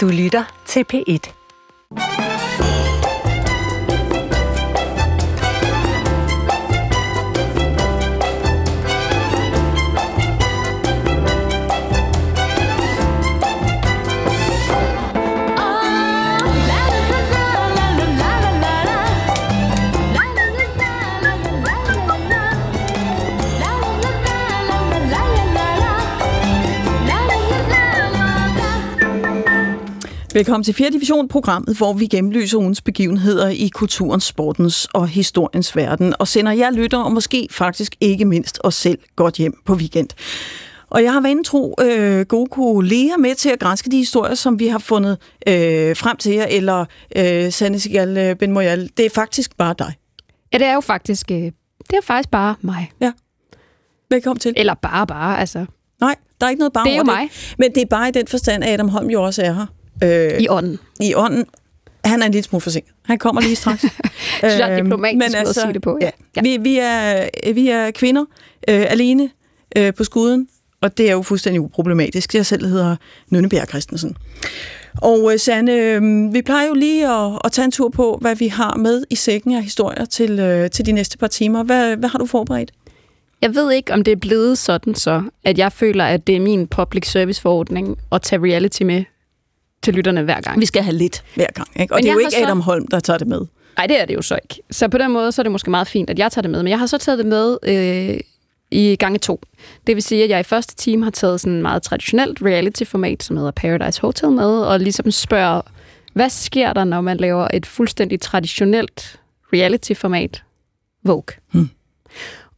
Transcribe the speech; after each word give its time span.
Du 0.00 0.08
lytter 0.08 0.44
til 0.66 0.84
P1. 0.92 1.39
Velkommen 30.40 30.64
til 30.64 30.74
4. 30.74 30.90
division 30.90 31.28
programmet, 31.28 31.76
hvor 31.76 31.92
vi 31.92 32.06
gennemlyser 32.06 32.58
ugens 32.58 32.82
begivenheder 32.82 33.48
i 33.48 33.68
kulturens, 33.68 34.24
sportens 34.24 34.88
og 34.94 35.08
historiens 35.08 35.76
verden, 35.76 36.14
og 36.18 36.28
sender 36.28 36.52
jer 36.52 36.70
lytter, 36.70 36.98
og 36.98 37.12
måske 37.12 37.48
faktisk 37.50 37.96
ikke 38.00 38.24
mindst 38.24 38.60
os 38.64 38.74
selv, 38.74 38.98
godt 39.16 39.36
hjem 39.36 39.54
på 39.64 39.74
weekend. 39.74 40.08
Og 40.90 41.02
jeg 41.02 41.12
har 41.12 41.20
været 41.20 41.46
tro 41.46 41.74
øh, 41.82 42.26
gode 42.26 42.46
kolleger 42.50 43.16
med 43.16 43.34
til 43.34 43.48
at 43.48 43.58
grænske 43.58 43.90
de 43.90 43.96
historier, 43.96 44.34
som 44.34 44.58
vi 44.58 44.66
har 44.66 44.78
fundet 44.78 45.18
øh, 45.48 45.96
frem 45.96 46.16
til 46.16 46.32
jer, 46.32 46.46
eller 46.50 46.84
øh, 47.16 47.52
Sanne 47.52 47.80
Sigal 47.80 48.18
øh, 48.18 48.36
Ben 48.36 48.52
Moyal, 48.52 48.90
det 48.96 49.06
er 49.06 49.10
faktisk 49.10 49.56
bare 49.56 49.74
dig. 49.78 49.94
Ja, 50.52 50.58
det 50.58 50.66
er 50.66 50.74
jo 50.74 50.80
faktisk, 50.80 51.30
øh, 51.30 51.38
det 51.38 51.52
er 51.90 52.02
faktisk 52.04 52.30
bare 52.30 52.54
mig. 52.60 52.92
Ja. 53.00 53.12
Velkommen 54.10 54.40
til. 54.40 54.54
Eller 54.56 54.74
bare 54.74 55.06
bare, 55.06 55.40
altså. 55.40 55.66
Nej, 56.00 56.14
der 56.40 56.46
er 56.46 56.50
ikke 56.50 56.60
noget 56.60 56.72
bare 56.72 56.84
Det 56.84 56.92
er 56.92 56.96
jo 56.96 57.02
over 57.02 57.16
mig. 57.16 57.30
Men 57.58 57.74
det 57.74 57.82
er 57.82 57.86
bare 57.86 58.08
i 58.08 58.12
den 58.12 58.26
forstand, 58.26 58.64
at 58.64 58.70
Adam 58.70 58.88
Holm 58.88 59.10
jo 59.10 59.22
også 59.22 59.42
er 59.42 59.52
her. 59.52 59.66
Øh, 60.04 60.40
I 60.40 60.48
ånden. 60.48 60.78
i 61.00 61.14
ånden. 61.14 61.44
Han 62.04 62.22
er 62.22 62.26
en 62.26 62.32
lille 62.32 62.44
smule 62.44 62.60
forsinket. 62.60 62.92
Han 63.04 63.18
kommer 63.18 63.40
lige 63.40 63.56
straks. 63.56 63.84
Jeg 64.42 64.60
er 64.60 64.70
Øhm, 64.76 64.84
diplomatisk 64.84 65.36
måde 65.36 65.48
at 65.48 65.54
sige 65.54 65.72
det 65.72 65.82
på, 65.82 65.98
ja. 66.00 66.06
Ja. 66.06 66.10
Ja. 66.36 66.42
Vi, 66.42 66.56
vi, 66.62 66.78
er, 66.82 67.28
vi 67.52 67.68
er 67.68 67.90
kvinder 67.90 68.24
øh, 68.68 68.86
alene 68.88 69.30
øh, 69.76 69.94
på 69.94 70.04
skuden, 70.04 70.48
og 70.80 70.98
det 70.98 71.08
er 71.08 71.12
jo 71.12 71.22
fuldstændig 71.22 71.60
uproblematisk. 71.60 72.34
Jeg 72.34 72.46
selv 72.46 72.66
hedder 72.66 72.96
Nønnebjerg 73.30 73.68
Christensen. 73.68 74.16
Og 75.02 75.32
øh, 75.32 75.38
Sanne, 75.38 75.72
øh, 75.72 76.02
vi 76.34 76.42
plejer 76.42 76.66
jo 76.68 76.74
lige 76.74 77.08
at, 77.08 77.38
at 77.44 77.52
tage 77.52 77.64
en 77.64 77.70
tur 77.72 77.88
på, 77.88 78.18
hvad 78.20 78.36
vi 78.36 78.48
har 78.48 78.76
med 78.76 79.04
i 79.10 79.14
sækken 79.14 79.54
af 79.54 79.62
historier 79.62 80.04
til, 80.04 80.38
øh, 80.38 80.70
til 80.70 80.86
de 80.86 80.92
næste 80.92 81.18
par 81.18 81.26
timer. 81.26 81.62
Hvad, 81.62 81.96
hvad 81.96 82.08
har 82.08 82.18
du 82.18 82.26
forberedt? 82.26 82.70
Jeg 83.42 83.54
ved 83.54 83.72
ikke, 83.72 83.92
om 83.92 84.04
det 84.04 84.12
er 84.12 84.16
blevet 84.16 84.58
sådan 84.58 84.94
så, 84.94 85.22
at 85.44 85.58
jeg 85.58 85.72
føler, 85.72 86.04
at 86.04 86.26
det 86.26 86.36
er 86.36 86.40
min 86.40 86.66
public 86.66 87.10
service 87.10 87.40
forordning 87.42 87.98
at 88.12 88.22
tage 88.22 88.42
reality 88.42 88.82
med 88.82 89.04
til 89.82 89.94
lytterne 89.94 90.22
hver 90.22 90.40
gang. 90.40 90.60
Vi 90.60 90.66
skal 90.66 90.82
have 90.82 90.96
lidt 90.96 91.24
hver 91.34 91.46
gang, 91.54 91.68
ikke? 91.80 91.94
Og 91.94 91.96
Men 91.96 92.02
det 92.04 92.08
er 92.10 92.12
jo 92.12 92.18
ikke 92.18 92.30
så- 92.30 92.42
Adam 92.42 92.60
Holm, 92.60 92.86
der 92.86 93.00
tager 93.00 93.18
det 93.18 93.26
med. 93.26 93.40
Nej, 93.76 93.86
det 93.86 94.00
er 94.00 94.04
det 94.04 94.14
jo 94.14 94.22
så 94.22 94.38
ikke. 94.42 94.62
Så 94.70 94.88
på 94.88 94.98
den 94.98 95.10
måde, 95.12 95.32
så 95.32 95.40
er 95.40 95.42
det 95.42 95.52
måske 95.52 95.70
meget 95.70 95.88
fint, 95.88 96.10
at 96.10 96.18
jeg 96.18 96.32
tager 96.32 96.42
det 96.42 96.50
med. 96.50 96.62
Men 96.62 96.70
jeg 96.70 96.78
har 96.78 96.86
så 96.86 96.98
taget 96.98 97.18
det 97.18 97.26
med 97.26 97.56
øh, 97.62 98.20
i 98.70 98.96
gange 98.96 99.18
to. 99.18 99.40
Det 99.86 99.94
vil 99.96 100.02
sige, 100.02 100.24
at 100.24 100.30
jeg 100.30 100.40
i 100.40 100.42
første 100.42 100.76
time 100.76 101.04
har 101.04 101.10
taget 101.10 101.40
sådan 101.40 101.52
en 101.52 101.62
meget 101.62 101.82
traditionelt 101.82 102.38
reality-format, 102.42 103.22
som 103.22 103.36
hedder 103.36 103.50
Paradise 103.50 104.00
Hotel 104.00 104.30
med, 104.30 104.44
og 104.60 104.80
ligesom 104.80 105.10
spørger, 105.10 105.60
hvad 106.12 106.30
sker 106.30 106.72
der, 106.72 106.84
når 106.84 107.00
man 107.00 107.16
laver 107.16 107.48
et 107.54 107.66
fuldstændig 107.66 108.20
traditionelt 108.20 109.20
reality-format? 109.52 110.42
Vogue. 111.04 111.22
Hmm. 111.52 111.70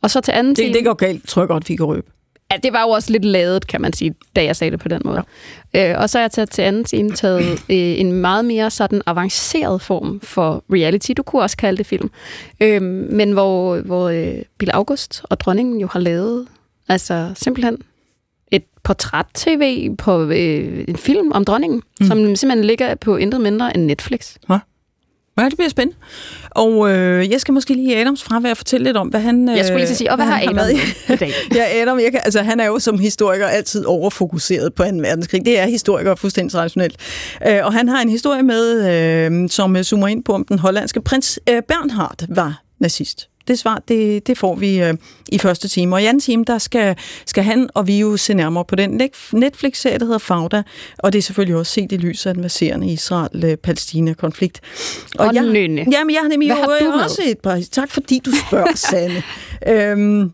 Og 0.03 0.11
så 0.11 0.21
til 0.21 0.33
anden 0.33 0.55
time... 0.55 0.69
Det, 0.69 0.75
det 0.75 0.85
går 0.85 0.95
galt, 0.95 1.29
tror 1.29 1.43
jeg 1.43 1.49
godt, 1.49 1.69
vi 1.69 1.77
kan 1.77 1.87
røbe. 1.87 2.11
Ja, 2.53 2.57
det 2.63 2.73
var 2.73 2.83
jo 2.83 2.89
også 2.89 3.13
lidt 3.13 3.25
ladet, 3.25 3.67
kan 3.67 3.81
man 3.81 3.93
sige, 3.93 4.15
da 4.37 4.45
jeg 4.45 4.57
sagde 4.57 4.71
det 4.71 4.81
på 4.81 4.89
den 4.89 5.03
måde. 5.05 5.23
Ja. 5.75 5.93
Øh, 5.93 6.01
og 6.01 6.11
så 6.11 6.19
har 6.19 6.23
jeg 6.23 6.31
taget 6.31 6.51
til 6.51 6.63
anden 6.63 6.85
time 6.85 7.11
taget 7.11 7.53
øh, 7.53 8.01
en 8.01 8.13
meget 8.13 8.45
mere 8.45 8.71
sådan 8.71 9.03
avanceret 9.07 9.83
form 9.83 10.21
for 10.21 10.65
reality. 10.73 11.11
Du 11.17 11.23
kunne 11.23 11.43
også 11.43 11.57
kalde 11.57 11.79
det 11.79 11.87
film. 11.87 12.11
Øh, 12.61 12.83
men 12.83 13.33
hvor, 13.33 13.77
hvor 13.77 14.09
øh, 14.09 14.43
Bill 14.59 14.71
August 14.71 15.23
og 15.25 15.41
dronningen 15.41 15.81
jo 15.81 15.89
har 15.93 16.01
lavet 16.01 16.47
altså 16.89 17.33
simpelthen 17.35 17.79
et 18.51 18.65
portræt-tv 18.83 19.95
på 19.97 20.23
øh, 20.23 20.85
en 20.89 20.97
film 20.97 21.33
om 21.33 21.45
dronningen, 21.45 21.83
mm. 22.01 22.07
som 22.07 22.37
simpelthen 22.37 22.65
ligger 22.65 22.95
på 22.95 23.17
intet 23.17 23.41
mindre 23.41 23.77
end 23.77 23.85
Netflix. 23.85 24.37
Ja, 25.39 25.45
det 25.45 25.55
bliver 25.57 25.69
spændende. 25.69 25.99
Og 26.51 26.91
øh, 26.91 27.31
jeg 27.31 27.41
skal 27.41 27.55
måske 27.55 27.75
lige 27.75 27.93
i 27.93 28.01
Adams 28.01 28.23
fravær 28.23 28.55
fortælle 28.55 28.85
lidt 28.85 28.97
om, 28.97 29.09
hvad 29.09 29.21
han... 29.21 29.49
Øh, 29.49 29.57
Jeg 29.57 29.65
skulle 29.65 29.85
lige 29.85 29.95
sige, 29.95 30.11
og 30.11 30.17
hvad 30.17 30.27
har 30.27 30.33
han 30.35 30.43
Adam 30.43 30.55
med 30.55 30.75
med 31.09 31.15
i 31.15 31.19
dag? 31.19 31.33
Ja, 31.57 31.83
Adam, 31.83 31.99
jeg 32.01 32.11
kan, 32.13 32.21
altså, 32.25 32.43
han 32.43 32.61
er 32.61 32.67
jo 32.67 32.79
som 32.79 32.99
historiker 32.99 33.47
altid 33.47 33.85
overfokuseret 33.85 34.75
på 34.75 34.83
2. 34.83 34.89
verdenskrig. 34.97 35.45
Det 35.45 35.59
er 35.59 35.67
historiker 35.67 36.15
fuldstændig 36.15 36.53
traditionelt. 36.53 36.97
Øh, 37.49 37.59
og 37.65 37.73
han 37.73 37.89
har 37.89 38.03
en 38.03 38.09
historie 38.09 38.43
med, 38.43 38.91
øh, 38.91 39.49
som 39.51 39.77
øh, 39.77 39.83
zoomer 39.85 40.09
ind 40.09 40.25
på, 40.25 40.33
om 40.33 40.45
den 40.45 40.59
hollandske 40.59 41.01
prins 41.01 41.39
øh, 41.49 41.63
Bernhard 41.69 42.25
var 42.29 42.63
nazist. 42.81 43.29
Det 43.49 43.59
svar, 43.59 43.83
det, 43.89 44.27
det 44.27 44.39
får 44.39 44.55
vi 44.55 44.83
øh, 44.83 44.95
i 45.29 45.39
første 45.39 45.69
time. 45.69 45.97
Og 45.97 46.03
i 46.03 46.05
anden 46.05 46.21
time, 46.21 46.45
der 46.47 46.59
skal, 46.59 46.97
skal 47.27 47.45
han 47.45 47.69
og 47.75 47.87
vi 47.87 47.99
jo 47.99 48.17
se 48.17 48.35
nærmere 48.35 48.65
på 48.65 48.77
den 48.77 49.11
Netflix-serie, 49.33 49.99
der 49.99 50.05
hedder 50.05 50.19
Fauda. 50.19 50.63
Og 50.99 51.13
det 51.13 51.19
er 51.19 51.23
selvfølgelig 51.23 51.57
også 51.57 51.73
set 51.73 51.93
i 51.93 51.97
lyset 51.97 52.31
af 52.31 52.35
den 52.35 52.43
verserende 52.43 52.87
Israel-Palæstina-konflikt. 52.87 54.61
Og 55.19 55.35
Nynne. 55.35 55.87
Jamen, 55.93 56.15
jeg 56.15 56.21
har 56.23 56.29
nemlig 56.29 56.49
har 56.55 56.79
jo 56.83 56.91
med? 56.91 57.05
også 57.05 57.23
et 57.27 57.39
par... 57.39 57.63
Tak 57.71 57.91
fordi 57.91 58.19
du 58.19 58.31
spørger, 58.49 58.75
Sanne. 58.91 59.23
øhm, 59.69 60.33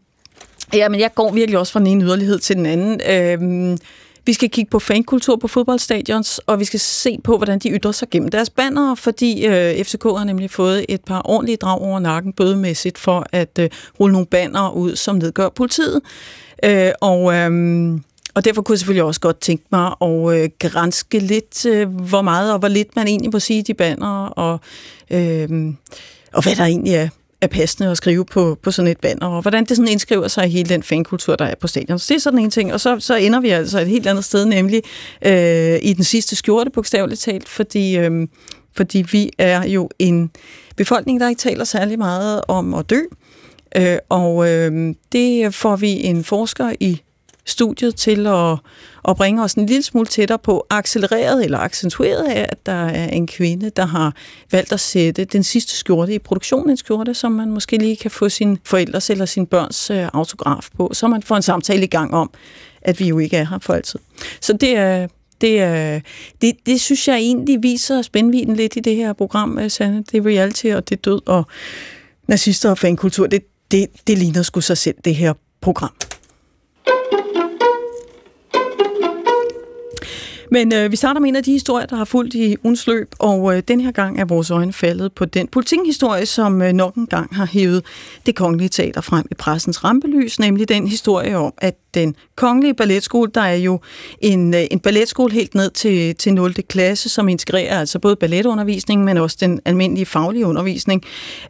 ja, 0.75 0.89
men 0.89 1.01
jeg 1.01 1.15
går 1.15 1.33
virkelig 1.33 1.59
også 1.59 1.73
fra 1.73 1.81
den 1.81 1.87
ene 1.87 2.05
yderlighed 2.05 2.39
til 2.39 2.57
den 2.57 2.67
anden. 2.67 3.01
Øhm, 3.11 3.79
vi 4.29 4.33
skal 4.33 4.51
kigge 4.51 4.71
på 4.71 4.79
fankultur 4.79 5.37
på 5.37 5.49
fodboldstadions, 5.49 6.39
og 6.39 6.61
vi 6.61 6.65
skal 6.65 6.81
se 6.81 7.19
på, 7.25 7.37
hvordan 7.37 7.59
de 7.59 7.71
ytrer 7.71 7.93
sig 7.93 8.11
gennem 8.11 8.29
deres 8.29 8.51
bannere, 8.51 8.97
fordi 8.97 9.47
øh, 9.47 9.85
FCK 9.85 10.03
har 10.03 10.25
nemlig 10.25 10.51
fået 10.51 10.87
et 10.89 11.01
par 11.01 11.23
ordentlige 11.25 11.57
drag 11.57 11.81
over 11.81 11.99
nakken 11.99 12.33
bødemæssigt 12.33 12.99
for 12.99 13.27
at 13.33 13.59
øh, 13.59 13.71
rulle 14.01 14.13
nogle 14.13 14.27
bannere 14.27 14.75
ud, 14.75 14.97
som 14.97 15.17
nedgør 15.17 15.49
politiet. 15.49 16.01
Øh, 16.65 16.91
og... 17.01 17.35
Øh, 17.35 18.01
og 18.35 18.45
derfor 18.45 18.63
kunne 18.63 18.73
jeg 18.73 18.79
selvfølgelig 18.79 19.05
også 19.05 19.21
godt 19.21 19.41
tænke 19.41 19.65
mig 19.73 19.95
at 20.03 20.39
øh, 20.39 20.51
grænske 20.59 21.19
lidt, 21.19 21.67
øh, 21.67 21.89
hvor 21.89 22.23
meget 22.23 22.53
og 22.53 22.59
hvor 22.59 22.69
lidt 22.69 22.97
man 22.97 23.09
egentlig 23.09 23.31
må 23.33 23.39
sige 23.39 23.59
i 23.59 23.63
de 23.63 23.75
banner, 23.75 24.27
og, 24.27 24.61
øh, 25.11 25.73
og 26.33 26.43
hvad 26.43 26.57
der 26.57 26.65
egentlig 26.65 26.95
er, 26.95 27.09
er 27.41 27.47
passende 27.47 27.91
at 27.91 27.97
skrive 27.97 28.25
på, 28.25 28.59
på 28.63 28.71
sådan 28.71 28.91
et 28.91 29.01
banner, 29.01 29.27
og 29.27 29.43
hvordan 29.43 29.65
det 29.65 29.77
sådan 29.77 29.93
indskriver 29.93 30.29
sig 30.29 30.47
i 30.47 30.51
hele 30.51 30.69
den 30.69 30.83
fankultur, 30.83 31.37
der 31.37 31.45
er 31.45 31.55
på 31.61 31.67
stadion. 31.67 31.99
Så 31.99 32.07
det 32.09 32.15
er 32.15 32.21
sådan 32.21 32.39
en 32.39 32.51
ting, 32.51 32.73
og 32.73 32.81
så, 32.81 33.01
så 33.01 33.17
ender 33.17 33.41
vi 33.41 33.49
altså 33.49 33.81
et 33.81 33.87
helt 33.87 34.07
andet 34.07 34.25
sted, 34.25 34.45
nemlig 34.45 34.83
øh, 35.27 35.79
i 35.83 35.93
den 35.93 36.05
sidste 36.05 36.37
skjorte, 36.37 36.71
bogstaveligt 36.71 37.21
talt, 37.21 37.49
fordi, 37.49 37.97
øh, 37.97 38.29
fordi 38.77 39.05
vi 39.13 39.31
er 39.39 39.67
jo 39.69 39.91
en 39.99 40.31
befolkning, 40.77 41.21
der 41.21 41.29
ikke 41.29 41.41
taler 41.41 41.65
særlig 41.65 41.99
meget 41.99 42.41
om 42.49 42.75
at 42.75 42.91
dø, 42.91 43.01
øh, 43.77 43.99
og 44.09 44.49
øh, 44.49 44.95
det 45.13 45.55
får 45.55 45.77
vi 45.77 45.91
en 46.05 46.25
forsker 46.25 46.73
i 46.81 47.03
studiet 47.49 47.97
til 47.97 48.27
at, 48.27 48.59
at 49.09 49.17
bringe 49.17 49.43
os 49.43 49.55
en 49.55 49.67
lille 49.67 49.83
smule 49.83 50.07
tættere 50.07 50.39
på 50.39 50.67
accelereret 50.71 51.45
eller 51.45 51.59
accentueret 51.59 52.25
af, 52.25 52.47
at 52.49 52.67
der 52.67 52.73
er 52.73 53.09
en 53.09 53.27
kvinde, 53.27 53.71
der 53.71 53.87
har 53.87 54.15
valgt 54.53 54.73
at 54.73 54.81
sætte 54.81 55.25
den 55.25 55.43
sidste 55.43 55.77
skjorte 55.77 56.15
i 56.15 56.19
produktionen, 56.19 56.71
en 56.71 56.77
skjorte, 56.77 57.15
som 57.15 57.33
man 57.33 57.51
måske 57.51 57.79
lige 57.79 57.97
kan 57.97 58.11
få 58.11 58.29
sin 58.29 58.59
forældres 58.65 59.11
eller 59.11 59.25
sin 59.25 59.47
børns 59.47 59.91
øh, 59.91 60.09
autograf 60.13 60.69
på, 60.77 60.91
så 60.93 61.09
man 61.09 61.23
får 61.23 61.37
en 61.37 61.43
samtale 61.43 61.85
i 61.85 61.87
gang 61.87 62.15
om, 62.15 62.31
at 62.83 63.01
vi 63.01 63.09
jo 63.09 63.19
ikke 63.19 63.37
er 63.37 63.45
her 63.45 63.59
for 63.59 63.75
altid. 63.75 63.99
Så 64.41 64.53
det 64.53 64.77
er, 64.77 65.09
det, 65.41 65.61
er, 65.61 66.01
det, 66.41 66.57
det 66.67 66.81
synes 66.81 67.09
jeg 67.09 67.17
egentlig 67.17 67.63
viser 67.63 68.03
spændviden 68.03 68.57
lidt 68.57 68.77
i 68.77 68.81
det 68.81 68.97
her 68.97 69.13
program, 69.13 69.59
øh, 69.59 69.71
Sanne. 69.71 70.05
Det 70.13 70.19
er 70.19 70.27
reality, 70.27 70.67
og 70.67 70.89
det 70.89 70.97
er 70.97 71.01
død, 71.01 71.21
og 71.27 71.47
nazister 72.29 72.71
og 72.71 72.79
fankultur, 72.79 73.27
det, 73.27 73.43
det, 73.71 73.87
det 74.07 74.19
ligner 74.19 74.43
sgu 74.43 74.61
sig 74.61 74.79
selv, 74.79 74.97
det 75.05 75.15
her 75.15 75.33
program. 75.61 76.08
Men 80.51 80.75
øh, 80.75 80.91
vi 80.91 80.97
starter 80.97 81.21
med 81.21 81.29
en 81.29 81.37
af 81.37 81.43
de 81.43 81.53
historier, 81.53 81.87
der 81.87 81.97
har 81.97 82.05
fulgt 82.05 82.35
i 82.35 82.57
ugens 82.65 82.87
løb, 82.87 83.15
og 83.19 83.57
øh, 83.57 83.63
den 83.69 83.81
her 83.81 83.91
gang 83.91 84.21
er 84.21 84.25
vores 84.25 84.51
øjne 84.51 84.73
faldet 84.73 85.13
på 85.13 85.25
den 85.25 85.49
politikhistorie, 85.49 86.27
som 86.27 86.63
øh, 86.63 86.73
nok 86.73 86.95
en 86.95 87.07
gang 87.07 87.37
har 87.37 87.47
hævet 87.47 87.85
det 88.27 88.35
kongelige 88.35 88.69
teater 88.69 89.01
frem 89.01 89.27
i 89.31 89.35
pressens 89.35 89.85
rampelys, 89.85 90.41
nemlig 90.41 90.69
den 90.69 90.89
historie 90.89 91.37
om, 91.37 91.53
at 91.59 91.75
den 91.95 92.15
kongelige 92.37 92.75
balletskole, 92.75 93.31
der 93.35 93.41
er 93.41 93.55
jo 93.55 93.81
en, 94.21 94.55
øh, 94.55 94.61
en 94.71 94.81
balletskole 94.81 95.33
helt 95.33 95.55
ned 95.55 95.71
til, 95.71 96.15
til 96.15 96.35
0. 96.35 96.55
klasse, 96.55 97.09
som 97.09 97.29
integrerer 97.29 97.81
altså 97.81 97.99
både 97.99 98.17
balletundervisning, 98.17 99.05
men 99.05 99.17
også 99.17 99.37
den 99.41 99.61
almindelige 99.65 100.07
faglige 100.07 100.47
undervisning, 100.47 101.03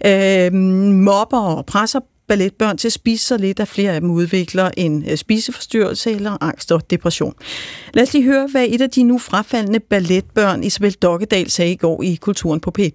øh, 0.06 0.53
mobber 0.93 1.41
og 1.41 1.67
presser 1.67 2.01
balletbørn 2.29 2.79
til 2.79 2.89
at 2.89 2.93
spise 2.93 3.27
så 3.27 3.37
lidt, 3.37 3.61
at 3.61 3.69
flere 3.69 3.93
af 3.93 4.01
dem 4.01 4.11
udvikler 4.11 4.71
en 4.77 5.11
øh, 5.11 5.17
spiseforstyrrelse 5.17 6.11
eller 6.11 6.37
angst 6.41 6.73
og 6.73 6.91
depression. 6.91 7.35
Lad 7.95 8.03
os 8.03 8.13
lige 8.13 8.25
høre, 8.25 8.49
hvad 8.51 8.67
et 8.69 8.81
af 8.81 8.91
de 8.91 9.03
nu 9.03 9.19
frafaldende 9.19 9.81
balletbørn, 9.81 10.65
Isabel 10.65 10.93
Dokkedal, 10.93 11.51
sagde 11.51 11.73
i 11.73 11.77
går 11.77 12.03
i 12.03 12.15
Kulturen 12.15 12.61
på 12.61 12.73
P1. 12.79 12.91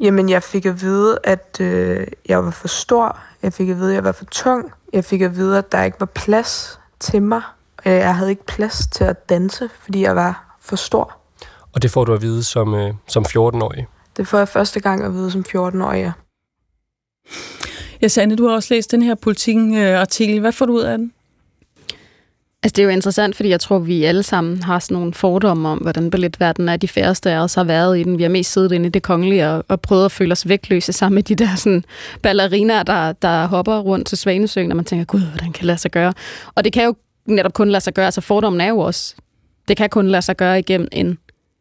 Jamen, 0.00 0.28
jeg 0.28 0.42
fik 0.42 0.66
at 0.66 0.80
vide, 0.82 1.18
at 1.24 1.56
øh, 1.60 2.06
jeg 2.28 2.44
var 2.44 2.50
for 2.50 2.68
stor. 2.68 3.18
Jeg 3.42 3.52
fik 3.52 3.68
at 3.68 3.76
vide, 3.76 3.88
at 3.88 3.94
jeg 3.94 4.04
var 4.04 4.12
for 4.12 4.24
tung. 4.24 4.72
Jeg 4.92 5.04
fik 5.04 5.20
at 5.20 5.36
vide, 5.36 5.58
at 5.58 5.72
der 5.72 5.82
ikke 5.82 6.00
var 6.00 6.06
plads 6.06 6.78
til 7.00 7.22
mig. 7.22 7.42
Øh, 7.86 7.92
Jeg 7.92 8.16
havde 8.16 8.30
ikke 8.30 8.46
plads 8.46 8.86
til 8.86 9.04
at 9.04 9.28
danse, 9.28 9.68
fordi 9.82 10.02
jeg 10.02 10.16
var 10.16 10.56
for 10.60 10.76
stor. 10.76 11.16
Og 11.72 11.82
det 11.82 11.90
får 11.90 12.04
du 12.04 12.14
at 12.14 12.22
vide 12.22 12.44
som, 12.44 12.74
øh, 12.74 12.94
som 13.06 13.24
14-årig. 13.28 13.86
Det 14.16 14.28
får 14.28 14.38
jeg 14.38 14.48
første 14.48 14.80
gang 14.80 15.04
at 15.04 15.12
vide 15.14 15.30
som 15.30 15.44
14-årig, 15.48 16.00
ja. 16.00 16.12
Ja, 18.02 18.08
Sanne, 18.08 18.36
du 18.36 18.46
har 18.46 18.54
også 18.54 18.74
læst 18.74 18.90
den 18.90 19.02
her 19.02 19.14
politikken-artikel. 19.14 20.40
Hvad 20.40 20.52
får 20.52 20.66
du 20.66 20.72
ud 20.72 20.82
af 20.82 20.98
den? 20.98 21.12
Altså, 22.62 22.74
det 22.76 22.78
er 22.78 22.84
jo 22.84 22.90
interessant, 22.90 23.36
fordi 23.36 23.48
jeg 23.48 23.60
tror, 23.60 23.78
vi 23.78 24.04
alle 24.04 24.22
sammen 24.22 24.62
har 24.62 24.78
sådan 24.78 24.94
nogle 24.94 25.14
fordomme 25.14 25.68
om, 25.68 25.78
hvordan 25.78 26.10
balletverdenen 26.10 26.68
er. 26.68 26.76
De 26.76 26.88
færreste 26.88 27.30
af 27.30 27.38
os 27.38 27.54
har 27.54 27.64
været 27.64 27.98
i 27.98 28.02
den. 28.02 28.18
Vi 28.18 28.22
har 28.22 28.30
mest 28.30 28.52
siddet 28.52 28.72
inde 28.72 28.86
i 28.86 28.90
det 28.90 29.02
kongelige 29.02 29.48
og, 29.48 29.64
og 29.68 29.80
prøvet 29.80 30.04
at 30.04 30.12
føle 30.12 30.32
os 30.32 30.48
vægtløse 30.48 30.92
sammen 30.92 31.14
med 31.14 31.22
de 31.22 31.34
der 31.34 31.54
sådan, 31.54 31.84
balleriner, 32.22 32.82
der, 32.82 33.12
der 33.12 33.46
hopper 33.46 33.78
rundt 33.78 34.06
til 34.06 34.18
Svanesøen, 34.18 34.68
når 34.68 34.76
man 34.76 34.84
tænker, 34.84 35.04
gud, 35.04 35.20
hvordan 35.20 35.52
kan 35.52 35.60
det 35.60 35.64
lade 35.64 35.78
sig 35.78 35.90
gøre? 35.90 36.12
Og 36.54 36.64
det 36.64 36.72
kan 36.72 36.84
jo 36.84 36.94
netop 37.26 37.52
kun 37.52 37.70
lade 37.70 37.84
sig 37.84 37.94
gøre. 37.94 38.04
Altså, 38.04 38.20
fordommen 38.20 38.60
er 38.60 38.68
jo 38.68 38.78
også, 38.78 39.14
det 39.68 39.76
kan 39.76 39.90
kun 39.90 40.08
lade 40.08 40.22
sig 40.22 40.36
gøre 40.36 40.58
igennem 40.58 40.88
en 40.92 41.18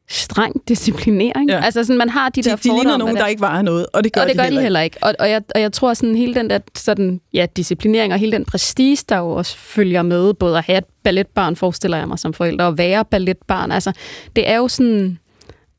streng 0.09 0.67
disciplinering. 0.67 1.49
Ja. 1.49 1.61
Altså 1.63 1.83
sådan, 1.83 1.97
man 1.97 2.09
har 2.09 2.29
de, 2.29 2.41
de 2.41 2.49
der 2.49 2.55
De 2.55 2.63
ligner 2.63 2.97
nogen, 2.97 3.15
der 3.15 3.27
ikke 3.27 3.41
vejer 3.41 3.61
noget, 3.61 3.85
og 3.93 4.03
det 4.03 4.13
gør, 4.13 4.21
og 4.21 4.27
det 4.27 4.33
de, 4.33 4.37
gør 4.37 4.43
heller 4.43 4.59
de 4.59 4.63
heller 4.63 4.81
ikke. 4.81 4.97
Og, 5.01 5.15
og, 5.19 5.29
jeg, 5.29 5.41
og 5.55 5.61
jeg 5.61 5.73
tror 5.73 5.93
sådan 5.93 6.15
hele 6.15 6.35
den 6.35 6.49
der 6.49 6.59
sådan, 6.75 7.21
ja, 7.33 7.45
disciplinering 7.55 8.13
og 8.13 8.19
hele 8.19 8.31
den 8.31 8.45
prestige, 8.45 8.97
der 9.09 9.17
jo 9.17 9.31
også 9.31 9.57
følger 9.57 10.01
med, 10.01 10.33
både 10.33 10.57
at 10.57 10.63
have 10.63 10.77
et 10.77 10.85
balletbarn, 11.03 11.55
forestiller 11.55 11.97
jeg 11.97 12.07
mig 12.07 12.19
som 12.19 12.33
forældre, 12.33 12.65
og 12.65 12.77
være 12.77 13.05
balletbarn. 13.05 13.71
Altså, 13.71 13.91
det 14.35 14.49
er 14.49 14.57
jo 14.57 14.67
sådan... 14.67 15.19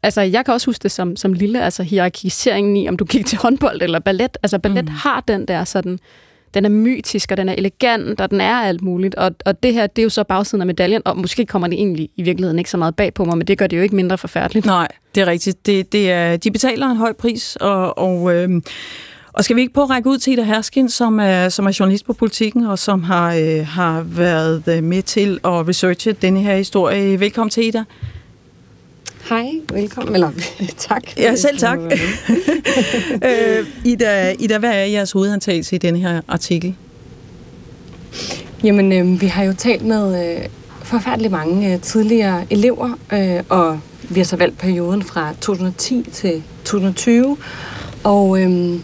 Altså, 0.03 0.21
jeg 0.21 0.44
kan 0.44 0.55
også 0.55 0.67
huske 0.67 0.82
det 0.82 0.91
som, 0.91 1.17
som 1.17 1.32
lille, 1.32 1.65
altså 1.65 1.82
hierarkiseringen 1.82 2.77
i, 2.77 2.88
om 2.88 2.97
du 2.97 3.05
gik 3.05 3.27
til 3.27 3.38
håndbold 3.38 3.82
eller 3.82 3.99
ballet. 3.99 4.38
Altså, 4.43 4.59
ballet 4.59 4.85
mm. 4.85 4.91
har 4.91 5.25
den 5.29 5.49
der 5.49 5.65
sådan 5.65 5.99
den 6.55 6.64
er 6.64 6.69
mytisk, 6.69 7.31
og 7.31 7.37
den 7.37 7.49
er 7.49 7.55
elegant, 7.58 8.20
og 8.20 8.31
den 8.31 8.41
er 8.41 8.55
alt 8.55 8.82
muligt. 8.82 9.14
Og, 9.14 9.31
og 9.47 9.62
det 9.62 9.75
her, 9.75 9.87
det 9.87 10.02
er 10.02 10.05
jo 10.05 10.11
så 10.11 10.25
bagsiden 10.25 10.62
af 10.62 10.67
medaljen, 10.67 11.02
og 11.05 11.19
måske 11.19 11.47
kommer 11.47 11.69
det 11.69 11.79
egentlig 11.79 12.11
i 12.17 12.23
virkeligheden 12.23 12.58
ikke 12.58 12.70
så 12.70 12.76
meget 12.76 12.97
bag 12.97 13.14
på 13.14 13.25
mig, 13.25 13.38
men 13.38 13.47
det 13.47 13.58
gør 13.58 13.67
det 13.67 13.76
jo 13.76 13.82
ikke 13.82 13.97
mindre 13.97 14.19
forfærdeligt. 14.19 14.67
Nej, 14.67 14.88
det 15.14 15.20
er 15.20 15.26
rigtigt. 15.26 15.67
Det, 15.67 15.93
det 15.93 16.11
er, 16.11 16.37
de 16.37 16.50
betaler 16.50 16.87
en 16.87 16.97
høj 16.97 17.12
pris, 17.12 17.56
og, 17.56 17.99
og, 17.99 18.35
øh, 18.35 18.62
og 19.32 19.44
skal 19.44 19.56
vi 19.56 19.61
ikke 19.61 19.75
på 19.75 19.82
at 19.82 19.91
række 19.91 20.08
ud 20.08 20.19
til 20.19 20.32
Ida 20.32 20.43
Herskin, 20.43 20.88
som 20.88 21.20
er, 21.20 21.49
som 21.49 21.67
er 21.67 21.76
journalist 21.81 22.06
på 22.06 22.12
Politiken, 22.12 22.67
og 22.67 22.79
som 22.79 23.03
har, 23.03 23.35
øh, 23.35 23.67
har 23.67 24.03
været 24.03 24.62
øh, 24.69 24.85
med 24.85 25.03
til 25.03 25.41
at 25.44 25.69
researche 25.69 26.12
denne 26.12 26.41
her 26.41 26.56
historie. 26.56 27.20
Velkommen 27.20 27.50
til, 27.50 27.67
Ida. 27.67 27.85
Hej, 29.28 29.50
velkommen. 29.72 30.14
Eller 30.14 30.31
tak. 30.88 31.02
Ja, 31.17 31.37
selv 31.37 31.58
tak. 31.58 31.78
øh, 33.28 33.67
Ida, 33.84 34.34
Ida, 34.38 34.58
hvad 34.58 34.70
er 34.70 34.84
jeres 34.84 35.12
hovedantagelse 35.12 35.76
i 35.76 35.78
denne 35.78 35.99
her 35.99 36.20
artikel? 36.28 36.75
Jamen, 38.64 38.93
øh, 38.93 39.20
vi 39.20 39.26
har 39.26 39.44
jo 39.44 39.55
talt 39.58 39.82
med 39.82 40.37
øh, 40.37 40.46
forfærdeligt 40.82 41.32
mange 41.32 41.75
øh, 41.75 41.81
tidligere 41.81 42.46
elever, 42.50 42.99
øh, 43.12 43.43
og 43.49 43.81
vi 44.02 44.20
har 44.20 44.25
så 44.25 44.37
valgt 44.37 44.58
perioden 44.58 45.02
fra 45.02 45.32
2010 45.40 46.06
til 46.12 46.43
2020. 46.64 47.37
Og 48.05 48.43
øh, 48.43 48.81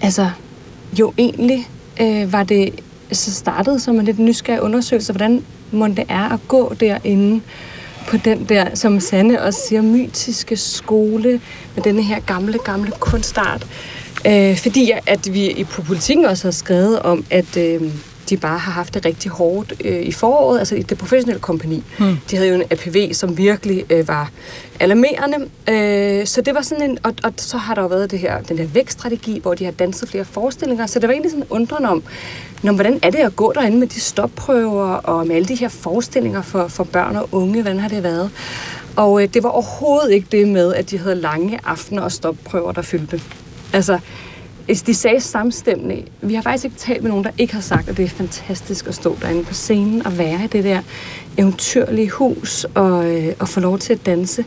altså, 0.00 0.30
jo 0.98 1.12
egentlig 1.18 1.68
øh, 2.00 2.32
var 2.32 2.42
det 2.42 2.74
så 3.12 3.34
startet 3.34 3.82
som 3.82 3.98
en 3.98 4.04
lidt 4.04 4.18
nysgerrig 4.18 4.62
undersøgelse, 4.62 5.12
hvordan 5.12 5.44
må 5.70 5.88
det 5.88 6.04
er 6.08 6.32
at 6.32 6.40
gå 6.48 6.74
derinde 6.80 7.40
på 8.08 8.16
den 8.16 8.44
der, 8.48 8.74
som 8.74 9.00
Sanne 9.00 9.42
også 9.42 9.60
siger, 9.68 9.82
mytiske 9.82 10.56
skole 10.56 11.40
med 11.74 11.82
denne 11.82 12.02
her 12.02 12.20
gamle, 12.20 12.58
gamle 12.58 12.90
kunstart. 12.90 13.66
Øh, 14.26 14.58
fordi 14.58 14.92
at 15.06 15.34
vi 15.34 15.50
i 15.50 15.64
på 15.64 15.82
politikken 15.82 16.24
også 16.24 16.46
har 16.46 16.52
skrevet 16.52 16.98
om, 16.98 17.24
at 17.30 17.56
øh, 17.56 17.82
de 18.30 18.36
bare 18.36 18.58
har 18.58 18.72
haft 18.72 18.94
det 18.94 19.04
rigtig 19.04 19.30
hårdt 19.30 19.72
øh, 19.84 20.02
i 20.02 20.12
foråret, 20.12 20.58
altså 20.58 20.74
i 20.74 20.82
det 20.82 20.98
professionelle 20.98 21.40
kompani. 21.40 21.84
Hmm. 21.98 22.16
De 22.30 22.36
havde 22.36 22.48
jo 22.48 22.54
en 22.54 22.64
APV, 22.70 23.12
som 23.12 23.38
virkelig 23.38 23.84
øh, 23.90 24.08
var 24.08 24.30
alarmerende. 24.80 25.38
Øh, 25.68 26.26
så 26.26 26.40
det 26.40 26.54
var 26.54 26.62
sådan 26.62 26.90
en, 26.90 26.98
og, 27.02 27.14
og 27.24 27.32
så 27.36 27.56
har 27.56 27.74
der 27.74 27.82
jo 27.82 27.88
været 27.88 28.10
det 28.10 28.18
her, 28.18 28.42
den 28.42 28.58
her 28.58 28.66
vækststrategi, 28.66 29.40
hvor 29.40 29.54
de 29.54 29.64
har 29.64 29.72
danset 29.72 30.08
flere 30.08 30.24
forestillinger, 30.24 30.86
så 30.86 30.98
det 30.98 31.08
var 31.08 31.12
egentlig 31.12 31.30
sådan 31.30 31.42
en 31.42 31.50
undren 31.50 31.84
om, 31.84 32.02
Nå, 32.62 32.72
hvordan 32.72 32.98
er 33.02 33.10
det 33.10 33.18
at 33.18 33.36
gå 33.36 33.52
derinde 33.52 33.78
med 33.78 33.86
de 33.86 34.00
stopprøver 34.00 34.86
og 34.86 35.26
med 35.26 35.36
alle 35.36 35.48
de 35.48 35.54
her 35.54 35.68
forestillinger 35.68 36.42
for, 36.42 36.68
for 36.68 36.84
børn 36.84 37.16
og 37.16 37.28
unge? 37.32 37.62
Hvordan 37.62 37.80
har 37.80 37.88
det 37.88 38.02
været? 38.02 38.30
Og 38.96 39.22
øh, 39.22 39.28
det 39.34 39.42
var 39.42 39.48
overhovedet 39.48 40.12
ikke 40.12 40.26
det 40.32 40.48
med, 40.48 40.74
at 40.74 40.90
de 40.90 40.98
havde 40.98 41.14
lange 41.14 41.58
aftener 41.64 42.02
og 42.02 42.12
stopprøver, 42.12 42.72
der 42.72 42.82
fyldte. 42.82 43.20
Altså, 43.72 43.98
de 44.68 44.94
sagde 44.94 45.20
samstemmende, 45.20 46.02
vi 46.20 46.34
har 46.34 46.42
faktisk 46.42 46.64
ikke 46.64 46.76
talt 46.76 47.02
med 47.02 47.10
nogen, 47.10 47.24
der 47.24 47.30
ikke 47.38 47.54
har 47.54 47.60
sagt, 47.60 47.88
at 47.88 47.96
det 47.96 48.04
er 48.04 48.08
fantastisk 48.08 48.86
at 48.86 48.94
stå 48.94 49.16
derinde 49.22 49.44
på 49.44 49.54
scenen 49.54 50.06
og 50.06 50.18
være 50.18 50.44
i 50.44 50.46
det 50.46 50.64
der 50.64 50.80
eventyrlige 51.38 52.10
hus 52.10 52.66
og, 52.74 53.10
øh, 53.10 53.34
og 53.38 53.48
få 53.48 53.60
lov 53.60 53.78
til 53.78 53.92
at 53.92 54.06
danse. 54.06 54.44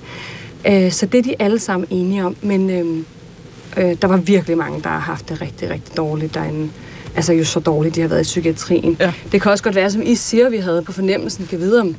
Øh, 0.68 0.92
så 0.92 1.06
det 1.06 1.18
er 1.18 1.24
de 1.24 1.36
alle 1.40 1.60
sammen 1.60 1.88
enige 1.90 2.26
om, 2.26 2.36
men 2.42 2.70
øh, 2.70 3.04
øh, 3.78 3.96
der 4.02 4.08
var 4.08 4.18
virkelig 4.18 4.58
mange, 4.58 4.82
der 4.82 4.90
har 4.90 5.00
haft 5.00 5.30
det 5.30 5.42
rigtig, 5.42 5.70
rigtig 5.70 5.98
dårligt 5.98 6.34
derinde 6.34 6.70
altså 7.16 7.34
jo 7.34 7.46
så 7.46 7.60
dårligt, 7.60 7.96
de 7.96 8.02
har 8.02 8.08
været 8.08 8.22
i 8.22 8.24
psykiatrien. 8.24 8.98
Ja. 9.00 9.14
Det 9.32 9.42
kan 9.42 9.52
også 9.52 9.64
godt 9.64 9.76
være, 9.76 9.92
som 9.92 10.02
I 10.02 10.16
siger, 10.16 10.50
vi 10.50 10.58
havde 10.58 10.82
på 10.82 10.92
fornemmelsen, 10.92 11.48
kan 11.48 11.60
vide 11.60 11.82
om, 11.82 11.96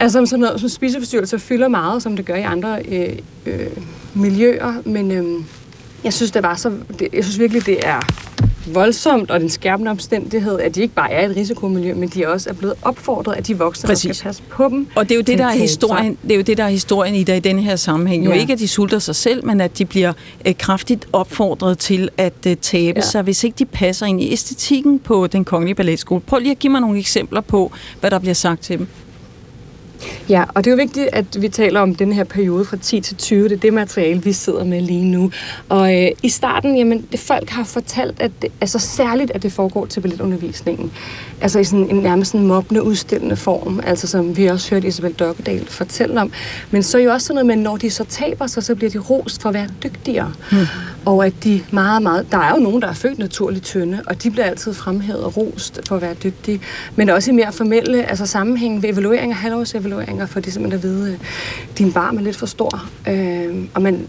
altså 0.00 0.18
om 0.18 0.26
sådan 0.26 0.40
noget 0.40 0.60
som 0.60 0.68
spiseforstyrrelser 0.68 1.38
fylder 1.38 1.68
meget, 1.68 2.02
som 2.02 2.16
det 2.16 2.26
gør 2.26 2.34
i 2.34 2.42
andre 2.42 2.82
øh, 2.88 3.18
øh, 3.46 3.66
miljøer, 4.14 4.82
men 4.84 5.10
øh, 5.10 5.44
jeg 6.04 6.12
synes, 6.12 6.30
det 6.30 6.42
var 6.42 6.54
så, 6.54 6.72
det, 6.98 7.08
jeg 7.12 7.24
synes 7.24 7.38
virkelig, 7.38 7.66
det 7.66 7.78
er 7.86 8.00
voldsomt, 8.66 9.30
og 9.30 9.40
den 9.40 9.48
skærpende 9.48 9.90
omstændighed, 9.90 10.60
at 10.60 10.74
de 10.74 10.82
ikke 10.82 10.94
bare 10.94 11.12
er 11.12 11.28
et 11.28 11.36
risikomiljø, 11.36 11.94
men 11.94 12.08
de 12.08 12.28
også 12.28 12.50
er 12.50 12.54
blevet 12.54 12.74
opfordret 12.82 13.34
af 13.34 13.44
de 13.44 13.58
voksne, 13.58 13.86
Præcis. 13.86 14.08
der 14.08 14.12
skal 14.12 14.28
passe 14.28 14.42
på 14.50 14.68
dem. 14.68 14.86
Og 14.94 15.04
det 15.04 15.10
er 15.10 15.16
jo 15.16 15.22
det, 15.22 15.38
der 15.38 15.44
er 15.44 15.52
historien, 15.52 16.18
det 16.22 16.32
er 16.32 16.36
jo 16.36 16.42
det, 16.42 16.58
der 16.58 16.64
er 16.64 16.68
historien 16.68 17.14
i, 17.14 17.22
der 17.22 17.34
i 17.34 17.40
denne 17.40 17.62
her 17.62 17.76
sammenhæng. 17.76 18.24
Ja. 18.24 18.30
Jo 18.30 18.40
ikke, 18.40 18.52
at 18.52 18.58
de 18.58 18.68
sulter 18.68 18.98
sig 18.98 19.16
selv, 19.16 19.46
men 19.46 19.60
at 19.60 19.78
de 19.78 19.84
bliver 19.84 20.12
øh, 20.46 20.54
kraftigt 20.58 21.06
opfordret 21.12 21.78
til 21.78 22.08
at 22.16 22.46
øh, 22.46 22.56
tabe 22.56 23.00
ja. 23.00 23.06
sig, 23.06 23.22
hvis 23.22 23.44
ikke 23.44 23.56
de 23.58 23.64
passer 23.64 24.06
ind 24.06 24.22
i 24.22 24.32
æstetikken 24.32 24.98
på 24.98 25.26
den 25.26 25.44
kongelige 25.44 25.74
balletskole. 25.74 26.20
Prøv 26.20 26.38
lige 26.38 26.50
at 26.50 26.58
give 26.58 26.70
mig 26.70 26.80
nogle 26.80 26.98
eksempler 26.98 27.40
på, 27.40 27.72
hvad 28.00 28.10
der 28.10 28.18
bliver 28.18 28.34
sagt 28.34 28.62
til 28.62 28.78
dem. 28.78 28.88
Ja, 30.28 30.44
og 30.54 30.64
det 30.64 30.70
er 30.70 30.74
jo 30.74 30.76
vigtigt, 30.76 31.08
at 31.12 31.42
vi 31.42 31.48
taler 31.48 31.80
om 31.80 31.94
den 31.94 32.12
her 32.12 32.24
periode 32.24 32.64
fra 32.64 32.76
10 32.76 33.00
til 33.00 33.16
20. 33.16 33.44
Det 33.48 33.52
er 33.52 33.56
det 33.56 33.74
materiale, 33.74 34.22
vi 34.22 34.32
sidder 34.32 34.64
med 34.64 34.80
lige 34.80 35.04
nu. 35.04 35.30
Og 35.68 36.02
øh, 36.02 36.10
i 36.22 36.28
starten, 36.28 36.76
jamen, 36.76 37.06
det, 37.12 37.20
folk 37.20 37.50
har 37.50 37.64
fortalt, 37.64 38.20
at 38.20 38.30
det, 38.42 38.52
altså 38.60 38.78
særligt, 38.78 39.30
at 39.30 39.42
det 39.42 39.52
foregår 39.52 39.86
til 39.86 40.00
balletundervisningen. 40.00 40.92
Altså 41.42 41.58
i 41.58 41.64
sådan 41.64 41.90
en 41.90 41.96
nærmest 41.96 42.34
en 42.34 42.46
mobbende, 42.46 42.82
udstillende 42.82 43.36
form, 43.36 43.80
altså 43.86 44.06
som 44.06 44.36
vi 44.36 44.46
også 44.46 44.70
hørte 44.70 44.88
Isabel 44.88 45.12
Dokkedal 45.12 45.66
fortælle 45.68 46.20
om. 46.20 46.32
Men 46.70 46.82
så 46.82 46.98
er 46.98 47.02
jo 47.02 47.12
også 47.12 47.26
sådan 47.26 47.34
noget 47.34 47.46
med, 47.58 47.64
når 47.64 47.76
de 47.76 47.90
så 47.90 48.04
taber 48.04 48.46
sig, 48.46 48.62
så 48.62 48.74
bliver 48.74 48.90
de 48.90 48.98
rost 48.98 49.42
for 49.42 49.48
at 49.48 49.54
være 49.54 49.68
dygtigere. 49.82 50.32
Hmm. 50.50 50.66
Og 51.04 51.26
at 51.26 51.32
de 51.44 51.62
meget, 51.70 52.02
meget... 52.02 52.26
Der 52.32 52.38
er 52.38 52.54
jo 52.54 52.60
nogen, 52.60 52.82
der 52.82 52.88
er 52.88 52.92
født 52.92 53.18
naturligt 53.18 53.64
tynde, 53.64 54.02
og 54.06 54.22
de 54.22 54.30
bliver 54.30 54.44
altid 54.44 54.74
fremhævet 54.74 55.24
og 55.24 55.36
rost 55.36 55.80
for 55.88 55.96
at 55.96 56.02
være 56.02 56.14
dygtige. 56.14 56.60
Men 56.96 57.08
også 57.08 57.30
i 57.30 57.34
mere 57.34 57.52
formelle 57.52 58.10
altså 58.10 58.26
sammenhæng 58.26 58.82
ved 58.82 58.90
evalueringer, 58.90 59.36
halvårsevalueringer, 59.36 60.26
for 60.26 60.40
det 60.40 60.52
simpelthen 60.52 60.78
at 60.78 60.82
vide, 60.82 61.12
at 61.12 61.18
din 61.78 61.92
barm 61.92 62.16
er 62.16 62.22
lidt 62.22 62.36
for 62.36 62.46
stor. 62.46 62.88
Øh, 63.08 63.64
og 63.74 63.82
man, 63.82 64.06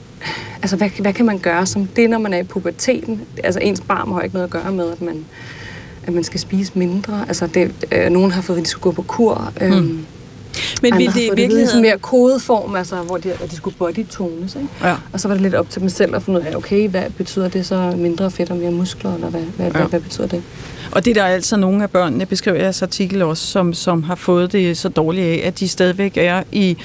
altså, 0.62 0.76
hvad, 0.76 0.90
hvad 1.00 1.14
kan 1.14 1.26
man 1.26 1.40
gøre 1.40 1.66
som 1.66 1.88
det, 1.88 2.10
når 2.10 2.18
man 2.18 2.34
er 2.34 2.38
i 2.38 2.44
puberteten? 2.44 3.22
Altså 3.44 3.60
ens 3.60 3.82
barm 3.82 4.12
har 4.12 4.22
ikke 4.22 4.36
noget 4.36 4.48
at 4.48 4.52
gøre 4.52 4.72
med, 4.72 4.92
at 4.92 5.02
man, 5.02 5.26
at 6.08 6.14
man 6.14 6.24
skal 6.24 6.40
spise 6.40 6.72
mindre. 6.76 7.26
Altså, 7.28 7.48
det, 7.48 7.72
øh, 7.92 8.10
nogen 8.10 8.32
har 8.32 8.42
fået, 8.42 8.58
at 8.58 8.64
de 8.64 8.70
skulle 8.70 8.84
gå 8.84 8.92
på 8.92 9.02
kur. 9.02 9.54
Øh, 9.62 9.74
mm. 9.74 10.06
Men 10.82 10.98
vil 10.98 11.08
det 11.08 11.22
i 11.22 11.30
virkeligheden... 11.36 11.68
Det 11.68 11.82
mere 11.82 11.98
kodeform, 11.98 12.76
altså, 12.76 12.96
hvor 12.96 13.18
de, 13.18 13.32
at 13.32 13.52
de 13.52 13.56
skulle 13.56 13.76
body 13.78 14.06
tones, 14.10 14.56
ikke? 14.56 14.68
Ja. 14.84 14.96
Og 15.14 15.20
så 15.20 15.28
var 15.28 15.36
det 15.36 15.42
lidt 15.42 15.56
op 15.56 15.70
til 15.70 15.82
dem 15.82 15.90
selv 15.90 16.16
at 16.16 16.24
finde 16.24 16.40
ud 16.40 16.46
af, 16.46 16.56
okay, 16.56 16.90
hvad 16.90 17.04
betyder 17.18 17.48
det 17.48 17.66
så 17.66 17.94
mindre 17.98 18.32
fedt 18.32 18.52
og 18.52 18.58
mere 18.58 18.72
muskler, 18.72 19.14
eller 19.14 19.30
hvad, 19.30 19.42
hvad, 19.42 19.66
ja. 19.66 19.72
hvad, 19.72 19.82
hvad 19.82 20.00
betyder 20.00 20.28
det? 20.28 20.44
Og 20.92 21.06
det 21.06 21.16
der 21.16 21.24
er 21.24 21.34
altså 21.34 21.58
nogle 21.58 21.84
af 21.84 21.90
børnene, 21.90 22.26
beskriver 22.26 22.58
jeres 22.58 22.82
artikel 22.82 23.22
også, 23.22 23.48
som, 23.48 23.74
som 23.74 24.04
har 24.04 24.16
fået 24.16 24.52
det 24.52 24.78
så 24.78 24.90
dårligt 24.90 25.26
af, 25.26 25.48
at 25.48 25.60
de 25.60 25.68
stadigvæk 25.68 26.18
er 26.18 26.44
i, 26.52 26.78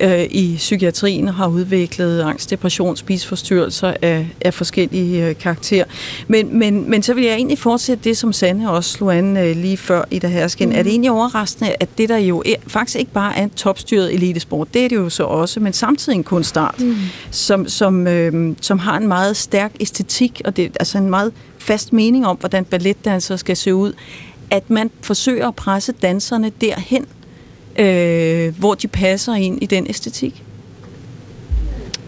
øh, 0.00 0.22
i 0.30 0.54
psykiatrien 0.56 1.28
og 1.28 1.34
har 1.34 1.46
udviklet 1.46 2.20
angst, 2.20 2.50
depression, 2.50 2.96
spiseforstyrrelser 2.96 3.94
af, 4.02 4.28
af 4.40 4.54
forskellige 4.54 5.26
øh, 5.26 5.34
karakterer. 5.38 5.84
Men, 6.28 6.58
men, 6.58 6.90
men 6.90 7.02
så 7.02 7.14
vil 7.14 7.24
jeg 7.24 7.34
egentlig 7.34 7.58
fortsætte 7.58 8.04
det, 8.04 8.16
som 8.16 8.32
Sanne 8.32 8.70
også 8.70 8.90
slog 8.90 9.16
an 9.16 9.36
øh, 9.36 9.56
lige 9.56 9.76
før 9.76 10.04
i 10.10 10.18
der 10.18 10.28
hersken. 10.28 10.68
Mm. 10.68 10.74
Er 10.74 10.82
det 10.82 10.90
egentlig 10.90 11.10
overraskende, 11.10 11.74
at 11.80 11.88
det 11.98 12.08
der 12.08 12.18
jo 12.18 12.42
er, 12.46 12.54
faktisk 12.66 12.98
ikke 12.98 13.12
bare 13.12 13.38
er 13.38 13.42
en 13.42 13.50
topstyret 13.50 14.14
elitesport, 14.14 14.74
det 14.74 14.84
er 14.84 14.88
det 14.88 14.96
jo 14.96 15.08
så 15.08 15.22
også, 15.22 15.60
men 15.60 15.72
samtidig 15.72 16.16
en 16.16 16.24
kunstart, 16.24 16.80
mm. 16.80 16.96
som, 17.30 17.68
som, 17.68 18.06
øh, 18.06 18.56
som 18.60 18.78
har 18.78 18.96
en 18.96 19.08
meget 19.08 19.36
stærk 19.36 19.72
æstetik, 19.80 20.42
og 20.44 20.56
det 20.56 20.76
altså 20.80 20.98
en 20.98 21.10
meget 21.10 21.32
fast 21.64 21.92
mening 21.92 22.26
om, 22.26 22.36
hvordan 22.36 22.64
balletdansere 22.64 23.38
skal 23.38 23.56
se 23.56 23.74
ud, 23.74 23.92
at 24.50 24.70
man 24.70 24.90
forsøger 25.02 25.48
at 25.48 25.54
presse 25.54 25.92
danserne 25.92 26.52
derhen, 26.60 27.06
øh, 27.78 28.58
hvor 28.58 28.74
de 28.74 28.88
passer 28.88 29.34
ind 29.34 29.62
i 29.62 29.66
den 29.66 29.86
æstetik. 29.88 30.42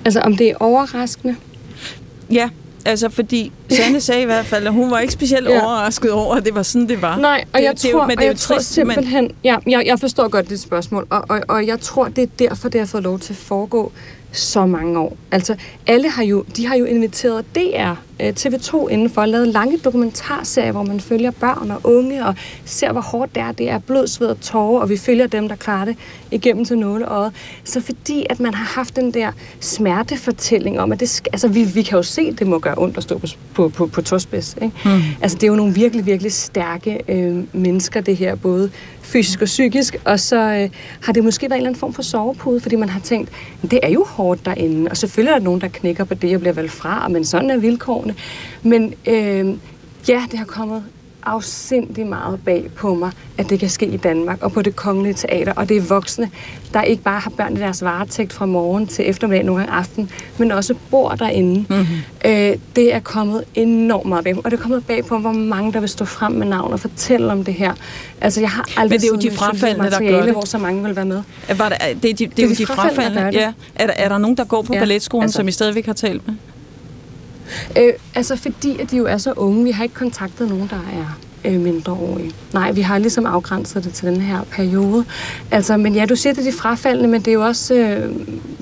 Altså 0.05 0.21
om 0.21 0.37
det 0.37 0.51
er 0.51 0.55
overraskende? 0.61 1.37
Ja, 2.31 2.49
altså 2.85 3.09
fordi 3.09 3.53
Sanne 3.71 4.01
sagde 4.01 4.23
i 4.23 4.25
hvert 4.25 4.47
fald, 4.47 4.67
at 4.67 4.73
hun 4.73 4.91
var 4.91 4.99
ikke 4.99 5.13
specielt 5.13 5.49
Ja. 5.49 5.65
overrasket 5.65 6.13
over, 6.13 6.35
at 6.37 6.45
det 6.45 6.55
var 6.55 6.63
sådan, 6.63 6.89
det 6.89 7.03
var. 7.03 7.17
Nej, 7.17 7.45
og 7.53 7.59
Det- 7.59 7.65
jeg 7.65 7.75
det 7.83 7.85
jo- 7.93 7.99
tror, 7.99 8.07
men 8.07 8.17
det 8.17 8.23
er 8.23 8.27
jo 8.27 8.31
jeg 8.33 8.39
trist, 8.39 8.77
men- 8.79 8.87
simpelthen, 8.95 9.31
ja, 9.45 9.57
jeg, 9.67 9.83
jeg 9.87 10.01
forstår 10.01 10.29
godt 10.29 10.49
dit 10.51 10.61
spørgsmål, 10.61 11.07
og, 11.11 11.25
og, 11.29 11.41
og 11.49 11.67
jeg 11.67 11.81
tror, 11.81 12.09
det 12.09 12.23
er 12.23 12.27
derfor, 12.39 12.69
det 12.69 12.81
har 12.81 12.87
fået 12.87 13.03
lov 13.03 13.19
til 13.19 13.33
at 13.33 13.37
foregå 13.37 13.93
så 14.33 14.67
mange 14.67 14.99
år. 14.99 15.17
Altså, 15.31 15.57
alle 15.87 16.11
har 16.11 16.23
jo, 16.25 16.45
de 16.57 16.67
har 16.67 16.77
jo 16.77 16.85
inviteret 16.85 17.45
DR, 17.55 17.91
øh, 18.21 18.33
TV2 18.39 18.89
indenfor, 18.89 19.21
og 19.21 19.29
lavet 19.29 19.49
lange 19.49 19.79
dokumentarserier, 19.79 20.73
hvor 20.73 20.83
man 20.83 21.01
følger 21.01 21.31
børn 21.31 21.71
og 21.71 21.81
unge, 21.85 22.27
og 22.27 22.35
ser, 22.65 22.93
hvor 22.93 23.01
hårdt 23.01 23.35
det 23.35 23.43
er. 23.43 23.53
Det 23.53 23.71
er 23.71 23.79
blod, 23.79 24.07
sved 24.07 24.29
og 24.29 24.41
tårer, 24.41 24.81
og 24.81 24.91
vi 24.91 24.97
følger 24.97 25.27
dem, 25.27 25.49
der 25.49 25.57
klarer 25.57 25.85
det 25.85 25.97
igennem 26.31 26.65
til 26.65 26.79
nåleøjet. 26.79 27.33
Så 27.65 27.81
fordi, 27.81 28.27
at 28.31 28.41
man 28.41 28.55
har 28.55 28.65
haft 28.65 28.97
den 28.97 29.15
der 29.15 29.33
smertefortælling 29.61 30.81
om, 30.81 30.93
at 30.93 31.01
det 31.01 31.09
skal, 31.09 31.31
altså, 31.33 31.49
vi, 31.49 31.65
vi 31.65 31.83
kan 31.83 31.97
jo 31.97 32.03
se, 32.03 32.23
at 32.23 32.39
det 32.39 32.47
må 32.47 32.59
gøre 32.59 32.75
ondt 32.79 32.97
at 32.97 33.03
stå 33.03 33.19
på, 33.19 33.27
på, 33.55 33.69
på, 33.69 33.87
på 33.87 34.03
tåspids. 34.03 34.57
Ikke? 34.63 34.77
Mm. 34.85 35.01
Altså, 35.21 35.39
det 35.39 35.43
er 35.43 35.49
jo 35.49 35.57
nogle 35.57 35.75
virkelig, 35.75 36.07
virkelig 36.07 36.33
stærke 36.33 37.01
øh, 37.09 37.45
mennesker, 37.53 38.01
det 38.01 38.17
her, 38.17 38.35
både 38.35 38.71
fysisk 39.07 39.41
og 39.43 39.47
psykisk, 39.47 39.97
og 40.05 40.21
så 40.21 40.37
øh, 40.37 40.71
har 41.03 41.13
det 41.13 41.25
måske 41.25 41.43
været 41.43 41.53
en 41.53 41.57
eller 41.57 41.69
anden 41.69 41.81
form 41.81 41.93
for 41.93 42.03
sovepude, 42.03 42.61
fordi 42.61 42.77
man 42.77 42.89
har 42.89 43.01
tænkt, 43.01 43.31
det 43.71 43.81
er 43.83 43.89
jo 43.89 44.05
hårdt 44.05 44.45
derinde, 44.45 44.91
og 44.91 44.97
selvfølgelig 44.97 45.33
er 45.33 45.39
der 45.39 45.45
nogen, 45.45 45.61
der 45.61 45.69
knækker 45.69 46.05
på 46.05 46.15
det 46.15 46.35
og 46.35 46.41
bliver 46.41 46.53
valgt 46.53 46.73
fra, 46.73 47.09
men 47.09 47.25
sådan 47.25 47.51
er 47.51 47.57
vilkårene. 47.57 48.15
Men 48.63 48.95
øh, 49.07 49.47
ja, 50.09 50.23
det 50.31 50.39
har 50.39 50.47
kommet 50.47 50.85
afsindig 51.27 52.07
meget 52.07 52.41
bag 52.45 52.71
på 52.77 52.95
mig, 52.95 53.11
at 53.39 53.51
det 53.51 53.61
kan 53.61 53.69
ske 53.69 53.87
i 53.87 53.97
Danmark 53.97 54.43
og 54.43 54.53
på 54.53 54.63
det 54.63 54.77
kongelige 54.77 55.15
teater, 55.15 55.53
og 55.53 55.69
det 55.69 55.77
er 55.77 55.81
voksne, 55.81 56.31
der 56.75 56.83
ikke 56.83 57.03
bare 57.03 57.21
har 57.21 57.31
børn 57.31 57.57
i 57.57 57.61
deres 57.61 57.85
varetægt 57.85 58.33
fra 58.33 58.47
morgen 58.47 58.87
til 58.87 59.09
eftermiddag, 59.11 59.45
nogle 59.45 59.63
gange 59.63 59.77
aften, 59.79 60.11
men 60.39 60.53
også 60.53 60.75
bor 60.91 61.11
derinde. 61.11 61.65
Mm-hmm. 61.69 61.87
Øh, 62.25 62.57
det 62.77 62.95
er 62.95 63.01
kommet 63.01 63.45
enormt 63.55 64.09
meget 64.09 64.25
bag 64.25 64.35
på 64.35 64.41
og 64.45 64.51
det 64.51 64.57
er 64.59 64.63
kommet 64.63 64.87
bag 64.87 65.05
på, 65.07 65.19
hvor 65.19 65.33
mange 65.33 65.73
der 65.73 65.81
vil 65.81 65.89
stå 65.89 66.05
frem 66.05 66.33
med 66.33 66.47
navn 66.47 66.73
og 66.73 66.81
fortælle 66.81 67.33
om 67.33 67.45
det 67.45 67.55
her. 67.55 67.75
Altså, 68.21 68.41
jeg 68.41 68.51
har 68.51 68.65
aldrig 68.77 68.91
Men 68.91 69.01
det 69.01 69.25
er 69.25 69.29
jo 69.29 69.31
de 69.31 69.37
frafaldne, 69.37 69.91
der 69.91 69.99
gør 69.99 70.23
det. 70.23 70.33
hvor 70.33 70.47
så 70.47 70.59
mange 70.59 70.83
vil 70.83 70.97
være 70.97 71.05
med. 71.05 71.23
Var 71.57 71.69
det, 71.69 72.03
det, 72.03 72.11
er 72.11 72.15
de, 72.15 72.27
det, 72.27 72.39
er 72.39 72.49
jo 72.49 72.55
de 72.55 72.67
frafaldne. 72.67 73.15
der 73.15 73.23
gør 73.23 73.31
det. 73.31 73.39
Ja. 73.39 73.53
Er, 73.75 73.87
der, 73.87 73.95
er 73.97 74.09
der 74.09 74.19
nogen, 74.19 74.37
der 74.37 74.45
går 74.45 74.63
på 74.63 74.75
Ja, 74.75 74.79
balletskolen, 74.79 75.23
altså. 75.23 75.37
som 75.37 75.49
I 75.49 75.53
stadigvæk 75.53 75.87
har 75.87 75.93
talt 75.93 76.27
med? 76.27 76.35
Øh, 77.79 77.93
altså 78.15 78.37
fordi, 78.37 78.81
at 78.81 78.91
de 78.91 78.97
jo 78.97 79.07
er 79.07 79.17
så 79.17 79.33
unge. 79.33 79.65
Vi 79.65 79.71
har 79.71 79.83
ikke 79.83 79.95
kontaktet 79.95 80.49
nogen, 80.49 80.71
der 80.71 80.77
er 80.77 81.19
øh, 81.45 81.61
mindreårige. 81.61 82.33
Nej, 82.53 82.73
vi 82.73 82.81
har 82.81 82.99
ligesom 82.99 83.27
afgrænset 83.27 83.85
det 83.85 83.93
til 83.93 84.09
den 84.09 84.21
her 84.21 84.41
periode. 84.51 85.05
Altså, 85.51 85.77
men 85.77 85.95
ja, 85.95 86.05
du 86.07 86.17
siger, 86.17 86.33
det 86.33 86.47
er 86.47 86.51
de 86.51 86.57
frafaldende, 86.57 87.09
men 87.09 87.21
det 87.21 87.29
er 87.29 87.35
jo 87.35 87.45
også 87.45 87.75
øh, 87.75 88.17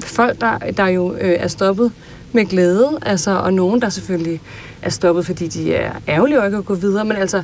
folk, 0.04 0.40
der, 0.40 0.58
der 0.58 0.86
jo 0.86 1.14
øh, 1.14 1.36
er 1.38 1.48
stoppet 1.48 1.92
med 2.34 2.46
glæde, 2.46 2.98
altså, 3.02 3.30
og 3.30 3.52
nogen, 3.52 3.82
der 3.82 3.88
selvfølgelig 3.88 4.40
er 4.82 4.90
stoppet, 4.90 5.26
fordi 5.26 5.46
de 5.46 5.74
er 5.74 5.92
ærgerlige 6.08 6.40
og 6.40 6.46
ikke 6.46 6.58
at 6.58 6.64
gå 6.64 6.74
videre. 6.74 7.04
Men 7.04 7.16
altså, 7.16 7.42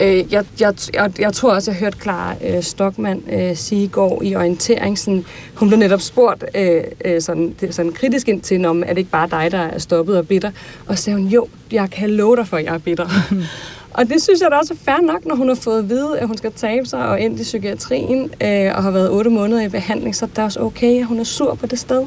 øh, 0.00 0.32
jeg, 0.32 0.44
jeg, 0.60 0.74
jeg, 0.94 1.12
jeg 1.18 1.32
tror 1.32 1.54
også, 1.54 1.70
jeg 1.70 1.80
hørte 1.80 1.98
Clara 2.02 2.34
øh, 2.44 2.62
Stockmann 2.62 3.22
øh, 3.32 3.56
sige 3.56 3.84
i 3.84 3.88
går 3.88 4.22
i 4.22 4.36
orientering, 4.36 4.98
sådan, 4.98 5.24
hun 5.54 5.68
blev 5.68 5.78
netop 5.78 6.00
spurgt 6.00 6.44
øh, 6.54 6.82
øh, 7.04 7.20
sådan, 7.20 7.54
det, 7.60 7.74
sådan 7.74 7.92
kritisk 7.92 8.28
ind 8.28 8.40
til, 8.40 8.64
om 8.64 8.82
er 8.82 8.88
det 8.88 8.98
ikke 8.98 9.10
bare 9.10 9.28
dig, 9.30 9.52
der 9.52 9.58
er 9.58 9.78
stoppet 9.78 10.18
og 10.18 10.28
bitter? 10.28 10.50
Og 10.86 10.98
så 10.98 11.04
sagde 11.04 11.18
hun, 11.18 11.28
jo, 11.28 11.46
jeg 11.72 11.90
kan 11.90 12.10
love 12.10 12.36
dig 12.36 12.48
for, 12.48 12.56
at 12.56 12.64
jeg 12.64 12.74
er 12.74 12.78
bitter. 12.78 13.08
Og 13.94 14.08
det 14.08 14.22
synes 14.22 14.40
jeg 14.40 14.50
da 14.50 14.56
også 14.56 14.74
er 14.74 14.78
fair 14.84 15.06
nok, 15.06 15.24
når 15.26 15.34
hun 15.34 15.48
har 15.48 15.54
fået 15.54 15.78
at 15.78 15.88
vide, 15.88 16.18
at 16.18 16.26
hun 16.26 16.36
skal 16.36 16.52
tabe 16.52 16.86
sig 16.86 17.08
og 17.08 17.20
ind 17.20 17.40
i 17.40 17.42
psykiatrien, 17.42 18.20
øh, 18.42 18.72
og 18.76 18.82
har 18.82 18.90
været 18.90 19.10
otte 19.10 19.30
måneder 19.30 19.62
i 19.62 19.68
behandling, 19.68 20.16
så 20.16 20.24
er 20.24 20.28
det 20.28 20.38
også 20.44 20.60
okay, 20.60 21.00
at 21.00 21.06
hun 21.06 21.20
er 21.20 21.24
sur 21.24 21.54
på 21.54 21.66
det 21.66 21.78
sted. 21.78 22.02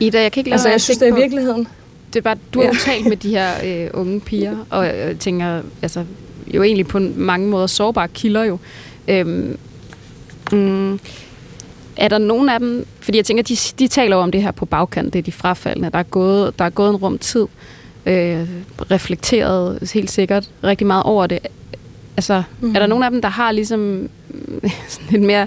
Ida, 0.00 0.22
jeg 0.22 0.32
kan 0.32 0.40
ikke 0.40 0.50
lade 0.50 0.54
Altså, 0.54 0.68
jeg 0.68 0.80
synes, 0.80 0.98
det 0.98 1.08
er 1.08 1.12
på- 1.12 1.16
virkeligheden. 1.20 1.68
det 2.12 2.16
er 2.18 2.22
bare, 2.22 2.36
du 2.54 2.60
har 2.60 2.66
jo 2.66 2.72
Ja. 2.72 2.92
talt 2.92 3.06
med 3.08 3.16
de 3.16 3.30
her 3.30 3.50
øh, 3.64 3.90
unge 3.94 4.20
piger, 4.20 4.56
og 4.70 4.86
jeg 4.86 5.16
tænker, 5.18 5.60
altså, 5.82 6.04
jo 6.54 6.62
egentlig 6.62 6.86
på 6.86 6.98
mange 7.16 7.48
måder 7.48 7.66
sårbare 7.66 8.08
kilder 8.08 8.44
jo. 8.44 8.58
Øhm, 9.08 9.58
mm, 10.52 11.00
er 11.96 12.08
der 12.08 12.18
nogen 12.18 12.48
af 12.48 12.60
dem, 12.60 12.86
fordi 13.00 13.18
jeg 13.18 13.24
tænker, 13.24 13.42
de, 13.42 13.56
de 13.78 13.88
taler 13.88 14.16
jo 14.16 14.22
om 14.22 14.32
det 14.32 14.42
her 14.42 14.50
på 14.50 14.64
bagkant, 14.66 15.12
det 15.12 15.18
er 15.18 15.22
de 15.22 15.32
frafaldende, 15.32 15.90
der 15.90 15.98
er 15.98 16.02
gået, 16.02 16.58
der 16.58 16.64
er 16.64 16.70
gået 16.70 16.90
en 16.90 16.96
rum 16.96 17.18
tid, 17.18 17.46
øh, 18.06 18.48
reflekteret 18.90 19.90
helt 19.94 20.10
sikkert 20.10 20.50
rigtig 20.64 20.86
meget 20.86 21.02
over 21.02 21.26
det. 21.26 21.38
Altså, 22.16 22.42
mm. 22.60 22.74
er 22.74 22.78
der 22.78 22.86
nogen 22.86 23.04
af 23.04 23.10
dem, 23.10 23.22
der 23.22 23.28
har 23.28 23.52
ligesom 23.52 24.08
sådan 24.88 25.06
lidt 25.10 25.22
mere 25.22 25.46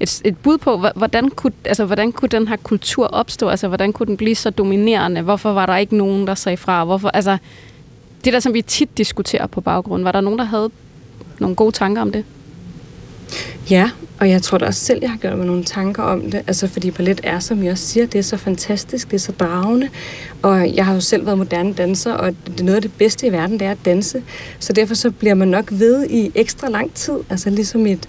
et, 0.00 0.22
et 0.24 0.38
bud 0.38 0.58
på, 0.58 0.84
hvordan 0.94 1.30
kunne, 1.30 1.52
altså, 1.64 1.84
hvordan 1.84 2.12
kunne 2.12 2.28
den 2.28 2.48
her 2.48 2.56
kultur 2.56 3.06
opstå? 3.06 3.48
Altså, 3.48 3.68
hvordan 3.68 3.92
kunne 3.92 4.06
den 4.06 4.16
blive 4.16 4.34
så 4.34 4.50
dominerende? 4.50 5.22
Hvorfor 5.22 5.52
var 5.52 5.66
der 5.66 5.76
ikke 5.76 5.96
nogen, 5.96 6.26
der 6.26 6.34
sagde 6.34 6.56
fra? 6.56 6.84
Hvorfor, 6.84 7.08
altså, 7.08 7.38
det 8.24 8.32
der, 8.32 8.40
som 8.40 8.54
vi 8.54 8.62
tit 8.62 8.98
diskuterer 8.98 9.46
på 9.46 9.60
baggrund, 9.60 10.02
var 10.02 10.12
der 10.12 10.20
nogen, 10.20 10.38
der 10.38 10.44
havde 10.44 10.70
nogle 11.38 11.56
gode 11.56 11.72
tanker 11.72 12.02
om 12.02 12.12
det? 12.12 12.24
Ja, 13.70 13.90
og 14.20 14.30
jeg 14.30 14.42
tror 14.42 14.58
da 14.58 14.66
også 14.66 14.84
selv, 14.84 14.98
jeg 15.02 15.10
har 15.10 15.16
gjort 15.16 15.36
mig 15.36 15.46
nogle 15.46 15.64
tanker 15.64 16.02
om 16.02 16.30
det. 16.30 16.42
Altså, 16.46 16.68
fordi 16.68 16.90
ballet 16.90 17.20
er, 17.24 17.38
som 17.38 17.62
jeg 17.62 17.72
også 17.72 17.86
siger, 17.86 18.06
det 18.06 18.18
er 18.18 18.22
så 18.22 18.36
fantastisk, 18.36 19.10
det 19.10 19.14
er 19.14 19.20
så 19.20 19.32
dragende. 19.32 19.88
Og 20.42 20.76
jeg 20.76 20.86
har 20.86 20.94
jo 20.94 21.00
selv 21.00 21.26
været 21.26 21.38
moderne 21.38 21.72
danser, 21.72 22.12
og 22.12 22.34
det 22.46 22.60
er 22.60 22.64
noget 22.64 22.76
af 22.76 22.82
det 22.82 22.92
bedste 22.98 23.26
i 23.26 23.32
verden, 23.32 23.58
det 23.60 23.66
er 23.66 23.70
at 23.70 23.78
danse. 23.84 24.22
Så 24.58 24.72
derfor 24.72 24.94
så 24.94 25.10
bliver 25.10 25.34
man 25.34 25.48
nok 25.48 25.68
ved 25.70 26.06
i 26.10 26.32
ekstra 26.34 26.68
lang 26.68 26.94
tid. 26.94 27.16
Altså 27.30 27.50
ligesom 27.50 27.86
et, 27.86 28.08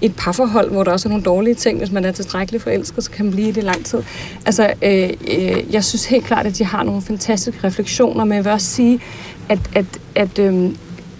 et 0.00 0.14
parforhold, 0.16 0.70
hvor 0.70 0.84
der 0.84 0.92
også 0.92 1.08
er 1.08 1.10
nogle 1.10 1.24
dårlige 1.24 1.54
ting. 1.54 1.78
Hvis 1.78 1.92
man 1.92 2.04
er 2.04 2.12
tilstrækkeligt 2.12 2.62
forelsket, 2.62 3.04
så 3.04 3.10
kan 3.10 3.24
man 3.24 3.32
blive 3.34 3.48
i 3.48 3.52
det 3.52 3.64
lang 3.64 3.84
tid. 3.84 3.98
Altså, 4.46 4.72
øh, 4.82 5.10
øh, 5.30 5.74
jeg 5.74 5.84
synes 5.84 6.06
helt 6.06 6.24
klart, 6.24 6.46
at 6.46 6.58
de 6.58 6.64
har 6.64 6.82
nogle 6.82 7.02
fantastiske 7.02 7.60
refleksioner, 7.64 8.24
men 8.24 8.36
jeg 8.36 8.44
vil 8.44 8.52
også 8.52 8.66
sige, 8.66 9.00
at, 9.48 9.58
at, 9.74 9.86
at 10.14 10.38
øh, 10.38 10.70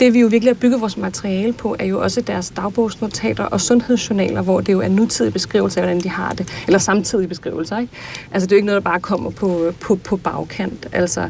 det 0.01 0.15
vi 0.15 0.21
jo 0.21 0.27
virkelig 0.27 0.55
har 0.55 0.61
bygget 0.61 0.81
vores 0.81 0.97
materiale 0.97 1.53
på, 1.53 1.77
er 1.79 1.85
jo 1.85 2.03
også 2.03 2.21
deres 2.21 2.51
dagbogsnotater 2.51 3.45
og 3.45 3.61
sundhedsjournaler, 3.61 4.43
hvor 4.43 4.61
det 4.61 4.73
jo 4.73 4.81
er 4.81 4.89
nutidige 4.89 5.33
beskrivelser 5.33 5.81
af, 5.81 5.87
hvordan 5.87 6.03
de 6.03 6.09
har 6.09 6.33
det. 6.33 6.49
Eller 6.67 6.79
samtidige 6.79 7.29
beskrivelser, 7.29 7.79
ikke? 7.79 7.93
Altså, 8.33 8.47
det 8.47 8.53
er 8.53 8.57
jo 8.57 8.59
ikke 8.59 8.67
noget, 8.67 8.85
der 8.85 8.91
bare 8.91 9.01
kommer 9.01 9.31
på, 9.31 9.73
på, 9.81 9.95
på 9.95 10.17
bagkant. 10.17 10.89
Altså, 10.93 11.29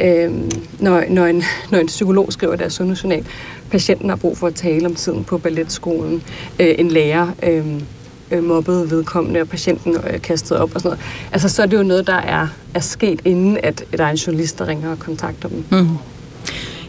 øhm, 0.00 0.50
når, 0.78 1.04
når, 1.10 1.26
en, 1.26 1.42
når 1.70 1.78
en 1.78 1.86
psykolog 1.86 2.32
skriver 2.32 2.56
deres 2.56 2.72
sundhedsjournal, 2.72 3.26
patienten 3.70 4.08
har 4.08 4.16
brug 4.16 4.38
for 4.38 4.46
at 4.46 4.54
tale 4.54 4.86
om 4.86 4.94
tiden 4.94 5.24
på 5.24 5.38
balletskolen, 5.38 6.22
øh, 6.60 6.74
en 6.78 6.88
lærer 6.88 7.28
øhm, 7.42 7.74
øh, 7.76 7.82
øh, 8.30 8.44
mobbede 8.44 8.90
vedkommende, 8.90 9.40
og 9.40 9.48
patienten 9.48 9.96
øh, 10.10 10.22
kastet 10.22 10.58
op 10.58 10.74
og 10.74 10.80
sådan 10.80 10.88
noget. 10.88 11.04
Altså, 11.32 11.48
så 11.48 11.62
er 11.62 11.66
det 11.66 11.76
jo 11.76 11.82
noget, 11.82 12.06
der 12.06 12.14
er, 12.14 12.48
er 12.74 12.80
sket, 12.80 13.20
inden 13.24 13.58
at 13.62 13.84
der 13.98 14.04
er 14.04 14.10
en 14.10 14.16
journalist, 14.16 14.58
der 14.58 14.68
ringer 14.68 14.90
og 14.90 14.98
kontakter 14.98 15.48
dem. 15.48 15.64
Mm. 15.70 15.88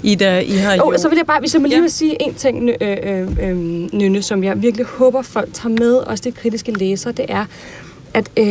Ida, 0.03 0.39
I 0.39 0.51
har 0.51 0.75
jo... 0.75 0.81
Oh, 0.86 0.96
så 0.98 1.10
vil 1.10 1.15
jeg 1.15 1.25
bare, 1.25 1.39
hvis 1.39 1.53
jeg 1.53 1.62
må 1.62 1.67
lige 1.67 1.77
Ja. 1.77 1.81
vil 1.81 1.91
sige 1.91 2.22
en 2.22 2.34
ting, 2.34 2.70
øh, 2.81 2.98
øh, 3.03 3.27
øh, 3.50 3.58
Nynne, 3.93 4.22
som 4.22 4.43
jeg 4.43 4.62
virkelig 4.62 4.86
håber, 4.86 5.22
folk 5.22 5.50
tager 5.53 5.75
med, 5.79 5.93
også 5.96 6.24
de 6.24 6.31
kritiske 6.31 6.72
læsere, 6.72 7.13
det 7.13 7.25
er, 7.29 7.46
at 8.13 8.29
øh, 8.38 8.48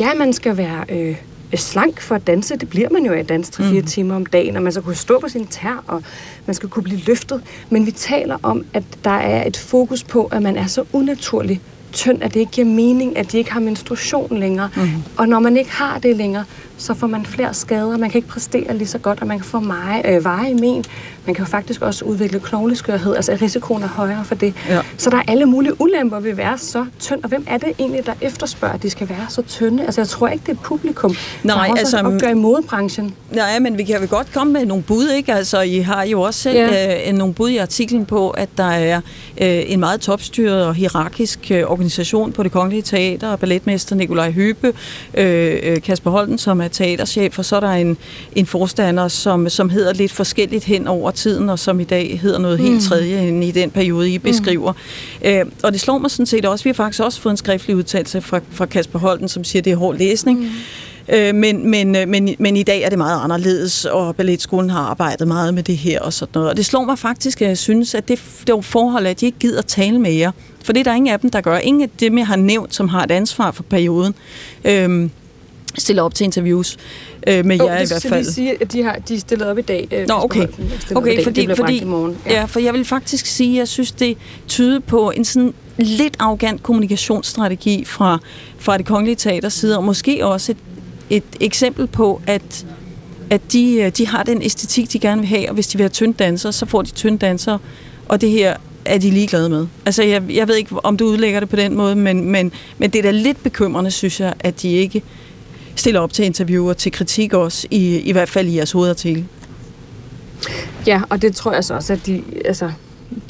ja, 0.00 0.14
man 0.18 0.32
skal 0.32 0.56
være 0.56 0.84
øh, 0.88 1.16
slank 1.56 2.00
for 2.00 2.14
at 2.14 2.26
danse. 2.26 2.56
Det 2.56 2.68
bliver 2.68 2.88
man 2.90 3.06
jo 3.06 3.12
af 3.12 3.18
at 3.18 3.28
danse 3.28 3.52
3-4 3.62 3.64
mm. 3.72 3.86
timer 3.86 4.16
om 4.16 4.26
dagen, 4.26 4.56
og 4.56 4.62
man 4.62 4.72
skal 4.72 4.82
kunne 4.82 4.94
stå 4.94 5.20
på 5.20 5.28
sin 5.28 5.46
tær, 5.46 5.84
og 5.86 6.02
man 6.46 6.54
skal 6.54 6.68
kunne 6.68 6.82
blive 6.82 7.00
løftet. 7.06 7.42
Men 7.70 7.86
vi 7.86 7.90
taler 7.90 8.36
om, 8.42 8.64
at 8.74 8.82
der 9.04 9.10
er 9.10 9.46
et 9.46 9.56
fokus 9.56 10.04
på, 10.04 10.24
at 10.32 10.42
man 10.42 10.56
er 10.56 10.66
så 10.66 10.84
unaturlig 10.92 11.60
tynd, 11.92 12.22
at 12.22 12.34
det 12.34 12.40
ikke 12.40 12.52
giver 12.52 12.66
mening, 12.66 13.16
at 13.16 13.32
de 13.32 13.38
ikke 13.38 13.52
har 13.52 13.60
menstruation 13.60 14.38
længere. 14.40 14.68
Mm. 14.76 14.88
Og 15.16 15.28
når 15.28 15.38
man 15.38 15.56
ikke 15.56 15.70
har 15.70 15.98
det 15.98 16.16
længere, 16.16 16.44
så 16.78 16.94
får 16.94 17.06
man 17.06 17.26
flere 17.26 17.54
skader. 17.54 17.96
Man 17.98 18.10
kan 18.10 18.18
ikke 18.18 18.28
præstere 18.28 18.76
lige 18.76 18.88
så 18.88 18.98
godt, 18.98 19.20
og 19.20 19.26
man 19.26 19.38
kan 19.38 19.44
få 19.46 19.60
meget, 19.60 20.06
øh, 20.08 20.24
veje 20.24 20.54
men. 20.54 20.84
Man 21.26 21.34
kan 21.34 21.44
jo 21.44 21.50
faktisk 21.50 21.82
også 21.82 22.04
udvikle 22.04 22.40
knogleskørhed, 22.40 23.16
altså 23.16 23.38
risikoen 23.42 23.82
er 23.82 23.88
højere 23.88 24.24
for 24.24 24.34
det. 24.34 24.54
Ja. 24.68 24.80
Så 24.96 25.10
der 25.10 25.16
er 25.16 25.22
alle 25.28 25.46
mulige 25.46 25.80
ulemper 25.80 26.20
ved 26.20 26.30
at 26.30 26.36
være 26.36 26.58
så 26.58 26.86
tynd. 27.00 27.22
Og 27.22 27.28
hvem 27.28 27.44
er 27.48 27.58
det 27.58 27.68
egentlig, 27.78 28.06
der 28.06 28.12
efterspørger, 28.20 28.74
at 28.74 28.82
de 28.82 28.90
skal 28.90 29.08
være 29.08 29.26
så 29.28 29.42
tynde? 29.42 29.84
Altså 29.84 30.00
jeg 30.00 30.08
tror 30.08 30.28
ikke, 30.28 30.42
det 30.46 30.52
er 30.52 30.60
publikum. 30.62 31.16
Nej, 31.42 31.66
der 31.66 31.74
altså, 31.74 31.98
opgør 31.98 32.28
i 32.28 32.34
modebranchen. 32.34 33.14
Nej, 33.32 33.58
men 33.58 33.78
vi 33.78 33.84
kan 33.84 34.00
vel 34.00 34.08
godt 34.08 34.32
komme 34.32 34.52
med 34.52 34.66
nogle 34.66 34.82
bud, 34.82 35.08
ikke? 35.08 35.34
Altså, 35.34 35.60
I 35.60 35.78
har 35.78 36.04
jo 36.04 36.20
også 36.20 36.40
selv 36.40 36.56
Ja. 36.56 37.08
øh, 37.10 37.14
nogle 37.14 37.34
bud 37.34 37.48
i 37.48 37.56
artiklen 37.56 38.04
på, 38.06 38.30
at 38.30 38.48
der 38.56 38.70
er 38.70 38.96
øh, 39.40 39.62
en 39.66 39.80
meget 39.80 40.00
topstyret 40.00 40.66
og 40.66 40.74
hierarkisk 40.74 41.50
øh, 41.50 41.62
organisation 41.70 42.32
på 42.32 42.42
det 42.42 42.52
Kongelige 42.52 42.82
Teater, 42.82 43.28
og 43.28 43.40
balletmester 43.40 43.96
Nikolaj 43.96 44.30
Hybe, 44.30 44.72
øh, 45.14 45.56
øh, 45.62 45.80
Kasper 45.82 46.10
Holten, 46.10 46.38
som 46.38 46.60
er 46.64 46.68
teaterchef, 46.68 47.38
og 47.38 47.44
så 47.44 47.56
er 47.56 47.60
der 47.60 47.70
en, 47.70 47.96
en 48.34 48.46
forstander, 48.46 49.08
som, 49.08 49.48
som 49.48 49.70
hedder 49.70 49.92
lidt 49.92 50.12
forskelligt 50.12 50.64
hen 50.64 50.86
over 50.86 51.10
tiden, 51.10 51.50
og 51.50 51.58
som 51.58 51.80
i 51.80 51.84
dag 51.84 52.20
hedder 52.20 52.38
noget 52.38 52.58
helt 52.58 52.82
tredje 52.82 53.28
end 53.28 53.44
i 53.44 53.50
den 53.50 53.70
periode, 53.70 54.10
I 54.10 54.18
beskriver. 54.18 54.72
Mm. 54.72 55.28
Øh, 55.28 55.44
og 55.62 55.72
det 55.72 55.80
slår 55.80 55.98
mig 55.98 56.10
sådan 56.10 56.26
set 56.26 56.44
også, 56.44 56.64
vi 56.64 56.68
har 56.68 56.74
faktisk 56.74 57.02
også 57.02 57.20
fået 57.20 57.30
en 57.30 57.36
skriftlig 57.36 57.76
udtalelse 57.76 58.20
fra, 58.20 58.40
fra 58.50 58.66
Kasper 58.66 58.98
Holten, 58.98 59.28
som 59.28 59.44
siger, 59.44 59.60
at 59.60 59.64
det 59.64 59.72
er 59.72 59.76
hård 59.76 59.98
læsning. 59.98 60.40
Mm. 60.40 60.50
Øh, 61.08 61.34
men, 61.34 61.70
men, 61.70 61.96
øh, 61.96 62.08
men, 62.08 62.34
men 62.38 62.56
i 62.56 62.62
dag 62.62 62.82
er 62.82 62.88
det 62.88 62.98
meget 62.98 63.20
anderledes, 63.24 63.84
og 63.84 64.16
balletskolen 64.16 64.70
har 64.70 64.80
arbejdet 64.80 65.28
meget 65.28 65.54
med 65.54 65.62
det 65.62 65.76
her 65.76 66.00
og 66.00 66.12
sådan 66.12 66.30
noget. 66.34 66.50
Og 66.50 66.56
det 66.56 66.66
slår 66.66 66.84
mig 66.84 66.98
faktisk, 66.98 67.42
at 67.42 67.48
jeg 67.48 67.58
synes, 67.58 67.94
at 67.94 68.08
det, 68.08 68.20
det 68.46 68.52
er 68.52 68.60
forhold, 68.60 69.06
at 69.06 69.20
de 69.20 69.26
ikke 69.26 69.38
gider 69.38 69.62
tale 69.62 69.98
med 69.98 70.12
jer. 70.12 70.30
For 70.64 70.72
det 70.72 70.80
er 70.80 70.84
der 70.84 70.94
ingen 70.94 71.12
af 71.12 71.20
dem, 71.20 71.30
der 71.30 71.40
gør. 71.40 71.56
Ingen 71.56 71.82
af 71.82 71.90
dem, 72.00 72.18
jeg 72.18 72.26
har 72.26 72.36
nævnt, 72.36 72.74
som 72.74 72.88
har 72.88 73.02
et 73.02 73.10
ansvar 73.10 73.50
for 73.50 73.62
perioden. 73.62 74.14
Øhm, 74.64 75.10
stiller 75.78 76.02
op 76.02 76.14
til 76.14 76.24
interviews 76.24 76.76
øh, 77.28 77.44
med 77.46 77.60
Oh, 77.60 77.66
jer 77.66 77.80
i 77.80 77.86
hvert 77.86 78.02
fald. 78.02 78.22
lige 78.24 78.32
sige, 78.32 78.62
at 78.62 78.72
de, 78.72 78.82
har, 78.82 78.96
de 79.08 79.14
er 79.14 79.18
stillet 79.18 79.48
op 79.48 79.58
i 79.58 79.62
dag. 79.62 79.88
øh, 79.92 80.08
Nå, 80.08 80.14
okay. 80.14 80.46
Okay, 80.94 81.16
dag. 81.16 81.24
fordi, 81.24 81.46
det 81.46 81.56
fordi 81.56 81.78
i 81.80 81.84
morgen. 81.84 82.16
ja. 82.26 82.44
for 82.44 82.60
jeg 82.60 82.74
vil 82.74 82.84
faktisk 82.84 83.26
sige, 83.26 83.50
at 83.52 83.58
jeg 83.58 83.68
synes, 83.68 83.92
det 83.92 84.16
tyder 84.48 84.80
på 84.80 85.10
en 85.10 85.24
sådan 85.24 85.54
lidt 85.78 86.16
arrogant 86.18 86.62
kommunikationsstrategi 86.62 87.84
fra, 87.84 88.18
fra 88.58 88.78
det 88.78 88.86
kongelige 88.86 89.16
teaters 89.16 89.52
side, 89.54 89.76
og 89.76 89.84
måske 89.84 90.26
også 90.26 90.52
et, 90.52 90.58
et 91.10 91.24
eksempel 91.40 91.86
på, 91.86 92.20
at, 92.26 92.66
at 93.30 93.52
de, 93.52 93.74
øh, 93.74 93.90
de 93.90 94.06
har 94.06 94.22
den 94.22 94.42
æstetik, 94.42 94.92
de 94.92 94.98
gerne 94.98 95.20
vil 95.20 95.28
have, 95.28 95.48
og 95.48 95.54
hvis 95.54 95.66
de 95.66 95.78
vil 95.78 95.82
have 95.82 95.88
tynde 95.90 96.12
dansere, 96.18 96.52
så 96.52 96.66
får 96.66 96.82
de 96.82 96.90
tynde 96.90 97.18
dansere, 97.18 97.58
og 98.08 98.20
det 98.20 98.30
her 98.30 98.56
er 98.84 98.98
de 98.98 99.10
ligeglade 99.10 99.48
med. 99.48 99.66
Altså, 99.86 100.02
jeg, 100.02 100.22
jeg 100.30 100.48
ved 100.48 100.56
ikke, 100.56 100.76
om 100.84 100.96
du 100.96 101.04
udlægger 101.04 101.40
det 101.40 101.48
på 101.48 101.56
den 101.56 101.76
måde, 101.76 101.96
men, 101.96 102.24
men, 102.24 102.52
men 102.78 102.90
det 102.90 102.98
er 102.98 103.02
da 103.02 103.10
lidt 103.10 103.42
bekymrende, 103.42 103.90
synes 103.90 104.20
jeg, 104.20 104.34
at 104.40 104.62
de 104.62 104.68
ikke 104.72 105.02
stiller 105.76 106.00
op 106.00 106.12
til 106.12 106.24
interview 106.24 106.68
og 106.68 106.76
til 106.76 106.92
kritik 106.92 107.32
også, 107.32 107.66
i, 107.70 107.98
i 107.98 108.12
hvert 108.12 108.28
fald 108.28 108.48
i 108.48 108.56
jeres 108.56 108.72
hovedartikel. 108.72 109.24
Ja, 110.86 111.02
og 111.08 111.22
det 111.22 111.36
tror 111.36 111.52
jeg 111.52 111.64
så 111.64 111.74
også, 111.74 111.92
at 111.92 112.06
de, 112.06 112.22
altså, 112.44 112.70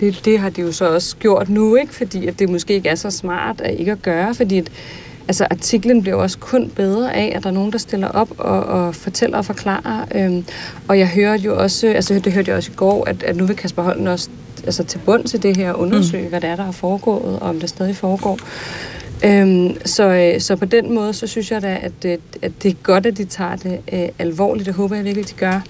det, 0.01 0.21
det 0.25 0.39
har 0.39 0.51
de 0.51 0.61
jo 0.61 0.73
så 0.73 0.95
også 0.95 1.17
gjort 1.17 1.49
nu, 1.49 1.77
ikke? 1.77 1.95
fordi 1.95 2.27
at 2.27 2.39
det 2.39 2.49
måske 2.49 2.75
ikke 2.75 2.89
er 2.89 2.95
så 2.95 3.11
smart 3.11 3.61
at 3.61 3.79
ikke 3.79 3.93
at 3.93 4.03
gøre, 4.03 4.35
fordi 4.35 4.59
at, 4.59 4.71
altså, 5.29 5.47
artiklen 5.51 6.03
bliver 6.03 6.17
også 6.17 6.39
kun 6.39 6.71
bedre 6.71 7.15
af, 7.15 7.33
at 7.37 7.43
der 7.43 7.49
er 7.49 7.55
nogen, 7.55 7.73
der 7.73 7.79
stiller 7.79 8.09
op 8.09 8.29
og, 8.39 8.63
og 8.63 8.95
fortæller 8.95 9.39
og 9.39 9.45
forklarer. 9.45 10.05
Øhm, 10.15 10.45
og 10.89 10.99
jeg 10.99 11.09
hørte 11.09 11.43
jo 11.43 11.63
også, 11.63 11.87
altså 11.87 12.21
det 12.25 12.33
hørte 12.33 12.51
jeg 12.51 12.57
også 12.57 12.73
i 12.73 12.77
går, 12.77 13.05
at, 13.09 13.23
at 13.23 13.37
nu 13.37 13.47
vil 13.47 13.57
Kasper 13.57 13.83
Holten 13.83 14.09
også 14.09 14.29
altså, 14.65 14.85
til 14.85 14.99
bund 14.99 15.25
til 15.25 15.43
det 15.43 15.57
her 15.57 15.73
og 15.73 15.81
undersøge, 15.81 16.23
mm. 16.23 16.29
hvad 16.29 16.41
det 16.41 16.51
er, 16.51 16.57
der 16.57 16.69
er 16.69 16.73
foregået, 16.73 17.39
og 17.39 17.49
om 17.49 17.61
det 17.61 17.69
stadig 17.69 17.97
foregår. 17.97 18.39
Øhm, 19.25 19.76
så, 19.85 20.02
øh, 20.09 20.40
så 20.40 20.57
på 20.57 20.64
den 20.64 20.95
måde, 20.95 21.12
så 21.14 21.26
synes 21.26 21.50
jeg 21.50 21.62
da, 21.62 21.78
at, 21.83 21.93
øh, 22.07 22.19
at 22.43 22.52
det 22.62 22.71
er 22.71 22.75
godt, 22.83 23.07
at 23.07 23.19
de 23.19 23.25
tager 23.25 23.57
det 23.57 23.78
øh, 23.93 24.09
alvorligt. 24.19 24.66
Det 24.66 24.75
håber 24.75 24.97
jeg 24.97 25.04
virkelig, 25.04 25.28
de 25.28 25.35
gør. 25.35 25.61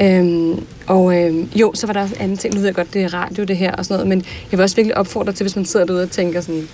Øhm, 0.00 0.64
og 0.86 1.16
øhm, 1.22 1.48
jo, 1.56 1.72
så 1.74 1.86
var 1.86 1.92
der 1.94 2.02
også 2.02 2.14
en 2.14 2.20
anden 2.20 2.36
ting. 2.36 2.54
Nu 2.54 2.58
ved 2.60 2.66
jeg 2.66 2.74
godt, 2.74 2.94
det 2.94 3.02
er 3.02 3.14
radio, 3.14 3.44
det 3.44 3.56
her 3.56 3.72
og 3.72 3.84
sådan 3.84 3.94
noget, 3.94 4.08
men 4.08 4.18
jeg 4.52 4.58
vil 4.58 4.60
også 4.60 4.76
virkelig 4.76 4.96
opfordre 4.96 5.32
til, 5.32 5.44
hvis 5.44 5.56
man 5.56 5.64
sidder 5.64 5.86
derude 5.86 6.02
og 6.02 6.10
tænker 6.10 6.40
sådan, 6.40 6.68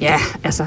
ja, 0.00 0.16
altså, 0.44 0.66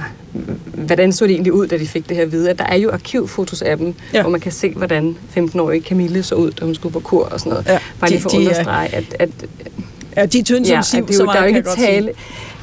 hvordan 0.73 1.11
så 1.13 1.25
det 1.25 1.31
egentlig 1.33 1.53
ud, 1.53 1.67
da 1.67 1.77
de 1.77 1.87
fik 1.87 2.09
det 2.09 2.17
her 2.17 2.23
at 2.23 2.31
vide? 2.31 2.49
At 2.49 2.59
der 2.59 2.65
er 2.65 2.75
jo 2.75 2.91
arkivfotos 2.91 3.61
af 3.61 3.77
dem, 3.77 3.93
Ja. 4.13 4.21
hvor 4.21 4.31
man 4.31 4.39
kan 4.39 4.51
se, 4.51 4.71
hvordan 4.73 5.17
15-årige 5.37 5.81
Camille 5.83 6.23
så 6.23 6.35
ud, 6.35 6.51
da 6.51 6.65
hun 6.65 6.75
skulle 6.75 6.93
på 6.93 6.99
kur 6.99 7.25
og 7.25 7.39
sådan 7.39 7.49
noget. 7.49 7.65
Ja, 7.67 7.79
Bare 7.99 8.09
lige 8.09 8.21
for 8.21 8.29
de 8.29 8.35
at 8.37 8.41
er- 8.41 8.45
understrege, 8.49 8.95
at, 8.95 9.15
at 9.19 9.29
Ja, 10.19 10.25
de 10.25 10.39
er 10.39 10.43
tynde 10.43 10.65
som 10.65 10.75
ja, 10.75 10.81
siv, 10.81 11.01
det 11.07 11.09
er 11.09 11.13
så 11.13 11.19
jo, 11.19 11.25
meget 11.25 11.35
der 11.37 11.41
er 11.43 11.49
jo 11.49 11.55
ikke 11.55 11.69
godt 11.69 11.79
sige. 11.79 11.87
tale... 11.87 12.11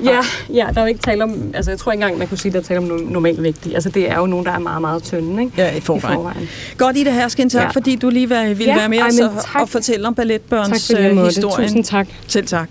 Ja, 0.05 0.21
ja, 0.55 0.67
der 0.75 0.81
er 0.81 0.85
jo 0.85 0.87
ikke 0.89 1.01
tale 1.01 1.23
om... 1.25 1.51
Altså, 1.55 1.71
jeg 1.71 1.79
tror 1.79 1.93
ikke 1.93 2.03
engang, 2.03 2.19
man 2.19 2.29
kunne 2.29 2.39
sige, 2.39 2.51
at 2.51 2.53
der 2.55 2.61
er 2.61 2.65
tale 2.65 2.79
om 2.79 2.85
no- 2.85 3.13
normalvægtige. 3.13 3.75
Altså, 3.75 3.91
det 3.91 4.11
er 4.11 4.19
jo 4.19 4.27
nogen, 4.27 4.47
der 4.47 4.53
er 4.53 4.59
meget, 4.59 4.81
meget 4.81 5.03
tynde, 5.03 5.43
ikke? 5.43 5.53
Ja, 5.57 5.77
i 5.77 5.81
forvejen. 5.81 6.15
I 6.15 6.17
forvejen. 6.17 6.49
Godt, 6.79 6.97
Ida 6.97 7.11
Hersken, 7.11 7.51
tak, 7.51 7.63
ja. 7.63 7.69
Fordi 7.69 7.97
du 7.97 8.11
lige 8.11 8.29
ville 8.29 8.65
Ja, 8.65 8.75
være 8.77 8.89
med 8.89 9.03
os 9.03 9.19
og, 9.21 9.61
og 9.61 9.69
fortælle 9.69 10.07
om 10.07 10.15
balletbørns 10.15 10.69
Tak 10.89 10.97
for 10.97 11.09
øh, 11.09 11.15
måde. 11.15 11.27
historien. 11.27 11.69
Tusind 11.69 11.85
tak. 11.85 12.09
Selv 12.27 12.47
tak. 12.47 12.71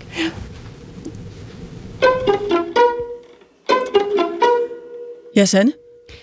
Ja, 5.36 5.44
Sanne, 5.44 5.72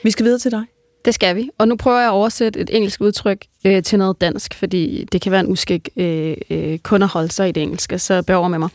vi 0.03 0.11
skal 0.11 0.25
videre 0.25 0.39
til 0.39 0.51
dig. 0.51 0.63
Det 1.05 1.13
skal 1.13 1.35
vi. 1.35 1.49
Og 1.57 1.67
nu 1.67 1.75
prøver 1.75 1.99
jeg 1.99 2.07
at 2.07 2.13
oversætte 2.13 2.59
et 2.59 2.69
engelsk 2.75 3.01
udtryk 3.01 3.45
øh, 3.65 3.83
til 3.83 3.99
noget 3.99 4.21
dansk, 4.21 4.53
fordi 4.53 5.03
det 5.11 5.21
kan 5.21 5.31
være 5.31 5.41
en 5.41 5.51
uskik 5.51 5.89
øh, 5.97 6.37
øh, 6.49 6.79
kun 6.79 7.01
at 7.01 7.07
holde 7.07 7.31
sig 7.31 7.49
i 7.49 7.51
det 7.51 7.63
engelske, 7.63 7.99
så 7.99 8.21
bør 8.21 8.35
over 8.35 8.47
med 8.47 8.59
mig. 8.59 8.69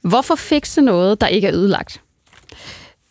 Hvorfor 0.00 0.34
fikse 0.34 0.80
noget, 0.80 1.20
der 1.20 1.26
ikke 1.26 1.48
er 1.48 1.54
ødelagt? 1.54 2.00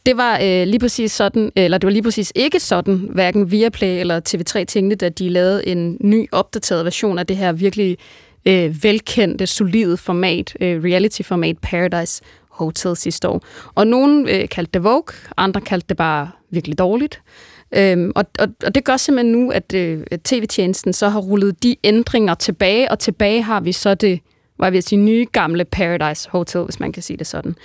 Det 0.06 0.18
var 0.18 0.40
øh, 0.44 0.68
lige 0.68 0.80
præcis 0.80 1.12
sådan, 1.12 1.52
eller 1.56 1.78
det 1.78 1.88
var 1.88 1.92
lige 1.92 2.04
præcis 2.04 2.32
ikke 2.36 2.60
sådan, 2.60 2.96
hverken 2.96 3.52
Viaplay 3.52 4.00
eller 4.00 4.22
TV3 4.30 4.64
tænkte, 4.64 4.96
da 4.96 5.10
de 5.10 5.30
lavede 5.30 5.68
en 5.68 5.98
ny 6.00 6.28
opdateret 6.32 6.86
version 6.86 7.20
af 7.20 7.28
det 7.28 7.38
her 7.38 7.52
virkelig 7.52 7.98
øh, 8.46 8.84
velkendte, 8.84 9.48
solide 9.48 9.98
format, 9.98 10.58
øh, 10.60 10.84
reality-format 10.84 11.58
Paradise 11.62 12.22
Hotel 12.50 12.98
sidste 12.98 13.30
år. 13.30 13.42
Og 13.76 13.88
nogen 13.88 14.30
øh, 14.30 14.50
kaldte 14.50 14.72
det 14.74 14.84
Vogue, 14.84 15.16
andre 15.38 15.62
kaldte 15.62 15.88
det 15.90 15.98
bare 15.98 16.30
virkelig 16.50 16.78
dårligt. 16.78 17.22
Øhm, 17.76 18.12
og, 18.16 18.26
og, 18.40 18.48
og 18.66 18.76
det 18.76 18.84
gør 18.84 18.98
simpelthen 18.98 19.32
nu, 19.32 19.52
at, 19.52 19.74
øh, 19.74 20.00
at 20.12 20.22
tv-tjenesten 20.22 20.94
så 20.94 21.10
har 21.10 21.20
rullet 21.20 21.64
de 21.64 21.76
ændringer 21.84 22.34
tilbage, 22.34 22.92
og 22.92 23.00
tilbage 23.00 23.42
har 23.44 23.60
vi 23.60 23.72
så 23.72 23.96
det, 23.96 24.20
hvad 24.58 24.68
jeg 24.68 24.74
vil 24.74 24.84
sige, 24.84 25.00
nye 25.00 25.26
gamle 25.32 25.66
Paradise 25.66 26.30
Hotel, 26.30 26.62
hvis 26.64 26.80
man 26.80 26.92
kan 26.92 27.04
sige 27.04 27.18
det 27.18 27.28
sådan. 27.28 27.56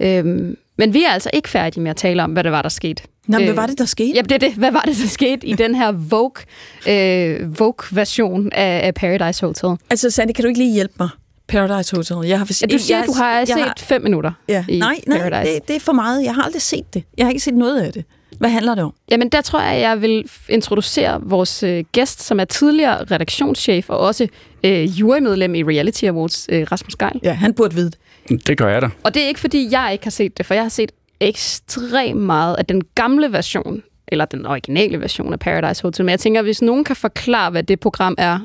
Øhm, 0.00 0.56
men 0.78 0.94
vi 0.94 1.02
er 1.04 1.08
altså 1.10 1.30
ikke 1.32 1.48
færdige 1.48 1.82
med 1.82 1.90
at 1.90 1.96
tale 1.96 2.22
om, 2.24 2.32
hvad 2.32 2.44
det 2.44 2.52
var, 2.52 2.62
der 2.62 2.68
skete. 2.68 3.02
Nå, 3.26 3.38
men 3.38 3.44
hvad 3.44 3.50
Øh, 3.52 3.56
var 3.56 3.66
det, 3.66 3.78
der 3.78 3.84
skete? 3.84 4.12
Ja, 4.14 4.20
det 4.22 4.32
er 4.32 4.38
det. 4.38 4.52
Hvad 4.54 4.72
var 4.72 4.80
det, 4.80 4.96
der 5.02 5.06
skete 5.08 5.46
i 5.46 5.52
den 5.52 5.74
her 5.74 5.92
Vogue, 5.92 6.42
øh, 6.88 7.58
Vogue-version 7.58 8.52
af, 8.52 8.86
af 8.86 8.94
Paradise 8.94 9.46
Hotel? 9.46 9.70
Altså, 9.90 10.10
Sanne, 10.10 10.32
kan 10.32 10.42
du 10.42 10.48
ikke 10.48 10.60
lige 10.60 10.74
hjælpe 10.74 10.94
mig? 10.98 11.08
Paradise 11.48 11.96
Hotel. 11.96 12.28
Jeg 12.28 12.38
har, 12.38 12.46
Ja, 12.62 12.66
du 12.66 12.78
siger, 12.78 12.98
jeg, 12.98 13.06
du 13.06 13.12
har 13.12 13.38
jeg 13.38 13.46
set 13.46 13.56
har- 13.56 13.74
fem 13.78 14.02
minutter 14.02 14.32
Ja. 14.48 14.64
i 14.68 14.78
Nej, 14.78 15.00
nej, 15.06 15.18
Paradise. 15.30 15.54
det, 15.54 15.68
det 15.68 15.76
er 15.76 15.80
for 15.80 15.92
meget. 15.92 16.24
Jeg 16.24 16.34
har 16.34 16.42
aldrig 16.42 16.62
set 16.62 16.94
det. 16.94 17.02
Jeg 17.18 17.26
har 17.26 17.30
ikke 17.30 17.44
set 17.44 17.54
noget 17.54 17.80
af 17.80 17.92
det. 17.92 18.04
Hvad 18.38 18.50
handler 18.50 18.74
det 18.74 18.84
om? 18.84 18.94
Jamen, 19.10 19.28
der 19.28 19.40
tror 19.40 19.60
jeg, 19.60 19.80
jeg 19.80 20.02
vil 20.02 20.24
introducere 20.48 21.20
vores 21.22 21.62
øh, 21.62 21.84
gæst, 21.92 22.22
som 22.22 22.40
er 22.40 22.44
tidligere 22.44 23.04
redaktionschef 23.04 23.90
og 23.90 23.98
også 23.98 24.28
øh, 24.64 25.00
jurymedlem 25.00 25.54
i 25.54 25.62
Reality 25.62 26.04
Awards, 26.04 26.46
øh, 26.48 26.66
Rasmus 26.72 26.96
Geil. 26.96 27.20
Ja, 27.22 27.32
han 27.32 27.54
burde 27.54 27.74
vide 27.74 27.90
det. 27.90 28.46
Det 28.46 28.58
gør 28.58 28.68
jeg 28.68 28.82
da. 28.82 28.88
Og 29.02 29.14
det 29.14 29.22
er 29.22 29.28
ikke, 29.28 29.40
fordi 29.40 29.68
jeg 29.70 29.88
ikke 29.92 30.04
har 30.04 30.10
set 30.10 30.38
det, 30.38 30.46
for 30.46 30.54
jeg 30.54 30.62
har 30.62 30.68
set 30.68 30.92
ekstremt 31.20 32.20
meget 32.20 32.54
af 32.54 32.66
den 32.66 32.82
gamle 32.94 33.32
version, 33.32 33.82
eller 34.08 34.24
den 34.24 34.46
originale 34.46 35.00
version 35.00 35.32
af 35.32 35.38
Paradise 35.38 35.82
Hotel. 35.82 36.04
Men 36.04 36.10
jeg 36.10 36.20
tænker, 36.20 36.42
hvis 36.42 36.62
nogen 36.62 36.84
kan 36.84 36.96
forklare, 36.96 37.50
hvad 37.50 37.62
det 37.62 37.80
program 37.80 38.14
er, 38.18 38.38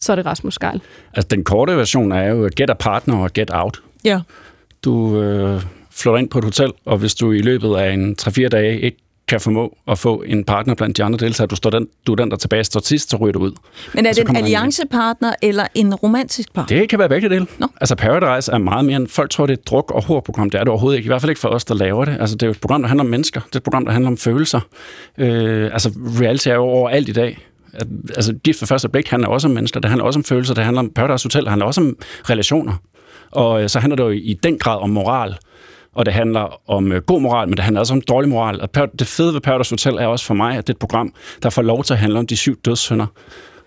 så 0.00 0.12
er 0.12 0.16
det 0.16 0.26
Rasmus 0.26 0.58
Geil. 0.58 0.80
Altså, 1.14 1.28
den 1.28 1.44
korte 1.44 1.76
version 1.76 2.12
er 2.12 2.24
jo 2.24 2.50
get 2.56 2.70
a 2.70 2.74
partner 2.74 3.16
og 3.16 3.32
get 3.32 3.50
out. 3.52 3.80
Ja. 4.04 4.20
Du 4.84 5.20
øh, 5.20 5.62
flytter 5.90 6.18
ind 6.18 6.30
på 6.30 6.38
et 6.38 6.44
hotel, 6.44 6.72
og 6.84 6.98
hvis 6.98 7.14
du 7.14 7.32
i 7.32 7.40
løbet 7.40 7.76
af 7.76 7.92
en 7.92 8.16
3-4 8.22 8.48
dage 8.48 8.80
ikke 8.80 8.98
kan 9.28 9.40
formå 9.40 9.76
at 9.88 9.98
få 9.98 10.22
en 10.26 10.44
partner 10.44 10.74
blandt 10.74 10.96
de 10.96 11.04
andre 11.04 11.18
deltagere, 11.18 11.46
du, 11.46 11.56
står 11.56 11.70
den, 11.70 11.88
du 12.06 12.12
er 12.12 12.16
den, 12.16 12.30
der 12.30 12.36
tilbage 12.36 12.64
står 12.64 12.80
sidst, 12.80 13.10
så 13.10 13.16
ryger 13.16 13.32
du 13.32 13.38
ud. 13.38 13.52
Men 13.94 14.06
er 14.06 14.12
det 14.12 14.28
en 14.28 14.36
alliancepartner 14.36 15.34
eller 15.42 15.66
en 15.74 15.94
romantisk 15.94 16.52
par? 16.52 16.66
Det 16.66 16.88
kan 16.88 16.98
være 16.98 17.08
begge 17.08 17.28
dele. 17.28 17.46
Nå. 17.58 17.66
Altså 17.80 17.94
Paradise 17.94 18.52
er 18.52 18.58
meget 18.58 18.84
mere 18.84 18.96
end 18.96 19.08
folk 19.08 19.30
tror, 19.30 19.46
det 19.46 19.52
er 19.52 19.56
et 19.56 19.68
druk- 19.68 19.90
og 19.90 20.04
horprogram. 20.04 20.50
Det 20.50 20.58
er 20.58 20.64
det 20.64 20.68
overhovedet 20.68 20.96
ikke. 20.96 21.06
I 21.06 21.08
hvert 21.08 21.20
fald 21.20 21.30
ikke 21.30 21.40
for 21.40 21.48
os, 21.48 21.64
der 21.64 21.74
laver 21.74 22.04
det. 22.04 22.16
Altså 22.20 22.36
det 22.36 22.42
er 22.42 22.46
jo 22.46 22.50
et 22.50 22.60
program, 22.60 22.82
der 22.82 22.88
handler 22.88 23.04
om 23.04 23.10
mennesker. 23.10 23.40
Det 23.40 23.54
er 23.54 23.58
et 23.58 23.62
program, 23.62 23.84
der 23.84 23.92
handler 23.92 24.10
om 24.10 24.16
følelser. 24.16 24.60
Øh, 25.18 25.70
altså 25.72 25.92
reality 26.20 26.48
er 26.48 26.54
jo 26.54 26.62
overalt 26.62 27.08
i 27.08 27.12
dag. 27.12 27.38
Altså 28.16 28.34
gift 28.44 28.58
for 28.58 28.66
første 28.66 28.88
blik 28.88 29.08
handler 29.08 29.28
også 29.28 29.48
om 29.48 29.54
mennesker. 29.54 29.80
Det 29.80 29.90
handler 29.90 30.04
også 30.04 30.18
om 30.18 30.24
følelser. 30.24 30.54
Det 30.54 30.64
handler 30.64 30.80
om 30.80 30.90
Paradise 30.90 31.24
Hotel. 31.24 31.42
Det 31.42 31.50
handler 31.50 31.66
også 31.66 31.80
om 31.80 31.96
relationer. 32.30 32.74
Og 33.30 33.62
øh, 33.62 33.68
så 33.68 33.78
handler 33.80 33.96
det 33.96 34.04
jo 34.04 34.10
i 34.10 34.38
den 34.42 34.58
grad 34.58 34.80
om 34.80 34.90
moral. 34.90 35.36
Og 35.94 36.06
det 36.06 36.14
handler 36.14 36.70
om 36.70 36.92
øh, 36.92 37.02
god 37.02 37.20
moral, 37.20 37.48
men 37.48 37.56
det 37.56 37.64
handler 37.64 37.80
også 37.80 37.94
om 37.94 38.00
dårlig 38.00 38.30
moral. 38.30 38.60
Og 38.60 38.68
Par- 38.76 38.96
det 38.98 39.06
fede 39.06 39.34
ved 39.34 39.40
Paradise 39.40 39.72
Hotel 39.72 39.94
er 39.94 40.06
også 40.06 40.24
for 40.24 40.34
mig, 40.34 40.56
at 40.56 40.66
det 40.66 40.72
er 40.72 40.74
et 40.74 40.78
program, 40.78 41.14
der 41.42 41.50
får 41.50 41.62
lov 41.62 41.84
til 41.84 41.92
at 41.94 41.98
handle 41.98 42.18
om 42.18 42.26
de 42.26 42.36
syv 42.36 42.60
dødssynder. 42.60 43.06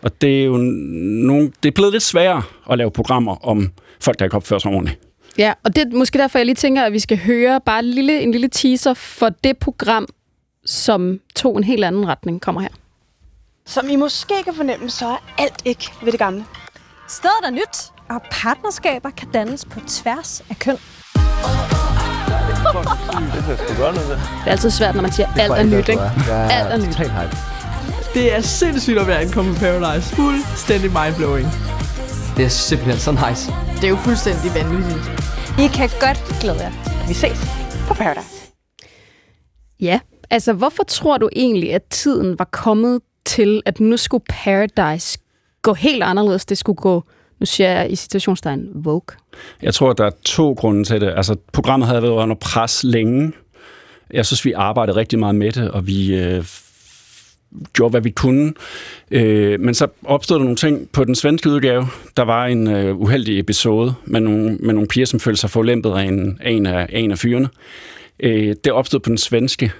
Og 0.02 0.22
det 0.22 0.42
er 0.42 0.46
jo 0.46 0.58
nogle, 0.58 1.52
det 1.63 1.70
er 1.70 1.74
blevet 1.76 1.92
lidt 1.92 2.04
sværere 2.04 2.42
at 2.72 2.78
lave 2.78 2.92
programmer 2.92 3.46
om 3.48 3.72
folk, 4.02 4.20
der 4.20 4.26
ikke 4.26 4.38
opfører 4.38 4.60
sig 4.60 4.72
ordentligt. 4.72 5.00
Ja, 5.38 5.54
og 5.63 5.76
det 5.76 5.94
er 5.94 5.98
måske 5.98 6.18
derfor, 6.18 6.40
jeg 6.40 6.46
lige 6.46 6.56
tænker, 6.56 6.84
at 6.84 6.94
vi 6.94 7.00
skal 7.00 7.18
høre 7.18 7.62
bare 7.66 7.80
en 7.80 7.86
lille, 7.86 8.22
en 8.22 8.32
lille 8.32 8.48
teaser 8.48 8.94
for 8.94 9.30
det 9.30 9.58
program, 9.58 10.08
som 10.66 11.20
tog 11.36 11.58
en 11.58 11.63
helt 11.63 11.84
anden 11.84 12.08
retning, 12.08 12.42
kommer 12.42 12.62
her. 12.62 12.70
Som 13.66 13.90
I 13.90 13.96
måske 13.96 14.34
kan 14.44 14.54
fornemme, 14.54 14.90
så 14.90 15.06
er 15.06 15.18
alt 15.38 15.62
ikke 15.66 15.92
ved 16.04 16.12
det 16.12 16.20
gamle. 16.20 16.46
Stedet 17.08 17.44
er 17.46 17.52
nyt, 17.52 17.92
og 18.10 18.22
partnerskaber 18.32 19.10
kan 19.10 19.28
dannes 19.34 19.66
på 19.66 19.80
tværs 19.88 20.44
af 20.50 20.60
køn. 20.60 20.78
Det 22.73 24.47
er 24.47 24.51
altid 24.51 24.69
svært, 24.69 24.95
når 24.95 25.01
man 25.01 25.12
siger, 25.12 25.27
alt 25.38 25.51
er 25.51 25.63
nyt, 25.63 25.89
ikke? 25.89 26.01
Alt 26.32 26.73
er 26.73 26.77
nyt. 26.77 26.97
Det 28.13 28.36
er 28.36 28.41
sindssygt 28.41 28.99
at 28.99 29.08
være 29.08 29.21
ankommet 29.21 29.56
på 29.56 29.60
Paradise. 29.60 30.15
Fuldstændig 30.15 30.91
mindblowing. 30.91 31.47
Det 32.38 32.45
er 32.45 32.49
simpelthen 32.49 32.99
så 32.99 33.12
nice. 33.30 33.51
Det 33.75 33.84
er 33.84 33.89
jo 33.89 33.95
fuldstændig 33.95 34.56
vanvittigt. 34.56 35.12
I 35.60 35.67
kan 35.67 35.89
godt 35.99 36.39
glæde 36.41 36.60
jer. 36.60 36.71
Vi 37.08 37.13
ses 37.13 37.38
på 37.88 37.93
Paradise. 37.93 38.30
Ja, 39.80 39.99
altså 40.30 40.53
hvorfor 40.53 40.84
tror 40.84 41.17
du 41.17 41.30
egentlig, 41.36 41.73
at 41.73 41.84
tiden 41.84 42.39
var 42.39 42.49
kommet 42.51 43.01
til, 43.25 43.62
at 43.65 43.80
nu 43.80 43.97
skulle 43.97 44.23
Paradise 44.30 45.19
gå 45.62 45.73
helt 45.73 46.03
anderledes? 46.03 46.45
Det 46.45 46.58
skulle 46.58 46.77
gå, 46.77 47.03
nu 47.39 47.45
siger 47.45 47.69
jeg 47.69 47.91
i 47.91 47.95
situationstegn, 47.95 48.62
Vogue. 48.75 49.17
Jeg 49.62 49.73
tror, 49.73 49.93
der 49.93 50.06
er 50.06 50.12
to 50.26 50.54
grunde 50.54 50.84
til 50.84 51.02
det. 51.02 51.13
Altså, 51.15 51.36
programmet 51.54 51.88
havde 51.88 52.02
været 52.02 52.12
under 52.12 52.36
pres 52.36 52.84
længe. 52.84 53.32
Jeg 54.13 54.26
synes, 54.26 54.45
vi 54.45 54.52
arbejdede 54.52 54.97
rigtig 54.97 55.19
meget 55.19 55.36
med 55.36 55.52
det, 55.52 55.71
og 55.71 55.88
vi 55.88 56.15
øh, 56.15 56.45
gjorde, 57.73 57.91
hvad 57.91 58.02
vi 58.02 58.10
kunne. 58.10 58.54
Øh, 59.12 59.60
men 59.60 59.73
så 59.73 59.88
opstod 60.04 60.38
der 60.38 60.43
nogle 60.43 60.58
ting 60.58 60.89
på 60.89 61.04
den 61.04 61.15
svenske 61.15 61.50
udgave. 61.50 61.88
Der 62.17 62.23
var 62.23 62.45
en 62.45 62.67
øh, 62.67 62.97
uheldig 62.97 63.39
episode 63.39 63.93
med 64.06 64.19
nogle, 64.19 64.58
med 64.58 64.73
nogle 64.73 64.88
piger, 64.88 65.06
som 65.06 65.19
følte 65.19 65.41
sig 65.41 65.50
forlæmpet 65.50 65.91
af 65.91 66.04
en, 66.04 66.38
af 66.41 66.52
en, 66.52 66.65
af, 66.65 66.80
af 66.80 67.00
en 67.00 67.12
af 67.12 67.17
fyrene. 67.17 67.50
Øh, 68.19 68.56
det 68.63 68.73
opstod 68.73 69.00
på 69.00 69.10
den 69.10 69.17
svenske, 69.17 69.71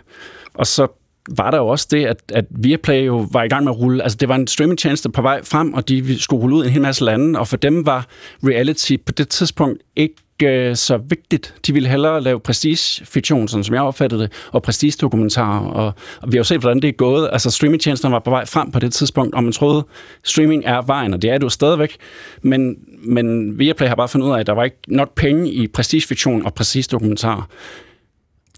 og 0.54 0.68
så 0.68 0.88
var 1.28 1.52
der 1.52 1.58
jo 1.58 1.68
også 1.68 1.88
det, 1.92 2.06
at, 2.06 2.18
at 2.34 2.46
Viaplay 2.50 3.06
jo 3.06 3.28
var 3.32 3.44
i 3.44 3.48
gang 3.48 3.64
med 3.64 3.72
at 3.72 3.80
rulle. 3.80 4.04
Altså, 4.04 4.18
det 4.22 4.30
var 4.30 4.36
en 4.36 4.48
streamingtjeneste 4.48 5.10
på 5.10 5.22
vej 5.22 5.44
frem, 5.44 5.74
og 5.74 5.90
de 5.90 6.20
skulle 6.20 6.42
rulle 6.42 6.56
ud 6.56 6.64
i 6.64 6.68
en 6.68 6.74
hel 6.74 6.82
masse 6.82 7.04
lande, 7.04 7.40
og 7.40 7.48
for 7.48 7.58
dem 7.58 7.86
var 7.86 8.08
reality 8.44 8.96
på 9.06 9.12
det 9.12 9.30
tidspunkt 9.30 9.82
ikke 9.96 10.16
øh, 10.44 10.76
så 10.76 10.98
vigtigt. 10.98 11.56
De 11.68 11.74
ville 11.74 11.90
hellere 11.90 12.22
lave 12.22 12.40
prestige-fiktion, 12.40 13.48
sådan 13.48 13.64
som 13.64 13.76
jeg 13.76 13.84
opfattede 13.84 14.22
det, 14.22 14.32
og 14.52 14.64
prestige-dokumentarer. 14.64 15.66
Og, 15.66 15.86
og 16.22 16.32
vi 16.32 16.38
har 16.38 16.40
jo 16.40 16.44
set, 16.44 16.60
hvordan 16.60 16.80
det 16.80 16.88
er 16.88 16.92
gået. 16.92 17.30
Altså, 17.32 17.52
streamingtjenesterne 17.52 18.14
var 18.14 18.20
på 18.20 18.30
vej 18.30 18.46
frem 18.46 18.72
på 18.72 18.80
det 18.80 18.94
tidspunkt, 18.94 19.36
og 19.36 19.44
man 19.44 19.54
troede, 19.54 19.86
streaming 20.24 20.64
er 20.66 20.82
vejen, 20.82 21.14
og 21.14 21.22
det 21.22 21.30
er 21.30 21.38
det 21.38 21.44
jo 21.44 21.50
stadigvæk. 21.50 21.98
Men, 22.42 22.76
men 23.04 23.60
Viaplay 23.60 23.88
har 23.88 23.96
bare 23.96 24.08
fundet 24.08 24.28
ud 24.28 24.32
af, 24.34 24.40
at 24.40 24.48
der 24.48 24.54
var 24.54 24.64
ikke 24.64 24.78
nok 24.88 25.16
penge 25.16 25.52
i 25.52 25.68
prestige-fiktion 25.68 26.46
og 26.46 26.54
prestige-dokumentarer. 26.54 27.48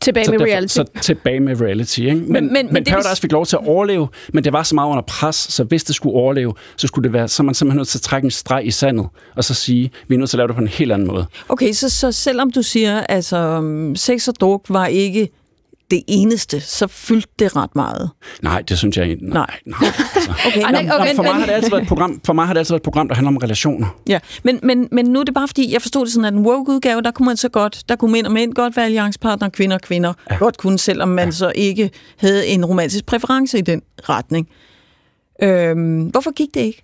Tilbage 0.02 0.26
så 0.26 0.32
med 0.32 0.40
derfor, 0.40 0.52
reality. 0.52 0.74
Så 0.76 0.86
tilbage 1.02 1.40
med 1.40 1.62
reality. 1.62 2.00
Ikke? 2.00 2.16
Men, 2.16 2.28
men, 2.32 2.44
men, 2.44 2.54
men 2.54 2.74
men 2.74 2.86
det- 2.86 2.92
Paradise 2.94 3.22
fik 3.22 3.32
lov 3.32 3.46
til 3.46 3.56
at 3.56 3.68
overleve, 3.68 4.08
men 4.34 4.44
det 4.44 4.54
var 4.54 4.64
så 4.64 4.76
meget 4.76 4.90
under 4.90 5.02
pres, 5.02 5.36
så 5.36 5.64
hvis 5.64 5.84
det 5.84 5.96
skulle 5.96 6.16
overleve, 6.16 6.54
så 6.78 6.88
skulle 6.88 7.04
det 7.04 7.14
være, 7.14 7.28
så 7.28 7.44
man 7.44 7.56
simpelthen 7.56 7.78
nødt 7.78 7.88
til 7.88 7.98
at 7.98 8.02
trække 8.02 8.26
en 8.26 8.32
streg 8.32 8.66
i 8.66 8.72
sandet, 8.72 9.08
og 9.36 9.44
så 9.44 9.54
sige, 9.54 9.92
vi 10.08 10.16
er 10.16 10.20
nødt 10.20 10.30
til 10.30 10.38
at 10.38 10.40
lave 10.40 10.48
det 10.48 10.56
på 10.56 10.62
en 10.62 10.68
helt 10.68 10.92
anden 10.92 11.08
måde. 11.08 11.26
Okay, 11.50 11.72
så, 11.74 11.90
så 11.90 12.12
selvom 12.12 12.52
du 12.52 12.62
siger, 12.62 13.02
altså 13.02 13.38
um, 13.58 13.96
sex 13.96 14.28
og 14.28 14.34
druk 14.40 14.66
var 14.70 14.86
ikke 14.88 15.30
det 15.92 16.04
eneste, 16.08 16.60
så 16.62 16.88
fyldte 16.88 17.30
det 17.40 17.56
ret 17.56 17.76
meget. 17.76 18.10
Nej, 18.42 18.62
det 18.62 18.78
synes 18.78 18.98
jeg 18.98 19.10
ikke. 19.10 19.30
Nej, 19.30 19.60
nej. 19.66 19.80
Altså. 20.16 20.32
Okay, 20.48 20.62
Ej, 20.62 20.72
nå, 20.72 20.82
nej, 20.82 20.96
okay, 20.96 21.10
Nå, 21.10 21.16
for, 21.16 21.24
mig 21.24 21.34
har 21.34 21.46
det 21.46 21.54
altid 21.54 21.70
været 21.70 21.82
et 21.82 21.88
program, 21.88 22.22
for 22.26 22.34
mig 22.34 22.46
har 22.46 22.54
det 22.54 22.60
altid 22.60 22.74
været 22.74 22.80
et 22.80 22.84
program, 22.84 23.08
der 23.08 23.16
handler 23.16 23.28
om 23.28 23.38
relationer. 23.38 23.88
Ja, 24.08 24.20
men, 24.44 24.60
men, 24.64 24.88
men 24.92 25.06
nu 25.06 25.20
er 25.20 25.24
det 25.24 25.34
bare 25.34 25.48
fordi, 25.48 25.74
jeg 25.74 25.82
forstod 25.82 26.06
det 26.06 26.14
sådan, 26.14 26.26
at 26.26 26.34
en 26.34 26.46
woke-udgave, 26.46 27.02
der 27.02 27.12
kunne 27.12 27.26
man 27.26 27.38
så 27.38 27.50
godt, 27.50 27.84
der 27.90 27.96
kunne 27.96 28.12
mænd 28.12 28.26
og 28.26 28.32
mænd 28.32 28.54
godt 28.54 28.76
være 28.76 28.86
alliancepartner, 28.86 29.50
kvinder 29.50 29.76
og 29.76 29.82
kvinder 29.82 30.14
ja. 30.32 30.38
godt 30.38 30.58
kunne, 30.58 30.80
selvom 30.80 31.08
man 31.08 31.28
ja. 31.28 31.32
så 31.32 31.52
ikke 31.56 31.92
havde 32.18 32.48
en 32.48 32.66
romantisk 32.66 33.06
præference 33.06 33.58
i 33.58 33.62
den 33.62 33.82
retning. 34.10 34.48
Øhm, 35.44 36.02
hvorfor 36.02 36.32
gik 36.32 36.54
det 36.54 36.62
ikke? 36.62 36.84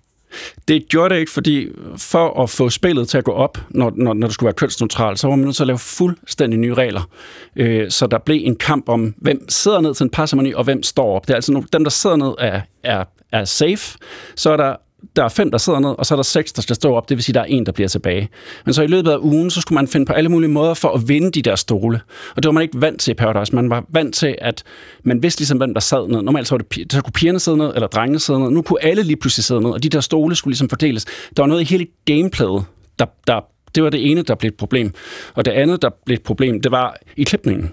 Det 0.68 0.88
gjorde 0.88 1.14
det 1.14 1.20
ikke, 1.20 1.32
fordi 1.32 1.68
for 1.96 2.42
at 2.42 2.50
få 2.50 2.70
spillet 2.70 3.08
til 3.08 3.18
at 3.18 3.24
gå 3.24 3.32
op, 3.32 3.58
når, 3.70 3.92
når, 3.96 4.14
når 4.14 4.26
det 4.26 4.34
skulle 4.34 4.46
være 4.46 4.54
kønsneutralt, 4.54 5.18
så 5.18 5.28
var 5.28 5.36
man 5.36 5.44
nødt 5.44 5.56
til 5.56 5.62
at 5.62 5.66
lave 5.66 5.78
fuldstændig 5.78 6.58
nye 6.58 6.74
regler. 6.74 7.08
Øh, 7.56 7.90
så 7.90 8.06
der 8.06 8.18
blev 8.18 8.40
en 8.44 8.56
kamp 8.56 8.88
om, 8.88 9.14
hvem 9.16 9.48
sidder 9.48 9.80
ned 9.80 9.94
til 9.94 10.04
en 10.04 10.10
parceremoni, 10.10 10.52
og 10.52 10.64
hvem 10.64 10.82
står 10.82 11.16
op. 11.16 11.26
Det 11.26 11.30
er 11.30 11.34
altså 11.34 11.52
nogle, 11.52 11.68
dem, 11.72 11.84
der 11.84 11.90
sidder 11.90 12.16
ned, 12.16 12.32
er, 12.38 12.60
er, 12.82 13.04
er 13.32 13.44
safe. 13.44 13.98
Så 14.36 14.50
er 14.50 14.56
der 14.56 14.76
der 15.16 15.24
er 15.24 15.28
fem, 15.28 15.50
der 15.50 15.58
sidder 15.58 15.78
ned, 15.78 15.90
og 15.98 16.06
så 16.06 16.14
er 16.14 16.16
der 16.16 16.22
seks, 16.22 16.52
der 16.52 16.62
skal 16.62 16.76
stå 16.76 16.94
op. 16.94 17.08
Det 17.08 17.16
vil 17.16 17.24
sige, 17.24 17.34
der 17.34 17.40
er 17.40 17.44
en, 17.44 17.66
der 17.66 17.72
bliver 17.72 17.88
tilbage. 17.88 18.28
Men 18.64 18.74
så 18.74 18.82
i 18.82 18.86
løbet 18.86 19.10
af 19.10 19.18
ugen, 19.20 19.50
så 19.50 19.60
skulle 19.60 19.76
man 19.76 19.88
finde 19.88 20.06
på 20.06 20.12
alle 20.12 20.28
mulige 20.28 20.50
måder 20.50 20.74
for 20.74 20.88
at 20.88 21.08
vinde 21.08 21.30
de 21.30 21.42
der 21.42 21.56
stole. 21.56 22.00
Og 22.36 22.42
det 22.42 22.48
var 22.48 22.52
man 22.52 22.62
ikke 22.62 22.80
vant 22.80 23.00
til 23.00 23.10
i 23.10 23.14
Paradise. 23.14 23.54
Man 23.54 23.70
var 23.70 23.84
vant 23.88 24.14
til, 24.14 24.34
at 24.38 24.62
man 25.04 25.22
vidste 25.22 25.40
ligesom, 25.40 25.58
hvem 25.58 25.74
der 25.74 25.80
sad 25.80 26.08
ned. 26.08 26.22
Normalt 26.22 26.48
så, 26.48 26.54
var 26.54 26.58
det, 26.58 26.92
så 26.92 27.02
kunne 27.02 27.12
pigerne 27.12 27.40
sidde 27.40 27.58
ned, 27.58 27.74
eller 27.74 27.86
drengene 27.86 28.18
sidde 28.18 28.40
ned. 28.40 28.50
Nu 28.50 28.62
kunne 28.62 28.84
alle 28.84 29.02
lige 29.02 29.16
pludselig 29.16 29.44
sidde 29.44 29.60
ned, 29.60 29.70
og 29.70 29.82
de 29.82 29.88
der 29.88 30.00
stole 30.00 30.36
skulle 30.36 30.52
ligesom 30.52 30.68
fordeles. 30.68 31.04
Der 31.36 31.42
var 31.42 31.46
noget 31.46 31.60
i 31.60 31.64
hele 31.64 31.86
gameplayet, 32.04 32.64
der, 32.98 33.06
der 33.26 33.40
det 33.74 33.84
var 33.84 33.90
det 33.90 34.10
ene, 34.10 34.22
der 34.22 34.34
blev 34.34 34.48
et 34.48 34.54
problem. 34.54 34.92
Og 35.34 35.44
det 35.44 35.50
andet, 35.50 35.82
der 35.82 35.90
blev 36.06 36.14
et 36.14 36.22
problem, 36.22 36.60
det 36.60 36.70
var 36.70 36.96
i 37.16 37.24
klipningen 37.24 37.72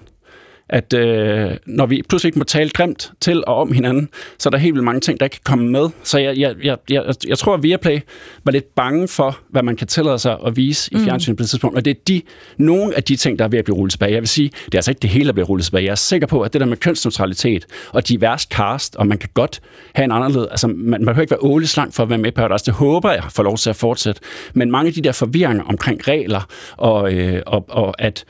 at 0.70 0.94
øh, 0.94 1.52
når 1.66 1.86
vi 1.86 2.02
pludselig 2.10 2.28
ikke 2.28 2.40
må 2.40 2.46
tale 2.46 2.70
grimt 2.70 3.12
til 3.22 3.44
og 3.48 3.56
om 3.56 3.72
hinanden, 3.72 4.10
så 4.40 4.50
er 4.50 4.52
der 4.52 4.58
helt 4.58 4.74
vildt 4.74 4.86
mange 4.86 5.02
ting, 5.02 5.20
der 5.20 5.26
ikke 5.26 5.34
kan 5.34 5.42
komme 5.44 5.70
med. 5.70 5.90
Så 6.04 6.20
jeg, 6.20 6.38
jeg, 6.38 6.56
jeg, 6.64 6.78
jeg, 6.90 7.16
jeg 7.28 7.38
tror, 7.38 7.54
at 7.54 7.64
Viaplay 7.64 8.00
var 8.44 8.52
lidt 8.52 8.76
bange 8.76 9.08
for, 9.08 9.40
hvad 9.50 9.64
man 9.64 9.76
kan 9.76 9.88
tillade 9.88 10.20
sig 10.20 10.38
at 10.46 10.58
vise 10.58 10.94
i 10.94 10.98
fjernsynet 10.98 11.38
på 11.38 11.42
det 11.42 11.50
tidspunkt. 11.50 11.78
Og 11.78 11.86
det 11.86 11.92
er 11.92 12.02
de, 12.08 12.22
nogle 12.58 12.96
af 12.96 13.04
de 13.04 13.16
ting, 13.16 13.40
der 13.40 13.46
er 13.46 13.50
ved 13.50 13.60
at 13.60 13.66
blive 13.66 13.78
rullet 13.78 13.92
tilbage. 13.92 14.12
Jeg 14.12 14.22
vil 14.22 14.28
sige, 14.28 14.50
det 14.66 14.74
er 14.74 14.78
altså 14.78 14.92
ikke 14.92 15.02
det 15.02 15.10
hele, 15.10 15.26
der 15.26 15.34
bliver 15.34 15.48
rullet 15.48 15.66
tilbage. 15.66 15.86
Jeg 15.86 15.92
er 15.92 15.96
sikker 15.96 16.28
på, 16.28 16.42
at 16.42 16.54
det 16.54 16.62
der 16.62 16.68
med 16.68 16.78
kønsneutralitet 16.78 17.66
og 17.92 18.08
divers 18.08 18.42
cast, 18.42 18.96
og 18.96 19.08
man 19.08 19.18
kan 19.18 19.30
godt 19.34 19.62
have 19.96 20.06
en 20.06 20.12
anderledes... 20.12 20.48
Altså, 20.52 20.68
man, 20.68 20.76
man 20.76 21.06
behøver 21.06 21.22
ikke 21.22 21.32
være 21.32 21.44
åleslang 21.44 21.94
for 21.94 22.04
at 22.04 22.10
være 22.10 22.18
med 22.18 22.32
på 22.32 22.36
Paradise. 22.36 22.66
Det 22.66 22.74
håber 22.74 23.12
jeg 23.12 23.24
får 23.30 23.44
lov 23.44 23.58
til 23.58 23.70
at 23.70 23.76
fortsætte. 23.76 24.22
Men 24.54 24.72
mange 24.72 24.88
af 24.88 24.94
de 24.94 25.02
der 25.02 25.12
forvirringer 25.12 25.64
omkring 25.64 26.08
regler, 26.08 26.42
og, 26.78 27.14
øh, 27.14 27.42
og, 27.46 27.66
og 27.70 28.02
at 28.02 28.26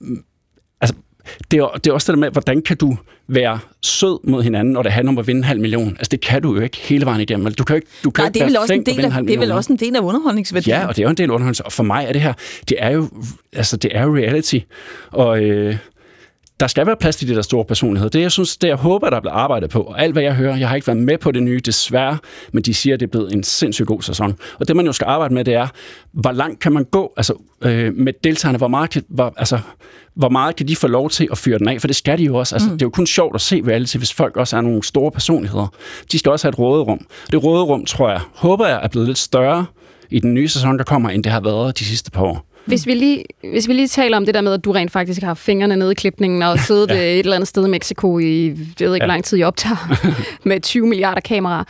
altså, 0.00 0.25
det 1.50 1.58
er, 1.58 1.68
det 1.84 1.86
er 1.86 1.94
også 1.94 2.12
det 2.12 2.16
der 2.16 2.20
med, 2.20 2.30
hvordan 2.30 2.62
kan 2.62 2.76
du 2.76 2.96
være 3.28 3.58
sød 3.82 4.28
mod 4.28 4.42
hinanden, 4.42 4.72
når 4.72 4.82
det 4.82 4.92
handler 4.92 5.12
om 5.12 5.18
at 5.18 5.26
vinde 5.26 5.38
en 5.38 5.44
halv 5.44 5.60
million. 5.60 5.88
Altså, 5.88 6.08
det 6.10 6.20
kan 6.20 6.42
du 6.42 6.54
jo 6.54 6.60
ikke 6.60 6.76
hele 6.76 7.06
vejen 7.06 7.20
igennem. 7.20 7.54
Du 7.54 7.64
kan 7.64 7.74
jo 7.74 7.76
ikke, 7.76 7.88
du 8.04 8.10
kan 8.10 8.22
Nej, 8.22 8.30
det 8.30 8.42
er, 8.42 8.46
vel 8.46 8.56
også 8.56 8.74
en 8.74 8.86
del 8.86 9.04
af, 9.04 9.12
halv 9.12 9.26
det 9.26 9.34
er 9.34 9.38
vel 9.38 9.52
også 9.52 9.72
en 9.72 9.78
del 9.78 9.96
af 9.96 10.00
underholdningsværdien. 10.00 10.76
Ja, 10.76 10.86
og 10.86 10.96
det 10.96 11.02
er 11.02 11.06
jo 11.06 11.10
en 11.10 11.16
del 11.16 11.30
underholdning. 11.30 11.66
Og 11.66 11.72
for 11.72 11.82
mig 11.82 12.04
er 12.08 12.12
det 12.12 12.20
her, 12.20 12.32
det 12.68 12.76
er 12.80 12.90
jo, 12.90 13.08
altså, 13.52 13.76
det 13.76 13.90
er 13.94 14.02
jo 14.02 14.16
reality. 14.16 14.58
Og 15.10 15.42
øh, 15.42 15.76
der 16.60 16.66
skal 16.66 16.86
være 16.86 16.96
plads 16.96 17.16
til 17.16 17.28
de 17.28 17.34
der 17.34 17.42
store 17.42 17.64
personligheder. 17.64 18.10
Det, 18.10 18.20
jeg 18.20 18.32
synes, 18.32 18.56
det 18.56 18.68
jeg 18.68 18.76
håber, 18.76 19.10
der 19.10 19.20
bliver 19.20 19.34
arbejdet 19.34 19.70
på. 19.70 19.80
Og 19.82 20.02
alt, 20.02 20.12
hvad 20.12 20.22
jeg 20.22 20.34
hører, 20.34 20.56
jeg 20.56 20.68
har 20.68 20.74
ikke 20.74 20.86
været 20.86 20.98
med 20.98 21.18
på 21.18 21.30
det 21.30 21.42
nye, 21.42 21.60
desværre, 21.60 22.18
men 22.52 22.62
de 22.62 22.74
siger, 22.74 22.94
at 22.94 23.00
det 23.00 23.06
er 23.06 23.10
blevet 23.10 23.32
en 23.32 23.42
sindssygt 23.42 23.86
god 23.86 24.02
sæson. 24.02 24.36
Og 24.60 24.68
det, 24.68 24.76
man 24.76 24.86
jo 24.86 24.92
skal 24.92 25.04
arbejde 25.04 25.34
med, 25.34 25.44
det 25.44 25.54
er, 25.54 25.68
hvor 26.12 26.32
langt 26.32 26.60
kan 26.60 26.72
man 26.72 26.84
gå 26.84 27.12
altså, 27.16 27.34
øh, 27.62 27.94
med 27.94 28.12
deltagerne? 28.24 28.58
Hvor 28.58 28.68
meget, 28.68 28.90
kan, 28.90 29.02
hvor, 29.08 29.34
altså, 29.36 29.58
hvor 30.14 30.28
meget 30.28 30.56
kan 30.56 30.68
de 30.68 30.76
få 30.76 30.86
lov 30.86 31.10
til 31.10 31.28
at 31.32 31.38
fyre 31.38 31.58
den 31.58 31.68
af? 31.68 31.80
For 31.80 31.86
det 31.86 31.96
skal 31.96 32.18
de 32.18 32.24
jo 32.24 32.36
også. 32.36 32.54
Altså, 32.54 32.70
mm. 32.70 32.78
Det 32.78 32.82
er 32.82 32.86
jo 32.86 32.90
kun 32.90 33.06
sjovt 33.06 33.34
at 33.34 33.40
se 33.40 33.62
reality, 33.66 33.96
hvis 33.96 34.12
folk 34.12 34.36
også 34.36 34.56
er 34.56 34.60
nogle 34.60 34.82
store 34.82 35.10
personligheder. 35.10 35.66
De 36.12 36.18
skal 36.18 36.32
også 36.32 36.46
have 36.46 36.50
et 36.50 36.58
råderum. 36.58 37.06
Det 37.30 37.44
råderum, 37.44 37.84
tror 37.84 38.10
jeg, 38.10 38.20
håber 38.34 38.66
jeg, 38.66 38.80
er 38.82 38.88
blevet 38.88 39.08
lidt 39.08 39.18
større 39.18 39.66
i 40.10 40.20
den 40.20 40.34
nye 40.34 40.48
sæson, 40.48 40.78
der 40.78 40.84
kommer, 40.84 41.10
end 41.10 41.24
det 41.24 41.32
har 41.32 41.40
været 41.40 41.78
de 41.78 41.84
sidste 41.84 42.10
par 42.10 42.22
år. 42.22 42.55
Hvis 42.66 42.86
vi, 42.86 42.94
lige, 42.94 43.24
hvis 43.50 43.68
vi 43.68 43.72
lige 43.72 43.88
taler 43.88 44.16
om 44.16 44.24
det 44.26 44.34
der 44.34 44.40
med, 44.40 44.52
at 44.52 44.64
du 44.64 44.72
rent 44.72 44.90
faktisk 44.90 45.22
har 45.22 45.34
fingrene 45.34 45.76
nede 45.76 45.92
i 45.92 45.94
klipningen 45.94 46.42
og 46.42 46.58
siddet 46.58 46.90
ja. 46.94 46.94
et 46.94 47.18
eller 47.18 47.34
andet 47.34 47.48
sted 47.48 47.66
i 47.66 47.70
Mexico 47.70 48.18
i, 48.18 48.46
jeg 48.46 48.54
ved 48.56 48.58
ikke, 48.78 48.86
hvor 48.86 48.96
Ja. 48.96 49.06
lang 49.06 49.24
tid 49.24 49.38
I 49.38 49.42
optager, 49.42 50.08
med 50.48 50.60
20 50.60 50.86
milliarder 50.86 51.20
kameraer. 51.20 51.64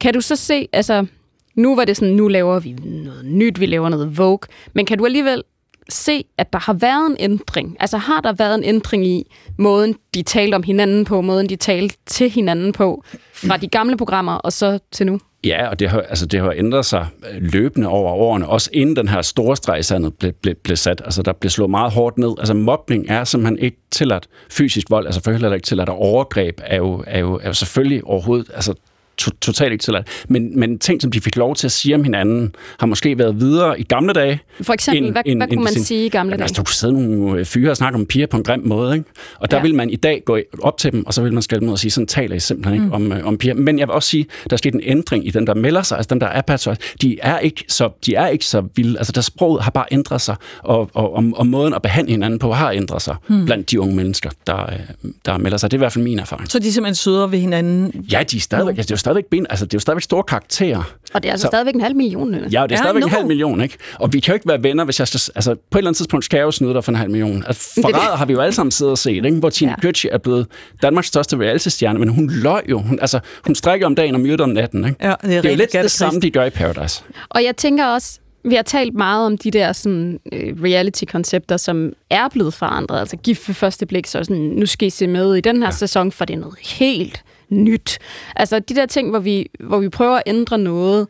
Kan 0.00 0.14
du 0.14 0.20
så 0.20 0.36
se, 0.36 0.68
altså, 0.72 1.06
nu 1.54 1.76
var 1.76 1.84
det 1.84 1.96
sådan, 1.96 2.14
nu 2.14 2.28
laver 2.28 2.60
vi 2.60 2.72
noget 2.84 3.24
nyt, 3.24 3.60
vi 3.60 3.66
laver 3.66 3.88
noget 3.88 4.18
Vogue, 4.18 4.38
men 4.72 4.86
kan 4.86 4.98
du 4.98 5.04
alligevel 5.06 5.42
se, 5.90 6.24
at 6.38 6.52
der 6.52 6.58
har 6.58 6.72
været 6.72 7.10
en 7.10 7.16
ændring? 7.18 7.76
Altså 7.80 7.96
har 7.98 8.20
der 8.20 8.32
været 8.32 8.54
en 8.54 8.64
ændring 8.64 9.06
i 9.06 9.24
måden, 9.58 9.94
de 10.14 10.22
talte 10.22 10.54
om 10.54 10.62
hinanden 10.62 11.04
på, 11.04 11.20
måden, 11.20 11.48
de 11.48 11.56
talte 11.56 11.96
til 12.06 12.30
hinanden 12.30 12.72
på, 12.72 13.04
fra 13.32 13.56
de 13.56 13.68
gamle 13.68 13.96
programmer 13.96 14.32
og 14.32 14.52
så 14.52 14.78
til 14.92 15.06
nu? 15.06 15.20
Ja, 15.44 15.68
og 15.68 15.78
det 15.78 15.88
har, 15.88 16.00
altså, 16.00 16.26
det 16.26 16.40
har 16.40 16.52
ændret 16.56 16.86
sig 16.86 17.06
øh, 17.30 17.42
løbende 17.42 17.88
over 17.88 18.12
årene, 18.12 18.48
også 18.48 18.70
inden 18.72 18.96
den 18.96 19.08
her 19.08 19.22
store 19.22 19.56
streg 19.56 19.84
sandet 19.84 20.14
blev, 20.14 20.32
blev, 20.32 20.54
blev 20.54 20.76
sat. 20.76 21.02
Altså, 21.04 21.22
der 21.22 21.32
blev 21.32 21.50
slået 21.50 21.70
meget 21.70 21.92
hårdt 21.92 22.18
ned. 22.18 22.34
Altså, 22.38 22.54
mobning 22.54 23.08
er 23.08 23.24
simpelthen 23.24 23.58
ikke 23.58 23.76
tilladt. 23.90 24.28
Fysisk 24.50 24.90
vold 24.90 25.06
altså 25.06 25.18
selvfølgelig 25.18 25.44
heller 25.44 25.54
ikke 25.54 25.66
tilladt, 25.66 25.88
og 25.88 25.98
overgreb 25.98 26.60
er 26.64 26.76
jo, 26.76 27.04
er 27.06 27.18
jo, 27.18 27.40
er 27.42 27.46
jo 27.46 27.52
selvfølgelig 27.52 28.04
overhovedet 28.04 28.50
altså, 28.54 28.74
to, 29.18 29.30
totalt 29.40 29.72
ikke 29.72 29.82
tilladt. 29.82 30.08
Men, 30.28 30.60
men 30.60 30.78
ting, 30.78 31.02
som 31.02 31.10
de 31.10 31.20
fik 31.20 31.36
lov 31.36 31.54
til 31.54 31.66
at 31.66 31.72
sige 31.72 31.94
om 31.94 32.04
hinanden, 32.04 32.54
har 32.78 32.86
måske 32.86 33.18
været 33.18 33.40
videre 33.40 33.80
i 33.80 33.82
gamle 33.82 34.12
dage. 34.12 34.40
For 34.62 34.72
eksempel, 34.72 35.04
end- 35.04 35.12
hvad, 35.12 35.22
end- 35.26 35.38
hvad 35.38 35.46
end 35.48 35.56
kunne 35.56 35.64
man 35.64 35.72
sin- 35.72 35.82
sige 35.84 36.06
i 36.06 36.08
gamle 36.08 36.32
dage? 36.32 36.42
altså, 36.42 36.54
der 36.56 36.62
kunne 36.64 36.74
sidde 36.74 36.92
nogle 36.92 37.38
øh, 37.40 37.44
fyre 37.46 37.70
og 37.70 37.76
snakke 37.76 37.98
om 37.98 38.06
piger 38.06 38.26
på 38.26 38.36
en 38.36 38.42
grim 38.42 38.60
måde, 38.64 38.94
ikke? 38.96 39.10
Og 39.40 39.50
der 39.50 39.56
Ja. 39.56 39.62
vil 39.62 39.74
man 39.74 39.90
i 39.90 39.96
dag 39.96 40.22
gå 40.26 40.38
op 40.62 40.78
til 40.78 40.92
dem, 40.92 41.06
og 41.06 41.14
så 41.14 41.22
vil 41.22 41.32
man 41.32 41.42
skælde 41.42 41.60
dem 41.60 41.68
ud 41.68 41.72
og 41.72 41.78
sige, 41.78 41.90
sådan 41.90 42.06
taler 42.06 42.36
I 42.36 42.40
simpelthen 42.40 42.74
ikke 42.74 42.86
Mm. 42.86 42.92
om, 42.92 43.12
øh, 43.12 43.26
om 43.26 43.38
piger. 43.38 43.54
Men 43.54 43.78
jeg 43.78 43.88
vil 43.88 43.92
også 43.94 44.08
sige, 44.08 44.26
der 44.50 44.54
er 44.54 44.58
sket 44.58 44.74
en 44.74 44.80
ændring 44.84 45.26
i 45.26 45.30
dem, 45.30 45.46
der 45.46 45.54
melder 45.54 45.82
sig, 45.82 45.96
altså 45.98 46.08
dem, 46.10 46.20
der 46.20 46.26
er 46.26 46.40
patriots. 46.40 46.80
De 47.02 47.16
er 47.22 47.38
ikke 47.38 47.64
så, 47.68 47.90
de 48.06 48.14
er 48.14 48.26
ikke 48.28 48.44
så 48.46 48.62
vilde. 48.76 48.98
Altså, 48.98 49.12
der 49.12 49.20
sproget 49.20 49.62
har 49.62 49.70
bare 49.70 49.84
ændret 49.90 50.20
sig, 50.20 50.36
og, 50.62 50.90
og, 50.94 51.14
og, 51.14 51.24
og 51.34 51.46
måden 51.46 51.74
at 51.74 51.82
behandle 51.82 52.10
hinanden 52.10 52.38
på 52.38 52.52
har 52.52 52.70
ændret 52.70 53.02
sig 53.02 53.16
Hmm. 53.26 53.44
blandt 53.44 53.70
de 53.70 53.80
unge 53.80 53.96
mennesker, 53.96 54.30
der, 54.46 54.62
øh, 54.72 54.78
der 55.26 55.38
melder 55.38 55.58
sig. 55.58 55.70
Det 55.70 55.76
er 55.76 55.78
i 55.78 55.82
hvert 55.82 55.92
fald 55.92 56.04
min 56.04 56.18
erfaring. 56.18 56.50
Så 56.50 56.58
de 56.58 56.68
er 56.68 56.72
simpelthen 56.72 56.94
sødere 56.94 57.32
ved 57.32 57.38
hinanden. 57.38 58.06
Ja, 58.12 58.22
de 58.30 58.36
er 58.36 58.40
stadigvæk, 58.40 58.76
altså, 58.76 58.86
det 58.88 58.92
er 58.92 58.98
stadigvæk, 59.08 59.24
ben, 59.30 59.46
altså, 59.50 59.64
det 59.64 59.74
er 59.74 59.76
jo 59.76 59.80
stadigvæk 59.80 60.02
store 60.02 60.22
karakterer. 60.22 60.94
Og 61.14 61.22
det 61.22 61.28
er 61.28 61.32
altså 61.32 61.44
Så- 61.44 61.48
stadigvæk 61.48 61.74
en 61.74 61.80
halv 61.80 61.96
million. 61.96 62.30
Nynne. 62.30 62.42
Ja, 62.42 62.46
det 62.48 62.54
er 62.54 62.66
Ja, 62.70 62.76
stadigvæk 62.76 63.00
no. 63.00 63.06
en 63.06 63.12
halv 63.12 63.26
million, 63.26 63.60
ikke? 63.60 63.76
Og 63.98 64.12
vi 64.12 64.20
kan 64.20 64.32
jo 64.32 64.34
ikke 64.34 64.48
være 64.48 64.62
venner, 64.62 64.84
hvis 64.84 64.98
jeg... 64.98 65.08
skal- 65.08 65.32
Altså, 65.34 65.54
på 65.54 65.78
et 65.78 65.80
eller 65.80 65.88
andet 65.88 65.96
tidspunkt 65.96 66.24
skal 66.24 66.36
jeg 66.38 66.44
jo 66.44 66.50
snyde 66.50 66.74
dig 66.74 66.84
for 66.84 66.92
en 66.92 66.96
halv 66.96 67.10
million. 67.10 67.44
Altså, 67.46 67.80
forræder 67.82 68.16
har 68.16 68.26
vi 68.26 68.32
jo 68.32 68.40
alle 68.40 68.52
sammen 68.54 68.70
siddet 68.70 68.90
og 68.90 68.98
set, 68.98 69.24
ikke? 69.24 69.30
Hvor 69.36 69.50
Tina 69.50 69.74
Ja. 69.84 69.88
Götze 69.88 70.08
er 70.12 70.18
blevet 70.18 70.46
Danmarks 70.82 71.06
største 71.08 71.36
reality-stjerne, 71.36 71.98
men 71.98 72.08
hun 72.08 72.30
løg 72.32 72.62
jo. 72.70 72.78
Hun, 72.78 72.98
altså, 73.00 73.20
hun 73.46 73.54
strækker 73.54 73.86
om 73.86 73.94
dagen 73.94 74.14
og 74.14 74.20
myrder 74.20 74.44
om 74.44 74.50
natten, 74.50 74.84
ikke? 74.84 74.96
Ja, 75.06 75.14
det 75.22 75.36
er, 75.36 75.40
Det 75.42 75.48
er 75.48 75.50
jo 75.52 75.56
lidt 75.56 75.72
det 75.72 75.90
samme, 75.90 76.20
de 76.20 76.30
gør 76.30 76.44
i 76.44 76.50
Paradise. 76.50 77.02
Og 77.28 77.44
jeg 77.44 77.56
tænker 77.56 77.86
også, 77.86 78.18
vi 78.44 78.54
har 78.54 78.62
talt 78.62 78.94
meget 78.94 79.26
om 79.26 79.38
de 79.38 79.50
der 79.50 79.72
sådan, 79.72 80.20
øh, 80.32 80.62
reality-koncepter, 80.64 81.56
som 81.56 81.92
er 82.10 82.28
blevet 82.28 82.54
forandret. 82.54 83.00
Altså 83.00 83.16
gift 83.16 83.40
for 83.44 83.52
første 83.52 83.86
blik, 83.86 84.06
så 84.06 84.24
sådan, 84.24 84.36
nu 84.42 84.66
skal 84.66 84.86
I 84.86 84.90
se 84.90 85.06
med 85.06 85.34
i 85.34 85.40
den 85.40 85.56
her 85.56 85.64
ja. 85.64 85.70
sæson, 85.70 86.12
for 86.12 86.24
det 86.24 86.34
er 86.34 86.38
noget 86.38 86.58
helt 86.62 87.22
nyt. 87.50 87.98
Altså 88.36 88.58
de 88.58 88.74
der 88.74 88.86
ting, 88.86 89.10
hvor 89.10 89.18
vi, 89.18 89.50
hvor 89.60 89.78
vi 89.78 89.88
prøver 89.88 90.16
at 90.16 90.22
ændre 90.26 90.58
noget. 90.58 91.06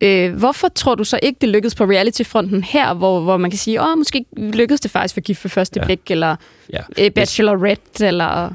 Øh, 0.00 0.34
hvorfor 0.34 0.68
tror 0.68 0.94
du 0.94 1.04
så 1.04 1.18
ikke, 1.22 1.38
det 1.40 1.48
lykkedes 1.48 1.74
på 1.74 1.84
reality-fronten 1.84 2.64
her, 2.64 2.94
hvor, 2.94 3.20
hvor 3.20 3.36
man 3.36 3.50
kan 3.50 3.58
sige, 3.58 3.82
åh, 3.82 3.98
måske 3.98 4.24
lykkedes 4.36 4.80
det 4.80 4.90
faktisk 4.90 5.14
for 5.14 5.20
gift 5.20 5.40
for 5.40 5.48
første 5.48 5.80
Ja. 5.80 5.84
blik, 5.86 6.00
eller 6.10 6.36
Ja. 6.72 6.78
øh, 6.98 7.10
Bachelorette, 7.10 8.06
eller... 8.06 8.54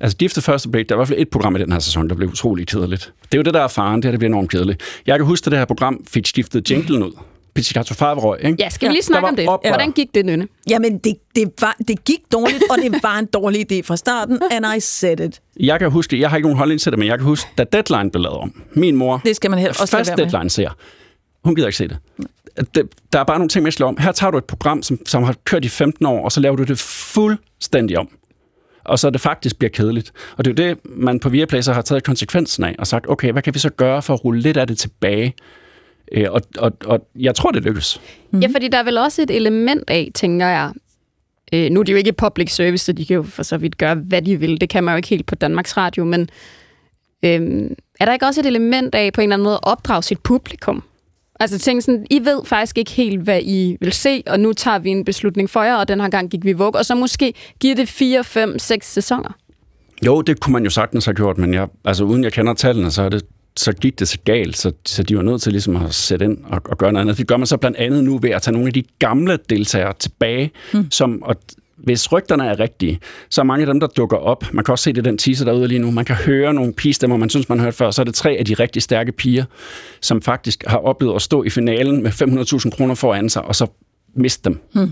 Altså, 0.00 0.16
Gift 0.16 0.42
første 0.42 0.68
break, 0.68 0.88
der 0.88 0.94
er 0.94 0.96
i 0.96 0.98
hvert 0.98 1.08
fald 1.08 1.18
et 1.20 1.28
program 1.28 1.56
i 1.56 1.58
den 1.58 1.72
her 1.72 1.78
sæson, 1.78 2.08
der 2.08 2.14
blev 2.14 2.28
utrolig 2.28 2.66
kedeligt. 2.66 3.12
Det 3.22 3.34
er 3.34 3.38
jo 3.38 3.42
det, 3.42 3.54
der 3.54 3.60
er 3.60 3.68
faren, 3.68 3.96
det 3.96 4.04
her, 4.04 4.10
det 4.10 4.18
bliver 4.20 4.30
enormt 4.30 4.50
kedeligt. 4.50 4.82
Jeg 5.06 5.18
kan 5.18 5.26
huske, 5.26 5.46
at 5.46 5.50
det 5.50 5.58
her 5.58 5.64
program 5.66 6.04
fik 6.08 6.26
skiftet 6.26 6.70
jinglen 6.70 7.02
ud. 7.02 7.12
Pizzicato 7.54 7.94
Favre, 7.94 8.44
ikke? 8.44 8.56
Ja, 8.62 8.68
skal 8.68 8.88
vi 8.88 8.92
lige 8.94 9.02
snakke 9.02 9.28
om 9.28 9.36
det? 9.36 9.48
Oprør. 9.48 9.70
Hvordan 9.70 9.92
gik 9.92 10.14
det, 10.14 10.26
Nynne? 10.26 10.48
Jamen, 10.70 10.98
det, 10.98 11.14
det, 11.36 11.52
var, 11.60 11.76
det 11.88 12.04
gik 12.04 12.20
dårligt, 12.32 12.62
og 12.70 12.76
det 12.82 13.02
var 13.02 13.18
en 13.18 13.26
dårlig 13.26 13.72
idé 13.72 13.82
fra 13.84 13.96
starten, 13.96 14.40
and 14.54 14.66
I 14.76 14.80
said 14.80 15.20
it. 15.20 15.40
Jeg 15.60 15.78
kan 15.78 15.90
huske, 15.90 16.20
jeg 16.20 16.30
har 16.30 16.36
ikke 16.36 16.46
nogen 16.46 16.58
holdning 16.58 16.80
til 16.80 16.92
det, 16.92 16.98
men 16.98 17.08
jeg 17.08 17.18
kan 17.18 17.24
huske, 17.26 17.50
da 17.58 17.64
Deadline 17.64 18.10
blev 18.10 18.22
lavet 18.22 18.38
om. 18.38 18.62
Min 18.72 18.96
mor, 18.96 19.20
Det 19.24 19.36
skal 19.36 19.50
man 19.50 19.58
heller 19.58 19.74
også 19.80 19.96
fast. 19.96 20.12
Deadline 20.16 20.50
ser, 20.50 20.76
hun 21.44 21.54
gider 21.54 21.68
ikke 21.68 21.76
se 21.76 21.88
det. 21.88 21.98
det. 22.74 22.88
Der 23.12 23.18
er 23.20 23.24
bare 23.24 23.38
nogle 23.38 23.48
ting, 23.48 23.62
man 23.62 23.72
slår 23.72 23.88
om. 23.88 23.96
Her 24.00 24.12
tager 24.12 24.30
du 24.30 24.38
et 24.38 24.44
program, 24.44 24.82
som, 24.82 25.06
som 25.06 25.22
har 25.22 25.34
kørt 25.44 25.64
i 25.64 25.68
15 25.68 26.06
år, 26.06 26.24
og 26.24 26.32
så 26.32 26.40
laver 26.40 26.56
du 26.56 26.62
det 26.62 26.78
fuldstændig 26.78 27.98
om. 27.98 28.08
Og 28.84 28.98
så 28.98 29.10
det 29.10 29.20
faktisk 29.20 29.58
bliver 29.58 29.70
kedeligt. 29.70 30.12
Og 30.36 30.44
det 30.44 30.60
er 30.60 30.64
jo 30.64 30.68
det, 30.68 30.78
man 30.84 31.20
på 31.20 31.28
Viaplay 31.28 31.60
så 31.60 31.72
har 31.72 31.82
taget 31.82 32.04
konsekvensen 32.04 32.64
af, 32.64 32.74
og 32.78 32.86
sagt, 32.86 33.08
okay, 33.08 33.32
hvad 33.32 33.42
kan 33.42 33.54
vi 33.54 33.58
så 33.58 33.70
gøre 33.70 34.02
for 34.02 34.14
at 34.14 34.24
rulle 34.24 34.40
lidt 34.40 34.56
af 34.56 34.66
det 34.66 34.78
tilbage? 34.78 35.34
Øh, 36.12 36.26
Og, 36.30 36.40
og, 36.58 36.72
og 36.84 37.08
jeg 37.18 37.34
tror, 37.34 37.50
det 37.50 37.62
lykkes. 37.62 38.00
Mm-hmm. 38.00 38.40
Ja, 38.40 38.48
fordi 38.48 38.68
der 38.68 38.78
er 38.78 38.82
vel 38.82 38.98
også 38.98 39.22
et 39.22 39.30
element 39.30 39.90
af, 39.90 40.10
tænker 40.14 40.46
jeg. 40.46 40.72
Øh, 41.52 41.70
nu 41.70 41.80
er 41.80 41.84
det 41.84 41.92
jo 41.92 41.98
ikke 41.98 42.12
public 42.12 42.54
service, 42.54 42.84
så 42.84 42.92
de 42.92 43.06
kan 43.06 43.14
jo 43.14 43.22
for 43.22 43.42
så 43.42 43.56
vidt 43.56 43.78
gøre, 43.78 43.94
hvad 43.94 44.22
de 44.22 44.40
vil. 44.40 44.60
Det 44.60 44.68
kan 44.68 44.84
man 44.84 44.92
jo 44.92 44.96
ikke 44.96 45.08
helt 45.08 45.26
på 45.26 45.34
Danmarks 45.34 45.76
Radio, 45.76 46.04
men 46.04 46.20
øh, 47.22 47.70
er 48.00 48.04
der 48.04 48.12
ikke 48.12 48.26
også 48.26 48.40
et 48.40 48.46
element 48.46 48.94
af 48.94 49.12
på 49.12 49.20
en 49.20 49.22
eller 49.22 49.36
anden 49.36 49.44
måde 49.44 49.54
at 49.54 49.60
opdrage 49.62 50.02
sit 50.02 50.18
publikum? 50.22 50.82
Altså 51.40 51.58
tænk 51.58 51.82
sådan, 51.82 52.06
I 52.10 52.18
ved 52.24 52.44
faktisk 52.44 52.78
ikke 52.78 52.90
helt, 52.90 53.20
hvad 53.20 53.40
I 53.42 53.76
vil 53.80 53.92
se, 53.92 54.22
og 54.26 54.40
nu 54.40 54.52
tager 54.52 54.78
vi 54.78 54.90
en 54.90 55.04
beslutning 55.04 55.50
for 55.50 55.62
jer, 55.62 55.74
og 55.74 55.88
den 55.88 56.00
her 56.00 56.08
gang 56.08 56.30
gik 56.30 56.44
vi 56.44 56.52
vug, 56.52 56.76
og 56.76 56.84
så 56.84 56.94
måske 56.94 57.34
giver 57.60 57.74
det 57.74 57.88
4, 57.88 58.24
5, 58.24 58.58
6 58.58 58.92
sæsoner. 58.92 59.36
Jo, 60.06 60.20
det 60.22 60.40
kunne 60.40 60.52
man 60.52 60.64
jo 60.64 60.70
sagtens 60.70 61.04
have 61.04 61.14
gjort, 61.14 61.38
men 61.38 61.54
jeg, 61.54 61.68
altså, 61.84 62.04
uden 62.04 62.24
jeg 62.24 62.32
kender 62.32 62.54
tallene, 62.54 62.90
så, 62.90 63.02
er 63.02 63.08
det, 63.08 63.22
så 63.56 63.72
gik 63.72 63.98
det 63.98 64.08
så 64.08 64.18
galt, 64.24 64.56
så, 64.56 64.72
så 64.86 65.02
de 65.02 65.16
var 65.16 65.22
nødt 65.22 65.42
til 65.42 65.52
ligesom 65.52 65.76
at 65.76 65.94
sætte 65.94 66.24
ind 66.24 66.38
og, 66.44 66.60
og 66.64 66.78
gøre 66.78 66.92
noget 66.92 67.04
andet. 67.04 67.18
Det 67.18 67.26
gør 67.26 67.36
man 67.36 67.46
så 67.46 67.56
blandt 67.56 67.76
andet 67.76 68.04
nu 68.04 68.18
ved 68.18 68.30
at 68.30 68.42
tage 68.42 68.52
nogle 68.52 68.66
af 68.66 68.72
de 68.72 68.82
gamle 68.98 69.38
deltagere 69.50 69.92
tilbage, 69.98 70.50
mm. 70.72 70.90
som, 70.90 71.22
og 71.22 71.36
hvis 71.76 72.12
rygterne 72.12 72.46
er 72.46 72.60
rigtige, 72.60 73.00
så 73.30 73.40
er 73.40 73.44
mange 73.44 73.62
af 73.62 73.66
dem, 73.66 73.80
der 73.80 73.86
dukker 73.86 74.16
op. 74.16 74.44
Man 74.52 74.64
kan 74.64 74.72
også 74.72 74.82
se 74.82 74.92
det 74.92 75.06
i 75.06 75.08
den 75.08 75.18
teaser 75.18 75.44
derude 75.44 75.68
lige 75.68 75.78
nu. 75.78 75.90
Man 75.90 76.04
kan 76.04 76.16
høre 76.16 76.54
nogle 76.54 76.72
pigestemmer, 76.72 77.16
man 77.16 77.30
synes, 77.30 77.48
man 77.48 77.58
har 77.58 77.66
hørt 77.66 77.74
før. 77.74 77.90
Så 77.90 78.02
er 78.02 78.04
det 78.04 78.14
tre 78.14 78.30
af 78.30 78.44
de 78.44 78.54
rigtig 78.54 78.82
stærke 78.82 79.12
piger, 79.12 79.44
som 80.00 80.22
faktisk 80.22 80.64
har 80.66 80.78
oplevet 80.78 81.14
at 81.14 81.22
stå 81.22 81.42
i 81.42 81.50
finalen 81.50 82.02
med 82.02 82.10
500.000 82.64 82.70
kroner 82.70 82.94
foran 82.94 83.28
sig, 83.28 83.44
og 83.44 83.54
så 83.54 83.66
miste 84.14 84.50
dem. 84.50 84.60
Mm. 84.72 84.90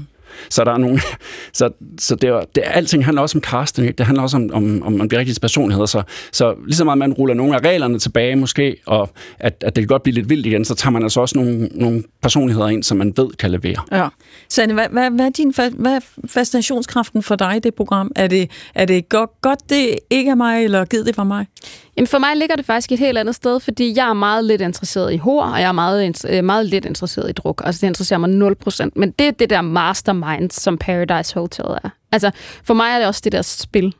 Så 0.50 0.64
der 0.64 0.72
er 0.72 0.78
nogle... 0.78 1.00
Så, 1.52 1.70
så 1.98 2.14
det, 2.14 2.30
er, 2.30 2.40
det 2.54 2.62
er, 2.66 2.70
alting 2.70 3.04
handler 3.04 3.22
også 3.22 3.38
om 3.38 3.42
casting. 3.42 3.98
Det 3.98 4.06
handler 4.06 4.22
også 4.22 4.36
om, 4.36 4.50
om, 4.52 4.82
om, 4.82 5.00
om 5.00 5.08
de 5.08 5.18
rigtige 5.18 5.40
personligheder. 5.40 5.86
Så, 5.86 6.02
så 6.32 6.54
ligesom 6.66 6.88
at 6.88 6.98
man 6.98 7.12
ruller 7.12 7.34
nogle 7.34 7.54
af 7.54 7.58
reglerne 7.58 7.98
tilbage 7.98 8.36
måske, 8.36 8.76
og 8.86 9.10
at, 9.38 9.64
at 9.66 9.76
det 9.76 9.82
kan 9.82 9.86
godt 9.86 10.02
blive 10.02 10.14
lidt 10.14 10.28
vildt 10.28 10.46
igen, 10.46 10.64
så 10.64 10.74
tager 10.74 10.90
man 10.92 11.02
altså 11.02 11.20
også 11.20 11.38
nogle, 11.38 11.68
nogle 11.72 12.02
personligheder 12.22 12.68
ind, 12.68 12.82
som 12.82 12.96
man 12.96 13.12
ved 13.16 13.30
kan 13.38 13.50
levere. 13.50 13.76
Ja. 13.92 14.08
Sanne, 14.48 14.74
hvad, 14.74 14.86
hvad, 14.92 15.10
hvad, 15.10 15.26
er 15.26 15.30
din, 15.30 15.54
hvad 15.72 15.92
er 15.92 16.00
fascinationskraften 16.26 17.22
for 17.22 17.36
dig 17.36 17.56
i 17.56 17.58
det 17.58 17.74
program? 17.74 18.12
Er 18.16 18.26
det, 18.26 18.50
er 18.74 18.84
det 18.84 19.08
godt, 19.08 19.30
godt, 19.42 19.70
det 19.70 19.98
ikke 20.10 20.30
er 20.30 20.34
mig, 20.34 20.64
eller 20.64 20.84
givet 20.84 21.06
det 21.06 21.14
for 21.14 21.24
mig? 21.24 21.46
Jamen 21.96 22.06
for 22.06 22.18
mig 22.18 22.36
ligger 22.36 22.56
det 22.56 22.64
faktisk 22.64 22.92
et 22.92 22.98
helt 22.98 23.18
andet 23.18 23.34
sted, 23.34 23.60
fordi 23.60 23.92
jeg 23.96 24.08
er 24.08 24.12
meget 24.12 24.44
lidt 24.44 24.60
interesseret 24.60 25.12
i 25.12 25.16
hår, 25.16 25.42
og 25.42 25.60
jeg 25.60 25.68
er 25.68 25.72
meget, 25.72 26.24
øh, 26.28 26.44
meget 26.44 26.66
lidt 26.66 26.84
interesseret 26.84 27.30
i 27.30 27.32
druk. 27.32 27.62
Altså 27.64 27.80
det 27.80 27.86
interesserer 27.86 28.18
mig 28.18 28.30
0%. 28.30 28.90
Men 28.96 29.10
det 29.10 29.26
er 29.26 29.30
det 29.30 29.50
der 29.50 29.60
mastermind, 29.60 30.50
som 30.50 30.78
Paradise 30.78 31.34
Hotel 31.34 31.64
er. 31.64 31.88
Altså 32.12 32.30
for 32.64 32.74
mig 32.74 32.90
er 32.90 32.98
det 32.98 33.06
også 33.06 33.20
det 33.24 33.32
der 33.32 33.42
spil. 33.42 33.94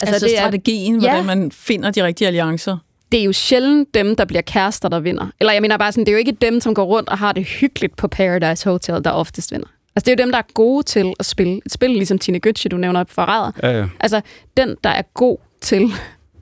Altså, 0.00 0.14
altså 0.14 0.26
det 0.26 0.36
strategien, 0.38 0.94
er, 0.94 0.98
hvordan 1.00 1.16
ja, 1.16 1.22
man 1.22 1.52
finder 1.52 1.90
de 1.90 2.04
rigtige 2.04 2.26
alliancer. 2.28 2.76
det 3.12 3.20
er 3.20 3.24
jo 3.24 3.32
sjældent 3.32 3.94
dem, 3.94 4.16
der 4.16 4.24
bliver 4.24 4.42
kærester, 4.42 4.88
der 4.88 5.00
vinder. 5.00 5.26
Eller 5.40 5.52
jeg 5.52 5.62
mener 5.62 5.76
bare 5.76 5.92
sådan, 5.92 6.04
det 6.04 6.08
er 6.08 6.12
jo 6.12 6.18
ikke 6.18 6.32
dem, 6.32 6.60
som 6.60 6.74
går 6.74 6.84
rundt 6.84 7.08
og 7.08 7.18
har 7.18 7.32
det 7.32 7.44
hyggeligt 7.44 7.96
på 7.96 8.08
Paradise 8.08 8.70
Hotel, 8.70 9.04
der 9.04 9.10
oftest 9.10 9.52
vinder. 9.52 9.66
Altså 9.96 10.04
det 10.04 10.08
er 10.08 10.22
jo 10.22 10.26
dem, 10.26 10.32
der 10.32 10.38
er 10.38 10.52
gode 10.54 10.82
til 10.82 11.12
at 11.18 11.26
spille. 11.26 11.60
Et 11.66 11.72
spil 11.72 11.90
ligesom 11.90 12.18
Tine 12.18 12.40
Götze, 12.46 12.68
du 12.68 12.76
nævner 12.76 13.04
Forræder. 13.08 13.52
Ja, 13.62 13.78
ja. 13.78 13.86
Altså 14.00 14.20
den, 14.56 14.76
der 14.84 14.90
er 14.90 15.02
god 15.14 15.36
til 15.60 15.92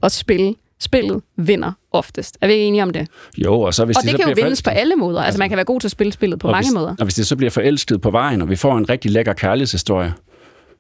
at 0.02 0.12
spille 0.12 0.54
spillet, 0.82 1.22
vinder 1.36 1.72
oftest. 1.92 2.38
Er 2.40 2.46
vi 2.46 2.52
ikke 2.52 2.64
enige 2.64 2.82
om 2.82 2.90
det? 2.90 3.08
Jo, 3.38 3.60
og 3.60 3.74
så 3.74 3.84
hvis 3.84 3.96
og 3.96 4.02
de 4.02 4.08
det 4.08 4.12
så 4.12 4.24
kan 4.24 4.36
jo 4.36 4.42
vindes 4.42 4.62
på 4.62 4.70
alle 4.70 4.96
måder. 4.96 5.22
Altså 5.22 5.38
man 5.38 5.48
kan 5.48 5.56
være 5.56 5.64
god 5.64 5.80
til 5.80 5.86
at 5.86 5.92
spille 5.92 6.12
spillet 6.12 6.38
på 6.38 6.48
og 6.48 6.52
mange 6.52 6.68
hvis, 6.68 6.74
måder. 6.74 6.94
Og 6.98 7.04
hvis 7.04 7.14
det 7.14 7.26
så 7.26 7.36
bliver 7.36 7.50
forelsket 7.50 8.00
på 8.00 8.10
vejen, 8.10 8.42
og 8.42 8.50
vi 8.50 8.56
får 8.56 8.78
en 8.78 8.88
rigtig 8.88 9.10
lækker 9.10 9.32
kærlighedshistorie, 9.32 10.14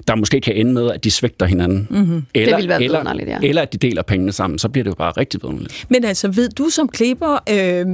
der 0.08 0.14
måske 0.14 0.40
kan 0.40 0.54
ende 0.54 0.72
med, 0.72 0.90
at 0.90 1.04
de 1.04 1.10
svigter 1.10 1.46
hinanden. 1.46 1.86
Mm-hmm. 1.90 2.24
Eller, 2.34 2.56
ville 2.56 2.68
være 2.68 2.82
eller, 2.82 3.14
ja. 3.26 3.38
eller 3.42 3.62
at 3.62 3.72
de 3.72 3.78
deler 3.78 4.02
pengene 4.02 4.32
sammen, 4.32 4.58
så 4.58 4.68
bliver 4.68 4.84
det 4.84 4.90
jo 4.90 4.94
bare 4.94 5.12
rigtig 5.12 5.42
vidunderligt. 5.42 5.86
Men 5.88 6.04
altså, 6.04 6.28
ved 6.28 6.48
du 6.48 6.68
som 6.68 6.88
klipper, 6.88 7.38
øh, 7.50 7.86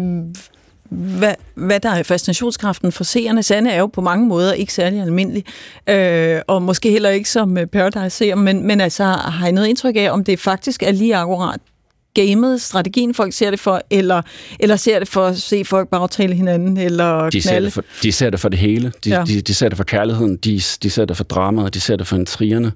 hvad, 0.91 1.35
hvad 1.55 1.81
der 1.81 1.91
er 1.91 2.03
fascinationskraften 2.03 2.93
for 2.93 3.05
seerne? 3.05 3.43
Sanne 3.43 3.71
er 3.71 3.79
jo 3.79 3.87
på 3.87 4.01
mange 4.01 4.27
måder 4.27 4.53
ikke 4.53 4.73
særlig 4.73 5.01
almindelig, 5.01 5.45
øh, 5.89 6.41
og 6.47 6.63
måske 6.63 6.91
heller 6.91 7.11
ikke 7.11 7.31
som 7.31 7.59
øh, 7.59 7.67
Paradise-seer, 7.67 8.35
men, 8.35 8.67
men 8.67 8.81
altså, 8.81 9.05
har 9.05 9.49
I 9.49 9.53
noget 9.53 9.69
indtryk 9.69 9.97
af, 9.97 10.11
om 10.11 10.25
det 10.25 10.39
faktisk 10.39 10.83
er 10.83 10.93
lige 10.93 11.17
akkurat 11.17 11.61
gamet, 12.19 12.61
strategien 12.61 13.15
folk 13.15 13.33
ser 13.33 13.51
det 13.51 13.61
for, 13.61 13.81
eller, 13.91 14.23
eller 14.61 14.77
ser 14.77 14.99
det 14.99 15.09
for 15.09 15.27
at 15.27 15.39
se 15.39 15.65
folk 15.65 15.89
bagtale 15.91 16.35
hinanden, 16.35 16.77
eller 16.77 17.31
De 17.31 17.43
ser, 17.43 17.51
knalde? 17.51 17.67
det 17.67 17.73
for, 17.73 17.85
de 18.03 18.13
ser 18.13 18.31
det 18.31 18.41
for 18.41 18.49
det 18.49 18.59
hele. 18.59 18.93
De, 19.05 19.11
ja. 19.11 19.25
de, 19.27 19.41
de 19.41 19.55
ser 19.55 19.69
det 19.69 19.77
for 19.77 19.85
kærligheden, 19.85 20.37
de, 20.37 20.61
de 20.83 20.91
ser 20.91 21.05
det 21.05 21.17
for 21.17 21.25
dramaet, 21.25 21.75
de 21.75 21.81
ser 21.81 21.97
det 21.97 22.07
for 22.07 22.17
intrigerne. 22.17 22.73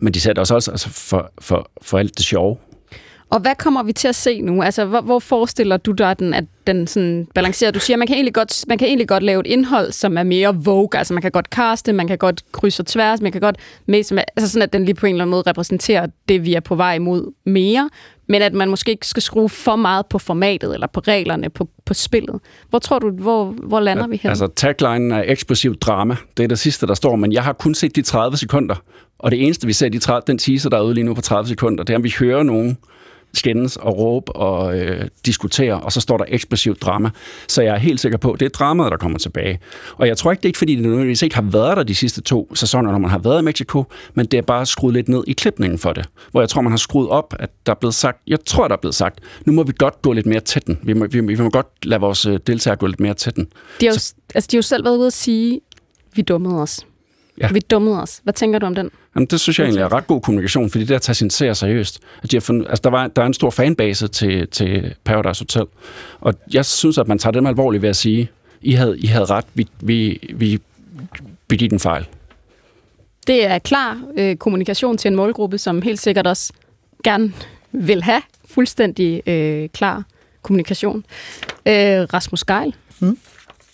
Men 0.00 0.14
de 0.14 0.20
ser 0.20 0.32
det 0.32 0.38
også, 0.38 0.54
også 0.54 0.70
altså 0.70 0.88
for, 0.88 1.32
for, 1.40 1.70
for 1.82 1.98
alt 1.98 2.18
det 2.18 2.24
sjove. 2.24 2.56
Og 3.30 3.40
hvad 3.40 3.54
kommer 3.54 3.82
vi 3.82 3.92
til 3.92 4.08
at 4.08 4.14
se 4.14 4.40
nu? 4.40 4.62
Altså, 4.62 4.84
hvor, 4.84 5.00
hvor 5.00 5.18
forestiller 5.18 5.76
du 5.76 5.92
dig, 5.92 6.18
den, 6.18 6.34
at 6.34 6.44
den 6.66 6.86
sådan 6.86 7.28
balancerer? 7.34 7.70
Du 7.70 7.80
siger, 7.80 7.96
man 7.96 8.06
kan, 8.06 8.14
egentlig 8.14 8.34
godt, 8.34 8.64
man 8.68 8.78
kan 8.78 8.88
egentlig 8.88 9.08
godt 9.08 9.22
lave 9.22 9.40
et 9.40 9.46
indhold, 9.46 9.92
som 9.92 10.18
er 10.18 10.22
mere 10.22 10.54
vogue. 10.54 10.98
Altså, 10.98 11.14
man 11.14 11.22
kan 11.22 11.30
godt 11.30 11.46
caste, 11.46 11.92
man 11.92 12.08
kan 12.08 12.18
godt 12.18 12.42
krydse 12.52 12.82
og 12.82 12.86
tværs, 12.86 13.20
man 13.20 13.32
kan 13.32 13.40
godt... 13.40 13.56
Med, 13.86 14.02
som 14.02 14.18
er, 14.18 14.22
altså 14.36 14.52
sådan, 14.52 14.62
at 14.62 14.72
den 14.72 14.84
lige 14.84 14.94
på 14.94 15.06
en 15.06 15.14
eller 15.14 15.24
anden 15.24 15.30
måde 15.30 15.42
repræsenterer 15.46 16.06
det, 16.28 16.44
vi 16.44 16.54
er 16.54 16.60
på 16.60 16.74
vej 16.74 16.94
imod 16.94 17.32
mere. 17.46 17.90
Men 18.28 18.42
at 18.42 18.54
man 18.54 18.70
måske 18.70 18.90
ikke 18.90 19.06
skal 19.06 19.22
skrue 19.22 19.48
for 19.48 19.76
meget 19.76 20.06
på 20.06 20.18
formatet, 20.18 20.74
eller 20.74 20.86
på 20.86 21.00
reglerne, 21.00 21.50
på, 21.50 21.68
på 21.84 21.94
spillet. 21.94 22.40
Hvor 22.70 22.78
tror 22.78 22.98
du, 22.98 23.10
hvor, 23.10 23.44
hvor 23.44 23.80
lander 23.80 24.06
vi 24.06 24.20
her? 24.22 24.30
Altså, 24.30 24.46
taglinen 24.56 25.12
er 25.12 25.22
eksplosiv 25.26 25.74
drama. 25.74 26.16
Det 26.36 26.44
er 26.44 26.48
det 26.48 26.58
sidste, 26.58 26.86
der 26.86 26.94
står, 26.94 27.16
men 27.16 27.32
jeg 27.32 27.44
har 27.44 27.52
kun 27.52 27.74
set 27.74 27.96
de 27.96 28.02
30 28.02 28.36
sekunder. 28.36 28.74
Og 29.18 29.30
det 29.30 29.44
eneste, 29.44 29.66
vi 29.66 29.72
ser, 29.72 29.88
de 29.88 29.98
30, 29.98 30.22
den 30.26 30.38
teaser, 30.38 30.70
der 30.70 30.76
er 30.76 30.82
ude 30.82 30.94
lige 30.94 31.04
nu 31.04 31.14
på 31.14 31.20
30 31.20 31.48
sekunder, 31.48 31.84
det 31.84 31.92
er, 31.92 31.96
om 31.96 32.04
vi 32.04 32.14
hører 32.18 32.42
nogen 32.42 32.78
skændes 33.34 33.76
og 33.76 33.98
råbe 33.98 34.36
og 34.36 34.78
øh, 34.78 35.08
diskutere, 35.26 35.80
og 35.80 35.92
så 35.92 36.00
står 36.00 36.16
der 36.16 36.24
eksplosiv 36.28 36.76
drama. 36.76 37.10
Så 37.48 37.62
jeg 37.62 37.74
er 37.74 37.78
helt 37.78 38.00
sikker 38.00 38.18
på, 38.18 38.32
at 38.32 38.40
det 38.40 38.46
er 38.46 38.50
dramaet, 38.50 38.90
der 38.90 38.96
kommer 38.96 39.18
tilbage. 39.18 39.60
Og 39.96 40.08
jeg 40.08 40.16
tror 40.16 40.30
ikke, 40.30 40.40
det 40.40 40.44
er 40.44 40.48
ikke, 40.48 40.58
fordi 40.58 40.74
det 40.74 40.82
nødvendigvis 40.82 41.22
ikke 41.22 41.34
har 41.34 41.42
været 41.42 41.76
der 41.76 41.82
de 41.82 41.94
sidste 41.94 42.22
to 42.22 42.54
sæsoner, 42.54 42.92
når 42.92 42.98
man 42.98 43.10
har 43.10 43.18
været 43.18 43.42
i 43.42 43.44
Mexico, 43.44 43.84
men 44.14 44.26
det 44.26 44.38
er 44.38 44.42
bare 44.42 44.66
skruet 44.66 44.94
lidt 44.94 45.08
ned 45.08 45.24
i 45.26 45.32
klipningen 45.32 45.78
for 45.78 45.92
det. 45.92 46.08
Hvor 46.30 46.40
jeg 46.40 46.48
tror, 46.48 46.62
man 46.62 46.72
har 46.72 46.76
skruet 46.76 47.08
op, 47.08 47.34
at 47.38 47.50
der 47.66 47.72
er 47.72 47.76
blevet 47.76 47.94
sagt, 47.94 48.18
jeg 48.26 48.38
tror, 48.46 48.68
der 48.68 48.76
er 48.76 48.80
blevet 48.80 48.94
sagt, 48.94 49.20
nu 49.44 49.52
må 49.52 49.62
vi 49.62 49.72
godt 49.78 50.02
gå 50.02 50.12
lidt 50.12 50.26
mere 50.26 50.40
til 50.40 50.66
den. 50.66 50.78
Vi 50.82 50.92
må, 50.92 51.06
vi, 51.06 51.20
vi 51.20 51.36
må 51.36 51.50
godt 51.50 51.66
lade 51.82 52.00
vores 52.00 52.26
øh, 52.26 52.38
deltagere 52.46 52.76
gå 52.76 52.86
lidt 52.86 53.00
mere 53.00 53.14
til 53.14 53.36
den. 53.36 53.46
De 53.80 53.86
har, 53.86 53.92
jo, 53.92 54.00
altså, 54.34 54.48
de 54.50 54.56
har 54.56 54.58
jo 54.58 54.62
selv 54.62 54.84
været 54.84 54.96
ude 54.96 55.06
at 55.06 55.12
sige, 55.12 55.60
vi 56.14 56.22
dummede 56.22 56.62
os. 56.62 56.86
Ja. 57.40 57.48
Vi 57.52 57.60
dummede 57.60 58.02
os. 58.02 58.20
Hvad 58.22 58.34
tænker 58.34 58.58
du 58.58 58.66
om 58.66 58.74
den? 58.74 58.90
Jamen, 59.14 59.26
det 59.26 59.40
synes 59.40 59.58
jeg 59.58 59.64
egentlig 59.64 59.82
er 59.82 59.92
ret 59.92 60.06
god 60.06 60.20
kommunikation, 60.20 60.70
fordi 60.70 60.84
det 60.84 60.94
at 60.94 61.02
tage 61.02 61.14
sin 61.14 61.30
serie 61.30 61.54
seriøst. 61.54 62.00
At 62.22 62.30
de 62.30 62.36
har 62.36 62.40
fundet, 62.40 62.66
altså, 62.68 62.80
der, 62.84 62.90
var, 62.90 63.06
der 63.06 63.22
er 63.22 63.26
en 63.26 63.34
stor 63.34 63.50
fanbase 63.50 64.08
til, 64.08 64.48
til 64.48 64.94
Paradise 65.04 65.40
Hotel, 65.40 65.64
og 66.20 66.34
jeg 66.52 66.64
synes, 66.64 66.98
at 66.98 67.08
man 67.08 67.18
tager 67.18 67.32
dem 67.32 67.46
alvorligt 67.46 67.82
ved 67.82 67.88
at 67.88 67.96
sige, 67.96 68.30
I 68.60 68.72
havde, 68.72 68.98
I 68.98 69.06
havde 69.06 69.24
ret, 69.24 69.44
vi, 69.54 69.68
vi, 69.80 70.20
vi 70.34 70.60
begik 71.48 71.72
en 71.72 71.80
fejl. 71.80 72.06
Det 73.26 73.46
er 73.46 73.58
klar 73.58 74.00
øh, 74.18 74.36
kommunikation 74.36 74.96
til 74.98 75.08
en 75.08 75.16
målgruppe, 75.16 75.58
som 75.58 75.82
helt 75.82 76.00
sikkert 76.00 76.26
også 76.26 76.52
gerne 77.04 77.32
vil 77.72 78.02
have 78.02 78.22
fuldstændig 78.50 79.28
øh, 79.28 79.68
klar 79.68 80.04
kommunikation. 80.42 81.04
Øh, 81.66 81.74
Rasmus 82.14 82.44
Geil, 82.44 82.74
Mm. 83.00 83.18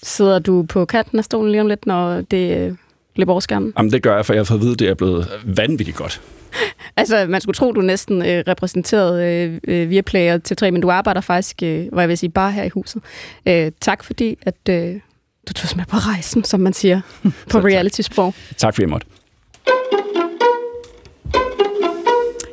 sidder 0.02 0.38
du 0.38 0.62
på 0.62 0.84
kanten 0.84 1.18
af 1.18 1.24
stolen 1.24 1.50
lige 1.50 1.60
om 1.60 1.66
lidt, 1.66 1.86
når 1.86 2.20
det 2.20 2.76
løber 3.16 3.32
over 3.32 3.40
skærmen? 3.40 3.72
Jamen, 3.78 3.92
det 3.92 4.02
gør 4.02 4.16
jeg, 4.16 4.26
for 4.26 4.32
jeg 4.32 4.40
har 4.40 4.44
fået 4.44 4.58
at 4.58 4.62
vide, 4.62 4.72
at 4.72 4.78
det 4.78 4.88
er 4.88 4.94
blevet 4.94 5.28
vanvittigt 5.44 5.96
godt. 5.96 6.20
Altså, 6.96 7.26
man 7.28 7.40
skulle 7.40 7.54
tro, 7.54 7.72
du 7.72 7.80
næsten 7.80 8.22
øh, 8.26 8.44
repræsenterede 8.48 9.24
øh, 9.26 9.60
øh, 9.68 9.90
via 9.90 10.00
Player 10.00 10.38
til 10.38 10.56
3, 10.56 10.70
men 10.70 10.80
du 10.80 10.90
arbejder 10.90 11.20
faktisk, 11.20 11.62
øh, 11.62 11.86
hvad 11.92 12.02
jeg 12.02 12.08
vil 12.08 12.18
sige, 12.18 12.30
bare 12.30 12.52
her 12.52 12.62
i 12.64 12.68
huset. 12.68 13.02
Øh, 13.46 13.72
tak 13.80 14.04
fordi, 14.04 14.38
at 14.42 14.68
øh, 14.70 14.94
du 15.48 15.52
tog 15.52 15.64
os 15.64 15.76
med 15.76 15.84
på 15.84 15.96
rejsen, 15.96 16.44
som 16.44 16.60
man 16.60 16.72
siger 16.72 17.00
på 17.50 17.58
reality-sprog. 17.58 18.34
Tak 18.56 18.74
fordi 18.74 18.82
jeg 18.82 18.90
måtte. 18.90 19.06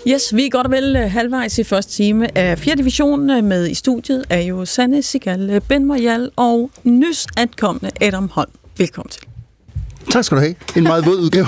Yes, 0.08 0.36
vi 0.36 0.45
er 0.45 0.50
godt 0.50 0.67
og 0.67 0.72
vel 0.72 0.95
øh, 0.95 1.12
halvvejs 1.12 1.58
i 1.60 1.63
første 1.63 1.91
time 1.91 2.38
af 2.38 2.60
4. 2.60 2.76
division. 2.76 3.30
Øh, 3.30 3.43
Med 3.43 3.67
i 3.69 3.74
studiet 3.74 4.26
er 4.30 4.41
jo 4.41 4.65
Sanne 4.65 5.02
Sigal, 5.02 5.62
Ben 5.69 5.86
Marial 5.86 6.30
og 6.36 6.72
nys 6.84 7.28
ankommende 7.38 7.89
Adam 8.02 8.30
Holm. 8.30 8.52
Velkommen 8.78 9.10
til. 9.10 9.22
Tak 10.10 10.24
skal 10.24 10.38
du 10.38 10.41
have. 10.41 10.56
En 10.76 10.84
meget 10.84 11.06
våd 11.06 11.17
udgave. 11.19 11.48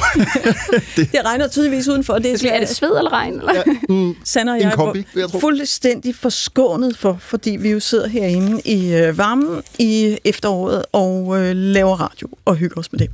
det 1.13 1.25
regner 1.25 1.47
tydeligvis 1.47 1.87
udenfor. 1.87 2.17
Det 2.17 2.45
er, 2.45 2.51
er 2.51 2.59
det 2.59 2.69
sved 2.69 2.97
eller 2.97 3.13
regn? 3.13 3.33
Eller? 3.33 3.53
Ja, 3.53 3.63
mm, 3.89 4.15
Sander 4.23 4.53
og 4.53 4.59
jeg 4.59 4.73
kombi, 4.73 5.05
er 5.15 5.39
fuldstændig 5.39 6.15
forskånet 6.15 6.97
for, 6.97 7.17
fordi 7.19 7.49
vi 7.49 7.71
jo 7.71 7.79
sidder 7.79 8.07
herinde 8.07 8.61
i 8.65 8.93
øh, 8.93 9.17
varmen 9.17 9.61
i 9.79 10.17
efteråret 10.25 10.85
og 10.91 11.39
øh, 11.39 11.55
laver 11.55 11.95
radio 11.95 12.27
og 12.45 12.55
hygger 12.55 12.79
os 12.79 12.91
med 12.91 12.99
det. 12.99 13.09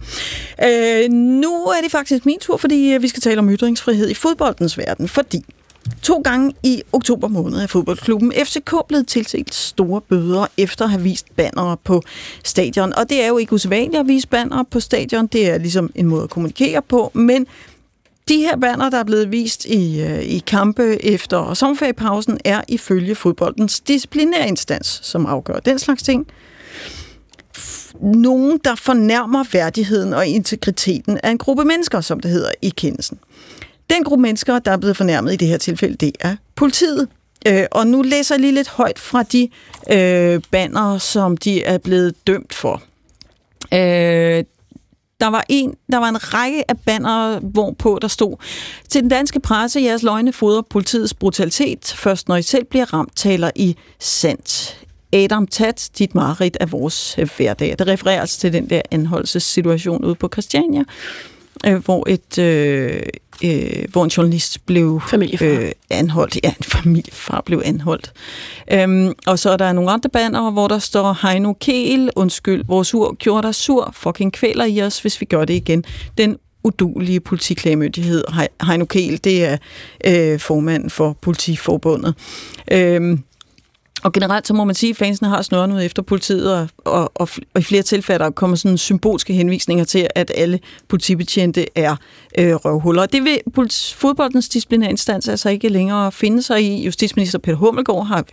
Øh, 0.63 1.11
nu 1.11 1.53
er 1.65 1.81
det 1.83 1.91
faktisk 1.91 2.25
min 2.25 2.39
tur, 2.39 2.57
fordi 2.57 2.93
øh, 2.93 3.01
vi 3.01 3.07
skal 3.07 3.21
tale 3.21 3.39
om 3.39 3.49
ytringsfrihed 3.49 4.09
i 4.09 4.13
fodboldens 4.13 4.77
verden, 4.77 5.07
fordi 5.07 5.45
To 6.01 6.21
gange 6.21 6.53
i 6.63 6.81
oktober 6.91 7.27
måned 7.27 7.59
er 7.59 7.67
fodboldklubben 7.67 8.33
FCK 8.45 8.73
blevet 8.87 9.07
tiltalt 9.07 9.53
store 9.53 10.01
bøder 10.01 10.47
efter 10.57 10.85
at 10.85 10.91
have 10.91 11.03
vist 11.03 11.35
bannere 11.35 11.77
på 11.83 12.01
stadion. 12.43 12.93
Og 12.93 13.09
det 13.09 13.23
er 13.23 13.27
jo 13.27 13.37
ikke 13.37 13.53
usædvanligt 13.53 13.99
at 13.99 14.07
vise 14.07 14.27
bannere 14.27 14.65
på 14.65 14.79
stadion. 14.79 15.27
Det 15.27 15.49
er 15.49 15.57
ligesom 15.57 15.91
en 15.95 16.05
måde 16.05 16.23
at 16.23 16.29
kommunikere 16.29 16.81
på. 16.81 17.11
Men 17.13 17.47
de 18.29 18.37
her 18.37 18.57
banner, 18.57 18.89
der 18.89 18.97
er 18.97 19.03
blevet 19.03 19.31
vist 19.31 19.65
i, 19.65 20.01
øh, 20.01 20.23
i 20.23 20.43
kampe 20.47 21.05
efter 21.05 21.53
sommerferiepausen, 21.53 22.39
er 22.45 22.61
ifølge 22.67 23.15
fodboldens 23.15 23.79
disciplinærinstans, 23.79 24.99
som 25.03 25.25
afgør 25.25 25.59
den 25.59 25.79
slags 25.79 26.03
ting. 26.03 26.27
Nogen, 28.01 28.59
der 28.63 28.75
fornærmer 28.75 29.43
værdigheden 29.51 30.13
og 30.13 30.27
integriteten 30.27 31.19
af 31.23 31.31
en 31.31 31.37
gruppe 31.37 31.63
mennesker, 31.63 32.01
som 32.01 32.19
det 32.19 32.31
hedder 32.31 32.51
i 32.61 32.69
kendelsen. 32.69 33.19
Den 33.89 34.03
gruppe 34.03 34.21
mennesker, 34.21 34.59
der 34.59 34.71
er 34.71 34.77
blevet 34.77 34.97
fornærmet 34.97 35.33
i 35.33 35.35
det 35.35 35.47
her 35.47 35.57
tilfælde, 35.57 35.95
det 35.95 36.11
er 36.19 36.35
politiet. 36.55 37.07
Øh, 37.47 37.65
og 37.71 37.87
nu 37.87 38.01
læser 38.01 38.35
jeg 38.35 38.39
lige 38.39 38.53
lidt 38.53 38.69
højt 38.69 38.99
fra 38.99 39.23
de 39.23 39.49
øh, 39.91 40.41
banner, 40.51 40.97
som 40.97 41.37
de 41.37 41.63
er 41.63 41.77
blevet 41.77 42.27
dømt 42.27 42.53
for. 42.53 42.81
Øh, 43.73 44.43
der 45.19 45.27
var, 45.27 45.45
en, 45.49 45.75
der 45.91 45.97
var 45.97 46.09
en 46.09 46.33
række 46.33 46.71
af 46.71 46.79
banner, 46.85 47.39
hvorpå 47.39 47.99
der 48.01 48.07
stod, 48.07 48.35
til 48.89 49.01
den 49.01 49.09
danske 49.09 49.39
presse, 49.39 49.81
jeres 49.81 50.03
løgne 50.03 50.33
fodrer 50.33 50.61
politiets 50.61 51.13
brutalitet. 51.13 51.93
Først 51.97 52.27
når 52.27 52.35
I 52.35 52.41
selv 52.41 52.65
bliver 52.65 52.93
ramt, 52.93 53.15
taler 53.15 53.51
I 53.55 53.75
sandt. 53.99 54.77
Adam 55.13 55.47
Tat, 55.47 55.89
dit 55.97 56.15
mareridt 56.15 56.57
af 56.59 56.71
vores 56.71 57.13
hverdag. 57.13 57.75
Det 57.79 57.87
refererer 57.87 58.21
altså 58.21 58.39
til 58.39 58.53
den 58.53 58.69
der 58.69 58.81
anholdelsessituation 58.91 60.05
ude 60.05 60.15
på 60.15 60.29
Christiania, 60.33 60.79
øh, 60.79 60.85
hvor 61.85 62.09
et, 62.09 62.37
øh, 62.37 63.01
øh, 63.43 63.85
hvor 63.91 64.03
en 64.03 64.09
journalist 64.09 64.65
blev 64.65 65.01
øh, 65.41 65.71
anholdt. 65.89 66.39
Ja, 66.43 66.49
en 66.49 66.63
familiefar 66.63 67.41
blev 67.45 67.61
anholdt. 67.65 68.11
Øhm, 68.71 69.13
og 69.25 69.39
så 69.39 69.49
er 69.49 69.57
der 69.57 69.73
nogle 69.73 69.91
andre 69.91 70.09
banner, 70.09 70.51
hvor 70.51 70.67
der 70.67 70.79
står 70.79 71.27
Heino 71.27 71.53
Kel, 71.53 72.09
undskyld, 72.15 72.63
vores 72.67 72.93
ur 72.93 73.15
gjorde 73.15 73.47
dig 73.47 73.55
sur, 73.55 73.91
fucking 73.93 74.33
kvæler 74.33 74.65
i 74.65 74.81
os, 74.81 74.99
hvis 74.99 75.21
vi 75.21 75.25
gør 75.25 75.45
det 75.45 75.53
igen. 75.53 75.83
Den 76.17 76.37
udulige 76.63 77.19
politiklagemyndighed, 77.19 78.23
Heino 78.67 78.85
Kel, 78.85 79.19
det 79.23 79.45
er 79.45 79.57
øh, 80.05 80.39
formanden 80.39 80.89
for 80.89 81.17
politiforbundet. 81.21 82.15
Øhm, 82.71 83.23
og 84.03 84.13
generelt 84.13 84.47
så 84.47 84.53
må 84.53 84.63
man 84.63 84.75
sige, 84.75 84.89
at 84.89 84.95
fansene 84.97 85.29
har 85.29 85.41
snøret 85.41 85.73
ud 85.73 85.81
efter 85.81 86.01
politiet, 86.01 86.53
og, 86.53 86.67
og, 86.85 87.11
og, 87.15 87.29
og 87.53 87.61
i 87.61 87.63
flere 87.63 87.81
tilfælde 87.81 88.23
der 88.23 88.29
kommer 88.29 88.57
sådan 88.57 88.77
symbolske 88.77 89.33
henvisninger 89.33 89.85
til, 89.85 90.07
at 90.15 90.31
alle 90.35 90.59
politibetjente 90.87 91.65
er 91.75 91.95
øh, 92.37 92.55
røvhuller. 92.55 93.05
Det 93.05 93.23
vil 93.23 93.39
fodboldens 93.95 94.49
disciplinærinstans 94.49 95.27
altså 95.27 95.49
ikke 95.49 95.69
længere 95.69 96.11
finde 96.11 96.43
sig 96.43 96.63
i. 96.63 96.85
Justitsminister 96.85 97.39
Peter 97.39 97.57
Hummelgaard 97.57 98.07
har, 98.07 98.25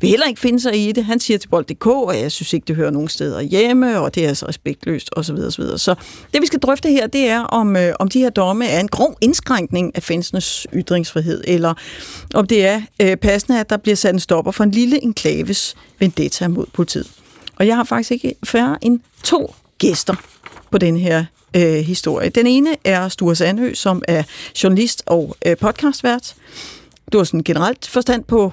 vil 0.00 0.10
heller 0.10 0.26
ikke 0.26 0.40
finde 0.40 0.60
sig 0.60 0.88
i 0.88 0.92
det. 0.92 1.04
Han 1.04 1.20
siger 1.20 1.38
til 1.38 1.48
bold.dk, 1.48 2.14
at 2.14 2.22
jeg 2.22 2.32
synes 2.32 2.52
ikke, 2.52 2.64
det 2.64 2.76
hører 2.76 2.90
nogen 2.90 3.08
steder 3.08 3.40
hjemme, 3.40 4.00
og 4.00 4.14
det 4.14 4.24
er 4.24 4.28
altså 4.28 4.46
respektløst 4.48 5.10
osv. 5.12 5.34
osv. 5.34 5.64
Så 5.76 5.94
det 6.34 6.42
vi 6.42 6.46
skal 6.46 6.60
drøfte 6.60 6.88
her, 6.88 7.06
det 7.06 7.28
er, 7.28 7.40
om, 7.40 7.76
øh, 7.76 7.94
om 7.98 8.08
de 8.08 8.18
her 8.18 8.30
domme 8.30 8.66
er 8.66 8.80
en 8.80 8.88
grov 8.88 9.16
indskrænkning 9.20 9.92
af 9.94 10.02
fansenes 10.02 10.66
ytringsfrihed, 10.74 11.44
eller 11.46 11.74
om 12.34 12.46
det 12.46 12.66
er 12.66 12.80
øh, 13.02 13.16
passende, 13.16 13.60
at 13.60 13.70
der 13.70 13.76
bliver 13.76 13.96
sat 13.96 14.14
en 14.14 14.20
stopper 14.20 14.52
for 14.52 14.64
en 14.64 14.70
lille 14.70 14.98
enklaves 15.06 15.76
vendetta 15.98 16.48
mod 16.48 16.66
politiet. 16.72 17.10
Og 17.56 17.66
jeg 17.66 17.76
har 17.76 17.84
faktisk 17.84 18.10
ikke 18.10 18.34
færre 18.44 18.78
end 18.82 19.00
to 19.24 19.54
gæster 19.78 20.14
på 20.70 20.78
den 20.78 20.96
her 20.96 21.24
øh, 21.56 21.74
historie. 21.74 22.28
Den 22.28 22.46
ene 22.46 22.76
er 22.84 23.08
Sture 23.08 23.34
Sandø, 23.34 23.74
som 23.74 24.02
er 24.08 24.22
journalist 24.62 25.02
og 25.06 25.36
øh, 25.46 25.56
podcastvært. 25.56 26.34
Du 27.12 27.18
har 27.18 27.24
sådan 27.24 27.42
generelt 27.42 27.88
forstand 27.88 28.24
på, 28.24 28.52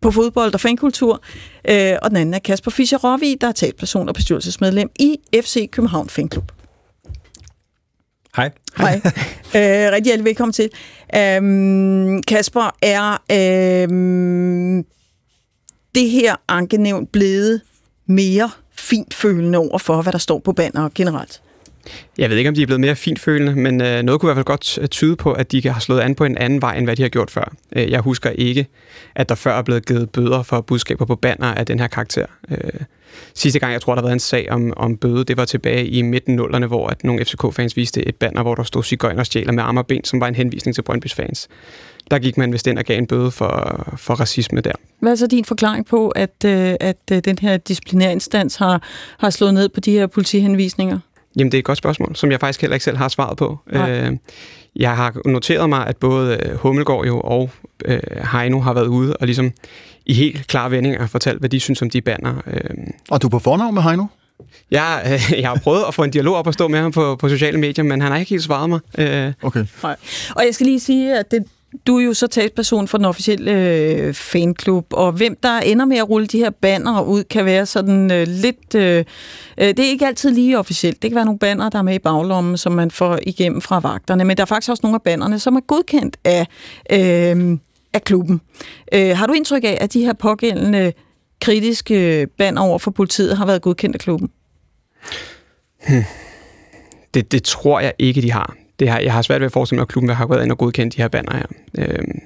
på 0.00 0.10
fodbold 0.10 0.54
og 0.54 0.60
fankultur. 0.60 1.22
Øh, 1.68 1.96
og 2.02 2.10
den 2.10 2.16
anden 2.16 2.34
er 2.34 2.38
Kasper 2.38 2.70
fischer 2.70 2.98
Rovig, 2.98 3.40
der 3.40 3.48
er 3.48 3.52
talperson 3.52 4.08
og 4.08 4.14
bestyrelsesmedlem 4.14 4.90
i 4.98 5.16
FC 5.34 5.70
København 5.70 6.08
Fanklub. 6.08 6.52
Hej. 8.36 8.50
Hej. 8.78 8.94
øh, 9.04 9.92
rigtig 9.92 10.04
hjertelig 10.04 10.24
velkommen 10.24 10.52
til. 10.52 10.70
Øhm, 11.16 12.22
Kasper, 12.22 12.70
er 12.82 13.22
øhm, 13.32 14.84
det 15.94 16.10
her 16.10 16.36
ankenævn 16.48 17.06
blevet 17.06 17.60
mere 18.06 18.50
fintfølende 18.72 19.58
over 19.58 19.78
for, 19.78 20.02
hvad 20.02 20.12
der 20.12 20.18
står 20.18 20.38
på 20.38 20.52
banner 20.52 20.88
generelt? 20.94 21.40
Jeg 22.18 22.30
ved 22.30 22.36
ikke, 22.36 22.48
om 22.48 22.54
de 22.54 22.62
er 22.62 22.66
blevet 22.66 22.80
mere 22.80 22.96
fintfølende, 22.96 23.54
men 23.54 23.80
øh, 23.80 24.02
noget 24.02 24.20
kunne 24.20 24.26
i 24.26 24.34
hvert 24.34 24.36
fald 24.36 24.44
godt 24.44 24.78
øh, 24.78 24.88
tyde 24.88 25.16
på, 25.16 25.32
at 25.32 25.52
de 25.52 25.68
har 25.68 25.80
slået 25.80 26.00
an 26.00 26.14
på 26.14 26.24
en 26.24 26.38
anden 26.38 26.62
vej, 26.62 26.76
end 26.76 26.86
hvad 26.86 26.96
de 26.96 27.02
har 27.02 27.08
gjort 27.08 27.30
før. 27.30 27.54
Øh, 27.76 27.90
jeg 27.90 28.00
husker 28.00 28.30
ikke, 28.30 28.66
at 29.14 29.28
der 29.28 29.34
før 29.34 29.58
er 29.58 29.62
blevet 29.62 29.86
givet 29.86 30.10
bøder 30.10 30.42
for 30.42 30.60
budskaber 30.60 31.04
på 31.04 31.16
banner 31.16 31.46
af 31.46 31.66
den 31.66 31.80
her 31.80 31.86
karakter. 31.86 32.26
Øh, 32.50 32.56
sidste 33.34 33.58
gang, 33.58 33.72
jeg 33.72 33.80
tror, 33.80 33.94
der 33.94 34.02
har 34.02 34.06
været 34.06 34.12
en 34.12 34.20
sag 34.20 34.50
om, 34.50 34.72
om 34.76 34.96
bøde, 34.96 35.24
det 35.24 35.36
var 35.36 35.44
tilbage 35.44 35.86
i 35.86 36.02
midten 36.02 36.36
nullerne, 36.36 36.66
hvor 36.66 36.88
at 36.88 37.04
nogle 37.04 37.24
FCK-fans 37.24 37.76
viste 37.76 38.08
et 38.08 38.16
banner, 38.16 38.42
hvor 38.42 38.54
der 38.54 38.62
stod 38.62 38.82
Sigøjner 38.82 39.22
stjæler 39.22 39.52
med 39.52 39.62
arme 39.62 39.80
og 39.80 39.86
ben, 39.86 40.04
som 40.04 40.20
var 40.20 40.28
en 40.28 40.34
henvisning 40.34 40.74
til 40.74 40.84
Brøndby's 40.90 41.14
fans 41.14 41.48
der 42.10 42.18
gik 42.18 42.36
man 42.36 42.52
vist 42.52 42.66
ind 42.66 42.78
og 42.78 42.84
gav 42.84 42.98
en 42.98 43.06
bøde 43.06 43.30
for, 43.30 43.84
for 43.96 44.14
racisme 44.14 44.60
der. 44.60 44.72
Hvad 45.00 45.12
er 45.12 45.16
så 45.16 45.26
din 45.26 45.44
forklaring 45.44 45.86
på, 45.86 46.08
at, 46.08 46.44
øh, 46.46 46.74
at 46.80 46.96
øh, 47.12 47.18
den 47.24 47.38
her 47.38 47.56
disciplinærinstans 47.56 48.56
har, 48.56 48.82
har 49.18 49.30
slået 49.30 49.54
ned 49.54 49.68
på 49.68 49.80
de 49.80 49.92
her 49.92 50.06
politihenvisninger? 50.06 50.98
Jamen, 51.36 51.52
det 51.52 51.58
er 51.58 51.60
et 51.60 51.64
godt 51.64 51.78
spørgsmål, 51.78 52.16
som 52.16 52.30
jeg 52.30 52.40
faktisk 52.40 52.60
heller 52.60 52.74
ikke 52.74 52.84
selv 52.84 52.96
har 52.96 53.08
svaret 53.08 53.36
på. 53.36 53.58
Øh, 53.66 54.16
jeg 54.76 54.96
har 54.96 55.28
noteret 55.28 55.68
mig, 55.68 55.86
at 55.86 55.96
både 55.96 56.38
øh, 56.42 56.56
Hummelgaard 56.56 57.06
jo 57.06 57.20
og 57.20 57.50
øh, 57.84 58.00
Heino 58.32 58.60
har 58.60 58.74
været 58.74 58.86
ude 58.86 59.16
og 59.16 59.26
ligesom 59.26 59.52
i 60.06 60.14
helt 60.14 60.46
klare 60.46 60.70
vendinger 60.70 61.06
fortalt, 61.06 61.38
hvad 61.38 61.48
de 61.48 61.60
synes 61.60 61.82
om 61.82 61.90
de 61.90 62.00
banner. 62.00 62.34
Øh. 62.46 62.70
Og 63.10 63.22
du 63.22 63.26
er 63.26 63.30
på 63.30 63.38
fornavn 63.38 63.74
med 63.74 63.82
Heino? 63.82 64.06
Jeg, 64.70 65.02
øh, 65.06 65.32
jeg 65.42 65.48
har 65.48 65.60
prøvet 65.62 65.84
at 65.88 65.94
få 65.94 66.02
en 66.02 66.10
dialog 66.10 66.36
op 66.36 66.46
og 66.46 66.54
stå 66.54 66.68
med 66.68 66.78
ham 66.78 66.92
på, 66.92 67.16
på 67.16 67.28
sociale 67.28 67.58
medier, 67.58 67.84
men 67.84 68.00
han 68.00 68.12
har 68.12 68.18
ikke 68.18 68.30
helt 68.30 68.42
svaret 68.42 68.68
mig. 68.68 68.80
Øh. 68.98 69.32
Okay. 69.42 69.66
Nej. 69.82 69.96
Og 70.36 70.44
jeg 70.44 70.54
skal 70.54 70.66
lige 70.66 70.80
sige, 70.80 71.18
at 71.18 71.30
det, 71.30 71.44
du 71.86 71.98
er 71.98 72.04
jo 72.04 72.14
så 72.14 72.26
talsperson 72.26 72.88
for 72.88 72.98
den 72.98 73.04
officielle 73.04 73.52
øh, 73.52 74.14
fanklub, 74.14 74.86
og 74.92 75.12
hvem 75.12 75.36
der 75.42 75.58
ender 75.58 75.84
med 75.84 75.96
at 75.96 76.08
rulle 76.08 76.26
de 76.26 76.38
her 76.38 76.50
banner 76.50 77.02
ud, 77.02 77.24
kan 77.24 77.44
være 77.44 77.66
sådan 77.66 78.12
øh, 78.12 78.26
lidt... 78.26 78.74
Øh, 78.74 79.04
øh, 79.58 79.68
det 79.68 79.78
er 79.78 79.88
ikke 79.88 80.06
altid 80.06 80.30
lige 80.30 80.58
officielt. 80.58 81.02
Det 81.02 81.10
kan 81.10 81.16
være 81.16 81.24
nogle 81.24 81.38
banner, 81.38 81.68
der 81.68 81.78
er 81.78 81.82
med 81.82 81.94
i 81.94 81.98
baglommen, 81.98 82.56
som 82.56 82.72
man 82.72 82.90
får 82.90 83.18
igennem 83.26 83.60
fra 83.60 83.78
vagterne, 83.78 84.24
men 84.24 84.36
der 84.36 84.42
er 84.42 84.46
faktisk 84.46 84.70
også 84.70 84.80
nogle 84.82 84.94
af 84.94 85.02
bannerne, 85.02 85.38
som 85.38 85.56
er 85.56 85.60
godkendt 85.60 86.16
af, 86.24 86.46
øh, 86.92 87.58
af 87.92 88.04
klubben. 88.04 88.40
Øh, 88.94 89.16
har 89.16 89.26
du 89.26 89.32
indtryk 89.32 89.64
af, 89.64 89.78
at 89.80 89.92
de 89.92 90.04
her 90.04 90.12
pågældende 90.12 90.92
kritiske 91.40 92.26
banner 92.38 92.62
over 92.62 92.78
for 92.78 92.90
politiet 92.90 93.36
har 93.36 93.46
været 93.46 93.62
godkendt 93.62 93.96
af 93.96 94.00
klubben? 94.00 94.30
Hmm. 95.88 96.04
Det, 97.14 97.32
det 97.32 97.42
tror 97.42 97.80
jeg 97.80 97.92
ikke, 97.98 98.22
de 98.22 98.32
har 98.32 98.59
det 98.80 98.88
har, 98.88 98.98
jeg 98.98 99.12
har 99.12 99.22
svært 99.22 99.40
ved 99.40 99.46
at 99.46 99.52
forestille 99.52 99.76
mig, 99.76 99.82
at 99.82 99.88
klubben 99.88 100.10
har 100.10 100.26
været 100.26 100.42
ind 100.42 100.52
og 100.52 100.58
godkendt 100.58 100.96
de 100.96 101.02
her 101.02 101.08
banner 101.08 101.36
her. 101.36 101.46
Øhm, 101.78 102.18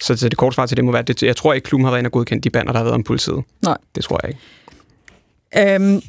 så, 0.00 0.16
så 0.16 0.28
det 0.28 0.38
korte 0.38 0.54
svar 0.54 0.66
til 0.66 0.76
det 0.76 0.84
må 0.84 0.92
være, 0.92 1.04
at 1.08 1.22
jeg 1.22 1.36
tror 1.36 1.52
ikke, 1.52 1.64
klubben 1.64 1.84
har 1.84 1.90
været 1.90 2.00
ind 2.00 2.06
og 2.06 2.12
godkendt 2.12 2.44
de 2.44 2.50
banner, 2.50 2.72
der 2.72 2.78
har 2.78 2.84
været 2.84 2.94
om 2.94 3.02
politiet. 3.02 3.44
Nej. 3.62 3.76
Det 3.94 4.04
tror 4.04 4.20
jeg 4.22 4.30
ikke. 4.30 5.74
Øhm, 5.74 6.02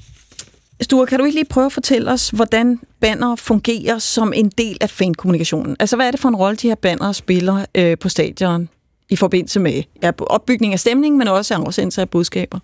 Sture, 0.82 1.08
kan 1.08 1.20
du 1.20 1.26
ikke 1.26 1.36
lige 1.36 1.46
prøve 1.46 1.66
at 1.66 1.72
fortælle 1.72 2.12
os, 2.12 2.30
hvordan 2.30 2.80
banner 3.00 3.36
fungerer 3.36 3.98
som 3.98 4.34
en 4.36 4.50
del 4.50 4.78
af 4.82 4.90
fankommunikationen? 4.90 5.76
Altså, 5.80 5.96
hvad 5.96 6.08
er 6.08 6.12
det 6.12 6.20
for 6.20 6.30
en 6.30 6.36
rolle, 6.36 6.58
de 6.58 6.68
her 6.68 6.76
banner 6.76 7.12
spiller 7.12 7.66
øh, 7.76 7.98
på 7.98 8.10
stadion? 8.10 8.70
i 9.12 9.16
forbindelse 9.16 9.60
med 9.60 9.84
ja, 10.04 10.12
opbygning 10.20 10.74
af 10.74 10.80
stemning, 10.80 11.18
men 11.18 11.28
også 11.28 11.56
afsendelse 11.56 12.02
af 12.02 12.10
budskaber? 12.10 12.60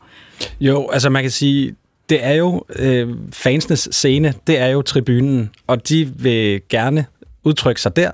Jo, 0.60 0.90
altså 0.90 1.10
man 1.10 1.24
kan 1.24 1.32
sige, 1.32 1.76
det 2.10 2.26
er 2.26 2.34
jo 2.34 2.64
øh, 2.76 3.10
fansenes 3.34 3.90
scene, 3.92 4.34
det 4.48 4.60
er 4.60 4.68
jo 4.68 4.82
tribunen, 4.82 5.50
og 5.68 5.90
de 5.90 6.12
vil 6.16 6.62
gerne 6.70 7.06
udtrykke 7.44 7.82
sig 7.82 7.96
der. 7.96 8.12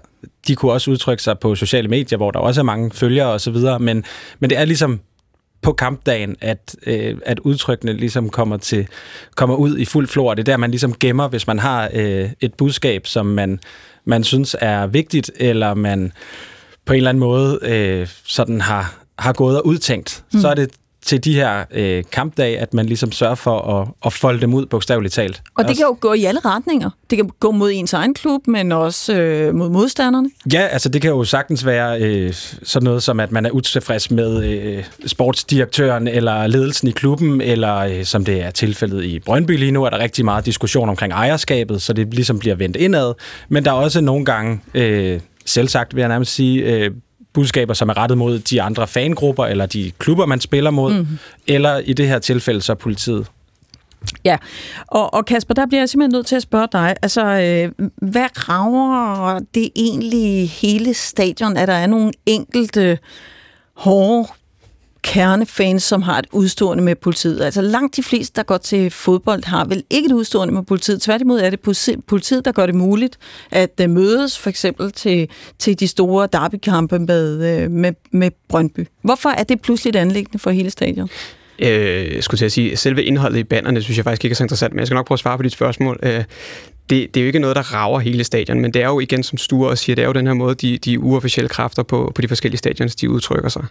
De 0.47 0.55
kunne 0.55 0.71
også 0.71 0.91
udtrykke 0.91 1.23
sig 1.23 1.39
på 1.39 1.55
sociale 1.55 1.87
medier, 1.87 2.17
hvor 2.17 2.31
der 2.31 2.39
også 2.39 2.61
er 2.61 2.65
mange 2.65 2.91
følgere 2.91 3.27
osv., 3.27 3.57
men, 3.79 4.03
men 4.39 4.49
det 4.49 4.57
er 4.57 4.65
ligesom 4.65 4.99
på 5.61 5.73
kampdagen, 5.73 6.35
at, 6.41 6.75
øh, 6.85 7.17
at 7.25 7.39
udtrykkene 7.39 7.93
ligesom 7.93 8.29
kommer, 8.29 8.57
til, 8.57 8.87
kommer 9.35 9.55
ud 9.55 9.77
i 9.77 9.85
fuld 9.85 10.07
flor. 10.07 10.33
Det 10.33 10.41
er 10.41 10.51
der, 10.51 10.57
man 10.57 10.71
ligesom 10.71 10.95
gemmer, 10.99 11.27
hvis 11.27 11.47
man 11.47 11.59
har 11.59 11.89
øh, 11.93 12.29
et 12.41 12.53
budskab, 12.53 13.07
som 13.07 13.25
man, 13.25 13.59
man 14.05 14.23
synes 14.23 14.55
er 14.59 14.87
vigtigt, 14.87 15.31
eller 15.35 15.73
man 15.73 16.11
på 16.85 16.93
en 16.93 16.97
eller 16.97 17.09
anden 17.09 17.19
måde 17.19 17.59
øh, 17.61 18.07
sådan 18.25 18.61
har, 18.61 18.95
har 19.19 19.33
gået 19.33 19.57
og 19.57 19.67
udtænkt, 19.67 20.23
mm. 20.33 20.39
så 20.39 20.47
er 20.47 20.53
det 20.53 20.71
til 21.05 21.23
de 21.23 21.33
her 21.33 21.65
øh, 21.71 22.03
kampdage, 22.11 22.59
at 22.59 22.73
man 22.73 22.85
ligesom 22.85 23.11
sørger 23.11 23.35
for 23.35 23.59
at, 23.59 23.87
at 24.05 24.13
folde 24.13 24.41
dem 24.41 24.53
ud 24.53 24.65
bogstaveligt 24.65 25.13
talt. 25.13 25.41
Og 25.57 25.67
det 25.67 25.77
kan 25.77 25.85
jo 25.85 25.97
gå 25.99 26.13
i 26.13 26.25
alle 26.25 26.39
retninger. 26.45 26.89
Det 27.09 27.17
kan 27.17 27.29
gå 27.39 27.51
mod 27.51 27.71
ens 27.73 27.93
egen 27.93 28.13
klub, 28.13 28.47
men 28.47 28.71
også 28.71 29.13
øh, 29.13 29.55
mod 29.55 29.69
modstanderne. 29.69 30.29
Ja, 30.53 30.59
altså 30.59 30.89
det 30.89 31.01
kan 31.01 31.11
jo 31.11 31.23
sagtens 31.23 31.65
være 31.65 32.01
øh, 32.01 32.33
sådan 32.63 32.83
noget 32.83 33.03
som, 33.03 33.19
at 33.19 33.31
man 33.31 33.45
er 33.45 33.51
utilfreds 33.51 34.11
med 34.11 34.43
øh, 34.43 34.83
sportsdirektøren 35.05 36.07
eller 36.07 36.47
ledelsen 36.47 36.87
i 36.87 36.91
klubben, 36.91 37.41
eller 37.41 37.77
øh, 37.77 38.03
som 38.03 38.25
det 38.25 38.41
er 38.41 38.51
tilfældet 38.51 39.03
i 39.03 39.19
Brøndby 39.19 39.57
lige 39.57 39.71
nu, 39.71 39.83
er 39.83 39.89
der 39.89 39.99
rigtig 39.99 40.25
meget 40.25 40.45
diskussion 40.45 40.89
omkring 40.89 41.13
ejerskabet, 41.13 41.81
så 41.81 41.93
det 41.93 42.13
ligesom 42.13 42.39
bliver 42.39 42.55
vendt 42.55 42.75
indad. 42.75 43.13
Men 43.49 43.65
der 43.65 43.71
er 43.71 43.75
også 43.75 44.01
nogle 44.01 44.25
gange, 44.25 44.59
øh, 44.73 45.19
selvsagt 45.45 45.95
vil 45.95 46.01
jeg 46.01 46.09
nærmest 46.09 46.33
sige, 46.33 46.61
øh, 46.61 46.91
budskaber, 47.33 47.73
som 47.73 47.89
er 47.89 47.97
rettet 47.97 48.17
mod 48.17 48.39
de 48.39 48.61
andre 48.61 48.87
fangrupper, 48.87 49.45
eller 49.45 49.65
de 49.65 49.91
klubber, 49.97 50.25
man 50.25 50.39
spiller 50.39 50.71
mod, 50.71 50.93
mm. 50.93 51.07
eller 51.47 51.77
i 51.77 51.93
det 51.93 52.07
her 52.07 52.19
tilfælde 52.19 52.61
så 52.61 52.75
politiet. 52.75 53.27
Ja, 54.25 54.37
og, 54.87 55.13
og 55.13 55.25
Kasper, 55.25 55.53
der 55.53 55.65
bliver 55.65 55.81
jeg 55.81 55.89
simpelthen 55.89 56.17
nødt 56.17 56.25
til 56.25 56.35
at 56.35 56.41
spørge 56.41 56.67
dig, 56.71 56.95
altså, 57.01 57.25
øh, 57.25 57.87
hvad 58.09 58.49
rager 58.49 59.39
det 59.55 59.69
egentlig 59.75 60.49
hele 60.49 60.93
stadion, 60.93 61.57
at 61.57 61.67
der 61.67 61.73
er 61.73 61.87
nogle 61.87 62.11
enkelte 62.25 62.99
hårde 63.73 64.27
kernefans, 65.03 65.83
som 65.83 66.01
har 66.01 66.19
et 66.19 66.25
udstående 66.31 66.83
med 66.83 66.95
politiet. 66.95 67.41
Altså 67.41 67.61
langt 67.61 67.95
de 67.95 68.03
fleste, 68.03 68.35
der 68.35 68.43
går 68.43 68.57
til 68.57 68.91
fodbold, 68.91 69.43
har 69.45 69.65
vel 69.65 69.83
ikke 69.89 70.05
et 70.05 70.11
udstående 70.11 70.53
med 70.53 70.63
politiet. 70.63 71.01
Tværtimod 71.01 71.39
er 71.39 71.49
det 71.49 71.59
politiet, 72.07 72.45
der 72.45 72.51
gør 72.51 72.65
det 72.65 72.75
muligt 72.75 73.17
at 73.51 73.71
øh, 73.81 73.89
mødes 73.89 74.39
for 74.39 74.49
eksempel 74.49 74.91
til, 74.91 75.29
til 75.59 75.79
de 75.79 75.87
store 75.87 76.27
derbykampe 76.33 76.99
med, 76.99 77.61
øh, 77.63 77.71
med, 77.71 77.93
med 78.11 78.31
Brøndby. 78.49 78.87
Hvorfor 79.01 79.29
er 79.29 79.43
det 79.43 79.61
pludselig 79.61 79.89
et 79.89 79.95
anlæggende 79.95 80.39
for 80.39 80.51
hele 80.51 80.69
stadion? 80.69 81.09
Øh, 81.59 82.15
jeg 82.15 82.23
skulle 82.23 82.37
til 82.37 82.45
at 82.45 82.51
sige, 82.51 82.77
selve 82.77 83.03
indholdet 83.03 83.39
i 83.39 83.43
banderne, 83.43 83.81
synes 83.81 83.97
jeg 83.97 84.03
faktisk 84.03 84.25
ikke 84.25 84.33
er 84.33 84.35
så 84.35 84.43
interessant, 84.43 84.73
men 84.73 84.79
jeg 84.79 84.87
skal 84.87 84.95
nok 84.95 85.07
prøve 85.07 85.15
at 85.15 85.19
svare 85.19 85.37
på 85.37 85.43
dit 85.43 85.51
spørgsmål. 85.51 85.99
Øh, 86.03 86.23
det, 86.89 87.13
det 87.13 87.19
er 87.19 87.23
jo 87.23 87.27
ikke 87.27 87.39
noget, 87.39 87.55
der 87.55 87.73
rager 87.73 87.99
hele 87.99 88.23
stadion, 88.23 88.59
men 88.59 88.73
det 88.73 88.81
er 88.81 88.87
jo 88.87 88.99
igen, 88.99 89.23
som 89.23 89.37
Sture 89.37 89.69
også 89.69 89.83
siger, 89.83 89.95
det 89.95 90.03
er 90.03 90.07
jo 90.07 90.13
den 90.13 90.27
her 90.27 90.33
måde, 90.33 90.55
de, 90.55 90.77
de 90.77 90.99
uofficielle 90.99 91.49
kræfter 91.49 91.83
på, 91.83 92.11
på 92.15 92.21
de 92.21 92.27
forskellige 92.27 92.57
stadions, 92.57 92.95
de 92.95 93.09
udtrykker 93.09 93.49
sig. 93.49 93.65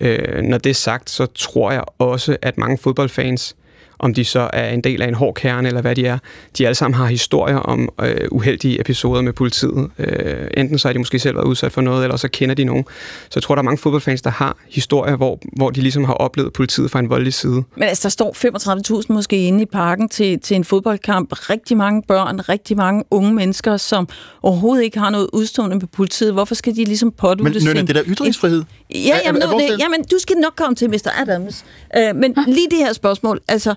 Øh, 0.00 0.42
når 0.42 0.58
det 0.58 0.70
er 0.70 0.74
sagt, 0.74 1.10
så 1.10 1.26
tror 1.26 1.72
jeg 1.72 1.84
også, 1.98 2.36
at 2.42 2.58
mange 2.58 2.78
fodboldfans 2.78 3.56
om 4.00 4.14
de 4.14 4.24
så 4.24 4.50
er 4.52 4.68
en 4.68 4.80
del 4.80 5.02
af 5.02 5.08
en 5.08 5.14
hård 5.14 5.34
kerne, 5.34 5.68
eller 5.68 5.80
hvad 5.80 5.96
de 5.96 6.06
er. 6.06 6.18
De 6.58 6.66
alle 6.66 6.74
sammen 6.74 6.98
har 6.98 7.06
historier 7.06 7.56
om 7.56 7.88
øh, 8.02 8.28
uheldige 8.30 8.80
episoder 8.80 9.22
med 9.22 9.32
politiet. 9.32 9.90
Øh, 9.98 10.46
enten 10.56 10.78
så 10.78 10.88
er 10.88 10.92
de 10.92 10.98
måske 10.98 11.18
selv 11.18 11.36
været 11.36 11.46
udsat 11.46 11.72
for 11.72 11.80
noget, 11.80 12.04
eller 12.04 12.16
så 12.16 12.28
kender 12.28 12.54
de 12.54 12.64
nogen. 12.64 12.84
Så 13.22 13.32
jeg 13.34 13.42
tror, 13.42 13.54
der 13.54 13.62
er 13.62 13.64
mange 13.64 13.78
fodboldfans, 13.78 14.22
der 14.22 14.30
har 14.30 14.56
historier, 14.70 15.16
hvor, 15.16 15.38
hvor 15.56 15.70
de 15.70 15.80
ligesom 15.80 16.04
har 16.04 16.14
oplevet 16.14 16.52
politiet 16.52 16.90
fra 16.90 16.98
en 16.98 17.10
voldelig 17.10 17.34
side. 17.34 17.62
Men 17.76 17.88
altså, 17.88 18.02
der 18.02 18.08
står 18.08 19.00
35.000 19.00 19.06
måske 19.08 19.46
inde 19.46 19.62
i 19.62 19.66
parken 19.66 20.08
til, 20.08 20.40
til 20.40 20.54
en 20.54 20.64
fodboldkamp. 20.64 21.50
Rigtig 21.50 21.76
mange 21.76 22.02
børn, 22.08 22.40
rigtig 22.48 22.76
mange 22.76 23.04
unge 23.10 23.34
mennesker, 23.34 23.76
som 23.76 24.08
overhovedet 24.42 24.84
ikke 24.84 24.98
har 24.98 25.10
noget 25.10 25.28
udstående 25.32 25.76
med 25.76 25.86
politiet. 25.86 26.32
Hvorfor 26.32 26.54
skal 26.54 26.76
de 26.76 26.84
ligesom 26.84 27.12
pådutes? 27.12 27.64
Men 27.64 27.74
Nønne, 27.74 27.86
det 27.86 27.94
der 27.94 28.02
ytringsfrihed? 28.06 28.64
Ja, 28.94 29.18
jamen, 29.24 29.42
er, 29.42 29.46
er, 29.46 29.58
det, 29.58 29.78
jamen, 29.78 30.04
du 30.04 30.18
skal 30.18 30.36
nok 30.36 30.52
komme 30.56 30.74
til, 30.74 30.90
Mr. 30.90 31.10
Adams. 31.20 31.64
Øh, 31.96 32.16
men 32.16 32.34
lige 32.46 32.66
det 32.70 32.78
her 32.78 32.92
spørgsmål, 32.92 33.40
altså, 33.48 33.74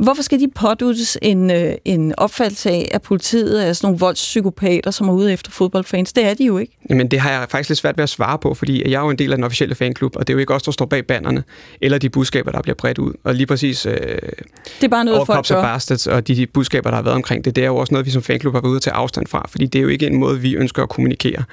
Hvorfor 0.00 0.22
skal 0.22 0.40
de 0.40 0.48
påduttes 0.54 1.18
en, 1.22 1.50
øh, 1.50 1.72
en 1.84 2.14
opfattelse 2.16 2.70
af, 2.70 2.88
at 2.94 3.02
politiet 3.02 3.66
er 3.66 3.72
sådan 3.72 3.86
nogle 3.86 3.98
voldspsykopater, 3.98 4.90
som 4.90 5.08
er 5.08 5.12
ude 5.12 5.32
efter 5.32 5.50
fodboldfans? 5.50 6.12
Det 6.12 6.24
er 6.24 6.34
de 6.34 6.44
jo 6.44 6.58
ikke. 6.58 6.76
Jamen, 6.90 7.08
det 7.08 7.20
har 7.20 7.30
jeg 7.30 7.46
faktisk 7.50 7.68
lidt 7.70 7.78
svært 7.78 7.96
ved 7.96 8.02
at 8.02 8.08
svare 8.08 8.38
på, 8.38 8.54
fordi 8.54 8.90
jeg 8.90 8.98
er 8.98 9.00
jo 9.00 9.10
en 9.10 9.18
del 9.18 9.32
af 9.32 9.36
den 9.36 9.44
officielle 9.44 9.74
fanklub, 9.74 10.16
og 10.16 10.26
det 10.26 10.32
er 10.32 10.34
jo 10.34 10.38
ikke 10.38 10.54
os, 10.54 10.62
der 10.62 10.72
står 10.72 10.86
bag 10.86 11.06
bannerne, 11.06 11.44
eller 11.80 11.98
de 11.98 12.10
budskaber, 12.10 12.52
der 12.52 12.62
bliver 12.62 12.74
bredt 12.74 12.98
ud. 12.98 13.12
Og 13.24 13.34
lige 13.34 13.46
præcis 13.46 13.86
øh, 13.86 13.94
det 13.94 14.84
er 14.84 14.88
bare 14.88 15.04
noget, 15.04 15.26
folk 15.26 15.48
gør. 15.48 15.62
Bastards 15.62 16.06
og 16.06 16.28
de, 16.28 16.36
de 16.36 16.46
budskaber, 16.46 16.90
der 16.90 16.96
har 16.96 17.02
været 17.02 17.16
omkring 17.16 17.44
det, 17.44 17.56
det 17.56 17.62
er 17.62 17.66
jo 17.66 17.76
også 17.76 17.94
noget, 17.94 18.06
vi 18.06 18.10
som 18.10 18.22
fanklub 18.22 18.54
har 18.54 18.60
været 18.60 18.70
ude 18.70 18.76
at 18.76 18.82
tage 18.82 18.94
afstand 18.94 19.26
fra, 19.26 19.46
fordi 19.50 19.66
det 19.66 19.78
er 19.78 19.82
jo 19.82 19.88
ikke 19.88 20.06
en 20.06 20.16
måde, 20.16 20.40
vi 20.40 20.54
ønsker 20.54 20.82
at 20.82 20.88
kommunikere. 20.88 21.44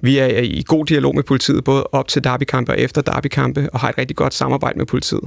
Vi 0.00 0.18
er 0.18 0.26
i 0.26 0.64
god 0.66 0.86
dialog 0.86 1.14
med 1.14 1.22
politiet, 1.22 1.64
både 1.64 1.84
op 1.92 2.08
til 2.08 2.24
derbykampe 2.24 2.72
og 2.72 2.78
efter 2.78 3.02
derbykampe, 3.02 3.68
og 3.72 3.80
har 3.80 3.88
et 3.88 3.98
rigtig 3.98 4.16
godt 4.16 4.34
samarbejde 4.34 4.78
med 4.78 4.86
politiet. 4.86 5.24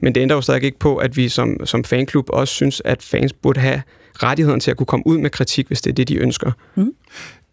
Men 0.00 0.14
det 0.14 0.20
ændrer 0.20 0.36
jo 0.36 0.40
stadig 0.40 0.62
ikke 0.62 0.78
på, 0.78 0.96
at 0.96 1.16
vi 1.16 1.28
som, 1.28 1.66
som 1.66 1.84
fanklub 1.98 2.26
også 2.28 2.54
synes, 2.54 2.82
at 2.84 3.02
fans 3.02 3.32
burde 3.32 3.60
have 3.60 3.82
rettigheden 4.22 4.60
til 4.60 4.70
at 4.70 4.76
kunne 4.76 4.86
komme 4.86 5.06
ud 5.06 5.18
med 5.18 5.30
kritik, 5.30 5.66
hvis 5.66 5.80
det 5.80 5.90
er 5.90 5.94
det, 5.94 6.08
de 6.08 6.16
ønsker. 6.16 6.52
Mm. 6.74 6.92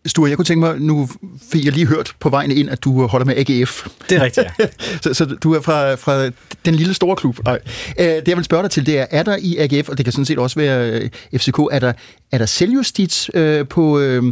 Sture, 0.08 0.30
jeg 0.30 0.38
kunne 0.38 0.46
tænke 0.46 0.60
mig, 0.60 0.80
nu 0.80 1.10
fik 1.52 1.66
jeg 1.66 1.74
lige 1.74 1.86
hørt 1.86 2.14
på 2.20 2.30
vejen 2.30 2.52
ind, 2.52 2.70
at 2.70 2.84
du 2.84 3.08
holder 3.08 3.26
med 3.26 3.36
AGF. 3.38 3.88
Det 4.10 4.18
er 4.18 4.24
rigtigt, 4.24 4.48
ja. 4.60 4.66
så, 5.04 5.14
så 5.14 5.26
du 5.26 5.54
er 5.54 5.62
fra, 5.62 5.96
fra 5.96 6.32
den 6.66 6.76
lille 6.76 6.94
store 6.94 7.16
klub. 7.16 7.44
Nej. 7.46 7.60
Øh, 8.00 8.06
det 8.06 8.28
jeg 8.28 8.38
vil 8.38 8.46
spørge 8.46 8.64
dig 8.64 8.72
til, 8.72 8.86
det 8.86 9.00
er, 9.00 9.06
er 9.12 9.24
der 9.24 9.38
i 9.40 9.58
AGF, 9.58 9.90
og 9.90 9.98
det 9.98 10.06
kan 10.06 10.12
sådan 10.12 10.26
set 10.26 10.40
også 10.40 10.60
være 10.60 10.92
øh, 10.92 11.10
FCK, 11.40 11.60
er 11.72 11.80
der, 11.80 11.94
er 12.32 12.38
der 12.38 12.46
selvjustits 12.46 13.32
øh, 13.34 13.68
på, 13.68 14.00
øh, 14.00 14.24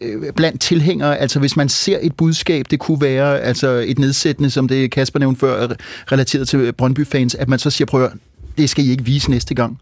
øh, 0.00 0.32
blandt 0.36 0.60
tilhængere? 0.60 1.18
Altså 1.18 1.38
hvis 1.38 1.56
man 1.56 1.68
ser 1.68 1.98
et 2.02 2.16
budskab, 2.16 2.64
det 2.70 2.78
kunne 2.78 3.00
være 3.00 3.40
altså 3.40 3.68
et 3.68 3.98
nedsættende, 3.98 4.50
som 4.50 4.68
det 4.68 4.90
Kasper 4.90 5.18
nævnte 5.18 5.40
før, 5.40 5.68
relateret 6.12 6.48
til 6.48 6.72
Brøndby-fans, 6.72 7.34
at 7.34 7.48
man 7.48 7.58
så 7.58 7.70
siger, 7.70 7.86
prøv 7.86 8.04
at, 8.04 8.12
det 8.58 8.70
skal 8.70 8.84
I 8.84 8.90
ikke 8.90 9.04
vise 9.04 9.30
næste 9.30 9.54
gang. 9.54 9.80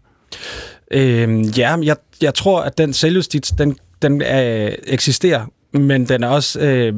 Øhm, 0.91 1.41
ja, 1.41 1.75
jeg, 1.83 1.95
jeg 2.21 2.33
tror, 2.33 2.61
at 2.61 2.77
den 2.77 2.93
selvjustits, 2.93 3.51
den 3.51 3.77
den 4.01 4.21
øh, 4.21 4.71
eksisterer, 4.87 5.45
men 5.71 6.09
den 6.09 6.23
er 6.23 6.27
også 6.27 6.59
øh, 6.59 6.93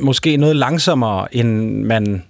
måske 0.00 0.36
noget 0.36 0.56
langsommere, 0.56 1.34
end 1.34 1.82
man 1.84 2.22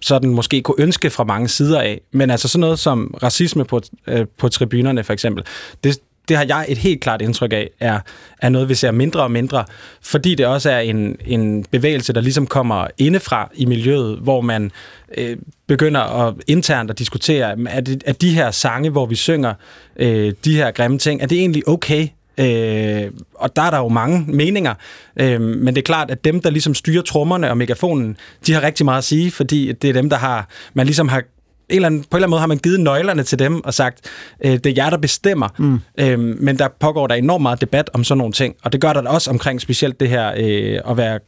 sådan 0.00 0.30
måske 0.30 0.62
kunne 0.62 0.76
ønske 0.78 1.10
fra 1.10 1.24
mange 1.24 1.48
sider 1.48 1.80
af. 1.80 2.00
Men 2.12 2.30
altså 2.30 2.48
sådan 2.48 2.60
noget 2.60 2.78
som 2.78 3.14
racisme 3.22 3.64
på, 3.64 3.80
øh, 4.06 4.26
på 4.38 4.48
tribunerne 4.48 5.04
for 5.04 5.12
eksempel, 5.12 5.44
det, 5.84 5.98
det 6.28 6.36
har 6.36 6.44
jeg 6.44 6.66
et 6.68 6.78
helt 6.78 7.00
klart 7.00 7.22
indtryk 7.22 7.52
af, 7.52 7.70
er, 7.80 8.00
er 8.38 8.48
noget, 8.48 8.68
vi 8.68 8.74
ser 8.74 8.90
mindre 8.90 9.22
og 9.22 9.30
mindre, 9.30 9.64
fordi 10.02 10.34
det 10.34 10.46
også 10.46 10.70
er 10.70 10.78
en, 10.78 11.16
en 11.26 11.64
bevægelse, 11.70 12.12
der 12.12 12.20
ligesom 12.20 12.46
kommer 12.46 12.86
indefra 12.98 13.50
i 13.54 13.64
miljøet, 13.64 14.18
hvor 14.18 14.40
man 14.40 14.72
øh, 15.16 15.36
begynder 15.66 16.00
at 16.00 16.34
internt 16.46 16.90
at 16.90 16.98
diskutere, 16.98 17.56
er, 17.68 17.80
det, 17.80 18.02
er 18.06 18.12
de 18.12 18.34
her 18.34 18.50
sange, 18.50 18.90
hvor 18.90 19.06
vi 19.06 19.14
synger 19.14 19.54
øh, 19.96 20.32
de 20.44 20.56
her 20.56 20.70
grimme 20.70 20.98
ting, 20.98 21.22
er 21.22 21.26
det 21.26 21.38
egentlig 21.38 21.68
okay? 21.68 22.08
Øh, 22.38 23.10
og 23.34 23.56
der 23.56 23.62
er 23.62 23.70
der 23.70 23.78
jo 23.78 23.88
mange 23.88 24.24
meninger, 24.28 24.74
øh, 25.16 25.40
men 25.40 25.66
det 25.66 25.78
er 25.78 25.84
klart, 25.84 26.10
at 26.10 26.24
dem, 26.24 26.40
der 26.40 26.50
ligesom 26.50 26.74
styrer 26.74 27.02
trommerne 27.02 27.50
og 27.50 27.56
megafonen, 27.56 28.16
de 28.46 28.52
har 28.52 28.62
rigtig 28.62 28.84
meget 28.84 28.98
at 28.98 29.04
sige, 29.04 29.30
fordi 29.30 29.72
det 29.72 29.90
er 29.90 29.92
dem, 29.92 30.10
der 30.10 30.16
har, 30.16 30.48
man 30.74 30.86
ligesom 30.86 31.08
har 31.08 31.22
en 31.68 31.76
eller 31.76 31.86
anden, 31.86 32.00
på 32.00 32.16
en 32.16 32.16
eller 32.16 32.26
anden 32.26 32.30
måde 32.30 32.40
har 32.40 32.46
man 32.46 32.58
givet 32.58 32.80
nøglerne 32.80 33.22
til 33.22 33.38
dem 33.38 33.64
og 33.64 33.74
sagt, 33.74 34.10
øh, 34.44 34.52
det 34.52 34.66
er 34.66 34.72
jer, 34.76 34.90
der 34.90 34.96
bestemmer. 34.96 35.48
Mm. 35.58 35.80
Øh, 36.00 36.18
men 36.18 36.58
der 36.58 36.68
pågår 36.80 37.06
der 37.06 37.14
enormt 37.14 37.42
meget 37.42 37.60
debat 37.60 37.90
om 37.92 38.04
sådan 38.04 38.18
nogle 38.18 38.32
ting, 38.32 38.54
og 38.62 38.72
det 38.72 38.80
gør 38.80 38.92
der 38.92 39.08
også 39.08 39.30
omkring 39.30 39.60
specielt 39.60 40.00
det 40.00 40.08
her 40.08 40.32
øh, 40.36 40.90
at 40.90 40.96
være, 40.96 41.18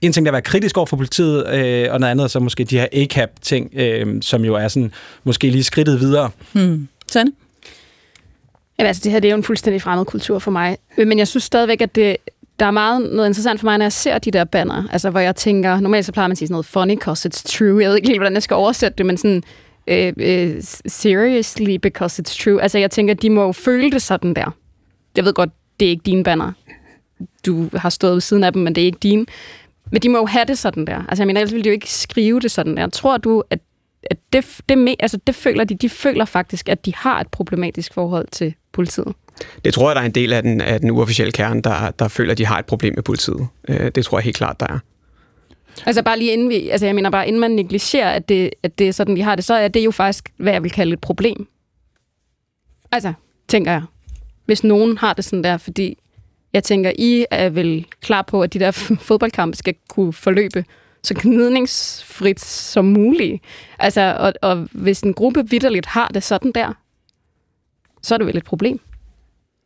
en 0.00 0.12
ting 0.12 0.26
der 0.26 0.30
at 0.30 0.32
være 0.32 0.42
kritisk 0.42 0.76
over 0.76 0.86
for 0.86 0.96
politiet, 0.96 1.46
øh, 1.54 1.92
og 1.92 2.00
noget 2.00 2.10
andet 2.10 2.30
så 2.30 2.40
måske 2.40 2.64
de 2.64 2.78
her 2.78 2.86
ACAP-ting, 2.92 3.70
øh, 3.74 4.22
som 4.22 4.44
jo 4.44 4.54
er 4.54 4.68
sådan 4.68 4.92
måske 5.24 5.50
lige 5.50 5.64
skridtet 5.64 6.00
videre. 6.00 6.30
Mm. 6.52 6.88
Sådan. 7.08 7.32
Ja, 8.78 8.84
altså 8.84 9.02
det 9.04 9.12
her 9.12 9.20
det 9.20 9.28
er 9.28 9.32
jo 9.32 9.36
en 9.36 9.44
fuldstændig 9.44 9.82
fremmed 9.82 10.04
kultur 10.04 10.38
for 10.38 10.50
mig. 10.50 10.76
Men 10.96 11.18
jeg 11.18 11.28
synes 11.28 11.44
stadigvæk, 11.44 11.80
at 11.80 11.94
det, 11.94 12.16
der 12.60 12.66
er 12.66 12.70
meget 12.70 13.02
noget 13.12 13.28
interessant 13.28 13.60
for 13.60 13.64
mig, 13.64 13.78
når 13.78 13.84
jeg 13.84 13.92
ser 13.92 14.18
de 14.18 14.30
der 14.30 14.44
banner. 14.44 14.84
Altså 14.92 15.10
hvor 15.10 15.20
jeg 15.20 15.36
tænker, 15.36 15.80
normalt 15.80 16.06
så 16.06 16.12
plejer 16.12 16.28
man 16.28 16.32
at 16.32 16.38
sige 16.38 16.48
sådan 16.48 16.52
noget 16.52 16.66
funny 16.66 16.94
because 16.94 17.28
it's 17.28 17.58
true. 17.58 17.82
Jeg 17.82 17.88
ved 17.88 17.96
ikke 17.96 18.08
helt, 18.08 18.20
hvordan 18.20 18.34
jeg 18.34 18.42
skal 18.42 18.54
oversætte 18.54 18.98
det, 18.98 19.06
men 19.06 19.16
sådan 19.16 19.42
uh, 19.88 20.62
seriously 20.86 21.76
because 21.76 22.22
it's 22.22 22.44
true. 22.44 22.62
Altså 22.62 22.78
jeg 22.78 22.90
tænker, 22.90 23.14
de 23.14 23.30
må 23.30 23.42
jo 23.42 23.52
føle 23.52 23.90
det 23.90 24.02
sådan 24.02 24.34
der. 24.34 24.54
Jeg 25.16 25.24
ved 25.24 25.32
godt, 25.32 25.50
det 25.80 25.86
er 25.86 25.90
ikke 25.90 26.02
dine 26.06 26.24
banner. 26.24 26.52
Du 27.46 27.68
har 27.74 27.90
stået 27.90 28.14
ved 28.14 28.20
siden 28.20 28.44
af 28.44 28.52
dem, 28.52 28.62
men 28.62 28.74
det 28.74 28.82
er 28.82 28.86
ikke 28.86 28.98
dine. 28.98 29.26
Men 29.92 30.02
de 30.02 30.08
må 30.08 30.18
jo 30.18 30.26
have 30.26 30.44
det 30.44 30.58
sådan 30.58 30.86
der. 30.86 31.04
Altså 31.08 31.22
jeg 31.22 31.26
mener, 31.26 31.40
ellers 31.40 31.52
ville 31.52 31.64
de 31.64 31.68
jo 31.68 31.72
ikke 31.72 31.90
skrive 31.90 32.40
det 32.40 32.50
sådan 32.50 32.76
der. 32.76 32.86
Tror 32.86 33.16
du, 33.16 33.42
at 33.50 33.58
at 34.02 34.18
det, 34.32 34.44
det, 34.68 34.96
altså 35.00 35.18
det 35.26 35.34
føler 35.34 35.64
de, 35.64 35.74
de 35.74 35.88
føler 35.88 36.24
faktisk, 36.24 36.68
at 36.68 36.86
de 36.86 36.94
har 36.94 37.20
et 37.20 37.28
problematisk 37.28 37.94
forhold 37.94 38.28
til 38.32 38.54
politiet. 38.72 39.14
Det 39.64 39.74
tror 39.74 39.88
jeg, 39.88 39.96
der 39.96 40.02
er 40.02 40.06
en 40.06 40.12
del 40.12 40.32
af 40.32 40.42
den, 40.42 40.60
af 40.60 40.80
den 40.80 40.90
uofficielle 40.90 41.32
kerne, 41.32 41.62
der, 41.62 41.90
der 41.90 42.08
føler, 42.08 42.32
at 42.32 42.38
de 42.38 42.46
har 42.46 42.58
et 42.58 42.66
problem 42.66 42.94
med 42.94 43.02
politiet. 43.02 43.48
Øh, 43.68 43.90
det 43.94 44.04
tror 44.04 44.18
jeg 44.18 44.24
helt 44.24 44.36
klart, 44.36 44.60
der 44.60 44.66
er. 44.66 44.78
Altså 45.86 46.02
bare 46.02 46.18
lige 46.18 46.32
inden 46.32 46.48
vi, 46.48 46.68
altså 46.68 46.86
jeg 46.86 46.94
mener 46.94 47.10
bare, 47.10 47.28
inden 47.28 47.40
man 47.40 47.50
negligerer, 47.50 48.10
at 48.10 48.28
det, 48.28 48.50
at 48.62 48.78
det 48.78 48.88
er 48.88 48.92
sådan, 48.92 49.14
vi 49.14 49.20
har 49.20 49.34
det, 49.34 49.44
så 49.44 49.54
er 49.54 49.68
det 49.68 49.84
jo 49.84 49.90
faktisk, 49.90 50.32
hvad 50.36 50.52
jeg 50.52 50.62
vil 50.62 50.70
kalde 50.70 50.92
et 50.92 51.00
problem. 51.00 51.48
Altså, 52.92 53.12
tænker 53.48 53.72
jeg. 53.72 53.82
Hvis 54.44 54.64
nogen 54.64 54.98
har 54.98 55.12
det 55.12 55.24
sådan 55.24 55.44
der, 55.44 55.56
fordi 55.56 55.98
jeg 56.52 56.64
tænker, 56.64 56.92
I 56.98 57.26
er 57.30 57.48
vel 57.48 57.86
klar 58.00 58.22
på, 58.22 58.42
at 58.42 58.52
de 58.52 58.58
der 58.58 58.70
fodboldkampe 59.08 59.56
skal 59.56 59.74
kunne 59.88 60.12
forløbe 60.12 60.64
så 61.02 61.14
gnidningsfrit 61.14 62.40
som 62.40 62.84
muligt. 62.84 63.42
Altså, 63.78 64.16
og, 64.18 64.32
og 64.42 64.68
hvis 64.72 65.00
en 65.00 65.14
gruppe 65.14 65.48
vidderligt 65.50 65.86
har 65.86 66.08
det 66.08 66.22
sådan 66.22 66.52
der, 66.52 66.72
så 68.02 68.14
er 68.14 68.18
det 68.18 68.26
vel 68.26 68.36
et 68.36 68.44
problem. 68.44 68.80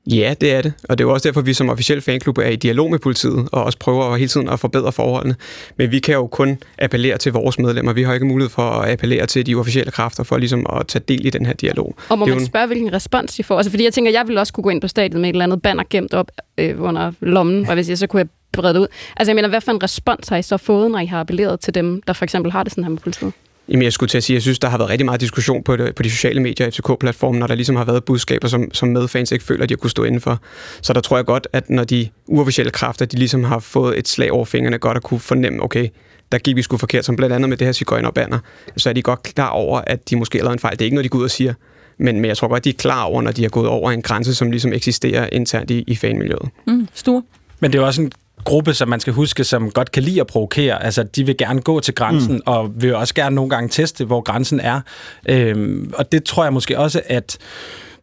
Ja, 0.07 0.35
det 0.41 0.55
er 0.55 0.63
det. 0.63 0.73
Og 0.89 0.99
det 0.99 1.05
er 1.05 1.09
jo 1.09 1.13
også 1.15 1.29
derfor, 1.29 1.41
at 1.41 1.47
vi 1.47 1.55
som 1.55 1.69
officiel 1.69 2.01
fanklub 2.01 2.39
er 2.39 2.49
i 2.49 2.57
dialog 2.57 2.91
med 2.91 2.99
politiet, 2.99 3.49
og 3.53 3.65
også 3.65 3.79
prøver 3.79 4.17
hele 4.17 4.29
tiden 4.29 4.49
at 4.49 4.61
forbedre 4.61 4.93
forholdene. 4.93 5.35
Men 5.79 5.91
vi 5.91 5.99
kan 5.99 6.15
jo 6.15 6.27
kun 6.27 6.59
appellere 6.79 7.19
til 7.19 7.33
vores 7.33 7.59
medlemmer. 7.59 7.93
Vi 7.93 8.03
har 8.03 8.15
ikke 8.15 8.27
mulighed 8.27 8.51
for 8.51 8.63
at 8.63 8.91
appellere 8.93 9.27
til 9.27 9.47
de 9.47 9.55
officielle 9.55 9.93
kræfter 9.93 10.23
for 10.25 10.39
ligesom 10.39 10.67
at 10.81 10.87
tage 10.87 11.03
del 11.09 11.27
i 11.27 11.31
den 11.31 11.47
her 11.47 11.53
dialog. 11.53 11.95
Og 12.09 12.19
må 12.19 12.25
man 12.27 12.39
en- 12.39 12.47
spørge, 12.47 12.67
hvilken 12.67 12.93
respons 12.93 13.35
de 13.37 13.45
får? 13.45 13.57
Altså, 13.57 13.71
fordi 13.71 13.85
jeg 13.85 13.93
tænker, 13.93 14.11
jeg 14.13 14.23
ville 14.27 14.41
også 14.41 14.53
kunne 14.53 14.65
gå 14.65 14.71
ind 14.71 14.81
på 14.81 14.89
stadion 14.89 15.21
med 15.21 15.29
et 15.29 15.33
eller 15.35 15.45
andet 15.45 15.63
banner 15.63 15.85
gemt 15.91 16.15
op 16.15 16.31
øh, 16.59 16.83
under 16.83 17.13
lommen, 17.21 17.67
og 17.69 17.75
hvis 17.75 17.89
jeg 17.89 17.99
så 17.99 18.07
kunne 18.07 18.21
jeg 18.21 18.29
brede 18.53 18.81
ud. 18.81 18.87
Altså, 19.17 19.31
jeg 19.31 19.35
mener, 19.37 19.49
hvad 19.49 19.61
for 19.61 19.73
en 19.73 19.83
respons 19.83 20.29
har 20.29 20.37
I 20.37 20.43
så 20.43 20.57
fået, 20.57 20.91
når 20.91 20.99
I 20.99 21.07
har 21.07 21.21
appelleret 21.21 21.61
til 21.61 21.75
dem, 21.75 22.03
der 22.07 22.13
for 22.13 22.25
eksempel 22.25 22.53
har 22.53 22.63
det 22.63 22.73
sådan 22.73 22.85
her 22.85 22.91
med 22.91 22.99
politiet? 22.99 23.33
Jamen, 23.69 23.83
jeg 23.83 23.93
skulle 23.93 24.09
til 24.11 24.17
at 24.19 24.25
sige, 24.25 24.35
at 24.35 24.37
jeg 24.37 24.43
synes, 24.43 24.59
der 24.59 24.69
har 24.69 24.79
været 24.79 24.91
rigtig 24.91 25.05
meget 25.05 25.21
diskussion 25.21 25.63
på, 25.63 25.77
det, 25.77 25.95
på 25.95 26.03
de 26.03 26.11
sociale 26.11 26.41
medier, 26.41 26.71
FCK-platformen, 26.71 27.39
når 27.39 27.47
der 27.47 27.55
ligesom 27.55 27.77
har 27.77 27.85
været 27.85 28.05
budskaber, 28.05 28.49
som, 28.49 28.75
som 28.75 28.89
medfans 28.89 29.33
ikke 29.33 29.45
føler, 29.45 29.63
at 29.63 29.69
de 29.69 29.75
har 29.75 29.77
kunnet 29.77 29.91
stå 29.91 30.05
indenfor. 30.05 30.41
Så 30.83 30.93
der 30.93 31.01
tror 31.01 31.17
jeg 31.17 31.25
godt, 31.27 31.49
at 31.53 31.71
når 31.71 31.85
de 31.85 32.09
uofficielle 32.27 32.71
kræfter, 32.71 33.07
de 33.07 33.17
ligesom 33.17 33.45
har 33.45 33.59
fået 33.59 33.99
et 33.99 34.09
slag 34.09 34.33
over 34.33 34.45
fingrene, 34.45 34.79
godt 34.79 34.97
at 34.97 35.03
kunne 35.03 35.21
fornemme, 35.21 35.63
okay, 35.63 35.89
der 36.33 36.39
gik 36.39 36.57
vi 36.57 36.63
sgu 36.63 36.77
forkert, 36.77 37.05
som 37.05 37.17
blandt 37.17 37.35
andet 37.35 37.49
med 37.49 37.57
det 37.57 37.67
her 37.67 37.73
cigøjnerbanner, 37.73 38.39
så 38.77 38.89
er 38.89 38.93
de 38.93 39.03
godt 39.03 39.23
klar 39.23 39.49
over, 39.49 39.81
at 39.87 40.11
de 40.11 40.17
måske 40.17 40.39
har 40.39 40.45
lavet 40.45 40.53
en 40.53 40.59
fejl. 40.59 40.73
Det 40.73 40.81
er 40.81 40.85
ikke 40.85 40.95
noget, 40.95 41.05
de 41.05 41.09
går 41.09 41.19
ud 41.19 41.25
og 41.25 41.31
siger, 41.31 41.55
men, 41.99 42.17
men 42.21 42.25
jeg 42.25 42.37
tror 42.37 42.49
godt, 42.49 42.65
de 42.65 42.69
er 42.71 42.75
klar 42.75 43.03
over, 43.05 43.23
når 43.23 43.33
de 43.33 43.43
har 43.43 43.49
gået 43.49 43.69
over 43.69 43.91
en 43.91 44.03
grænse, 44.03 44.35
som 44.35 44.51
ligesom 44.51 44.73
eksisterer 44.73 45.29
internt 45.33 45.71
i, 45.71 45.85
i 45.87 45.97
fanmiljøet. 45.97 46.49
Mm, 46.67 46.89
stor. 46.95 47.25
Men 47.61 47.73
det 47.73 47.79
er 47.79 47.83
også 47.83 48.03
en 48.03 48.13
gruppe, 48.45 48.75
som 48.75 48.89
man 48.89 49.01
skal 49.01 49.13
huske, 49.13 49.45
som 49.45 49.71
godt 49.71 49.93
kan 49.93 50.03
lide 50.03 50.21
at 50.21 50.27
provokere. 50.27 50.85
Altså, 50.85 51.03
de 51.03 51.27
vil 51.27 51.37
gerne 51.37 51.61
gå 51.61 51.81
til 51.81 51.95
grænsen, 51.95 52.35
mm. 52.35 52.43
og 52.47 52.71
vil 52.83 52.95
også 52.95 53.15
gerne 53.15 53.35
nogle 53.35 53.51
gange 53.51 53.69
teste, 53.69 54.05
hvor 54.05 54.21
grænsen 54.21 54.61
er. 54.61 54.81
Øhm, 55.29 55.93
og 55.97 56.13
det 56.13 56.25
tror 56.25 56.45
jeg 56.45 56.53
måske 56.53 56.79
også, 56.79 57.03
at 57.07 57.39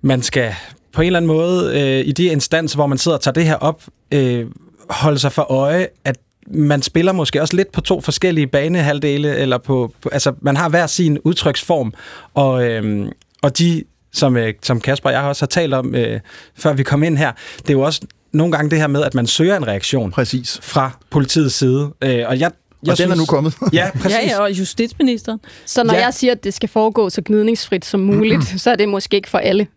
man 0.02 0.22
skal 0.22 0.54
på 0.94 1.02
en 1.02 1.06
eller 1.06 1.18
anden 1.18 1.28
måde, 1.28 1.82
øh, 1.82 2.08
i 2.08 2.12
de 2.12 2.26
instanser, 2.26 2.78
hvor 2.78 2.88
man 2.88 2.98
sidder 2.98 3.18
og 3.18 3.24
tager 3.24 3.34
det 3.34 3.46
her 3.46 3.56
op, 3.56 3.84
øh, 4.12 4.46
holde 4.90 5.20
sig 5.20 5.32
for 5.32 5.52
øje, 5.52 5.88
at 6.06 6.18
man 6.48 6.82
spiller 6.82 7.12
måske 7.12 7.42
også 7.42 7.56
lidt 7.56 7.72
på 7.72 7.82
to 7.82 8.02
forskellige 8.02 8.48
banehalvdele, 8.48 9.36
eller 9.36 9.58
på, 9.58 9.94
på 10.02 10.10
altså 10.12 10.34
man 10.42 10.58
har 10.58 10.70
hver 10.70 10.88
sin 10.88 11.20
udtryksform, 11.20 11.94
og, 12.34 12.66
øhm, 12.66 13.10
og 13.42 13.58
de, 13.58 13.84
som, 14.14 14.38
øh, 14.38 14.54
som 14.62 14.82
Kasper 14.82 15.10
og 15.10 15.14
jeg 15.16 15.22
også 15.22 15.42
har 15.42 15.48
talt 15.48 15.74
om, 15.74 15.96
øh, 15.96 16.20
før 16.58 16.74
vi 16.74 16.84
kom 16.84 17.04
ind 17.04 17.18
her, 17.18 17.32
det 17.58 17.70
er 17.70 17.74
jo 17.74 17.82
også 17.82 18.02
nogle 18.34 18.52
gange 18.52 18.70
det 18.70 18.80
her 18.80 18.88
med, 18.88 19.04
at 19.04 19.14
man 19.16 19.28
søger 19.28 19.58
en 19.58 19.68
reaktion 19.68 20.12
Præcis. 20.12 20.60
fra 20.62 20.92
politiets 21.10 21.56
side, 21.56 21.92
øh, 22.04 22.24
og 22.28 22.40
jeg, 22.40 22.52
jeg 22.86 22.92
Og 22.92 22.98
den 22.98 23.12
er 23.12 23.16
nu 23.16 23.26
kommet. 23.26 23.54
Ja, 23.74 23.90
præcis. 23.94 24.18
Ja, 24.18 24.28
ja, 24.28 24.42
og 24.42 24.52
justitsministeren. 24.52 25.40
Så 25.66 25.84
når 25.84 25.94
Ja. 25.94 26.00
ja. 26.00 26.06
jeg 26.06 26.14
siger, 26.14 26.32
at 26.32 26.44
det 26.44 26.54
skal 26.54 26.70
foregå 26.70 27.10
så 27.10 27.22
gnidningsfrit 27.26 27.86
som 27.86 28.00
muligt, 28.00 28.44
så 28.62 28.72
er 28.72 28.76
det 28.76 28.90
måske 28.90 29.16
ikke 29.16 29.30
for 29.30 29.38
alle. 29.38 29.68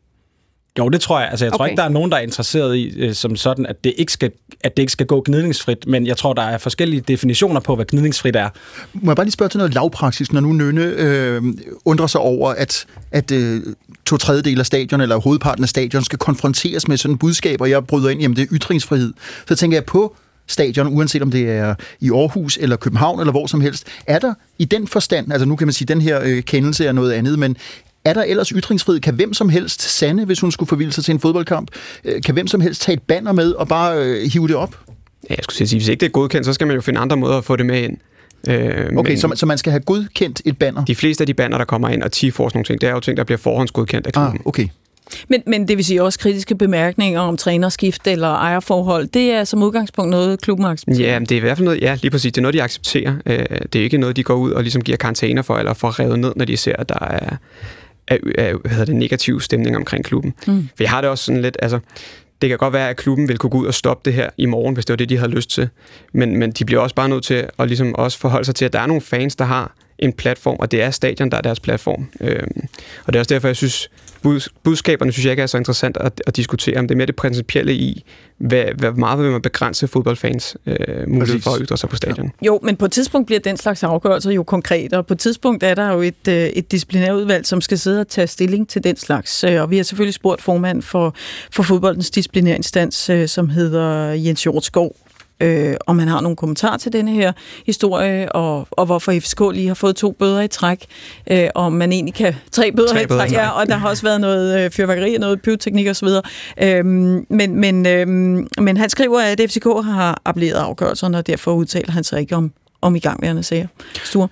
Jo, 0.78 0.88
det 0.88 1.00
tror 1.00 1.20
jeg. 1.20 1.28
Altså, 1.30 1.44
jeg 1.44 1.52
tror 1.52 1.58
Okay. 1.64 1.70
ikke, 1.70 1.80
der 1.80 1.84
er 1.84 1.88
nogen, 1.92 2.10
der 2.10 2.16
er 2.16 2.20
interesseret 2.20 2.76
i 2.76 3.00
øh, 3.00 3.14
som 3.14 3.36
sådan, 3.36 3.66
at 3.66 3.84
det, 3.84 3.94
ikke 3.96 4.12
skal, 4.12 4.30
at 4.60 4.76
det 4.76 4.82
ikke 4.82 4.92
skal 4.92 5.06
gå 5.06 5.22
gnidningsfrit, 5.26 5.86
men 5.86 6.06
jeg 6.06 6.16
tror, 6.16 6.32
der 6.32 6.42
er 6.42 6.58
forskellige 6.58 7.00
definitioner 7.00 7.60
på, 7.60 7.74
hvad 7.74 7.84
gnidningsfrit 7.84 8.36
er. 8.36 8.48
Må 8.92 9.10
jeg 9.10 9.16
bare 9.16 9.26
lige 9.26 9.32
spørge 9.32 9.48
til 9.48 9.58
noget 9.58 9.74
lavpraksis, 9.74 10.32
når 10.32 10.40
nu 10.40 10.52
Nønne 10.52 10.82
øh, 10.84 11.42
undrer 11.84 12.06
sig 12.06 12.20
over, 12.20 12.50
at, 12.50 12.86
at 13.10 13.30
øh, 13.32 13.62
to 14.06 14.16
tredjedel 14.16 14.58
af 14.60 14.66
stadion, 14.66 15.00
eller 15.00 15.16
hovedparten 15.16 15.64
af 15.64 15.68
stadion, 15.68 16.04
skal 16.04 16.18
konfronteres 16.18 16.88
med 16.88 16.96
sådan 16.96 17.14
et 17.14 17.18
budskab, 17.20 17.60
og 17.60 17.70
jeg 17.70 17.86
bryder 17.86 18.08
ind, 18.10 18.20
jamen 18.20 18.36
det 18.36 18.42
er 18.42 18.46
ytringsfrihed. 18.52 19.12
Så 19.48 19.54
tænker 19.56 19.76
jeg 19.76 19.84
på 19.84 20.16
stadion, 20.46 20.86
uanset 20.96 21.22
om 21.22 21.30
det 21.30 21.50
er 21.50 21.74
i 22.00 22.10
Aarhus 22.10 22.58
eller 22.60 22.76
København 22.76 23.20
eller 23.20 23.32
hvor 23.32 23.46
som 23.46 23.60
helst, 23.60 23.86
er 24.06 24.18
der 24.18 24.34
i 24.58 24.64
den 24.64 24.86
forstand, 24.88 25.32
altså 25.32 25.46
nu 25.46 25.56
kan 25.56 25.66
man 25.66 25.72
sige, 25.72 25.84
at 25.84 25.88
den 25.88 26.00
her 26.00 26.20
øh, 26.24 26.42
kendelse 26.42 26.86
er 26.86 26.92
noget 26.92 27.12
andet, 27.12 27.38
men 27.38 27.56
er 28.04 28.12
der 28.12 28.22
ellers 28.22 28.48
ytringsfrihed? 28.48 29.00
Kan 29.00 29.14
hvem 29.14 29.34
som 29.34 29.48
helst, 29.48 29.82
Sande, 29.82 30.24
hvis 30.24 30.40
hun 30.40 30.52
skulle 30.52 30.68
forvilde 30.68 30.92
sig 30.92 31.04
til 31.04 31.12
en 31.12 31.20
fodboldkamp, 31.20 31.70
øh, 32.04 32.22
kan 32.22 32.34
hvem 32.34 32.46
som 32.46 32.60
helst 32.60 32.82
tage 32.82 32.96
et 32.96 33.02
banner 33.02 33.32
med 33.32 33.52
og 33.52 33.68
bare 33.68 33.96
øh, 33.98 34.30
hive 34.32 34.48
det 34.48 34.56
op? 34.56 34.76
Ja, 35.30 35.34
jeg 35.34 35.44
skulle 35.44 35.68
sige, 35.68 35.78
hvis 35.78 35.88
ikke 35.88 36.00
det 36.00 36.06
er 36.06 36.10
godkendt, 36.10 36.46
så 36.46 36.52
skal 36.52 36.66
man 36.66 36.76
jo 36.76 36.82
finde 36.82 37.00
andre 37.00 37.16
måder 37.16 37.38
at 37.38 37.44
få 37.44 37.56
det 37.56 37.66
med 37.66 37.82
ind. 37.82 37.96
Øh, 38.48 38.88
Okay, 38.96 39.10
men 39.10 39.18
så, 39.18 39.28
man- 39.28 39.36
så 39.36 39.46
man 39.46 39.58
skal 39.58 39.70
have 39.70 39.80
godkendt 39.82 40.42
et 40.44 40.58
banner? 40.58 40.84
De 40.84 40.94
fleste 40.94 41.22
af 41.22 41.26
de 41.26 41.34
banner, 41.34 41.58
der 41.58 41.64
kommer 41.64 41.88
ind, 41.88 42.02
og 42.02 42.12
Tifo 42.12 42.44
og 42.44 42.50
sådan 42.50 42.56
nogle 42.58 42.64
ting, 42.66 42.80
det 42.80 42.88
er 42.88 42.92
jo 42.92 43.00
ting, 43.00 43.16
der 43.16 43.24
bliver 43.24 43.38
forhåndsgodkendt 43.38 44.06
af 44.06 44.12
klubben. 44.12 44.34
Ah, 44.40 44.46
okay. 44.46 44.68
Men, 45.28 45.42
men 45.46 45.68
det 45.68 45.76
vil 45.76 45.84
sige 45.84 46.02
også 46.02 46.18
kritiske 46.18 46.54
bemærkninger 46.54 47.20
om 47.20 47.36
trænerskift 47.36 48.06
eller 48.06 48.28
ejerforhold. 48.28 49.06
Det 49.06 49.30
er 49.30 49.44
som 49.44 49.62
udgangspunkt 49.62 50.10
noget, 50.10 50.40
klubben 50.40 50.66
accepterer. 50.66 51.12
Ja, 51.12 51.18
men 51.18 51.26
det 51.28 51.32
er 51.34 51.36
i 51.36 51.40
hvert 51.40 51.56
fald 51.56 51.64
noget, 51.64 51.80
ja, 51.80 51.98
lige 52.02 52.10
præcis, 52.10 52.32
det 52.32 52.38
er 52.38 52.42
noget, 52.42 52.54
de 52.54 52.62
accepterer. 52.62 53.14
Øh, 53.26 53.38
Det 53.72 53.78
er 53.78 53.82
ikke 53.82 53.98
noget, 53.98 54.16
de 54.16 54.22
går 54.22 54.34
ud 54.34 54.50
og 54.50 54.62
ligesom 54.62 54.82
giver 54.82 54.96
karantæner 54.96 55.42
for, 55.42 55.58
eller 55.58 55.74
får 55.74 56.00
revet 56.00 56.18
ned, 56.18 56.32
når 56.36 56.44
de 56.44 56.56
ser, 56.56 56.76
at 56.78 56.88
der 56.88 56.98
er, 57.00 57.36
er, 58.08 58.16
er 58.38 58.54
hvad 58.54 58.70
hedder 58.70 58.84
det, 58.84 58.96
negativ 58.96 59.40
stemning 59.40 59.76
omkring 59.76 60.04
klubben. 60.04 60.34
Mm. 60.46 60.68
For 60.76 60.84
jeg 60.84 60.90
har 60.90 61.00
det 61.00 61.10
også 61.10 61.24
sådan 61.24 61.42
lidt, 61.42 61.56
altså, 61.62 61.78
det 62.42 62.48
kan 62.48 62.58
godt 62.58 62.72
være, 62.72 62.90
at 62.90 62.96
klubben 62.96 63.28
vil 63.28 63.38
kunne 63.38 63.50
gå 63.50 63.58
ud 63.58 63.66
og 63.66 63.74
stoppe 63.74 64.10
det 64.10 64.14
her 64.14 64.30
i 64.36 64.46
morgen, 64.46 64.74
hvis 64.74 64.84
det 64.84 64.92
var 64.92 64.96
det, 64.96 65.08
de 65.08 65.16
havde 65.16 65.30
lyst 65.30 65.50
til. 65.50 65.68
Men, 66.12 66.36
men 66.36 66.50
de 66.50 66.64
bliver 66.64 66.80
også 66.80 66.94
bare 66.94 67.08
nødt 67.08 67.24
til 67.24 67.48
at 67.58 67.68
ligesom 67.68 67.94
også 67.94 68.18
forholde 68.18 68.44
sig 68.44 68.54
til, 68.54 68.64
at 68.64 68.72
der 68.72 68.80
er 68.80 68.86
nogle 68.86 69.02
fans, 69.02 69.36
der 69.36 69.44
har 69.44 69.74
en 69.98 70.12
platform, 70.12 70.56
og 70.58 70.70
det 70.70 70.82
er 70.82 70.90
stadion, 70.90 71.30
der 71.30 71.36
er 71.36 71.40
deres 71.40 71.60
platform. 71.60 72.08
Øhm, 72.20 72.66
og 73.04 73.12
det 73.12 73.18
er 73.18 73.20
også 73.20 73.34
derfor, 73.34 73.48
jeg 73.48 73.56
synes, 73.56 73.90
bud, 74.22 74.48
budskaberne 74.62 75.12
synes 75.12 75.24
jeg 75.24 75.30
ikke 75.30 75.42
er 75.42 75.46
så 75.46 75.56
interessant 75.56 75.96
at, 75.96 76.22
at 76.26 76.36
diskutere, 76.36 76.78
om 76.78 76.88
det 76.88 76.94
er 76.94 76.96
mere 76.96 77.06
det 77.06 77.16
principielle 77.16 77.74
i, 77.74 78.04
hvad, 78.38 78.64
hvad 78.78 78.92
meget 78.92 79.18
vil 79.18 79.30
man 79.30 79.42
begrænse 79.42 79.88
fodboldfans 79.88 80.56
øh, 80.66 80.76
mulighed 81.08 81.40
for 81.40 81.50
at 81.50 81.60
ytre 81.62 81.76
sig 81.76 81.88
på 81.88 81.96
stadion. 81.96 82.30
Jo, 82.46 82.60
men 82.62 82.76
på 82.76 82.84
et 82.84 82.92
tidspunkt 82.92 83.26
bliver 83.26 83.40
den 83.40 83.56
slags 83.56 83.82
afgørelser 83.82 84.30
jo 84.30 84.42
konkrete, 84.42 84.98
og 84.98 85.06
på 85.06 85.14
et 85.14 85.20
tidspunkt 85.20 85.62
er 85.62 85.74
der 85.74 85.92
jo 85.92 86.00
et, 86.00 86.28
øh, 86.28 86.34
et 86.34 86.72
disciplinærudvalg, 86.72 87.46
som 87.46 87.60
skal 87.60 87.78
sidde 87.78 88.00
og 88.00 88.08
tage 88.08 88.26
stilling 88.26 88.68
til 88.68 88.84
den 88.84 88.96
slags. 88.96 89.44
Øh, 89.44 89.62
Og 89.62 89.70
vi 89.70 89.76
har 89.76 89.84
selvfølgelig 89.84 90.14
spurgt 90.14 90.42
formand 90.42 90.82
for, 90.82 91.14
for 91.50 91.62
fodboldens 91.62 92.10
disciplinærinstans, 92.10 93.10
øh, 93.10 93.28
som 93.28 93.48
hedder 93.48 94.12
Jens 94.12 94.42
Hjortskov, 94.42 94.96
øh, 95.42 95.74
om 95.86 95.98
han 95.98 96.08
har 96.08 96.20
nogle 96.20 96.36
kommentarer 96.36 96.76
til 96.76 96.92
denne 96.92 97.10
her 97.10 97.32
historie, 97.66 98.32
og, 98.32 98.68
og 98.70 98.86
hvorfor 98.86 99.12
FCK 99.12 99.40
lige 99.52 99.68
har 99.68 99.74
fået 99.74 99.96
to 99.96 100.12
bøder 100.12 100.40
i 100.40 100.48
træk, 100.48 100.84
øh, 101.30 101.48
og 101.54 101.64
om 101.64 101.72
man 101.72 101.92
egentlig 101.92 102.14
kan... 102.14 102.34
Tre 102.52 102.72
bøder, 102.72 102.88
Tre 102.88 103.02
i 103.02 103.06
bøder 103.06 103.20
i 103.20 103.28
træk, 103.28 103.28
træk. 103.28 103.38
ja, 103.38 103.48
og 103.48 103.66
der 103.66 103.74
har 103.74 103.88
også 103.88 104.02
været 104.02 104.20
noget 104.20 104.64
øh, 104.64 104.70
fyrværkeri 104.70 105.14
og 105.14 105.20
noget 105.20 105.42
pyroteknik 105.42 105.88
osv. 105.88 106.08
Øhm, 106.62 107.26
men, 107.28 107.56
men, 107.56 107.86
øhm, 107.86 108.48
men 108.58 108.76
han 108.76 108.90
skriver, 108.90 109.20
at 109.20 109.40
FCK 109.48 109.64
har 109.64 110.20
appelleret 110.24 110.58
afgørelserne, 110.58 111.18
og 111.18 111.26
derfor 111.26 111.52
udtaler 111.52 111.92
han 111.92 112.04
sig 112.04 112.20
ikke 112.20 112.36
om, 112.36 112.52
om 112.80 112.96
igangværende 112.96 113.42
sager. 113.42 113.66
Sture. 114.04 114.28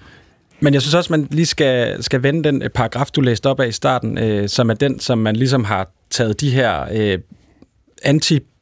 Men 0.61 0.75
jeg 0.75 0.83
synes 0.83 0.95
også, 0.95 1.13
man 1.13 1.29
lige 1.31 1.47
skal, 1.47 2.03
skal 2.03 2.23
vende 2.23 2.45
den 2.45 2.63
øh, 2.63 2.69
paragraf, 2.69 3.07
du 3.07 3.21
læste 3.21 3.47
op 3.47 3.61
af 3.61 3.69
i 3.69 3.73
starten, 3.73 4.19
øh, 4.19 4.49
som 4.49 4.71
er 4.71 4.75
den, 4.75 5.01
som 5.01 5.19
man 5.19 5.37
ligesom 5.37 5.65
har 5.65 5.91
taget 6.11 6.41
de 6.41 6.51
her 6.51 6.85
øh, 6.93 7.19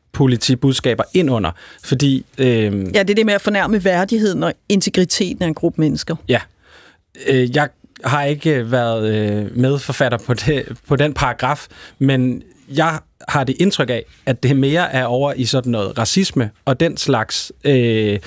antipolitibudskaber 0.08 1.04
ind 1.14 1.30
under. 1.30 1.50
Fordi 1.84 2.24
øh, 2.38 2.46
Ja, 2.94 3.02
det 3.02 3.10
er 3.10 3.14
det 3.14 3.26
med 3.26 3.34
at 3.34 3.40
fornærme 3.40 3.84
værdigheden 3.84 4.42
og 4.42 4.52
integriteten 4.68 5.42
af 5.42 5.46
en 5.46 5.54
gruppe 5.54 5.80
mennesker. 5.80 6.16
Ja. 6.28 6.40
Øh, 7.26 7.56
jeg 7.56 7.68
har 8.04 8.24
ikke 8.24 8.70
været 8.70 9.14
øh, 9.14 9.56
medforfatter 9.56 10.18
på, 10.18 10.34
det, 10.34 10.78
på 10.88 10.96
den 10.96 11.14
paragraf, 11.14 11.66
men 11.98 12.42
jeg 12.68 12.98
har 13.28 13.44
det 13.44 13.56
indtryk 13.60 13.90
af, 13.90 14.04
at 14.26 14.42
det 14.42 14.56
mere 14.56 14.92
er 14.92 15.04
over 15.04 15.32
i 15.32 15.44
sådan 15.44 15.72
noget 15.72 15.98
racisme 15.98 16.50
og 16.64 16.80
den 16.80 16.96
slags 16.96 17.52
øh, 17.64 18.18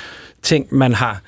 ting, 0.42 0.68
man 0.72 0.94
har 0.94 1.22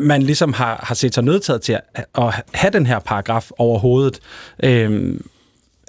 man 0.00 0.22
ligesom 0.22 0.52
har, 0.52 0.80
har 0.82 0.94
set 0.94 1.14
sig 1.14 1.24
nødtaget 1.24 1.62
til 1.62 1.72
at, 1.72 2.04
at 2.18 2.34
have 2.54 2.70
den 2.70 2.86
her 2.86 2.98
paragraf 2.98 3.50
over 3.58 3.78
hovedet. 3.78 4.20
Øh, 4.62 5.14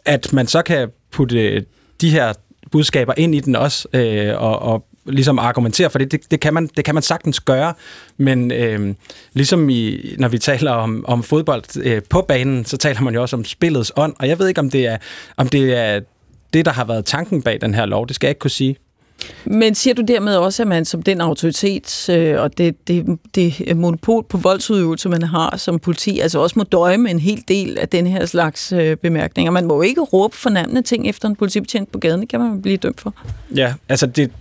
at 0.06 0.34
man 0.34 0.48
så 0.48 0.62
kan 0.62 0.90
putte 1.12 1.66
de 2.02 2.10
her 2.10 2.34
budskaber 2.72 3.14
ind 3.18 3.36
i 3.36 3.40
den 3.40 3.56
også, 3.56 3.88
øh, 3.94 4.42
og, 4.42 4.60
og 4.60 4.86
ligesom 5.06 5.40
argumentere 5.40 5.90
for 5.90 6.00
det, 6.00 6.12
det, 6.12 6.32
det, 6.32 6.40
kan, 6.40 6.54
man, 6.54 6.70
det 6.78 6.86
kan 6.86 6.94
man 6.94 7.04
sagtens 7.04 7.40
gøre, 7.40 7.74
men 8.18 8.52
øh, 8.52 8.96
ligesom 9.34 9.70
i, 9.70 10.00
når 10.18 10.28
vi 10.28 10.38
taler 10.38 10.72
om, 10.72 11.06
om 11.08 11.24
fodbold 11.24 11.82
øh, 11.84 12.02
på 12.10 12.22
banen, 12.22 12.66
så 12.66 12.78
taler 12.78 13.02
man 13.02 13.14
jo 13.14 13.22
også 13.22 13.36
om 13.36 13.46
spillets 13.46 13.92
ånd, 13.96 14.14
og 14.20 14.28
jeg 14.28 14.40
ved 14.40 14.48
ikke, 14.48 14.60
om 14.60 14.70
det 14.70 14.88
er, 14.88 14.98
om 15.38 15.48
det 15.48 15.78
er 15.78 16.00
det, 16.54 16.66
der 16.66 16.72
har 16.72 16.86
været 16.86 17.06
tanken 17.06 17.42
bag 17.42 17.62
den 17.62 17.74
her 17.74 17.86
lov, 17.86 18.08
det 18.08 18.16
skal 18.16 18.28
jeg 18.28 18.32
ikke 18.32 18.40
kunne 18.40 18.52
sige. 18.52 18.76
Men 19.46 19.76
siger 19.76 19.94
du 19.94 20.02
dermed 20.02 20.36
også, 20.36 20.64
at 20.64 20.68
man 20.68 20.86
som 20.86 21.04
den 21.04 21.22
autoritet 21.22 22.10
øh, 22.10 22.42
og 22.42 22.58
det, 22.58 22.88
det, 22.88 23.20
det 23.36 23.78
monopol 23.78 24.24
på 24.24 24.38
voldsudøvelse, 24.38 25.10
man 25.10 25.24
har 25.24 25.58
som 25.58 25.80
politi, 25.80 26.20
altså 26.20 26.40
også 26.40 26.60
må 26.60 26.64
døje 26.64 26.98
med 26.98 27.12
en 27.12 27.20
hel 27.20 27.44
del 27.48 27.78
af 27.78 27.90
den 27.90 28.08
her 28.08 28.26
slags 28.26 28.72
øh, 28.72 28.98
bemærkninger? 28.98 29.52
Man 29.52 29.66
må 29.66 29.76
jo 29.76 29.82
ikke 29.82 30.02
råbe 30.02 30.36
fornærmende 30.36 30.82
ting 30.82 31.08
efter 31.08 31.28
en 31.28 31.36
politibetjent 31.36 31.92
på 31.92 32.00
gaden, 32.00 32.22
det 32.22 32.30
kan 32.30 32.40
man 32.40 32.62
blive 32.62 32.78
dømt 32.78 33.02
for. 33.02 33.14
Ja, 33.56 33.74
altså 33.90 34.06
det... 34.06 34.32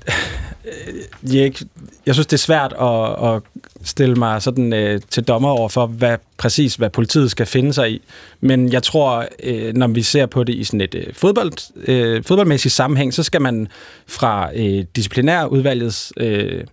Øh, 0.65 1.35
jeg, 1.35 1.45
ikke, 1.45 1.65
jeg 2.07 2.15
synes, 2.15 2.27
det 2.27 2.33
er 2.33 2.39
svært 2.39 2.75
at, 2.81 3.35
at 3.35 3.43
stille 3.89 4.15
mig 4.15 4.43
sådan 4.43 4.73
øh, 4.73 5.01
til 5.11 5.23
dommer 5.25 5.49
over 5.49 5.69
for, 5.69 5.87
hvad 5.87 6.17
præcis 6.39 6.75
hvad 6.75 6.91
politiet 6.91 7.31
skal 7.31 7.47
finde 7.47 7.73
sig 7.73 7.93
i. 7.93 8.03
Men 8.41 8.73
jeg 8.73 8.83
tror, 8.83 9.27
øh, 9.43 9.75
når 9.75 9.87
vi 9.87 10.03
ser 10.03 10.27
på 10.27 10.45
det 10.45 10.55
i 10.55 10.65
sådan 10.65 10.81
et 10.81 10.95
øh, 10.95 11.07
fodbold, 11.13 11.87
øh, 11.89 12.25
fodboldmæssigt 12.25 12.75
sammenhæng, 12.75 13.15
så 13.15 13.23
skal 13.23 13.43
man 13.43 13.69
fra 14.07 14.51
øh, 14.55 14.85
disciplinærudvalgets 14.97 16.13
øh, 16.17 16.65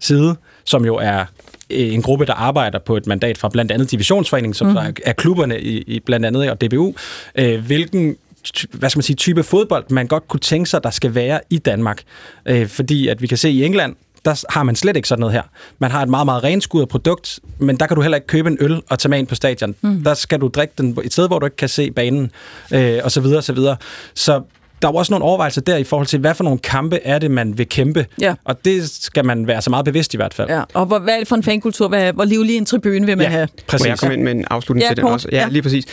side, 0.00 0.36
som 0.64 0.84
jo 0.84 0.96
er 0.96 1.20
øh, 1.70 1.94
en 1.94 2.02
gruppe, 2.02 2.26
der 2.26 2.34
arbejder 2.34 2.78
på 2.78 2.96
et 2.96 3.06
mandat 3.06 3.38
fra 3.38 3.48
blandt 3.48 3.72
andet 3.72 3.90
Divisionsforeningen, 3.90 4.54
som 4.54 4.66
mm. 4.66 4.76
er, 4.76 4.92
er 5.04 5.12
klubberne 5.12 5.60
i, 5.60 5.78
i 5.78 6.00
blandt 6.00 6.26
andet 6.26 6.50
og 6.50 6.60
DBU, 6.60 6.94
øh, 7.34 7.64
hvilken 7.66 8.16
hvad 8.72 8.90
skal 8.90 8.98
man 8.98 9.02
sige, 9.02 9.16
type 9.16 9.42
fodbold, 9.42 9.84
man 9.90 10.06
godt 10.06 10.28
kunne 10.28 10.40
tænke 10.40 10.70
sig, 10.70 10.82
der 10.82 10.90
skal 10.90 11.14
være 11.14 11.40
i 11.50 11.58
Danmark. 11.58 12.02
Øh, 12.46 12.68
fordi 12.68 13.08
at 13.08 13.22
vi 13.22 13.26
kan 13.26 13.38
se 13.38 13.50
i 13.50 13.64
England, 13.64 13.96
der 14.24 14.44
har 14.48 14.62
man 14.62 14.76
slet 14.76 14.96
ikke 14.96 15.08
sådan 15.08 15.20
noget 15.20 15.32
her. 15.32 15.42
Man 15.78 15.90
har 15.90 16.02
et 16.02 16.08
meget, 16.08 16.24
meget 16.24 16.44
renskuret 16.44 16.88
produkt, 16.88 17.40
men 17.58 17.76
der 17.76 17.86
kan 17.86 17.94
du 17.94 18.02
heller 18.02 18.16
ikke 18.16 18.26
købe 18.26 18.48
en 18.48 18.56
øl 18.60 18.82
og 18.88 18.98
tage 18.98 19.10
med 19.10 19.18
ind 19.18 19.26
på 19.26 19.34
stadion. 19.34 19.74
Mm. 19.80 20.04
Der 20.04 20.14
skal 20.14 20.40
du 20.40 20.48
drikke 20.48 20.74
den 20.78 20.98
et 21.04 21.12
sted, 21.12 21.26
hvor 21.26 21.38
du 21.38 21.46
ikke 21.46 21.56
kan 21.56 21.68
se 21.68 21.90
banen, 21.90 22.30
øh, 22.74 23.00
og 23.04 23.12
så 23.12 23.20
videre, 23.20 23.38
og 23.38 23.44
så 23.44 23.52
videre. 23.52 23.76
Så 24.14 24.42
der 24.82 24.88
er 24.88 24.92
jo 24.92 24.96
også 24.96 25.12
nogle 25.12 25.24
overvejelser 25.24 25.60
der 25.60 25.76
i 25.76 25.84
forhold 25.84 26.06
til, 26.06 26.18
hvad 26.18 26.34
for 26.34 26.44
nogle 26.44 26.58
kampe 26.58 27.00
er 27.04 27.18
det, 27.18 27.30
man 27.30 27.58
vil 27.58 27.68
kæmpe. 27.68 28.06
Ja. 28.20 28.34
Og 28.44 28.64
det 28.64 28.90
skal 28.90 29.24
man 29.24 29.46
være 29.46 29.62
så 29.62 29.70
meget 29.70 29.84
bevidst 29.84 30.14
i 30.14 30.16
hvert 30.16 30.34
fald. 30.34 30.48
Ja, 30.48 30.62
og 30.74 30.86
hvor, 30.86 30.98
hvad 30.98 31.14
er 31.14 31.18
det 31.18 31.28
for 31.28 31.36
en 31.36 31.42
fankultur? 31.42 31.88
Hvad, 31.88 32.12
hvor 32.12 32.24
livlig 32.24 32.56
en 32.56 32.64
tribune 32.64 33.06
vil 33.06 33.16
man 33.16 33.20
ja, 33.20 33.28
have? 33.28 33.48
Præcis. 33.66 33.84
Må 33.84 33.88
jeg 33.88 33.98
komme 33.98 34.14
ind 34.14 34.22
med 34.22 34.32
en 34.32 34.44
afslutning 34.50 34.82
ja, 34.82 34.88
til 34.88 34.96
den 34.96 35.02
Paul. 35.02 35.12
også? 35.12 35.28
Ja, 35.32 35.40
ja, 35.40 35.48
lige 35.48 35.62
præcis. 35.62 35.84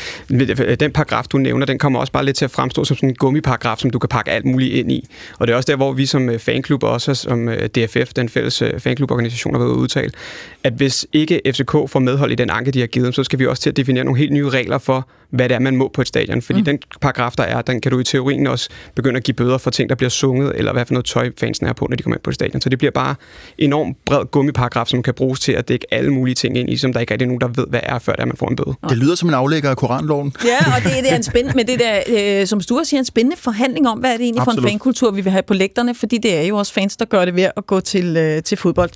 Den 0.79 0.91
paragraf, 0.91 1.23
du 1.23 1.37
nævner, 1.37 1.65
den 1.65 1.79
kommer 1.79 1.99
også 1.99 2.11
bare 2.11 2.25
lidt 2.25 2.37
til 2.37 2.45
at 2.45 2.51
fremstå 2.51 2.85
som 2.85 2.97
sådan 2.97 3.09
en 3.09 3.15
gummiparagraf, 3.15 3.77
som 3.77 3.89
du 3.89 3.99
kan 3.99 4.09
pakke 4.09 4.31
alt 4.31 4.45
muligt 4.45 4.73
ind 4.73 4.91
i. 4.91 5.07
Og 5.39 5.47
det 5.47 5.53
er 5.53 5.57
også 5.57 5.67
der, 5.67 5.75
hvor 5.75 5.91
vi 5.91 6.05
som 6.05 6.29
øh, 6.29 6.39
fanklub, 6.39 6.83
og 6.83 6.89
også 6.89 7.13
som 7.13 7.49
øh, 7.49 7.69
DFF, 7.69 8.13
den 8.13 8.29
fælles 8.29 8.61
øh, 8.61 8.79
fankluborganisation, 8.79 9.53
har 9.53 9.59
været 9.59 9.71
udtalt, 9.71 10.15
at 10.63 10.73
hvis 10.73 11.05
ikke 11.13 11.41
FCK 11.45 11.71
får 11.71 11.99
medhold 11.99 12.31
i 12.31 12.35
den 12.35 12.49
anke, 12.49 12.71
de 12.71 12.79
har 12.79 12.87
givet, 12.87 13.15
så 13.15 13.23
skal 13.23 13.39
vi 13.39 13.47
også 13.47 13.63
til 13.63 13.69
at 13.69 13.77
definere 13.77 14.03
nogle 14.03 14.19
helt 14.19 14.31
nye 14.31 14.49
regler 14.49 14.77
for, 14.77 15.07
hvad 15.29 15.49
det 15.49 15.55
er, 15.55 15.59
man 15.59 15.75
må 15.75 15.91
på 15.93 16.01
et 16.01 16.07
stadion. 16.07 16.41
Fordi 16.41 16.59
mm. 16.59 16.65
den 16.65 16.79
paragraf, 17.01 17.31
der 17.37 17.43
er, 17.43 17.61
den 17.61 17.81
kan 17.81 17.91
du 17.91 17.99
i 17.99 18.03
teorien 18.03 18.47
også 18.47 18.69
begynde 18.95 19.17
at 19.17 19.23
give 19.23 19.35
bøder 19.35 19.57
for 19.57 19.71
ting, 19.71 19.89
der 19.89 19.95
bliver 19.95 20.09
sunget, 20.09 20.51
eller 20.55 20.73
hvad 20.73 20.85
for 20.85 20.93
noget 20.93 21.05
tøj 21.05 21.31
fansen 21.39 21.67
er 21.67 21.73
på, 21.73 21.87
når 21.89 21.95
de 21.95 22.03
kommer 22.03 22.15
ind 22.15 22.23
på 22.23 22.31
stadion. 22.31 22.61
Så 22.61 22.69
det 22.69 22.77
bliver 22.77 22.91
bare 22.91 23.15
enormt 23.57 23.97
bred 24.05 24.25
gummiparagraf, 24.31 24.87
som 24.87 25.03
kan 25.03 25.13
bruges 25.13 25.39
til 25.39 25.51
at 25.51 25.67
dække 25.67 25.85
alle 25.91 26.13
mulige 26.13 26.35
ting 26.35 26.57
ind 26.57 26.69
i, 26.69 26.77
som 26.77 26.93
der 26.93 26.99
ikke 26.99 27.13
er 27.13 27.25
nogen, 27.25 27.41
der 27.41 27.47
ved, 27.47 27.65
hvad 27.69 27.79
er, 27.83 27.99
før 27.99 28.13
det 28.13 28.21
er, 28.21 28.25
man 28.25 28.37
får 28.37 28.49
en 28.49 28.55
bøde. 28.55 28.75
Det 28.89 28.97
lyder 28.97 29.15
som 29.15 29.29
en 29.29 29.35
aflægger 29.35 29.69
af 29.69 29.77
Koranloven. 29.77 30.33
Ja, 30.45 30.75
og 30.75 30.83
det, 30.83 30.91
det 31.03 31.11
er 31.11 31.15
en 31.15 31.23
spændende, 31.23 31.57
men 31.57 31.67
det 31.67 31.79
der, 31.79 32.39
øh, 32.41 32.47
som 32.47 32.61
Sture 32.61 32.85
siger, 32.85 32.99
en 32.99 33.05
spændende 33.05 33.37
forhandling 33.37 33.87
om, 33.87 33.99
hvad 33.99 34.13
er 34.13 34.17
det 34.17 34.23
egentlig 34.23 34.41
Absolut. 34.41 34.61
for 34.61 34.67
en 34.67 34.71
fankultur, 34.71 35.11
vi 35.11 35.21
vil 35.21 35.31
have 35.31 35.43
på 35.43 35.53
lægterne, 35.53 35.95
fordi 35.95 36.17
det 36.17 36.37
er 36.37 36.41
jo 36.41 36.57
også 36.57 36.73
fans, 36.73 36.97
der 36.97 37.05
gør 37.05 37.25
det 37.25 37.35
ved 37.35 37.49
at 37.57 37.67
gå 37.67 37.79
til, 37.79 38.17
øh, 38.17 38.43
til 38.43 38.57
fodbold. 38.57 38.89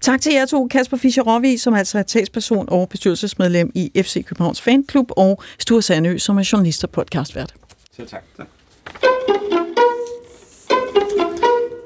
Tak 0.00 0.20
til 0.20 0.32
jer 0.32 0.46
to, 0.46 0.66
Kasper 0.66 0.96
fischer 0.96 1.22
Råvi, 1.22 1.56
som 1.56 1.74
altså 1.74 1.98
er 1.98 2.02
talsperson 2.02 2.64
og 2.68 2.88
bestyrelsesmedlem 2.88 3.70
i 3.74 3.90
FC 4.02 4.24
Københavns 4.24 4.60
Fanklub, 4.60 5.10
og 5.10 5.42
Sture 5.58 5.82
Sandø, 5.82 6.18
som 6.18 6.38
er 6.38 6.48
journalist 6.52 6.84
og 6.84 6.90
podcastvært. 6.90 7.54
Selv 7.96 8.08
tak. 8.08 8.22
tak. 8.36 8.46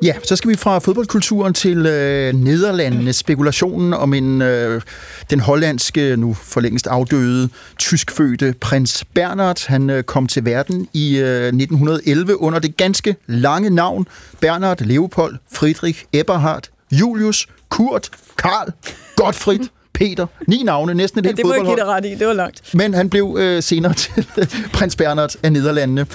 Ja, 0.02 0.14
så 0.22 0.36
skal 0.36 0.50
vi 0.50 0.56
fra 0.56 0.78
fodboldkulturen 0.78 1.54
til 1.54 1.86
øh, 1.86 2.34
Nederlandene. 2.34 3.12
Spekulationen 3.12 3.94
om 3.94 4.14
en 4.14 4.42
øh, 4.42 4.82
den 5.30 5.40
hollandske, 5.40 6.16
nu 6.16 6.34
for 6.34 6.60
længst 6.60 6.86
afdøde, 6.86 7.48
tyskfødte 7.78 8.54
prins 8.60 9.04
Bernhard. 9.14 9.66
Han 9.66 9.90
øh, 9.90 10.02
kom 10.02 10.26
til 10.26 10.44
verden 10.44 10.88
i 10.92 11.16
øh, 11.18 11.46
1911 11.46 12.40
under 12.40 12.58
det 12.58 12.76
ganske 12.76 13.16
lange 13.26 13.70
navn 13.70 14.06
Bernhard 14.40 14.80
Leopold 14.80 15.36
Friedrich 15.52 16.04
Eberhard 16.12 16.68
Julius 16.92 17.48
Kurt 17.68 18.10
Karl 18.38 18.72
Gottfried 19.16 19.68
Peter. 19.94 20.26
Ni 20.48 20.62
navne, 20.62 20.94
næsten 20.94 21.18
et 21.20 21.24
ja, 21.24 21.28
helt 21.28 21.36
det 21.36 21.46
må 21.46 21.52
jeg 21.52 21.58
fodboldhold. 21.58 21.78
give 21.78 21.86
dig 21.86 22.10
ret 22.12 22.16
i, 22.16 22.18
det 22.18 22.26
var 22.26 22.32
langt. 22.32 22.74
Men 22.74 22.94
han 22.94 23.10
blev 23.10 23.36
øh, 23.40 23.62
senere 23.62 23.94
til 23.94 24.26
prins 24.74 24.96
Bernhard 24.96 25.34
af 25.42 25.52
Nederlandene. 25.52 26.06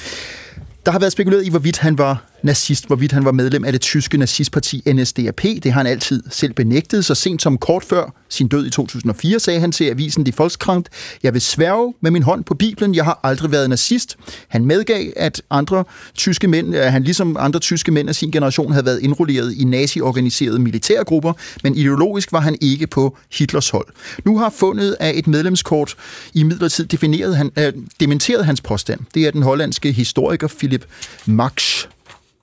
Der 0.85 0.91
har 0.91 0.99
været 0.99 1.11
spekuleret 1.11 1.45
i, 1.45 1.49
hvorvidt 1.49 1.77
han 1.77 1.97
var 1.97 2.23
nazist, 2.43 2.87
hvorvidt 2.87 3.11
han 3.11 3.25
var 3.25 3.31
medlem 3.31 3.65
af 3.65 3.71
det 3.71 3.81
tyske 3.81 4.17
nazistparti 4.17 4.83
NSDAP. 4.93 5.41
Det 5.43 5.65
har 5.65 5.79
han 5.79 5.87
altid 5.87 6.23
selv 6.29 6.53
benægtet. 6.53 7.05
Så 7.05 7.15
sent 7.15 7.41
som 7.41 7.57
kort 7.57 7.83
før 7.83 8.13
sin 8.29 8.47
død 8.47 8.65
i 8.65 8.69
2004 8.69 9.39
sagde 9.39 9.59
han 9.59 9.71
til 9.71 9.85
avisen 9.85 10.25
De 10.25 10.33
Volkskrant, 10.37 10.89
jeg 11.23 11.33
vil 11.33 11.41
sværge 11.41 11.93
med 12.01 12.11
min 12.11 12.23
hånd 12.23 12.43
på 12.43 12.53
Bibelen, 12.53 12.95
jeg 12.95 13.03
har 13.05 13.19
aldrig 13.23 13.51
været 13.51 13.69
nazist. 13.69 14.17
Han 14.47 14.65
medgav, 14.65 15.11
at 15.15 15.41
andre 15.49 15.83
tyske 16.15 16.47
mænd, 16.47 16.75
at 16.75 16.91
han 16.91 17.03
ligesom 17.03 17.37
andre 17.39 17.59
tyske 17.59 17.91
mænd 17.91 18.09
af 18.09 18.15
sin 18.15 18.31
generation 18.31 18.71
havde 18.71 18.85
været 18.85 18.99
indrulleret 18.99 19.53
i 19.53 19.63
nazi-organiserede 19.63 20.59
militærgrupper, 20.59 21.33
men 21.63 21.75
ideologisk 21.75 22.31
var 22.31 22.39
han 22.39 22.57
ikke 22.61 22.87
på 22.87 23.17
Hitlers 23.33 23.69
hold. 23.69 23.87
Nu 24.25 24.37
har 24.37 24.49
fundet 24.49 24.95
af 24.99 25.11
et 25.15 25.27
medlemskort 25.27 25.95
i 26.33 26.43
midlertid 26.43 26.85
defineret 26.85 27.37
han, 27.37 27.51
øh, 27.57 27.73
dementeret 27.99 28.45
hans 28.45 28.61
påstand. 28.61 28.99
Det 29.13 29.27
er 29.27 29.31
den 29.31 29.43
hollandske 29.43 29.91
historiker 29.91 30.47
Philip 30.47 30.85
Max 31.25 31.85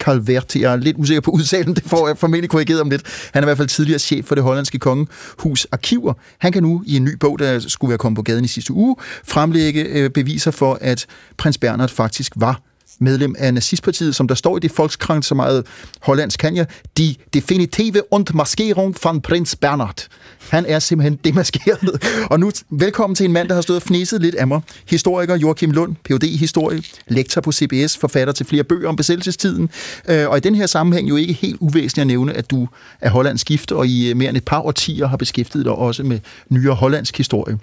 Calvert. 0.01 0.57
Jeg 0.57 0.73
er 0.73 0.77
lidt 0.77 0.97
usikker 0.99 1.21
på 1.21 1.31
udtalen, 1.31 1.75
det 1.77 1.85
får 1.87 2.07
jeg 2.07 2.19
formentlig 2.19 2.51
korrigeret 2.51 2.81
om 2.81 2.91
lidt. 2.91 3.31
Han 3.35 3.43
er 3.43 3.47
i 3.47 3.49
hvert 3.49 3.57
fald 3.57 3.69
tidligere 3.69 3.99
chef 3.99 4.27
for 4.27 4.35
det 4.35 4.45
hollandske 4.45 4.79
kongehus 4.79 5.67
arkiver. 5.73 6.13
Han 6.39 6.53
kan 6.53 6.63
nu 6.63 6.83
i 6.87 6.97
en 6.97 7.05
ny 7.05 7.17
bog, 7.21 7.39
der 7.39 7.59
skulle 7.59 7.89
være 7.89 7.99
kommet 7.99 8.17
på 8.17 8.23
gaden 8.23 8.45
i 8.45 8.49
sidste 8.49 8.73
uge, 8.73 8.97
fremlægge 9.25 9.85
øh, 9.85 10.11
beviser 10.11 10.51
for, 10.51 10.79
at 10.81 11.07
prins 11.37 11.59
Bernhard 11.59 11.89
faktisk 11.91 12.33
var 12.37 12.61
medlem 13.01 13.35
af 13.39 13.55
nazistpartiet, 13.55 14.15
som 14.15 14.29
der 14.29 14.35
står 14.35 14.57
i 14.57 14.61
det 14.61 14.71
folkskrant, 14.71 15.25
så 15.25 15.35
meget 15.35 15.67
hollandsk 16.01 16.41
kan 16.41 16.57
jeg, 16.57 16.67
de 16.99 17.15
definitive 17.35 18.03
Entmaskierung 18.13 18.97
von 19.05 19.21
Prins 19.21 19.57
Bernhard. 19.57 20.07
Han 20.51 20.67
er 20.67 20.79
simpelthen 20.79 21.19
demaskeret. 21.25 22.05
Og 22.31 22.41
nu 22.41 22.51
velkommen 22.71 23.15
til 23.15 23.25
en 23.25 23.33
mand, 23.33 23.49
der 23.49 23.55
har 23.55 23.63
stået 23.63 23.77
og 23.77 23.83
fnæset 23.83 24.21
lidt 24.23 24.35
af 24.35 24.47
mig. 24.47 24.61
Historiker 24.87 25.37
Joachim 25.37 25.71
Lund, 25.71 25.97
Ph.D. 26.05 26.23
i 26.23 26.37
historie, 26.37 26.83
lektor 27.09 27.41
på 27.41 27.53
CBS, 27.53 27.97
forfatter 27.97 28.33
til 28.33 28.47
flere 28.47 28.65
bøger 28.65 28.89
om 28.89 28.97
besættelsestiden. 28.97 29.71
Øh, 30.09 30.29
og 30.29 30.37
i 30.37 30.41
den 30.41 30.55
her 30.55 30.67
sammenhæng 30.67 31.09
jo 31.09 31.17
ikke 31.17 31.33
helt 31.33 31.57
uvæsentligt 31.61 32.01
at 32.01 32.07
nævne, 32.07 32.35
at 32.35 32.51
du 32.51 32.69
er 33.01 33.11
hollandsk 33.11 33.47
gift, 33.47 33.73
og 33.73 33.87
i 33.87 34.11
øh, 34.11 34.17
mere 34.17 34.29
end 34.29 34.37
et 34.37 34.45
par 34.45 34.61
årtier 34.61 35.07
har 35.07 35.17
beskæftiget 35.17 35.65
dig 35.65 35.73
også 35.73 36.03
med 36.03 36.21
nyere 36.49 36.75
hollandsk 36.75 37.17
historie. 37.17 37.59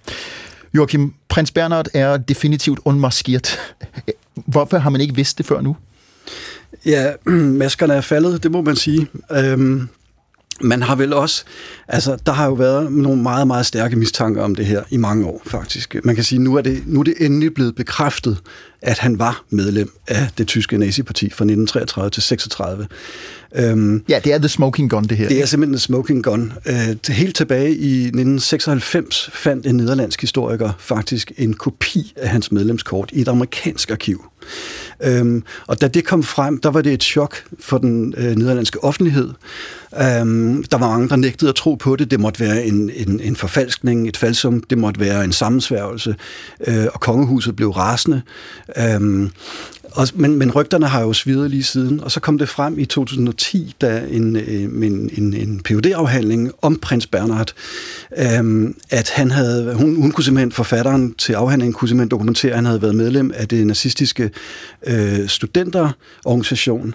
Joachim, 0.74 1.14
prins 1.30 1.52
Bernhard 1.52 1.88
er 1.94 2.18
definitivt 2.18 2.80
unmaskeret. 2.86 3.60
Hvorfor 4.46 4.78
har 4.78 4.90
man 4.90 5.02
ikke 5.02 5.16
vidst 5.16 5.38
det 5.38 5.46
før 5.46 5.62
nu? 5.62 5.76
Ja, 6.86 7.12
maskerne 7.64 7.94
er 7.94 8.02
faldet, 8.02 8.44
det 8.44 8.52
må 8.52 8.62
man 8.62 8.76
sige. 8.76 9.08
Øhm, 9.32 9.90
man 10.62 10.82
har 10.82 10.96
vel 10.96 11.14
også, 11.14 11.44
altså 11.88 12.18
der 12.26 12.32
har 12.32 12.46
jo 12.46 12.54
været 12.54 12.92
nogle 12.92 13.22
meget, 13.22 13.48
meget 13.48 13.66
stærke 13.66 13.96
mistanker 13.96 14.44
om 14.44 14.56
det 14.56 14.66
her 14.66 14.84
i 14.90 14.98
mange 14.98 15.26
år 15.26 15.42
faktisk. 15.46 15.96
Man 16.04 16.16
kan 16.16 16.24
sige, 16.24 16.40
nu 16.40 16.56
er 16.56 16.62
det, 16.62 16.84
nu 16.86 17.00
er 17.00 17.04
det 17.04 17.14
endelig 17.20 17.54
blevet 17.54 17.76
bekræftet, 17.76 18.38
at 18.82 19.00
han 19.00 19.20
var 19.20 19.44
medlem 19.50 19.92
af 20.08 20.30
det 20.38 20.48
tyske 20.48 20.78
naziparti 20.78 21.26
fra 21.26 21.44
1933 21.44 22.10
til 22.10 22.24
36. 22.24 22.88
Øhm, 23.58 24.04
ja, 24.10 24.20
det 24.24 24.34
er 24.34 24.38
the 24.38 24.48
smoking 24.48 24.90
gun, 24.90 25.04
det 25.04 25.18
her. 25.18 25.28
Det 25.28 25.42
er 25.42 25.46
simpelthen 25.46 25.74
the 25.74 25.82
smoking 25.82 26.24
gun. 26.24 26.54
Øh, 26.66 26.96
helt 27.10 27.36
tilbage 27.36 27.70
i 27.70 27.94
1996 27.94 29.30
fandt 29.34 29.68
en 29.68 29.76
nederlandsk 29.76 30.22
historiker 30.22 30.72
faktisk 30.80 31.32
en 31.38 31.54
kopi 31.54 32.14
af 32.16 32.30
hans 32.30 32.52
medlemskort 32.52 33.10
i 33.14 33.22
et 33.22 33.28
amerikansk 33.28 33.92
arkiv. 33.92 34.26
Øhm, 35.04 35.44
og 35.68 35.82
da 35.82 35.88
det 35.88 36.06
kom 36.06 36.24
frem, 36.24 36.58
der 36.58 36.70
var 36.70 36.82
det 36.82 36.94
et 36.94 37.04
chok 37.04 37.44
for 37.60 37.78
den 37.78 38.14
øh, 38.18 38.36
nederlandske 38.36 38.84
offentlighed. 38.84 39.30
Øhm, 40.02 40.64
der 40.64 40.78
var 40.78 40.90
mange, 40.90 41.10
der 41.10 41.16
nægtede 41.16 41.50
at 41.50 41.56
tro 41.56 41.76
på 41.76 41.96
det. 41.96 42.12
Det 42.12 42.20
måtte 42.20 42.40
være 42.40 42.66
en, 42.66 42.92
en, 42.96 43.20
en 43.20 43.36
forfalskning, 43.36 44.08
et 44.08 44.18
falsum. 44.18 44.64
Det 44.70 44.78
måtte 44.78 45.00
være 45.00 45.24
en 45.24 45.32
sammensværgelse. 45.32 46.16
Øh, 46.68 46.86
og 46.94 47.00
kongehuset 47.00 47.56
blev 47.56 47.70
rasende. 47.70 48.22
Øhm, 48.78 49.32
og, 49.98 50.08
men, 50.16 50.36
men 50.36 50.52
rygterne 50.52 50.88
har 50.88 51.02
jo 51.02 51.14
svidet 51.14 51.52
lige 51.52 51.64
siden, 51.64 52.00
og 52.00 52.12
så 52.12 52.20
kom 52.20 52.38
det 52.38 52.50
frem 52.50 52.80
i 52.80 52.86
2010, 52.86 53.76
da 53.82 54.02
øh, 54.02 54.16
en, 54.16 54.36
en, 54.36 55.10
en, 55.18 55.34
en 55.34 55.62
PhD-afhandling 55.64 56.52
om 56.62 56.80
prins 56.80 57.08
Bernhard, 57.08 57.54
øhm, 58.18 58.76
at 58.90 59.10
han 59.10 59.32
havde, 59.32 59.74
hun, 59.74 59.96
hun 59.96 60.12
kunne 60.12 60.24
simpelthen, 60.24 60.52
forfatteren 60.52 61.14
til 61.14 61.34
afhandlingen 61.34 61.74
kunne 61.74 61.88
simpelthen 61.90 62.12
dokumentere, 62.12 62.52
at 62.52 62.58
han 62.58 62.66
havde 62.66 62.82
været 62.82 62.96
medlem 62.96 63.32
af 63.36 63.48
det 63.48 63.68
nazistiske 63.68 64.32
øh, 64.88 65.28
studenterorganisation, 65.28 66.94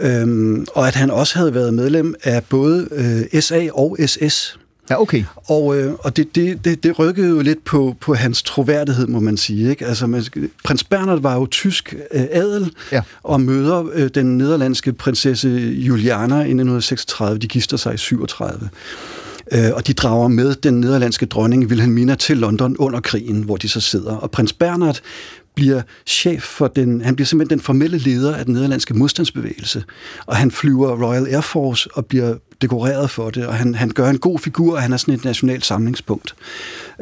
øhm, 0.00 0.66
og 0.74 0.88
at 0.88 0.94
han 0.94 1.10
også 1.10 1.38
havde 1.38 1.54
været 1.54 1.74
medlem 1.74 2.14
af 2.22 2.44
både 2.44 2.88
øh, 2.92 3.40
SA 3.40 3.68
og 3.72 3.96
SS. 4.06 4.58
Ja, 4.90 5.00
okay. 5.00 5.24
Og, 5.34 5.78
øh, 5.78 5.92
og 5.92 6.16
det, 6.16 6.34
det, 6.34 6.64
det, 6.64 6.82
det 6.82 6.98
rykkede 6.98 7.28
jo 7.28 7.40
lidt 7.40 7.64
på, 7.64 7.96
på 8.00 8.14
hans 8.14 8.42
troværdighed, 8.42 9.06
må 9.06 9.20
man 9.20 9.36
sige. 9.36 9.70
Ikke? 9.70 9.86
Altså, 9.86 10.06
man, 10.06 10.24
prins 10.64 10.84
Bernhard 10.84 11.20
var 11.20 11.34
jo 11.34 11.46
tysk 11.46 11.94
øh, 12.10 12.24
adel, 12.30 12.72
ja. 12.92 13.02
og 13.22 13.40
møder 13.40 13.84
øh, 13.92 14.10
den 14.14 14.38
nederlandske 14.38 14.92
prinsesse 14.92 15.48
Juliana 15.76 16.34
i 16.34 16.38
1936. 16.38 17.38
De 17.38 17.48
gister 17.48 17.76
sig 17.76 17.94
i 17.94 17.96
37. 17.96 18.68
Øh, 19.52 19.70
og 19.74 19.86
de 19.86 19.92
drager 19.92 20.28
med 20.28 20.54
den 20.54 20.80
nederlandske 20.80 21.26
dronning 21.26 21.66
Wilhelmina 21.66 22.14
til 22.14 22.36
London 22.36 22.76
under 22.76 23.00
krigen, 23.00 23.42
hvor 23.42 23.56
de 23.56 23.68
så 23.68 23.80
sidder. 23.80 24.16
Og 24.16 24.30
prins 24.30 24.52
Bernhard 24.52 25.00
bliver 25.54 25.82
chef 26.06 26.42
for 26.42 26.66
den, 26.66 27.00
han 27.00 27.16
bliver 27.16 27.26
simpelthen 27.26 27.58
den 27.58 27.64
formelle 27.64 27.98
leder 27.98 28.34
af 28.36 28.44
den 28.44 28.54
nederlandske 28.54 28.94
modstandsbevægelse, 28.94 29.84
og 30.26 30.36
han 30.36 30.50
flyver 30.50 31.06
Royal 31.06 31.26
Air 31.26 31.40
Force 31.40 31.88
og 31.94 32.06
bliver 32.06 32.34
dekoreret 32.62 33.10
for 33.10 33.30
det, 33.30 33.46
og 33.46 33.54
han, 33.54 33.74
han 33.74 33.90
gør 33.90 34.10
en 34.10 34.18
god 34.18 34.38
figur, 34.38 34.74
og 34.76 34.82
han 34.82 34.92
er 34.92 34.96
sådan 34.96 35.14
et 35.14 35.24
nationalt 35.24 35.66
samlingspunkt. 35.66 36.34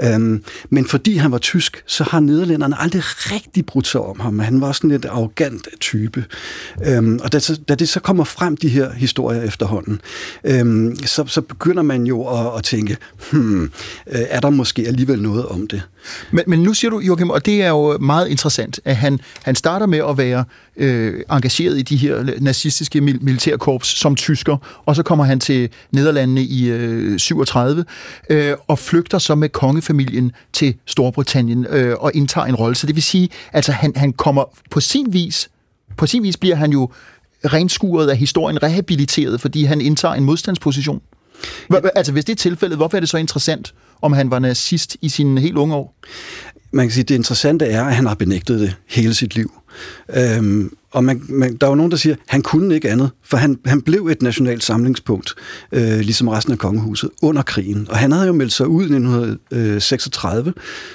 Øhm, 0.02 0.44
men 0.70 0.86
fordi 0.86 1.16
han 1.16 1.32
var 1.32 1.38
tysk, 1.38 1.82
så 1.86 2.04
har 2.04 2.20
nederlænderne 2.20 2.80
aldrig 2.80 3.02
rigtig 3.04 3.66
brudt 3.66 3.86
sig 3.86 4.00
om 4.00 4.20
ham. 4.20 4.38
Han 4.38 4.60
var 4.60 4.72
sådan 4.72 4.90
et 4.90 5.04
arrogant 5.04 5.68
type. 5.80 6.24
Øhm, 6.86 7.20
og 7.24 7.32
da, 7.32 7.40
da 7.68 7.74
det 7.74 7.88
så 7.88 8.00
kommer 8.00 8.24
frem, 8.24 8.56
de 8.56 8.68
her 8.68 8.92
historier 8.92 9.42
efterhånden, 9.42 10.00
øhm, 10.44 10.96
så, 11.06 11.24
så 11.26 11.40
begynder 11.40 11.82
man 11.82 12.06
jo 12.06 12.22
at, 12.22 12.58
at 12.58 12.64
tænke, 12.64 12.96
hmm, 13.32 13.62
øh, 13.62 13.70
er 14.06 14.40
der 14.40 14.50
måske 14.50 14.82
alligevel 14.86 15.22
noget 15.22 15.46
om 15.46 15.66
det? 15.66 15.82
Men, 16.30 16.44
men 16.46 16.62
nu 16.62 16.74
siger 16.74 16.90
du, 16.90 16.98
Joachim, 16.98 17.30
og 17.30 17.46
det 17.46 17.62
er 17.62 17.68
jo 17.68 17.98
meget 17.98 18.28
interessant, 18.28 18.80
at 18.84 18.96
han, 18.96 19.20
han 19.42 19.54
starter 19.54 19.86
med 19.86 19.98
at 20.08 20.18
være 20.18 20.44
øh, 20.76 21.20
engageret 21.30 21.78
i 21.78 21.82
de 21.82 21.96
her 21.96 22.24
nazistiske 22.40 23.00
mil- 23.00 23.18
militærkorps 23.22 23.88
som 23.88 24.16
tysker, 24.16 24.82
og 24.86 24.96
så 24.96 25.02
kommer 25.02 25.24
han 25.24 25.40
til 25.42 25.68
Nederlandene 25.92 26.42
i 26.42 26.70
øh, 26.70 27.18
37 27.18 27.84
øh, 28.30 28.54
og 28.68 28.78
flygter 28.78 29.18
så 29.18 29.34
med 29.34 29.48
kongefamilien 29.48 30.32
til 30.52 30.74
Storbritannien 30.86 31.66
øh, 31.66 31.96
og 31.98 32.10
indtager 32.14 32.46
en 32.46 32.54
rolle. 32.54 32.74
Så 32.74 32.86
det 32.86 32.94
vil 32.94 33.02
sige, 33.02 33.28
altså 33.52 33.72
han, 33.72 33.92
han 33.96 34.12
kommer 34.12 34.44
på 34.70 34.80
sin 34.80 35.12
vis, 35.12 35.50
på 35.96 36.06
sin 36.06 36.22
vis 36.22 36.36
bliver 36.36 36.56
han 36.56 36.72
jo 36.72 36.90
renskuret 37.44 38.10
af 38.10 38.16
historien 38.16 38.62
rehabiliteret, 38.62 39.40
fordi 39.40 39.64
han 39.64 39.80
indtager 39.80 40.14
en 40.14 40.24
modstandsposition. 40.24 41.00
H- 41.70 41.74
altså 41.94 42.12
hvis 42.12 42.24
det 42.24 42.32
er 42.32 42.36
tilfældet, 42.36 42.78
hvorfor 42.78 42.96
er 42.96 43.00
det 43.00 43.08
så 43.08 43.16
interessant, 43.16 43.74
om 44.02 44.12
han 44.12 44.30
var 44.30 44.38
nazist 44.38 44.96
i 45.00 45.08
sine 45.08 45.40
helt 45.40 45.56
unge 45.56 45.74
år? 45.74 45.94
Man 46.72 46.86
kan 46.86 46.92
sige, 46.92 47.02
at 47.02 47.08
det 47.08 47.14
interessante 47.14 47.66
er, 47.66 47.84
at 47.84 47.94
han 47.94 48.06
har 48.06 48.14
benægtet 48.14 48.60
det 48.60 48.74
hele 48.88 49.14
sit 49.14 49.34
liv. 49.34 49.52
Øhm, 50.14 50.70
og 50.92 51.04
man, 51.04 51.22
man, 51.28 51.56
der 51.56 51.66
er 51.66 51.70
jo 51.70 51.74
nogen, 51.74 51.90
der 51.90 51.96
siger, 51.96 52.14
at 52.14 52.20
han 52.26 52.42
kunne 52.42 52.74
ikke 52.74 52.90
andet, 52.90 53.10
for 53.24 53.36
han, 53.36 53.58
han 53.66 53.82
blev 53.82 54.06
et 54.06 54.22
nationalt 54.22 54.64
samlingspunkt, 54.64 55.34
øh, 55.72 55.98
ligesom 55.98 56.28
resten 56.28 56.52
af 56.52 56.58
kongehuset, 56.58 57.10
under 57.22 57.42
krigen. 57.42 57.86
Og 57.90 57.96
han 57.96 58.12
havde 58.12 58.26
jo 58.26 58.32
meldt 58.32 58.52
sig 58.52 58.66
ud 58.66 58.82
i 58.82 58.84
1936. 58.84 60.52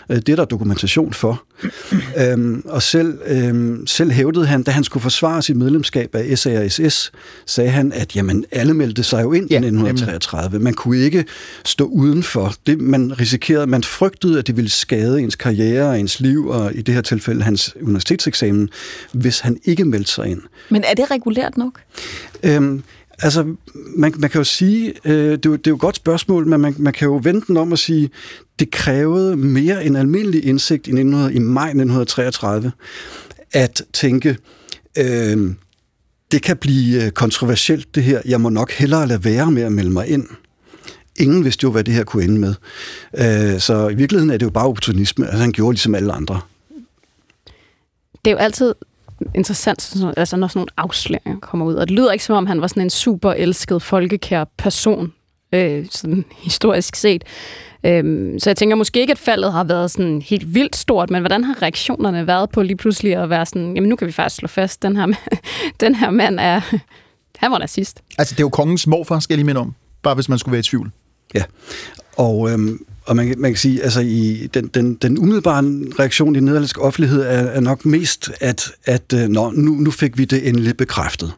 Øh, 0.10 0.18
det 0.18 0.30
er 0.30 0.36
der 0.36 0.46
dokumentation 0.46 1.14
for. 1.14 1.44
øhm, 2.22 2.64
og 2.66 2.82
selv, 2.82 3.18
øhm, 3.28 3.88
selv 3.88 4.12
hævdede 4.12 4.46
han, 4.46 4.64
da 4.64 4.72
han 4.72 4.84
skulle 4.84 5.02
forsvare 5.02 5.42
sit 5.42 5.58
medlemskab 5.58 6.16
af 6.16 6.38
SARSS, 6.38 7.12
sagde 7.46 7.70
han, 7.70 7.94
at 7.94 8.16
jamen, 8.16 8.46
alle 8.52 8.74
meldte 8.74 9.04
sig 9.04 9.24
jo 9.24 9.34
ind 9.34 9.50
ja, 9.50 9.56
i 9.56 9.58
1933. 9.58 10.60
Man 10.60 10.74
kunne 10.74 10.98
ikke 10.98 11.26
stå 11.66 11.86
udenfor. 11.86 12.54
Det, 12.68 12.82
man 12.82 13.20
risikerede, 13.20 13.68
man 13.68 13.84
frygtede, 13.84 14.40
at 14.40 14.48
det 14.48 14.56
ville 14.56 14.70
skade 14.70 15.22
ens 15.22 15.36
karriere 15.36 15.90
og 15.90 16.00
ens 16.00 16.20
liv, 16.20 16.48
og 16.48 16.76
i 16.76 16.82
det 16.82 16.94
her 16.94 17.02
tilfælde 17.02 17.44
hans 17.44 17.76
universitetseksamen, 17.82 18.70
hvis 19.12 19.40
han 19.40 19.58
ikke 19.66 19.86
meldte 19.88 20.12
sig 20.12 20.28
ind. 20.28 20.42
Men 20.70 20.84
er 20.84 20.94
det 20.94 21.12
regulært 21.12 21.58
nok? 21.58 21.82
Øhm, 22.44 22.84
altså, 23.20 23.44
man, 23.98 24.14
man 24.18 24.30
kan 24.30 24.40
jo 24.40 24.44
sige, 24.44 24.94
øh, 25.06 25.14
det, 25.14 25.46
er 25.46 25.50
jo, 25.50 25.56
det 25.56 25.68
er 25.68 25.72
jo 25.72 25.76
et 25.76 25.82
godt 25.82 25.96
spørgsmål, 25.96 26.48
men 26.48 26.62
man, 26.62 26.76
man 26.78 26.94
kan 26.94 27.06
jo 27.06 27.20
vente 27.24 27.48
den 27.48 27.58
om 27.58 27.74
at 27.74 27.80
sige, 27.80 28.10
det 28.60 28.72
krævede 28.72 29.36
mere 29.36 29.86
end 29.86 29.98
almindelig 29.98 30.46
indsigt 30.46 30.88
i, 30.88 30.90
1900, 30.90 31.34
i 31.34 31.40
maj 31.40 31.68
1933 31.68 32.72
at 33.54 33.82
tænke, 33.94 34.38
øh, 34.98 35.52
det 36.32 36.42
kan 36.42 36.58
blive 36.58 37.12
kontroversielt 37.12 37.96
det 37.96 38.04
her, 38.04 38.22
jeg 38.26 38.42
må 38.42 38.50
nok 38.50 38.72
hellere 38.72 39.08
lade 39.08 39.24
være 39.24 39.52
med 39.52 39.64
at 39.64 39.72
melde 39.72 39.92
mig 39.92 40.08
ind. 40.08 40.28
Ingen 41.16 41.44
vidste 41.44 41.64
jo, 41.64 41.72
hvad 41.72 41.84
det 41.84 41.94
her 41.94 42.04
kunne 42.04 42.24
ende 42.24 42.40
med. 42.40 42.54
Øh, 43.18 43.60
så 43.60 43.90
i 43.90 43.96
virkeligheden 43.96 44.30
er 44.30 44.38
det 44.38 44.46
jo 44.46 44.50
bare 44.50 44.68
opportunisme, 44.68 45.26
altså 45.26 45.42
han 45.42 45.52
gjorde 45.52 45.74
ligesom 45.74 45.96
alle 45.96 46.14
andre. 46.14 46.40
Det 48.26 48.32
er 48.32 48.36
jo 48.36 48.38
altid 48.38 48.74
interessant, 49.36 49.96
altså 50.18 50.38
når 50.38 50.48
sådan 50.48 50.60
nogle 50.60 50.72
afsløringer 50.78 51.40
kommer 51.40 51.66
ud. 51.66 51.74
Og 51.74 51.88
det 51.88 51.96
lyder 51.96 52.12
ikke 52.12 52.26
som 52.26 52.36
om, 52.36 52.46
han 52.46 52.62
var 52.62 52.68
sådan 52.68 52.84
en 52.84 52.90
super 52.90 53.34
elsket, 53.34 53.82
folkekær 53.82 54.44
person, 54.58 55.14
øh, 55.54 55.86
sådan 55.92 56.26
historisk 56.38 56.96
set. 56.96 57.24
Øhm, 57.84 58.40
så 58.40 58.50
jeg 58.50 58.58
tænker 58.58 58.76
måske 58.76 59.00
ikke, 59.00 59.12
at 59.12 59.18
faldet 59.18 59.52
har 59.52 59.64
været 59.64 59.92
sådan 59.92 60.22
helt 60.22 60.54
vildt 60.54 60.76
stort, 60.76 61.10
men 61.10 61.22
hvordan 61.22 61.44
har 61.44 61.62
reaktionerne 61.62 62.28
været 62.28 62.50
på 62.50 62.62
lige 62.62 62.78
pludselig 62.78 63.16
at 63.16 63.30
være 63.30 63.46
sådan, 63.46 63.76
jamen 63.76 63.90
nu 63.90 63.96
kan 63.96 64.08
vi 64.08 64.12
faktisk 64.12 64.36
slå 64.36 64.48
fast, 64.48 64.82
den 64.82 64.96
her, 64.98 65.08
den 65.80 65.96
her 65.96 66.10
mand 66.10 66.40
er, 66.40 66.62
han 67.38 67.52
var 67.52 67.58
nazist. 67.58 68.02
Altså 68.18 68.34
det 68.36 68.40
er 68.40 68.44
jo 68.44 68.50
kongens 68.50 68.88
morfar, 68.88 69.20
skal 69.20 69.34
jeg 69.34 69.38
lige 69.38 69.46
minde 69.46 69.62
om, 69.62 69.74
bare 70.04 70.16
hvis 70.16 70.30
man 70.30 70.40
skulle 70.40 70.54
være 70.54 70.60
i 70.60 70.64
tvivl. 70.64 70.92
Ja, 71.34 71.44
og 72.18 72.52
øhm, 72.52 72.80
og 73.08 73.16
man, 73.16 73.36
man 73.38 73.52
kan 73.52 73.58
sige, 73.58 73.84
altså 73.84 74.00
i 74.00 74.50
den, 74.54 74.68
den, 74.68 74.96
den 74.96 75.18
umiddelbare 75.18 75.64
reaktion 76.00 76.36
i 76.36 76.40
den 76.40 76.46
nederlandske 76.46 76.82
offentlighed 76.82 77.22
er, 77.22 77.28
er 77.28 77.60
nok 77.60 77.86
mest, 77.86 78.32
at, 78.42 78.72
at 78.86 79.14
øh, 79.14 79.28
nå, 79.28 79.52
nu, 79.52 79.72
nu 79.72 79.92
fik 79.92 80.18
vi 80.18 80.26
det 80.26 80.48
endelig 80.48 80.78
bekræftet. 80.78 81.32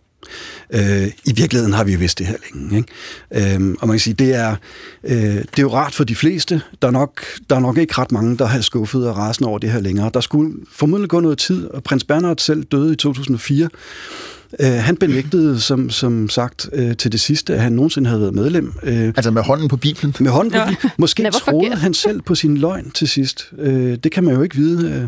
Øh, 0.74 1.08
I 1.26 1.34
virkeligheden 1.36 1.74
har 1.74 1.84
vi 1.84 1.92
jo 1.92 2.00
vidst 2.00 2.20
det 2.20 2.28
her 2.28 2.36
længe. 2.54 2.78
Ikke? 2.78 3.56
Øh, 3.56 3.76
og 3.80 3.88
man 3.88 3.96
kan 3.96 4.00
sige, 4.00 4.14
det 4.14 4.36
er, 4.36 4.56
øh, 5.04 5.14
det 5.14 5.58
er 5.58 5.62
jo 5.62 5.74
rart 5.74 5.96
for 5.96 6.04
de 6.04 6.16
fleste. 6.16 6.62
Der 6.82 6.88
er, 6.88 6.92
nok, 6.92 7.26
der 7.50 7.56
er 7.56 7.60
nok 7.60 7.78
ikke 7.78 7.94
ret 7.98 8.12
mange, 8.12 8.38
der 8.38 8.46
har 8.46 8.62
skuffet 8.62 9.10
og 9.10 9.18
rasende 9.18 9.50
over 9.50 9.60
det 9.60 9.72
her 9.72 9.80
længere. 9.80 10.12
Der 10.14 10.22
skulle 10.22 10.54
formodentlig 10.72 11.10
gå 11.10 11.20
noget 11.20 11.38
tid, 11.38 11.68
og 11.68 11.84
prins 11.84 12.04
Bernhard 12.04 12.38
selv 12.38 12.64
døde 12.64 12.94
i 12.94 12.96
2004. 12.96 13.70
Øh, 14.60 14.72
han 14.72 14.98
benægtede, 14.98 15.60
som, 15.60 15.90
som 15.90 16.30
sagt, 16.30 16.70
øh, 16.74 16.98
til 16.98 17.12
det 17.12 17.20
sidste, 17.20 17.54
at 17.54 17.62
han 17.62 17.72
nogensinde 17.72 18.10
havde 18.10 18.22
været 18.22 18.36
medlem. 18.36 18.74
Øh, 18.84 19.08
altså 19.08 19.32
med 19.32 19.42
hånden 19.42 19.68
på 19.68 19.78
Bibelen? 19.78 20.16
Med 20.20 20.32
hånden 20.32 20.52
på 20.52 20.58
ja. 20.58 20.70
Bibelen. 20.70 20.92
Måske 20.98 21.24
Never 21.24 21.32
troede 21.32 21.68
forget. 21.68 21.78
han 21.78 21.94
selv 21.94 22.22
på 22.22 22.36
sin 22.36 22.58
løgn 22.58 22.92
til 22.92 23.08
sidst. 23.08 23.52
Øh, 23.58 23.98
det 24.04 24.12
kan 24.12 24.24
man 24.24 24.34
jo 24.34 24.42
ikke 24.42 24.56
vide. 24.56 24.92
Øh. 24.92 25.08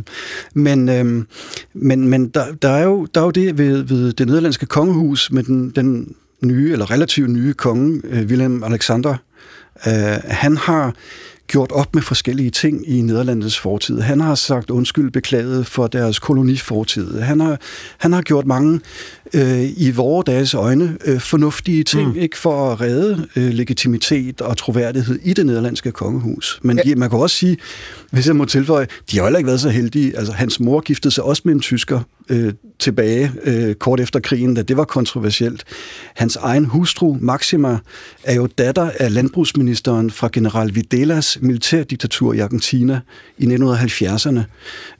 Men, 0.53 0.89
øh, 0.89 1.25
men, 1.73 2.07
men 2.07 2.27
der, 2.27 2.45
der, 2.61 2.69
er 2.69 2.83
jo, 2.83 3.07
der 3.15 3.21
er 3.21 3.25
jo 3.25 3.31
det 3.31 3.57
ved, 3.57 3.81
ved 3.81 4.13
det 4.13 4.27
nederlandske 4.27 4.65
kongehus 4.65 5.31
med 5.31 5.43
den, 5.43 5.69
den 5.69 6.15
nye, 6.43 6.71
eller 6.71 6.91
relativt 6.91 7.29
nye 7.29 7.53
konge, 7.53 8.01
øh, 8.03 8.25
Willem 8.25 8.63
Alexander. 8.63 9.15
Øh, 9.87 9.93
han 10.23 10.57
har 10.57 10.93
gjort 11.51 11.71
op 11.71 11.95
med 11.95 12.01
forskellige 12.01 12.49
ting 12.49 12.89
i 12.89 13.01
Nederlandets 13.01 13.59
fortid. 13.59 13.99
Han 13.99 14.19
har 14.19 14.35
sagt 14.35 14.69
undskyld 14.69 15.11
beklaget 15.11 15.67
for 15.67 15.87
deres 15.87 16.19
kolonifortid. 16.19 17.19
Han 17.19 17.39
har, 17.39 17.59
han 17.97 18.13
har 18.13 18.21
gjort 18.21 18.45
mange 18.45 18.79
øh, 19.33 19.63
i 19.77 19.91
vores 19.91 20.25
dages 20.25 20.53
øjne 20.53 20.97
øh, 21.05 21.19
fornuftige 21.19 21.83
ting, 21.83 22.07
mm. 22.07 22.19
ikke 22.19 22.37
for 22.37 22.71
at 22.71 22.81
redde 22.81 23.27
øh, 23.35 23.49
legitimitet 23.49 24.41
og 24.41 24.57
troværdighed 24.57 25.19
i 25.23 25.33
det 25.33 25.45
nederlandske 25.45 25.91
kongehus. 25.91 26.59
Men 26.61 26.77
ja. 26.77 26.83
de, 26.83 26.95
man 26.95 27.09
kan 27.09 27.19
også 27.19 27.35
sige, 27.35 27.57
hvis 28.11 28.27
jeg 28.27 28.35
må 28.35 28.45
tilføje, 28.45 28.87
de 29.11 29.17
har 29.17 29.23
heller 29.23 29.37
ikke 29.37 29.47
været 29.47 29.59
så 29.59 29.69
heldige. 29.69 30.17
Altså, 30.17 30.33
hans 30.33 30.59
mor 30.59 30.79
giftede 30.79 31.13
sig 31.13 31.23
også 31.23 31.41
med 31.45 31.53
en 31.53 31.59
tysker 31.59 31.99
øh, 32.29 32.53
tilbage 32.79 33.31
øh, 33.43 33.75
kort 33.75 33.99
efter 33.99 34.19
krigen, 34.19 34.53
da 34.53 34.61
det 34.61 34.77
var 34.77 34.83
kontroversielt. 34.83 35.63
Hans 36.15 36.35
egen 36.35 36.65
hustru, 36.65 37.17
Maxima, 37.21 37.77
er 38.23 38.35
jo 38.35 38.47
datter 38.57 38.91
af 38.99 39.13
landbrugsministeren 39.13 40.11
fra 40.11 40.29
general 40.33 40.75
Videlas 40.75 41.37
militærdiktatur 41.41 42.33
i 42.33 42.39
Argentina 42.39 42.99
i 43.37 43.45
1970'erne. 43.45 44.39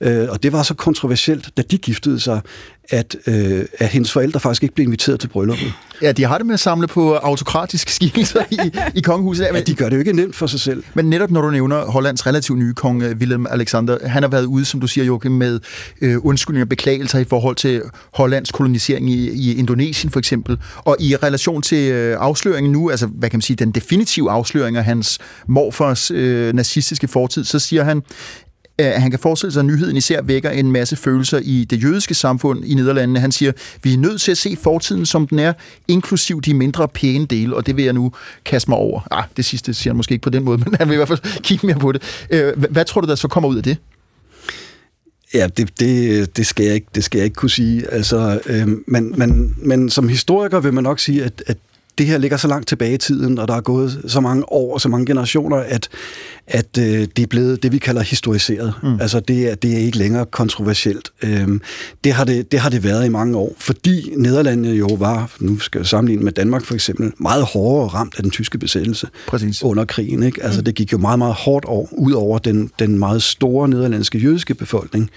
Øh, 0.02 0.30
og 0.30 0.44
det 0.44 0.52
var 0.52 0.64
så 0.64 0.74
kontroversielt, 0.74 1.50
da 1.58 1.62
de 1.62 1.78
giftede 1.78 2.20
sig, 2.20 2.42
at, 2.92 3.16
øh, 3.28 3.66
at 3.80 3.88
hendes 3.88 4.12
forældre 4.12 4.40
faktisk 4.40 4.64
ikke 4.64 4.76
blev 4.76 4.86
inviteret 4.86 5.20
til 5.20 5.28
brylluppet. 5.28 5.74
Ja, 6.02 6.12
de 6.12 6.24
har 6.24 6.38
det 6.38 6.48
med 6.48 6.54
at 6.54 6.60
samle 6.60 6.88
på 6.88 7.14
autokratiske 7.14 7.92
skikkelser 7.92 8.44
i, 8.52 8.60
i 8.96 9.02
kongehuset. 9.02 9.48
Men, 9.52 9.56
ja, 9.56 9.64
de 9.64 9.76
gør 9.76 9.90
det 9.90 9.96
jo 9.96 10.00
ikke 10.00 10.14
nemt 10.14 10.36
for 10.36 10.48
sig 10.48 10.60
selv. 10.60 10.84
Men 10.94 11.10
netop 11.10 11.32
når 11.32 11.42
du 11.42 11.52
nævner 11.52 11.86
Hollands 11.86 12.28
relativt 12.28 12.60
nye 12.60 12.74
konge, 12.74 13.16
Willem 13.16 13.48
Alexander, 13.50 14.08
han 14.08 14.24
har 14.24 14.30
været 14.30 14.46
ude, 14.46 14.66
som 14.66 14.80
du 14.80 14.88
siger, 14.88 15.06
Joachim, 15.06 15.32
med 15.32 15.60
øh, 16.02 16.26
undskyldninger 16.26 16.66
og 16.66 16.70
beklagelser 16.70 17.20
i 17.20 17.24
forhold 17.24 17.56
til 17.56 17.82
Hollands 18.14 18.52
kolonisering 18.52 19.10
i, 19.10 19.30
i 19.30 19.56
Indonesien 19.56 20.12
for 20.12 20.20
eksempel. 20.20 20.58
Og 20.78 20.98
i 21.00 21.16
relation 21.16 21.62
til 21.62 21.92
øh, 21.92 22.18
afsløringen 22.20 22.72
nu, 22.72 22.90
altså 22.90 23.08
hvad 23.08 23.30
kan 23.30 23.38
man 23.38 23.42
sige, 23.42 23.58
den 23.58 23.72
definitive 23.72 24.32
afsløring 24.32 24.78
af 24.78 24.84
hans 24.84 25.20
morfars 25.48 26.12
øh, 26.12 26.54
nazistiske 26.54 27.08
fortid, 27.08 27.44
så 27.44 27.60
siger 27.60 27.84
han, 27.84 28.02
at 28.84 29.02
han 29.02 29.12
kan 29.12 29.20
forestille 29.20 29.54
sig, 29.54 29.60
at 29.60 29.66
nyheden 29.66 29.98
især 29.98 30.22
vækker 30.22 30.50
en 30.50 30.72
masse 30.72 30.96
følelser 30.96 31.40
i 31.44 31.66
det 31.70 31.84
jødiske 31.84 32.14
samfund 32.14 32.66
i 32.66 32.74
Nederlandene. 32.74 33.20
Han 33.20 33.32
siger, 33.32 33.52
vi 33.84 33.94
er 33.94 33.98
nødt 33.98 34.22
til 34.22 34.32
at 34.32 34.38
se 34.38 34.58
fortiden, 34.62 35.06
som 35.06 35.28
den 35.28 35.40
er, 35.40 35.54
inklusiv 35.88 36.42
de 36.42 36.54
mindre 36.54 36.88
pæne 36.88 37.26
dele, 37.26 37.56
og 37.56 37.66
det 37.66 37.78
vil 37.78 37.86
jeg 37.86 37.94
nu 37.94 38.12
kaste 38.46 38.72
mig 38.72 38.78
over. 38.78 39.02
Ah, 39.12 39.24
det 39.38 39.46
sidste 39.46 39.74
siger 39.74 39.92
han 39.92 39.98
måske 39.98 40.12
ikke 40.12 40.24
på 40.24 40.30
den 40.30 40.44
måde, 40.44 40.58
men 40.66 40.76
han 40.80 40.88
vil 40.88 40.94
i 40.94 40.98
hvert 40.98 41.08
fald 41.08 41.42
kigge 41.42 41.68
mere 41.68 41.80
på 41.80 41.92
det. 41.92 42.02
Øh, 42.30 42.64
hvad 42.72 42.86
tror 42.86 43.02
du, 43.02 43.08
der 43.08 43.16
så 43.16 43.28
kommer 43.28 43.50
ud 43.50 43.58
af 43.58 43.64
det? 43.64 43.78
Ja, 45.34 45.48
det, 45.58 45.80
det, 45.80 46.38
det, 46.38 46.46
skal 46.46 46.66
jeg 46.66 46.76
ikke, 46.76 46.88
det 46.96 47.04
skal 47.04 47.18
jeg 47.18 47.26
ikke 47.26 47.36
kunne 47.36 47.50
sige. 47.50 47.94
Altså, 47.94 48.40
øh, 48.46 48.68
men, 48.88 49.14
men, 49.18 49.56
men 49.58 49.90
som 49.90 50.10
historiker 50.10 50.60
vil 50.60 50.74
man 50.74 50.84
nok 50.84 51.00
sige, 51.00 51.24
at, 51.24 51.44
at 51.48 51.58
det 51.98 52.06
her 52.06 52.18
ligger 52.18 52.38
så 52.38 52.48
langt 52.48 52.68
tilbage 52.68 52.94
i 52.94 52.98
tiden, 52.98 53.40
og 53.40 53.48
der 53.48 53.54
er 53.54 53.62
gået 53.62 54.02
så 54.08 54.20
mange 54.20 54.52
år 54.52 54.74
og 54.74 54.82
så 54.82 54.90
mange 54.90 55.06
generationer, 55.06 55.58
at, 55.58 55.90
at 56.48 56.78
øh, 56.80 57.08
det 57.16 57.20
er 57.20 57.28
blevet 57.28 57.64
det, 57.64 57.72
vi 57.72 57.78
kalder 57.78 58.02
historiseret. 58.02 58.74
Mm. 58.84 59.02
Altså, 59.02 59.20
det 59.20 59.52
er, 59.52 59.56
det 59.56 59.74
er 59.74 59.78
ikke 59.78 59.98
længere 59.98 60.26
kontroversielt. 60.26 61.12
Øhm, 61.22 61.62
det, 62.04 62.14
har 62.14 62.24
det, 62.24 62.52
det 62.52 62.60
har 62.60 62.70
det 62.70 62.84
været 62.84 63.06
i 63.06 63.10
mange 63.10 63.38
år, 63.38 63.56
fordi 63.58 64.14
Nederlandene 64.18 64.76
jo 64.76 64.88
var, 64.88 65.32
nu 65.40 65.60
skal 65.60 65.80
jeg 65.80 65.88
sammenligne 65.88 66.24
med 66.24 66.32
Danmark 66.32 66.66
for 66.66 66.74
eksempel, 66.74 67.12
meget 67.18 67.46
hårdere 67.46 67.88
ramt 67.88 68.16
af 68.18 68.24
den 68.24 68.32
tyske 68.32 68.58
besættelse 68.58 69.08
Præcis. 69.28 69.64
under 69.64 69.86
krigen. 69.86 70.24
Ikke? 70.24 70.44
Altså, 70.44 70.60
mm. 70.60 70.66
det 70.66 70.76
gik 70.76 70.94
jo 70.94 70.98
meget, 70.98 71.20
meget 71.20 71.34
hårdt 71.34 71.66
over, 71.66 71.88
ud 71.92 72.12
over 72.12 72.38
den, 72.38 72.72
den 72.80 73.00
meget 73.00 73.24
store 73.24 73.68
nederlandske 73.68 74.18
jødiske 74.18 74.56
befolkning. 74.56 75.10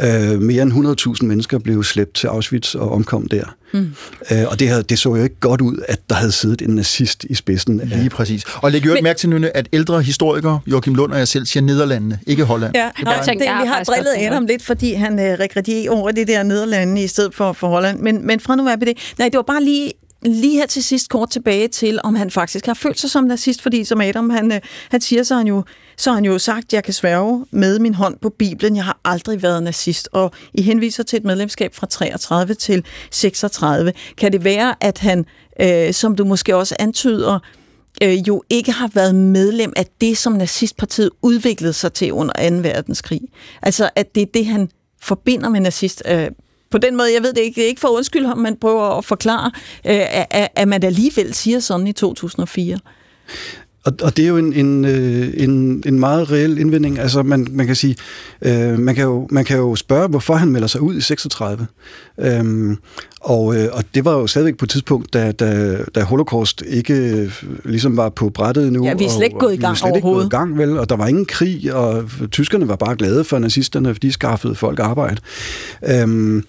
Øh, 0.00 0.40
mere 0.40 0.62
end 0.62 0.72
100.000 1.20 1.26
mennesker 1.26 1.58
blev 1.58 1.84
slæbt 1.84 2.14
til 2.14 2.26
Auschwitz 2.26 2.74
og 2.74 2.92
omkom 2.92 3.26
der. 3.26 3.44
Mm. 3.72 3.94
Øh, 4.32 4.44
og 4.46 4.60
det, 4.60 4.68
havde, 4.68 4.82
det 4.82 4.98
så 4.98 5.08
jo 5.14 5.22
ikke 5.22 5.40
godt 5.40 5.60
ud, 5.60 5.78
at 5.88 6.00
der 6.10 6.14
havde 6.14 6.32
siddet 6.32 6.62
en 6.62 6.74
nazist 6.74 7.24
i 7.24 7.34
spidsen. 7.34 7.80
Af... 7.80 7.88
Lige 7.88 8.10
præcis. 8.10 8.44
Og 8.62 8.72
læg 8.72 8.86
jo 8.86 8.92
ikke 8.92 9.02
mærke 9.02 9.18
til, 9.18 9.28
Nynne, 9.28 9.56
at 9.56 9.68
ældre 9.72 10.02
historikere, 10.02 10.60
Joachim 10.66 10.94
Lund 10.94 11.12
og 11.12 11.18
jeg 11.18 11.28
selv, 11.28 11.46
siger 11.46 11.62
Nederlandene, 11.62 12.18
ikke 12.26 12.44
Holland. 12.44 12.74
Ja, 12.74 12.90
det, 12.96 13.26
det, 13.26 13.40
vi 13.40 13.66
har 13.66 13.84
drillet 13.84 14.14
Adam 14.18 14.46
lidt, 14.46 14.64
fordi 14.64 14.92
han 14.92 15.20
øh, 15.20 15.38
regredierer 15.38 15.90
over 15.90 16.10
det 16.10 16.28
der 16.28 16.42
Nederlandene 16.42 17.02
i 17.02 17.06
stedet 17.06 17.34
for, 17.34 17.52
for 17.52 17.68
Holland. 17.68 17.98
Men, 17.98 18.26
men 18.26 18.40
fra 18.40 18.56
nu 18.56 18.68
af 18.68 18.80
det. 18.80 19.14
Nej, 19.18 19.28
det 19.28 19.36
var 19.36 19.42
bare 19.42 19.64
lige 19.64 19.92
lige 20.24 20.56
her 20.56 20.66
til 20.66 20.84
sidst 20.84 21.08
kort 21.08 21.30
tilbage 21.30 21.68
til, 21.68 22.00
om 22.04 22.14
han 22.14 22.30
faktisk 22.30 22.66
har 22.66 22.74
følt 22.74 23.00
sig 23.00 23.10
som 23.10 23.24
nazist, 23.24 23.62
fordi 23.62 23.84
som 23.84 24.00
Adam, 24.00 24.30
han, 24.30 24.52
øh, 24.52 24.60
han 24.90 25.00
siger, 25.00 25.22
så 25.22 25.34
han 25.34 25.46
jo, 25.46 25.64
så 25.96 26.10
har 26.10 26.14
han 26.14 26.24
jo 26.24 26.38
sagt, 26.38 26.72
jeg 26.72 26.84
kan 26.84 26.94
sværge 26.94 27.46
med 27.50 27.78
min 27.78 27.94
hånd 27.94 28.18
på 28.18 28.28
Bibelen, 28.28 28.76
jeg 28.76 28.84
har 28.84 29.00
aldrig 29.04 29.42
været 29.42 29.62
nazist, 29.62 30.08
og 30.12 30.32
I 30.54 30.62
henviser 30.62 31.02
til 31.02 31.16
et 31.16 31.24
medlemskab 31.24 31.74
fra 31.74 31.86
33 31.86 32.54
til 32.54 32.84
36. 33.10 33.92
Kan 34.16 34.32
det 34.32 34.44
være, 34.44 34.74
at 34.80 34.98
han, 34.98 35.26
øh, 35.60 35.92
som 35.92 36.16
du 36.16 36.24
måske 36.24 36.56
også 36.56 36.76
antyder, 36.78 37.38
øh, 38.02 38.28
jo 38.28 38.42
ikke 38.50 38.72
har 38.72 38.90
været 38.94 39.14
medlem 39.14 39.72
af 39.76 39.86
det, 40.00 40.18
som 40.18 40.32
nazistpartiet 40.32 41.10
udviklede 41.22 41.72
sig 41.72 41.92
til 41.92 42.12
under 42.12 42.50
2. 42.50 42.56
verdenskrig? 42.56 43.20
Altså, 43.62 43.90
at 43.96 44.14
det 44.14 44.20
er 44.20 44.26
det, 44.34 44.46
han 44.46 44.70
forbinder 45.00 45.48
med 45.48 45.60
nazist. 45.60 46.02
Øh, 46.06 46.30
på 46.72 46.78
den 46.78 46.96
måde, 46.96 47.14
jeg 47.14 47.22
ved 47.22 47.32
det 47.32 47.40
ikke, 47.40 47.54
det 47.54 47.64
er 47.64 47.68
ikke 47.68 47.80
for 47.80 47.88
at 47.88 47.96
undskylde 47.96 48.26
ham, 48.26 48.38
man 48.38 48.56
prøver 48.56 48.98
at 48.98 49.04
forklare, 49.04 49.50
øh, 49.86 50.26
at, 50.30 50.48
at 50.56 50.68
man 50.68 50.84
alligevel 50.84 51.34
siger 51.34 51.60
sådan 51.60 51.86
i 51.86 51.92
2004. 51.92 52.78
Og, 53.84 53.92
og 54.02 54.16
det 54.16 54.24
er 54.24 54.28
jo 54.28 54.36
en, 54.36 54.52
en, 54.52 54.84
øh, 54.84 55.34
en, 55.36 55.82
en 55.86 56.00
meget 56.00 56.30
reel 56.30 56.58
indvending. 56.58 56.98
Altså 56.98 57.22
man, 57.22 57.46
man 57.50 57.66
kan 57.66 57.76
sige, 57.76 57.96
øh, 58.42 58.78
man, 58.78 58.94
kan 58.94 59.04
jo, 59.04 59.28
man 59.30 59.44
kan 59.44 59.56
jo 59.56 59.76
spørge, 59.76 60.08
hvorfor 60.08 60.34
han 60.34 60.48
melder 60.48 60.68
sig 60.68 60.80
ud 60.80 60.96
i 60.96 61.00
36. 61.00 61.66
Øhm, 62.20 62.76
og, 63.22 63.56
øh, 63.56 63.68
og 63.72 63.84
det 63.94 64.04
var 64.04 64.12
jo 64.12 64.26
stadigvæk 64.26 64.56
på 64.56 64.64
et 64.64 64.70
tidspunkt, 64.70 65.12
da, 65.12 65.32
da, 65.32 65.78
da 65.94 66.02
Holocaust 66.02 66.62
ikke 66.66 66.94
øh, 66.94 67.42
ligesom 67.64 67.96
var 67.96 68.08
på 68.08 68.30
brættet 68.30 68.72
nu. 68.72 68.84
Ja, 68.84 68.94
vi 68.94 69.04
er 69.04 69.10
slet 69.10 69.24
ikke 69.24 69.38
gået 69.38 69.54
i 69.54 69.56
gang 69.56 69.76
slet 69.76 69.92
overhovedet. 69.92 70.24
Ikke 70.24 70.36
gået 70.36 70.40
i 70.40 70.50
gang, 70.50 70.58
vel, 70.58 70.78
og 70.78 70.88
der 70.88 70.96
var 70.96 71.06
ingen 71.06 71.26
krig, 71.26 71.74
og 71.74 72.04
tyskerne 72.30 72.68
var 72.68 72.76
bare 72.76 72.96
glade 72.96 73.24
for 73.24 73.38
nazisterne, 73.38 73.94
fordi 73.94 74.06
de 74.06 74.12
skaffede 74.12 74.54
folk 74.54 74.78
arbejde. 74.78 75.16
Øhm, 75.88 76.44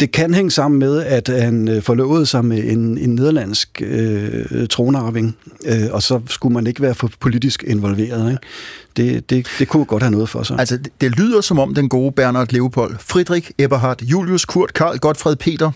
det 0.00 0.12
kan 0.12 0.34
hænge 0.34 0.50
sammen 0.50 0.78
med, 0.78 1.02
at 1.02 1.28
han 1.28 1.68
øh, 1.68 1.82
forlovede 1.82 2.26
sig 2.26 2.44
med 2.44 2.64
en, 2.64 2.98
en 2.98 3.14
nederlandsk 3.14 3.82
øh, 3.84 4.68
tronarving, 4.70 5.36
øh, 5.66 5.88
og 5.90 6.02
så 6.02 6.20
skulle 6.28 6.54
man 6.54 6.66
ikke 6.66 6.82
være 6.82 6.94
for 6.94 7.10
politisk 7.20 7.64
involveret. 7.66 8.30
Ikke? 8.30 8.42
Det, 8.96 9.30
det, 9.30 9.46
det 9.58 9.68
kunne 9.68 9.84
godt 9.84 10.02
have 10.02 10.10
noget 10.10 10.28
for 10.28 10.42
sig. 10.42 10.58
Altså, 10.58 10.76
det, 10.76 10.88
det 11.00 11.18
lyder 11.18 11.40
som 11.40 11.58
om 11.58 11.74
den 11.74 11.88
gode 11.88 12.12
Bernard 12.12 12.52
Leopold, 12.52 12.96
Friedrich 12.98 13.50
Eberhard, 13.58 14.02
Julius 14.02 14.44
Kurt, 14.44 14.72
Karl 14.74 14.98
Gottfried 14.98 15.36
Peter, 15.36 15.70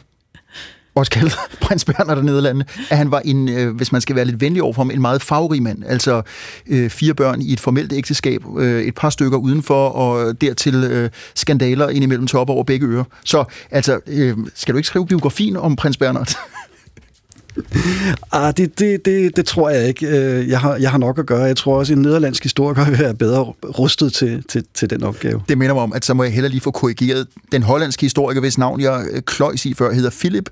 også 0.94 1.10
kaldet 1.10 1.36
prins 1.62 1.84
Bernhard 1.84 2.18
af 2.18 2.24
Nederlandene, 2.24 2.64
at 2.90 2.96
han 2.96 3.10
var 3.10 3.20
en, 3.20 3.48
øh, 3.48 3.76
hvis 3.76 3.92
man 3.92 4.00
skal 4.00 4.16
være 4.16 4.24
lidt 4.24 4.40
venlig 4.40 4.62
overfor 4.62 4.82
ham, 4.82 4.90
en 4.90 5.00
meget 5.00 5.22
farverig 5.22 5.62
mand. 5.62 5.82
Altså 5.86 6.22
øh, 6.66 6.90
fire 6.90 7.14
børn 7.14 7.42
i 7.42 7.52
et 7.52 7.60
formelt 7.60 7.92
ægteskab, 7.92 8.42
øh, 8.58 8.82
et 8.82 8.94
par 8.94 9.10
stykker 9.10 9.38
udenfor, 9.38 9.88
og 9.88 10.40
dertil 10.40 10.74
øh, 10.74 11.10
skandaler 11.34 11.88
indimellem 11.88 12.26
top 12.26 12.50
over 12.50 12.64
begge 12.64 12.86
ører. 12.86 13.04
Så 13.24 13.44
altså, 13.70 14.00
øh, 14.06 14.36
skal 14.54 14.74
du 14.74 14.76
ikke 14.76 14.86
skrive 14.86 15.06
biografien 15.06 15.56
om 15.56 15.76
prins 15.76 15.96
Bernhard? 15.96 16.36
ah, 18.32 18.54
det, 18.56 18.78
det, 18.78 19.04
det, 19.04 19.36
det 19.36 19.46
tror 19.46 19.70
jeg 19.70 19.88
ikke. 19.88 20.06
Øh, 20.06 20.48
jeg 20.48 20.60
har, 20.60 20.76
jeg 20.76 20.90
har 20.90 20.98
nok 20.98 21.18
at 21.18 21.26
gøre. 21.26 21.42
Jeg 21.42 21.56
tror 21.56 21.78
også, 21.78 21.92
at 21.92 21.96
en 21.96 22.02
nederlandsk 22.02 22.42
historiker 22.42 22.84
vil 22.84 22.98
være 22.98 23.14
bedre 23.14 23.40
rustet 23.78 24.12
til, 24.12 24.44
til, 24.48 24.64
til 24.74 24.90
den 24.90 25.02
opgave. 25.02 25.42
Det 25.48 25.58
minder 25.58 25.74
mig 25.74 25.82
om, 25.82 25.92
at 25.92 26.04
så 26.04 26.14
må 26.14 26.22
jeg 26.22 26.32
heller 26.32 26.50
lige 26.50 26.60
få 26.60 26.70
korrigeret. 26.70 27.26
Den 27.52 27.62
hollandske 27.62 28.02
historiker, 28.02 28.40
hvis 28.40 28.58
navn 28.58 28.80
jeg 28.80 29.04
øh, 29.12 29.22
kløjs 29.22 29.66
i 29.66 29.74
før, 29.74 29.92
hedder 29.92 30.10
Philip 30.10 30.48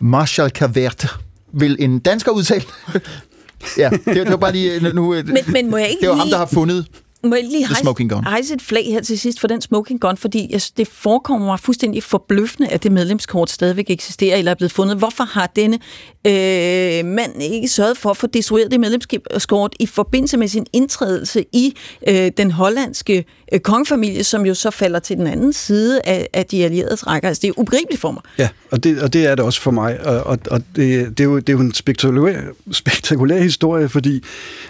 Marshall 0.00 0.50
Cavert. 0.50 1.06
Vil 1.52 1.76
en 1.78 1.98
dansker 1.98 2.32
udtale? 2.32 2.64
ja, 3.78 3.90
det, 3.90 4.04
det 4.16 4.30
var 4.30 4.36
bare 4.36 4.52
lige 4.52 4.92
nu... 4.92 5.10
Men, 5.10 5.44
men 5.46 5.70
må 5.70 5.76
jeg 5.76 5.88
ikke 5.88 6.00
Det 6.00 6.08
var 6.08 6.14
lige... 6.14 6.20
ham, 6.22 6.30
der 6.30 6.38
har 6.38 6.46
fundet 6.46 6.86
må 7.24 7.34
jeg 7.34 7.44
lige 7.44 7.66
hejse, 7.66 7.80
smoking 7.80 8.10
gun. 8.10 8.24
hejse 8.24 8.54
et 8.54 8.62
flag 8.62 8.84
her 8.84 9.00
til 9.00 9.18
sidst 9.18 9.40
for 9.40 9.48
den 9.48 9.60
smoking 9.60 10.00
gun, 10.00 10.16
fordi 10.16 10.48
jeg, 10.50 10.60
det 10.76 10.88
forekommer 10.88 11.46
mig 11.46 11.60
fuldstændig 11.60 12.02
forbløffende, 12.02 12.68
at 12.68 12.82
det 12.82 12.92
medlemskort 12.92 13.50
stadigvæk 13.50 13.90
eksisterer 13.90 14.36
eller 14.36 14.50
er 14.50 14.54
blevet 14.54 14.72
fundet. 14.72 14.96
Hvorfor 14.96 15.24
har 15.24 15.52
denne 15.56 15.78
øh, 16.26 17.04
mand 17.04 17.42
ikke 17.42 17.68
sørget 17.68 17.96
for 17.96 18.10
at 18.10 18.16
få 18.16 18.26
destrueret 18.26 18.70
det 18.70 18.80
medlemskort 18.80 19.74
i 19.80 19.86
forbindelse 19.86 20.36
med 20.36 20.48
sin 20.48 20.66
indtrædelse 20.72 21.44
i 21.52 21.76
øh, 22.08 22.30
den 22.36 22.50
hollandske 22.50 23.24
øh, 23.52 23.60
kongefamilie, 23.60 24.24
som 24.24 24.46
jo 24.46 24.54
så 24.54 24.70
falder 24.70 24.98
til 24.98 25.16
den 25.16 25.26
anden 25.26 25.52
side 25.52 26.00
af, 26.04 26.28
af 26.32 26.46
de 26.46 26.64
allierede 26.64 26.94
rækker? 26.94 27.28
Altså, 27.28 27.40
det 27.40 27.48
er 27.48 27.58
ubegribeligt 27.58 28.00
for 28.00 28.10
mig. 28.10 28.22
Ja, 28.38 28.48
og 28.70 28.84
det, 28.84 29.02
og 29.02 29.12
det 29.12 29.26
er 29.26 29.34
det 29.34 29.44
også 29.44 29.60
for 29.60 29.70
mig, 29.70 30.06
og, 30.06 30.22
og, 30.22 30.38
og 30.50 30.62
det, 30.76 31.18
det, 31.18 31.20
er 31.20 31.24
jo, 31.24 31.36
det 31.36 31.48
er 31.48 31.52
jo 31.52 31.60
en 31.60 31.74
spektakulær, 31.74 32.40
spektakulær 32.72 33.38
historie, 33.38 33.88
fordi, 33.88 34.22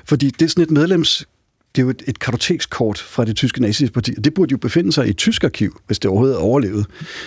fordi 0.04 0.30
det 0.30 0.44
er 0.44 0.48
sådan 0.48 0.64
et 0.64 0.70
medlems 0.70 1.26
det 1.76 1.82
er 1.82 1.84
jo 1.84 1.90
et, 1.90 2.02
et 2.06 2.18
kartotekskort 2.18 2.98
fra 2.98 3.24
det 3.24 3.36
tyske 3.36 3.62
naziparti, 3.62 4.14
og 4.16 4.24
det 4.24 4.34
burde 4.34 4.52
jo 4.52 4.58
befinde 4.58 4.92
sig 4.92 5.06
i 5.06 5.10
et 5.10 5.16
tysk 5.16 5.44
arkiv, 5.44 5.80
hvis 5.86 5.98
det 5.98 6.08
overhovedet 6.08 6.36
er 6.36 6.40
overlevet. 6.40 6.86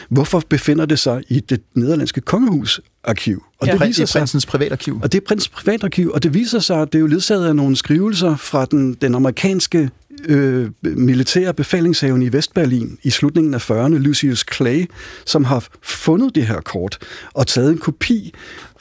Hvorfor 0.10 0.44
befinder 0.50 0.86
det 0.86 1.00
sig 1.00 1.24
i 1.30 1.40
det 1.40 1.62
nederlandske 1.74 2.22
kongehusarkiv? 2.22 3.44
Og 3.60 3.68
ja, 3.68 3.74
det 3.74 3.88
viser 3.88 4.06
sig, 4.06 4.20
prinsens 4.20 4.46
privatarkiv. 4.46 5.00
Og 5.04 5.12
det 5.12 5.22
er 5.22 5.26
prinsens 5.28 5.50
privatarkiv, 5.50 6.12
og 6.12 6.24
det 6.24 6.34
viser 6.34 6.60
sig, 6.60 6.82
at 6.82 6.94
det 6.94 6.98
er 6.98 7.02
jo 7.02 7.08
ledsaget 7.08 7.48
af 7.48 7.56
nogle 7.56 7.76
skrivelser 7.76 8.36
fra 8.36 8.66
den, 8.66 8.94
den 8.94 9.16
amerikanske 9.16 9.90
øh, 10.26 10.70
militære 10.82 11.54
befalingshavende 11.54 12.26
i 12.26 12.34
Vestberlin 12.34 12.98
i 13.04 13.10
slutningen 13.10 13.54
af 13.54 13.72
40'erne, 13.72 13.98
Lucius 13.98 14.46
Clay, 14.54 14.86
som 15.26 15.44
har 15.44 15.68
fundet 15.82 16.36
det 16.36 16.48
her 16.48 16.62
kort 16.62 16.98
og 17.34 17.48
taget 17.48 17.72
en 17.72 17.78
kopi 17.78 18.34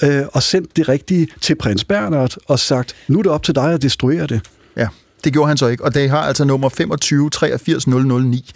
øh, 0.03 0.23
og 0.33 0.43
sendt 0.43 0.77
det 0.77 0.89
rigtige 0.89 1.29
til 1.41 1.55
prins 1.55 1.85
Bernhard 1.85 2.37
og 2.47 2.59
sagt, 2.59 2.97
nu 3.09 3.19
er 3.19 3.23
det 3.23 3.33
op 3.33 3.43
til 3.43 3.55
dig 3.55 3.73
at 3.73 3.83
destruere 3.83 4.27
det. 4.27 4.41
Ja. 4.77 4.89
Det 5.25 5.33
gjorde 5.33 5.49
han 5.49 5.57
så 5.57 5.67
ikke, 5.67 5.85
og 5.85 5.95
det 5.95 6.11
har 6.11 6.19
altså 6.19 6.45
nummer 6.45 6.69
25 6.69 7.31
83 7.31 7.87
009. 7.87 8.51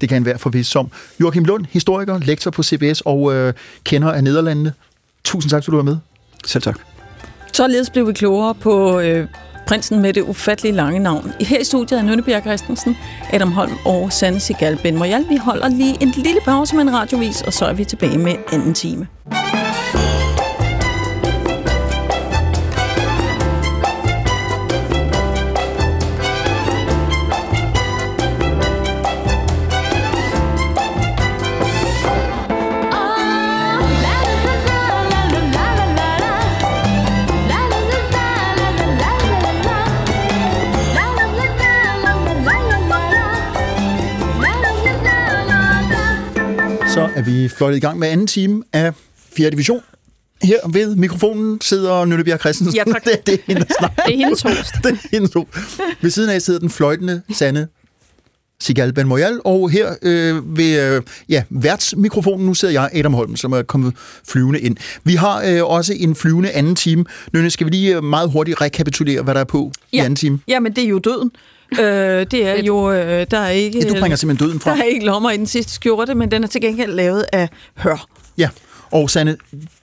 Det 0.00 0.08
kan 0.08 0.24
være 0.24 0.38
forvist 0.38 0.70
som. 0.70 0.90
Joachim 1.20 1.44
Lund, 1.44 1.64
historiker, 1.70 2.18
lektor 2.18 2.50
på 2.50 2.62
CBS 2.62 3.00
og 3.00 3.34
øh, 3.34 3.54
kender 3.84 4.12
af 4.12 4.24
Nederlandene. 4.24 4.72
Tusind 5.24 5.50
tak, 5.50 5.64
fordi 5.64 5.72
du 5.72 5.76
var 5.76 5.84
med. 5.84 5.96
Selv 6.46 6.62
tak. 6.62 6.78
Således 7.52 7.90
blev 7.90 8.08
vi 8.08 8.12
klogere 8.12 8.54
på 8.54 9.00
øh, 9.00 9.26
prinsen 9.66 10.02
med 10.02 10.12
det 10.12 10.22
ufattelige 10.22 10.72
lange 10.74 10.98
navn. 10.98 11.32
Her 11.40 11.58
i 11.58 11.64
studiet 11.64 11.98
er 11.98 12.02
Nønnebjerg 12.02 12.42
Christensen, 12.42 12.96
Adam 13.32 13.52
Holm 13.52 13.72
og 13.84 14.12
Sanne 14.12 14.40
Sigal 14.40 14.78
Ben 14.82 14.96
Moyal. 14.98 15.24
Vi 15.28 15.36
holder 15.36 15.68
lige 15.68 15.96
en 16.02 16.12
lille 16.16 16.40
pause 16.44 16.76
med 16.76 16.82
en 16.82 16.92
radiovis, 16.92 17.42
og 17.42 17.52
så 17.52 17.64
er 17.64 17.72
vi 17.72 17.84
tilbage 17.84 18.18
med 18.18 18.34
anden 18.52 18.74
time. 18.74 19.06
Fløjtet 47.62 47.76
i 47.76 47.80
gang 47.80 47.98
med 47.98 48.08
anden 48.08 48.26
time 48.26 48.62
af 48.72 48.92
4. 49.32 49.50
division. 49.50 49.80
Her 50.42 50.56
ved 50.68 50.96
mikrofonen 50.96 51.60
sidder 51.60 52.04
Nøllebjerg 52.04 52.40
Christensen. 52.40 52.76
Ja, 52.76 52.92
tak. 52.92 53.04
det, 53.04 53.20
det 53.26 53.34
er 53.34 53.38
hende, 53.46 53.60
der 53.60 53.74
snakker. 53.78 54.02
Det 54.02 54.14
er 54.14 54.18
hendes 54.18 54.42
host. 54.42 54.74
det 54.84 54.92
er 54.92 55.08
hendes 55.12 55.32
host. 55.34 55.80
Ved 56.00 56.10
siden 56.10 56.30
af 56.30 56.42
sidder 56.42 56.60
den 56.60 56.70
fløjtende 56.70 57.22
Sande 57.34 57.68
Sigal 58.60 58.92
Ben 58.92 59.08
Moyal, 59.08 59.40
og 59.44 59.70
her 59.70 59.94
øh, 60.02 60.56
ved 60.56 60.94
øh, 60.94 61.02
ja, 61.28 61.42
værtsmikrofonen, 61.50 62.46
nu 62.46 62.54
sidder 62.54 62.74
jeg, 62.74 62.90
Adam 62.92 63.14
Holm, 63.14 63.36
som 63.36 63.52
er 63.52 63.62
kommet 63.62 63.94
flyvende 64.28 64.60
ind. 64.60 64.76
Vi 65.04 65.14
har 65.14 65.42
øh, 65.46 65.64
også 65.64 65.94
en 65.96 66.14
flyvende 66.14 66.50
anden 66.50 66.74
time. 66.74 67.04
Nønne, 67.32 67.50
skal 67.50 67.66
vi 67.66 67.70
lige 67.70 67.96
øh, 67.96 68.04
meget 68.04 68.30
hurtigt 68.30 68.60
rekapitulere, 68.60 69.22
hvad 69.22 69.34
der 69.34 69.40
er 69.40 69.44
på 69.44 69.72
ja. 69.92 69.96
i 69.96 70.00
anden 70.00 70.16
time? 70.16 70.40
Ja, 70.48 70.60
men 70.60 70.72
det 70.72 70.84
er 70.84 70.88
jo 70.88 70.98
døden. 70.98 71.30
Øh, 71.80 72.26
det 72.30 72.48
er 72.48 72.62
jo, 72.62 72.92
øh, 72.92 73.26
der 73.30 73.38
er 73.38 73.48
ikke... 73.48 73.78
Ja, 73.78 73.88
du 73.88 74.00
bringer 74.00 74.16
simpelthen 74.16 74.48
døden 74.48 74.60
fra. 74.60 74.70
Der 74.70 74.82
er 74.82 74.84
ikke 74.84 75.06
lommer 75.06 75.30
i 75.30 75.36
den 75.36 75.46
sidste 75.46 75.72
skjorte, 75.72 76.14
men 76.14 76.30
den 76.30 76.44
er 76.44 76.48
til 76.48 76.60
gengæld 76.60 76.92
lavet 76.92 77.24
af 77.32 77.48
hør. 77.76 78.06
Ja, 78.38 78.48
og 78.90 79.10
Sanne... 79.10 79.36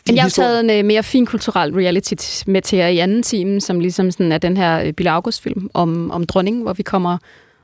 Men 0.07 0.15
jeg 0.15 0.23
har 0.23 0.29
taget 0.29 0.59
en 0.59 0.79
uh, 0.79 0.85
mere 0.85 1.03
finkulturel 1.03 1.73
reality 1.73 2.13
med 2.47 2.61
til 2.61 2.77
jer 2.77 2.87
i 2.87 2.97
anden 2.97 3.23
time, 3.23 3.61
som 3.61 3.79
ligesom 3.79 4.11
sådan 4.11 4.31
er 4.31 4.37
den 4.37 4.57
her 4.57 4.87
uh, 4.87 4.91
Bille 4.91 5.11
August-film 5.11 5.69
om, 5.73 6.11
om 6.11 6.25
dronningen, 6.25 6.61
hvor 6.61 6.73
vi 6.73 6.83
kommer 6.83 7.17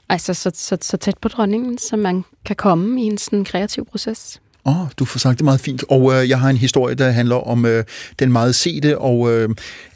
altså, 0.10 0.34
så, 0.34 0.52
så, 0.54 0.78
så 0.82 0.98
tæt 0.98 1.18
på 1.22 1.28
dronningen, 1.28 1.78
som 1.78 2.00
man 2.00 2.24
kan 2.46 2.56
komme 2.56 3.02
i 3.02 3.06
en 3.06 3.18
sådan 3.18 3.46
kreativ 3.46 3.86
proces. 3.86 4.42
Åh, 4.66 4.82
oh, 4.82 4.88
du 5.00 5.06
får 5.06 5.20
sagt 5.20 5.38
det 5.38 5.46
meget 5.46 5.60
fint. 5.60 5.84
Og 5.90 6.14
øh, 6.14 6.30
jeg 6.30 6.40
har 6.40 6.50
en 6.50 6.58
historie, 6.58 6.96
der 6.96 7.10
handler 7.10 7.36
om 7.36 7.66
øh, 7.66 7.84
den 8.20 8.32
meget 8.32 8.56
sete 8.56 8.98
og 8.98 9.32
øh, 9.32 9.50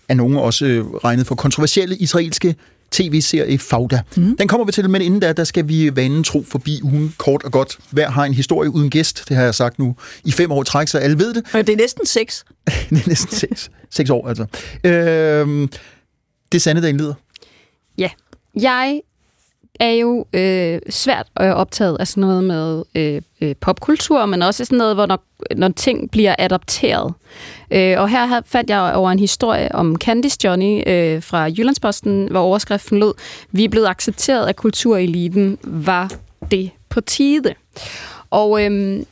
er 0.09 0.13
nogen 0.13 0.37
også 0.37 0.65
øh, 0.65 0.85
regnet 0.85 1.27
for 1.27 1.35
kontroversielle 1.35 1.97
israelske 1.97 2.55
tv-serie 2.91 3.57
Fauda. 3.59 4.01
Mm. 4.17 4.37
Den 4.37 4.47
kommer 4.47 4.65
vi 4.65 4.71
til, 4.71 4.89
men 4.89 5.01
inden 5.01 5.19
da, 5.19 5.33
der 5.33 5.43
skal 5.43 5.67
vi 5.67 5.95
vanen 5.95 6.23
tro 6.23 6.43
forbi 6.47 6.79
ugen 6.83 7.15
kort 7.17 7.43
og 7.43 7.51
godt. 7.51 7.77
Hver 7.91 8.09
har 8.09 8.25
en 8.25 8.33
historie 8.33 8.69
uden 8.69 8.89
gæst, 8.89 9.23
det 9.29 9.37
har 9.37 9.43
jeg 9.43 9.55
sagt 9.55 9.79
nu 9.79 9.95
i 10.25 10.31
fem 10.31 10.51
år 10.51 10.63
træk, 10.63 10.87
så 10.87 10.97
alle 10.97 11.19
ved 11.19 11.33
det. 11.33 11.45
Og 11.53 11.67
det 11.67 11.73
er 11.73 11.77
næsten 11.77 12.05
seks. 12.05 12.45
det 12.89 13.03
er 13.03 13.07
næsten 13.07 13.37
seks. 13.37 13.69
seks 13.89 14.09
år, 14.09 14.27
altså. 14.27 14.45
Øhm, 14.83 15.67
det 16.51 16.57
er 16.57 16.59
Sanne, 16.59 16.81
der 16.81 16.87
indleder. 16.87 17.13
Ja. 17.97 18.09
Jeg 18.61 19.01
er 19.79 19.91
jo 19.91 20.25
øh, 20.33 20.79
svært 20.89 21.27
øh, 21.41 21.49
optaget 21.49 21.97
af 21.99 22.07
sådan 22.07 22.21
noget 22.21 22.43
med 22.43 22.83
øh, 22.95 23.21
øh, 23.41 23.55
popkultur, 23.55 24.25
men 24.25 24.41
også 24.41 24.65
sådan 24.65 24.77
noget, 24.77 24.95
hvor 24.95 25.05
når, 25.05 25.23
når 25.55 25.69
ting 25.69 26.11
bliver 26.11 26.35
adopteret. 26.39 27.13
Øh, 27.71 27.95
og 27.97 28.09
her 28.09 28.41
fandt 28.45 28.69
jeg 28.69 28.93
over 28.95 29.11
en 29.11 29.19
historie 29.19 29.75
om 29.75 29.95
Candice 29.95 30.37
Johnny 30.43 30.89
øh, 30.89 31.23
fra 31.23 31.49
Jyllandsposten, 31.49 32.27
hvor 32.31 32.39
overskriften 32.39 32.99
lød, 32.99 33.13
vi 33.51 33.63
er 33.63 33.69
blevet 33.69 33.87
accepteret 33.87 34.47
af 34.47 34.55
kultureliten, 34.55 35.57
var 35.63 36.11
det 36.51 36.71
på 36.89 37.01
tide. 37.01 37.53
Og 38.29 38.65
øh, 38.65 39.03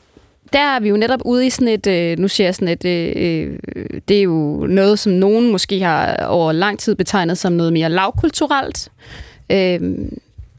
der 0.54 0.60
er 0.60 0.80
vi 0.80 0.90
jo 0.90 0.98
netop 0.98 1.22
ude 1.26 1.48
i 1.48 1.50
sådan 1.50 1.68
et, 1.68 1.88
øh, 1.88 2.20
nu 2.20 2.28
siger 2.28 2.48
jeg 2.48 2.56
sådan 2.56 2.68
et, 2.68 2.86
øh, 2.86 3.58
øh 3.76 4.00
det 4.08 4.18
er 4.18 4.22
jo 4.22 4.66
noget, 4.70 5.00
som 5.00 5.12
nogen 5.12 5.52
måske 5.52 5.80
har 5.80 6.26
over 6.26 6.52
lang 6.52 6.80
tid 6.80 6.96
betegnet 6.96 7.38
som 7.38 7.54
noget 7.54 7.74
mere 7.74 7.90
lavkulturelt. 7.90 8.92
Øh, 9.52 9.82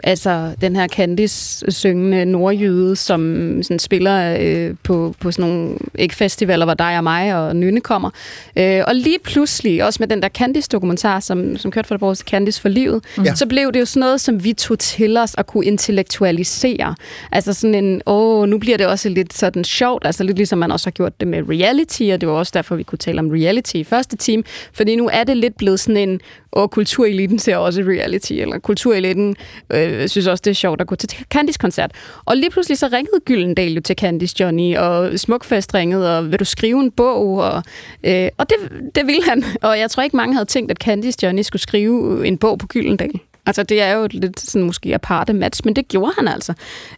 Altså 0.05 0.55
den 0.61 0.77
her 0.77 0.89
Candice 0.89 1.71
syngende 1.71 2.25
nordjyde, 2.25 2.97
som 2.97 3.63
sådan 3.63 3.79
spiller 3.79 4.37
øh, 4.41 4.75
på, 4.83 5.15
på 5.21 5.31
sådan 5.31 5.51
nogle 5.51 5.77
ikke-festivaler, 5.99 6.65
hvor 6.65 6.75
dig 6.75 6.97
og 6.97 7.05
mig 7.05 7.35
og 7.35 7.57
Nynne 7.57 7.81
kommer. 7.81 8.11
Øh, 8.57 8.83
og 8.87 8.95
lige 8.95 9.19
pludselig, 9.25 9.85
også 9.85 9.97
med 10.01 10.09
den 10.09 10.23
der 10.23 10.29
Candice-dokumentar, 10.29 11.21
som, 11.21 11.57
som 11.57 11.71
kørte 11.71 11.89
for 11.89 11.95
det 11.95 12.01
vores 12.01 12.19
Candice 12.19 12.61
for 12.61 12.69
livet, 12.69 13.05
mm. 13.19 13.27
så 13.35 13.47
blev 13.47 13.73
det 13.73 13.81
jo 13.81 13.85
sådan 13.85 14.01
noget, 14.01 14.21
som 14.21 14.45
vi 14.45 14.53
tog 14.53 14.79
til 14.79 15.17
os 15.17 15.35
at 15.39 15.47
kunne 15.47 15.65
intellektualisere. 15.65 16.95
Altså 17.33 17.53
sådan 17.53 17.75
en, 17.75 18.03
åh, 18.07 18.49
nu 18.49 18.59
bliver 18.59 18.77
det 18.77 18.87
også 18.87 19.09
lidt 19.09 19.35
sådan 19.35 19.65
sjovt, 19.65 20.07
altså 20.07 20.25
lidt 20.25 20.37
ligesom 20.37 20.59
man 20.59 20.73
også 20.73 20.87
har 20.87 20.91
gjort 20.93 21.21
det 21.21 21.29
med 21.29 21.43
reality, 21.49 22.03
og 22.13 22.21
det 22.21 22.29
var 22.29 22.35
også 22.35 22.53
derfor, 22.55 22.77
vi 22.77 22.83
kunne 22.83 22.99
tale 22.99 23.19
om 23.19 23.31
reality 23.31 23.75
i 23.75 23.85
første 23.85 24.17
time, 24.17 24.43
fordi 24.73 24.97
nu 24.97 25.11
er 25.13 25.25
det 25.25 25.37
lidt 25.37 25.57
blevet 25.57 25.81
sådan 25.81 26.09
en, 26.09 26.21
og 26.51 26.71
kultureliten 26.71 27.39
ser 27.39 27.57
også 27.57 27.81
reality, 27.81 28.33
eller 28.33 28.59
kultureliten 28.59 29.37
øh, 29.73 30.09
synes 30.09 30.27
også, 30.27 30.43
det 30.45 30.51
er 30.51 30.55
sjovt 30.55 30.81
at 30.81 30.87
gå 30.87 30.95
til 30.95 31.11
Candice-koncert. 31.35 31.91
Og 32.25 32.37
lige 32.37 32.51
pludselig 32.51 32.79
så 32.79 32.89
ringede 32.93 33.21
Gyldendal 33.25 33.73
jo 33.73 33.81
til 33.81 33.97
Candice 33.97 34.35
Johnny, 34.41 34.77
og 34.77 35.19
Smukfest 35.19 35.75
ringede, 35.75 36.19
og 36.19 36.31
vil 36.31 36.41
du 36.41 36.45
skrive 36.45 36.81
en 36.81 36.91
bog? 36.91 37.39
Og, 37.39 37.63
øh, 38.05 38.29
og 38.39 38.51
det, 38.51 38.57
det 38.95 39.07
ville 39.07 39.25
han. 39.25 39.45
Og 39.63 39.79
jeg 39.79 39.91
tror 39.91 40.03
ikke, 40.03 40.17
mange 40.17 40.35
havde 40.35 40.47
tænkt, 40.47 40.71
at 40.71 40.77
Candice 40.77 41.19
Johnny 41.23 41.43
skulle 41.43 41.63
skrive 41.63 42.27
en 42.27 42.39
bog 42.39 42.59
på 42.59 42.67
Gyldendal. 42.67 43.21
Altså, 43.47 43.63
det 43.63 43.83
er 43.83 43.93
jo 43.93 44.05
et 44.05 44.15
lidt 44.15 44.41
sådan 44.41 44.67
måske 44.67 44.95
aparte 44.95 45.33
match, 45.33 45.61
men 45.65 45.77
det 45.77 45.89
gjorde 45.89 46.13
han 46.19 46.29
altså. 46.29 46.53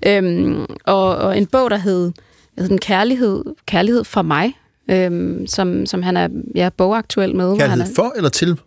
Øhm, 0.06 0.66
og, 0.84 1.16
og 1.16 1.38
en 1.38 1.46
bog, 1.46 1.70
der 1.70 1.76
hed, 1.76 2.12
hed 2.58 2.68
den 2.68 2.78
Kærlighed, 2.78 3.44
Kærlighed 3.66 4.04
fra 4.04 4.22
mig, 4.22 4.52
øhm, 4.90 5.46
som, 5.46 5.86
som 5.86 6.02
han 6.02 6.16
er 6.16 6.28
ja, 6.54 6.68
bogaktuel 6.76 7.36
med. 7.36 7.46
Kærlighed 7.46 7.68
han 7.68 7.80
er, 7.80 7.94
for 7.96 8.12
eller 8.16 8.30
til? 8.30 8.58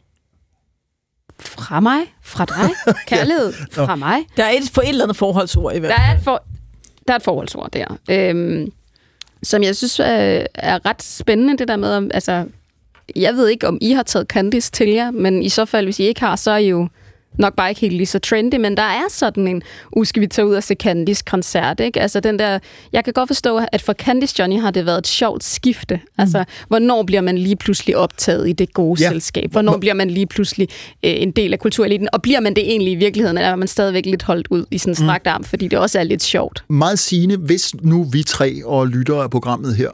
Fra 1.40 1.80
mig, 1.80 2.00
fra 2.22 2.46
dig, 2.46 2.70
kærlighed 3.08 3.54
ja. 3.78 3.86
fra 3.86 3.96
mig. 3.96 4.18
Der 4.38 4.44
er 4.44 4.50
et 4.50 4.64
for 4.74 4.82
et 4.82 4.90
eller 4.90 5.04
andet 5.04 5.18
forholdsord 5.18 5.76
i 5.76 5.80
hvert 5.80 5.92
fald. 5.92 6.02
Der 6.02 6.12
er 6.14 6.18
et, 6.18 6.24
for, 6.24 6.44
der 7.08 7.14
er 7.14 7.18
et 7.18 7.24
forholdsord 7.24 7.72
der, 7.72 7.98
øhm, 8.10 8.72
som 9.44 9.64
jeg 9.64 9.76
synes 9.76 10.00
er, 10.00 10.46
er 10.56 10.86
ret 10.86 11.04
spændende, 11.04 11.58
det 11.58 11.68
der 11.68 11.76
med, 11.76 12.12
altså, 12.14 12.46
jeg 13.16 13.34
ved 13.34 13.48
ikke, 13.48 13.68
om 13.68 13.78
I 13.82 13.92
har 13.92 14.04
taget 14.04 14.28
Candice 14.28 14.72
til 14.72 14.90
jer, 14.90 15.12
men 15.12 15.44
i 15.44 15.50
så 15.50 15.66
fald, 15.66 15.86
hvis 15.86 16.00
I 16.00 16.04
ikke 16.04 16.22
har, 16.22 16.36
så 16.36 16.52
er 16.52 16.58
I 16.58 16.70
jo 16.70 16.88
nok 17.40 17.56
bare 17.56 17.70
ikke 17.70 17.82
helt 17.82 17.94
lige 17.94 18.06
så 18.06 18.20
trendy, 18.20 18.56
men 18.56 18.78
der 18.78 18.84
er 18.84 19.04
sådan 19.10 19.48
en, 19.48 19.62
uh, 19.92 20.06
skal 20.06 20.22
vi 20.22 20.28
tage 20.28 20.48
ud 20.48 20.56
og 20.56 20.64
se 20.64 20.76
Candice 20.76 21.24
koncert, 21.26 21.80
ikke? 21.80 22.02
Altså 22.02 22.20
den 22.20 22.40
der, 22.40 22.60
jeg 22.94 23.04
kan 23.04 23.14
godt 23.14 23.30
forstå, 23.30 23.62
at 23.72 23.82
for 23.82 23.94
Candice 23.94 24.36
Johnny 24.40 24.62
har 24.62 24.72
det 24.72 24.86
været 24.86 24.98
et 24.98 25.08
sjovt 25.08 25.44
skifte. 25.44 25.96
Mm. 25.96 26.22
Altså, 26.22 26.44
hvornår 26.68 27.04
bliver 27.04 27.22
man 27.22 27.38
lige 27.38 27.56
pludselig 27.56 27.98
optaget 27.98 28.50
i 28.50 28.52
det 28.52 28.74
gode 28.74 29.04
ja. 29.04 29.10
selskab? 29.10 29.52
Hvornår 29.52 29.78
bliver 29.78 29.94
man 29.94 30.10
lige 30.10 30.26
pludselig 30.26 30.68
øh, 31.06 31.14
en 31.16 31.32
del 31.32 31.54
af 31.54 31.60
kultureliten? 31.60 32.08
Og 32.14 32.22
bliver 32.22 32.40
man 32.40 32.56
det 32.56 32.64
egentlig 32.64 32.92
i 32.92 32.96
virkeligheden, 32.96 33.38
eller 33.38 33.50
er 33.50 33.56
man 33.56 33.68
stadigvæk 33.68 34.06
lidt 34.06 34.24
holdt 34.24 34.48
ud 34.50 34.66
i 34.72 34.78
sådan 34.78 34.92
en 34.92 34.96
strakt 34.96 35.28
arm, 35.28 35.44
fordi 35.44 35.68
det 35.68 35.80
også 35.80 36.00
er 36.00 36.04
lidt 36.04 36.24
sjovt? 36.24 36.64
Meget 36.70 37.00
sigende, 37.00 37.38
hvis 37.38 37.76
nu 37.82 38.04
vi 38.04 38.24
tre 38.24 38.66
og 38.66 38.88
lyttere 38.88 39.24
af 39.24 39.32
programmet 39.32 39.76
her 39.76 39.90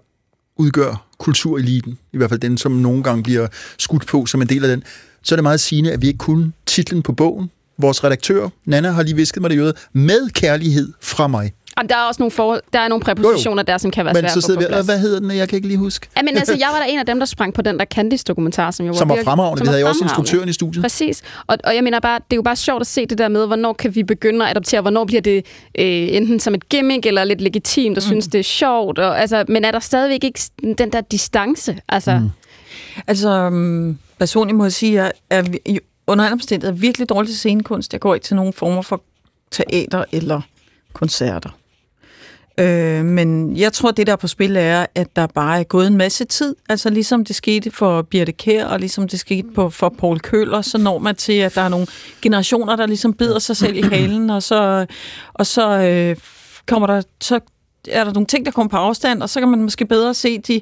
udgør 0.58 1.06
kultureliten, 1.18 1.98
i 2.14 2.18
hvert 2.18 2.30
fald 2.30 2.40
den, 2.40 2.58
som 2.58 2.72
nogle 2.72 3.04
gange 3.04 3.24
bliver 3.24 3.48
skudt 3.78 4.08
på 4.08 4.26
som 4.26 4.42
en 4.42 4.50
del 4.50 4.64
af 4.64 4.70
den, 4.70 4.84
så 5.24 5.36
er 5.36 5.38
det 5.38 5.44
meget 5.44 5.60
sigende, 5.60 5.92
at 5.92 6.02
vi 6.02 6.08
ikke 6.08 6.18
kun 6.18 6.54
titlen 6.66 7.02
på 7.02 7.14
bogen. 7.14 7.52
Vores 7.78 8.04
redaktør, 8.04 8.50
Nana, 8.66 8.92
har 8.92 9.04
lige 9.04 9.16
visket 9.16 9.42
mig 9.42 9.50
det 9.50 9.58
jøde, 9.58 9.74
med 9.94 10.30
kærlighed 10.30 10.94
fra 11.02 11.28
mig. 11.28 11.52
Og 11.80 11.90
der 11.90 11.96
er 11.96 12.02
også 12.02 12.22
nogle, 12.22 12.32
for, 12.32 12.60
der 12.74 12.80
er 12.80 12.88
nogle 12.88 13.04
præpositioner 13.04 13.64
jo, 13.64 13.66
jo. 13.68 13.72
der, 13.72 13.78
som 13.78 13.92
kan 13.92 14.06
være 14.06 14.14
men 14.14 14.22
svære 14.22 14.30
så 14.32 14.42
sidder 14.42 14.60
vi, 14.60 14.86
hvad 14.86 15.00
hedder 15.00 15.20
den? 15.20 15.32
Jeg 15.32 15.50
kan 15.50 15.56
ikke 15.56 15.68
lige 15.68 15.78
huske. 15.78 16.08
Ja, 16.18 16.22
men 16.22 16.38
altså, 16.38 16.54
jeg 16.64 16.70
var 16.72 16.80
da 16.80 16.86
en 16.90 17.00
af 17.00 17.06
dem, 17.06 17.20
der 17.20 17.26
sprang 17.26 17.54
på 17.54 17.62
den 17.62 17.80
der 17.80 17.86
Candice-dokumentar, 17.86 18.72
som 18.72 18.86
jo 18.86 18.94
som 18.94 19.10
var, 19.10 19.16
var 19.16 19.24
fremragende. 19.24 19.62
Vi 19.62 19.68
havde 19.68 19.82
jo 19.82 19.88
også 19.88 20.04
instruktøren 20.04 20.50
i 20.50 20.54
studiet. 20.54 20.84
Præcis. 20.84 21.22
Og, 21.48 21.58
og 21.64 21.76
jeg 21.76 21.84
mener 21.84 22.00
bare, 22.00 22.20
det 22.20 22.34
er 22.34 22.36
jo 22.36 22.42
bare 22.42 22.56
sjovt 22.56 22.82
at 22.82 22.88
se 22.88 23.06
det 23.06 23.18
der 23.18 23.28
med, 23.28 23.48
hvornår 23.48 23.74
kan 23.74 23.96
vi 23.96 24.04
begynde 24.04 24.46
at 24.46 24.52
adoptere, 24.52 24.82
hvornår 24.82 25.06
bliver 25.06 25.22
det 25.22 25.46
øh, 25.80 25.86
enten 25.86 26.40
som 26.40 26.54
et 26.54 26.70
gimmick 26.70 27.06
eller 27.06 27.24
lidt 27.24 27.42
legitimt, 27.42 27.98
og 27.98 28.04
mm. 28.04 28.08
synes, 28.08 28.28
det 28.28 28.40
er 28.40 28.44
sjovt. 28.44 29.00
Og, 29.00 29.22
altså, 29.22 29.46
men 29.48 29.66
er 29.66 29.72
der 29.72 29.80
stadigvæk 29.80 30.24
ikke 30.24 30.40
den 30.78 30.92
der 30.92 31.02
distance? 31.02 31.78
Altså, 31.90 32.18
mm 32.18 32.30
altså 33.08 33.50
mm, 33.50 33.98
personligt 34.20 34.58
må 34.58 34.64
jeg 34.66 34.74
sige, 34.74 35.02
at 35.02 35.14
jeg 35.66 35.76
er 35.76 35.80
under 36.08 36.26
alle 36.26 36.34
omstændigheder 36.34 36.80
virkelig 36.80 37.10
dårlig 37.10 37.30
til 37.30 37.38
scenekunst. 37.38 37.94
Jeg 37.94 38.02
går 38.02 38.16
ikke 38.16 38.24
til 38.24 38.36
nogen 38.36 38.54
former 38.54 38.82
for 38.82 39.02
teater 39.52 40.06
eller 40.12 40.42
koncerter. 40.94 41.50
Øh, 42.60 43.06
men 43.06 43.58
jeg 43.58 43.74
tror, 43.74 43.92
det 43.92 44.08
der 44.08 44.14
er 44.14 44.18
på 44.18 44.28
spil 44.28 44.56
er, 44.56 44.86
at 44.96 45.16
der 45.16 45.28
bare 45.28 45.60
er 45.60 45.64
gået 45.64 45.88
en 45.88 45.98
masse 45.98 46.26
tid. 46.26 46.56
Altså 46.70 46.90
ligesom 46.90 47.26
det 47.26 47.36
skete 47.36 47.72
for 47.72 48.02
Birte 48.02 48.32
Kær, 48.32 48.66
og 48.66 48.80
ligesom 48.80 49.08
det 49.08 49.20
skete 49.20 49.48
på, 49.56 49.70
for 49.70 49.90
Paul 49.90 50.20
Køller, 50.20 50.62
så 50.62 50.78
når 50.78 51.00
man 51.00 51.16
til, 51.16 51.34
at 51.34 51.56
der 51.56 51.62
er 51.62 51.70
nogle 51.70 51.88
generationer, 52.22 52.76
der 52.76 52.86
ligesom 52.86 53.14
bider 53.14 53.40
sig 53.40 53.58
selv 53.58 53.78
i 53.78 53.82
halen, 53.82 54.30
og 54.30 54.44
så, 54.44 54.86
og 55.34 55.46
så 55.46 55.80
øh, 55.80 56.16
kommer 56.68 56.88
der, 56.88 57.02
så 57.22 57.40
er 57.90 58.04
der 58.04 58.14
nogle 58.14 58.28
ting, 58.28 58.46
der 58.46 58.52
kommer 58.52 58.70
på 58.70 58.78
afstand, 58.78 59.22
og 59.22 59.30
så 59.30 59.40
kan 59.40 59.50
man 59.50 59.62
måske 59.62 59.86
bedre 59.86 60.14
se 60.14 60.38
de 60.38 60.62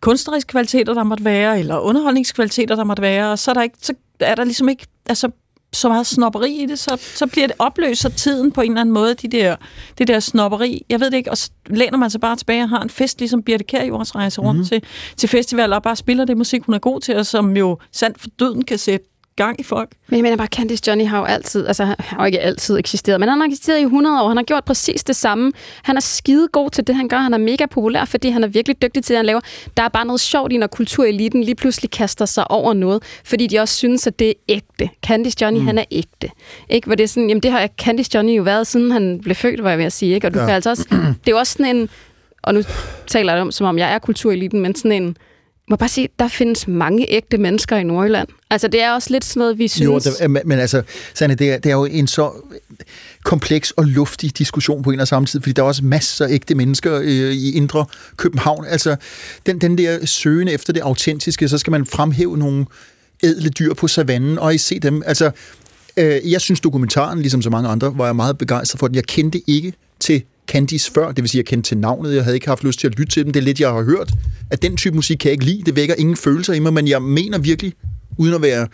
kunstneriske 0.00 0.50
kvaliteter, 0.50 0.94
der 0.94 1.02
måtte 1.02 1.24
være, 1.24 1.58
eller 1.58 1.78
underholdningskvaliteter, 1.78 2.76
der 2.76 2.84
måtte 2.84 3.02
være, 3.02 3.32
og 3.32 3.38
så 3.38 3.50
er 3.50 3.54
der, 3.54 3.62
ikke, 3.62 3.76
så 3.82 3.94
er 4.20 4.34
der 4.34 4.44
ligesom 4.44 4.68
ikke 4.68 4.86
altså, 5.06 5.30
så 5.72 5.88
meget 5.88 6.06
snopperi 6.06 6.62
i 6.62 6.66
det, 6.66 6.78
så, 6.78 6.98
så 7.14 7.26
bliver 7.26 7.46
det 7.46 7.56
opløser 7.58 8.08
tiden 8.08 8.52
på 8.52 8.60
en 8.60 8.70
eller 8.70 8.80
anden 8.80 8.92
måde, 8.92 9.14
de 9.14 9.28
der, 9.28 9.56
det 9.98 10.08
der 10.08 10.20
snopperi. 10.20 10.84
Jeg 10.88 11.00
ved 11.00 11.10
det 11.10 11.16
ikke, 11.16 11.30
og 11.30 11.38
så 11.38 11.50
læner 11.66 11.98
man 11.98 12.10
sig 12.10 12.20
bare 12.20 12.36
tilbage 12.36 12.62
og 12.62 12.68
har 12.68 12.82
en 12.82 12.90
fest, 12.90 13.18
ligesom 13.18 13.42
Birte 13.42 13.64
Kjær 13.64 13.82
i 13.82 13.88
vores 13.88 14.14
rejse 14.14 14.40
rundt 14.40 14.60
mm. 14.60 14.66
til, 14.66 14.82
til 15.16 15.28
festivaler, 15.28 15.76
og 15.76 15.82
bare 15.82 15.96
spiller 15.96 16.24
det 16.24 16.36
musik, 16.36 16.62
hun 16.62 16.74
er 16.74 16.78
god 16.78 17.00
til, 17.00 17.16
og 17.16 17.26
som 17.26 17.56
jo 17.56 17.78
sandt 17.92 18.20
for 18.20 18.28
døden 18.38 18.64
kan 18.64 18.78
sætte 18.78 19.06
gang 19.36 19.60
i 19.60 19.62
folk. 19.62 19.90
Men 20.08 20.16
jeg 20.16 20.22
mener 20.22 20.36
bare, 20.36 20.46
Candice 20.46 20.82
Johnny 20.86 21.06
har 21.06 21.18
jo 21.18 21.24
altid, 21.24 21.66
altså 21.66 21.84
han 21.84 21.96
har 21.98 22.18
jo 22.18 22.24
ikke 22.24 22.40
altid 22.40 22.78
eksisteret, 22.78 23.20
men 23.20 23.28
han 23.28 23.40
har 23.40 23.46
eksisteret 23.46 23.78
i 23.78 23.82
100 23.82 24.22
år. 24.22 24.28
Han 24.28 24.36
har 24.36 24.44
gjort 24.44 24.64
præcis 24.64 25.04
det 25.04 25.16
samme. 25.16 25.52
Han 25.82 25.96
er 25.96 26.00
skide 26.00 26.48
god 26.52 26.70
til 26.70 26.86
det, 26.86 26.94
han 26.94 27.08
gør. 27.08 27.16
Han 27.16 27.34
er 27.34 27.38
mega 27.38 27.66
populær, 27.66 28.04
fordi 28.04 28.28
han 28.28 28.44
er 28.44 28.48
virkelig 28.48 28.82
dygtig 28.82 29.04
til 29.04 29.12
det, 29.12 29.16
han 29.16 29.26
laver. 29.26 29.40
Der 29.76 29.82
er 29.82 29.88
bare 29.88 30.04
noget 30.04 30.20
sjovt 30.20 30.52
i, 30.52 30.56
når 30.56 30.66
kultureliten 30.66 31.44
lige 31.44 31.54
pludselig 31.54 31.90
kaster 31.90 32.24
sig 32.24 32.50
over 32.50 32.74
noget, 32.74 33.02
fordi 33.24 33.46
de 33.46 33.58
også 33.58 33.74
synes, 33.74 34.06
at 34.06 34.18
det 34.18 34.28
er 34.28 34.34
ægte. 34.48 34.88
Candice 35.06 35.36
Johnny, 35.40 35.60
mm. 35.60 35.66
han 35.66 35.78
er 35.78 35.84
ægte. 35.90 36.30
Ikke? 36.68 36.86
Hvor 36.86 36.94
det 36.94 37.04
er 37.04 37.08
sådan, 37.08 37.28
jamen 37.28 37.42
det 37.42 37.50
har 37.50 37.68
Candice 37.78 38.10
Johnny 38.14 38.36
jo 38.36 38.42
været, 38.42 38.66
siden 38.66 38.90
han 38.90 39.20
blev 39.22 39.34
født, 39.34 39.64
var 39.64 39.70
jeg 39.70 39.78
ved 39.78 39.86
at 39.86 39.92
sige. 39.92 40.14
Ikke? 40.14 40.26
Og 40.26 40.34
du 40.34 40.38
ja. 40.38 40.46
kan 40.46 40.54
altså 40.54 40.70
også, 40.70 40.86
det 41.24 41.28
er 41.28 41.32
jo 41.32 41.38
også 41.38 41.52
sådan 41.52 41.76
en, 41.76 41.88
og 42.42 42.54
nu 42.54 42.62
taler 43.06 43.32
jeg 43.32 43.42
om, 43.42 43.52
som 43.52 43.66
om 43.66 43.78
jeg 43.78 43.92
er 43.94 43.98
kultureliten, 43.98 44.60
men 44.60 44.74
sådan 44.74 45.02
en, 45.02 45.16
må 45.70 45.76
bare 45.76 45.88
sige, 45.88 46.08
der 46.18 46.28
findes 46.28 46.68
mange 46.68 47.06
ægte 47.10 47.38
mennesker 47.38 47.76
i 47.76 47.82
Nordjylland. 47.82 48.28
Altså, 48.50 48.68
det 48.68 48.82
er 48.82 48.92
også 48.92 49.10
lidt 49.10 49.24
sådan 49.24 49.40
noget, 49.40 49.58
vi 49.58 49.68
synes... 49.68 50.06
Jo, 50.06 50.28
det, 50.28 50.46
men 50.46 50.58
altså, 50.58 50.82
Sanne, 51.14 51.34
det 51.34 51.50
er, 51.50 51.58
det 51.58 51.70
er 51.70 51.74
jo 51.74 51.84
en 51.84 52.06
så 52.06 52.32
kompleks 53.24 53.70
og 53.70 53.84
luftig 53.84 54.38
diskussion 54.38 54.82
på 54.82 54.90
en 54.90 55.00
og 55.00 55.08
samme 55.08 55.26
tid, 55.26 55.40
fordi 55.40 55.52
der 55.52 55.62
er 55.62 55.66
også 55.66 55.84
masser 55.84 56.24
af 56.24 56.30
ægte 56.30 56.54
mennesker 56.54 57.00
øh, 57.02 57.32
i 57.32 57.52
indre 57.52 57.86
København. 58.16 58.64
Altså, 58.68 58.96
den, 59.46 59.60
den 59.60 59.78
der 59.78 60.06
søgen 60.06 60.48
efter 60.48 60.72
det 60.72 60.80
autentiske, 60.80 61.48
så 61.48 61.58
skal 61.58 61.70
man 61.70 61.86
fremhæve 61.86 62.38
nogle 62.38 62.66
ædle 63.22 63.50
dyr 63.50 63.74
på 63.74 63.88
savannen, 63.88 64.38
og 64.38 64.54
I 64.54 64.58
se 64.58 64.78
dem. 64.78 65.02
Altså, 65.06 65.30
øh, 65.96 66.30
jeg 66.30 66.40
synes 66.40 66.60
dokumentaren, 66.60 67.18
ligesom 67.18 67.42
så 67.42 67.50
mange 67.50 67.68
andre, 67.68 67.98
var 67.98 68.06
jeg 68.06 68.16
meget 68.16 68.38
begejstret 68.38 68.78
for 68.78 68.86
den. 68.86 68.96
Jeg 68.96 69.04
kendte 69.04 69.42
ikke 69.46 69.72
til 70.00 70.22
Candice 70.50 70.92
før, 70.92 71.12
det 71.12 71.22
vil 71.22 71.28
sige, 71.28 71.38
jeg 71.38 71.46
kendte 71.46 71.68
til 71.68 71.78
navnet, 71.78 72.14
jeg 72.14 72.24
havde 72.24 72.36
ikke 72.36 72.48
haft 72.48 72.64
lyst 72.64 72.80
til 72.80 72.86
at 72.86 72.98
lytte 72.98 73.12
til 73.12 73.24
dem. 73.24 73.32
Det 73.32 73.40
er 73.40 73.44
lidt, 73.44 73.60
jeg 73.60 73.68
har 73.68 73.82
hørt, 73.82 74.12
at 74.50 74.62
den 74.62 74.76
type 74.76 74.96
musik 74.96 75.18
kan 75.18 75.28
jeg 75.28 75.32
ikke 75.32 75.44
lide. 75.44 75.62
Det 75.66 75.76
vækker 75.76 75.94
ingen 75.98 76.16
følelser 76.16 76.52
i 76.52 76.58
mig, 76.58 76.72
men 76.72 76.88
jeg 76.88 77.02
mener 77.02 77.38
virkelig, 77.38 77.72
uden 78.18 78.34
at 78.34 78.42
være 78.42 78.68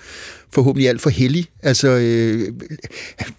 forhåbentlig 0.52 0.88
alt 0.88 1.00
for 1.00 1.10
heldig. 1.10 1.46
Altså, 1.62 1.88
øh, 1.88 2.52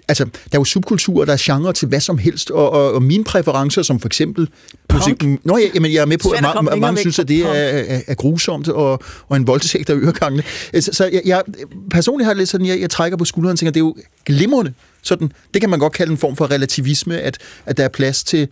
altså, 0.08 0.24
der 0.24 0.32
er 0.52 0.60
jo 0.60 0.64
subkulturer, 0.64 1.26
der 1.26 1.34
er 1.34 1.38
genre 1.42 1.74
til 1.74 1.88
hvad 1.88 2.00
som 2.00 2.18
helst, 2.18 2.52
og, 2.52 2.70
og, 2.70 2.94
og 2.94 3.04
mine 3.04 3.24
præferencer, 3.24 3.82
som 3.82 4.00
for 4.00 4.08
eksempel... 4.08 4.50
Musik, 4.94 5.24
Nå, 5.44 5.58
ja, 5.58 5.64
jamen, 5.76 5.94
jeg 5.94 6.02
er 6.02 6.06
med 6.06 6.18
på, 6.18 6.30
at 6.30 6.40
ma- 6.40 6.76
mange 6.76 7.00
synes, 7.00 7.20
at 7.20 7.28
det 7.28 7.40
er, 7.40 7.52
er, 7.52 8.02
er 8.08 8.16
grusomt, 8.16 8.68
og, 8.68 9.02
og 9.28 9.38
en 9.38 9.48
voldtægt 9.48 9.90
af 9.90 9.96
øregangene. 9.96 10.44
Så, 10.80 10.90
så 10.94 11.10
jeg, 11.14 11.22
jeg, 11.26 11.44
personligt 11.92 12.26
har 12.26 12.34
det 12.34 12.38
lidt 12.38 12.50
sådan, 12.50 12.68
jeg, 12.68 12.82
jeg 12.82 12.90
trækker 12.90 13.18
på 13.18 13.26
skulderen 13.26 13.54
og 13.54 13.60
tænker, 13.60 13.72
det 13.72 13.80
er 13.80 13.86
jo 13.86 13.96
glimrende. 14.26 14.74
Sådan, 15.02 15.32
det 15.54 15.62
kan 15.62 15.70
man 15.70 15.80
godt 15.80 15.94
kalde 15.94 16.12
en 16.12 16.18
form 16.18 16.36
for 16.36 16.52
relativisme, 16.52 17.20
at, 17.20 17.38
at 17.66 17.78
der 17.78 17.84
er 17.84 17.90
plads 17.90 18.24
til 18.24 18.48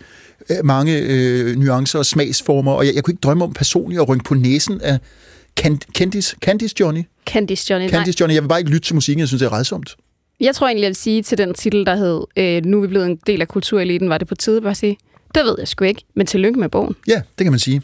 øh, 0.49 0.57
mange 0.63 0.99
øh, 0.99 1.55
nuancer 1.55 1.99
og 1.99 2.05
smagsformer, 2.05 2.71
og 2.71 2.85
jeg, 2.85 2.95
jeg 2.95 3.03
kunne 3.03 3.11
ikke 3.11 3.21
drømme 3.21 3.43
om 3.43 3.53
personligt 3.53 4.01
at 4.01 4.09
rynke 4.09 4.23
på 4.23 4.33
næsen 4.33 4.81
af 4.81 4.99
Candice, 5.57 6.35
Candice 6.41 6.75
Johnny. 6.79 7.03
Candice 7.25 7.73
Johnny, 7.73 7.89
Candice 7.89 8.17
Johnny. 8.19 8.33
Jeg 8.33 8.43
vil 8.43 8.47
bare 8.47 8.59
ikke 8.59 8.71
lytte 8.71 8.87
til 8.87 8.95
musikken, 8.95 9.19
jeg 9.19 9.27
synes, 9.27 9.41
det 9.41 9.47
er 9.47 9.53
redsomt. 9.53 9.95
Jeg 10.39 10.55
tror 10.55 10.67
egentlig, 10.67 10.83
jeg 10.83 10.89
vil 10.89 10.95
sige 10.95 11.21
til 11.21 11.37
den 11.37 11.53
titel, 11.53 11.85
der 11.85 11.95
hed 11.95 12.21
øh, 12.35 12.65
Nu 12.65 12.77
er 12.77 12.81
vi 12.81 12.87
blevet 12.87 13.05
en 13.05 13.19
del 13.27 13.41
af 13.41 13.47
kultureliten, 13.47 14.09
var 14.09 14.17
det 14.17 14.27
på 14.27 14.35
tide 14.35 14.61
bare 14.61 14.71
at 14.71 14.77
sige, 14.77 14.97
det 15.35 15.43
ved 15.43 15.55
jeg 15.59 15.67
sgu 15.67 15.85
ikke, 15.85 16.01
men 16.15 16.27
tillykke 16.27 16.59
med 16.59 16.69
bogen. 16.69 16.95
Ja, 17.07 17.21
det 17.37 17.45
kan 17.45 17.51
man 17.51 17.59
sige 17.59 17.81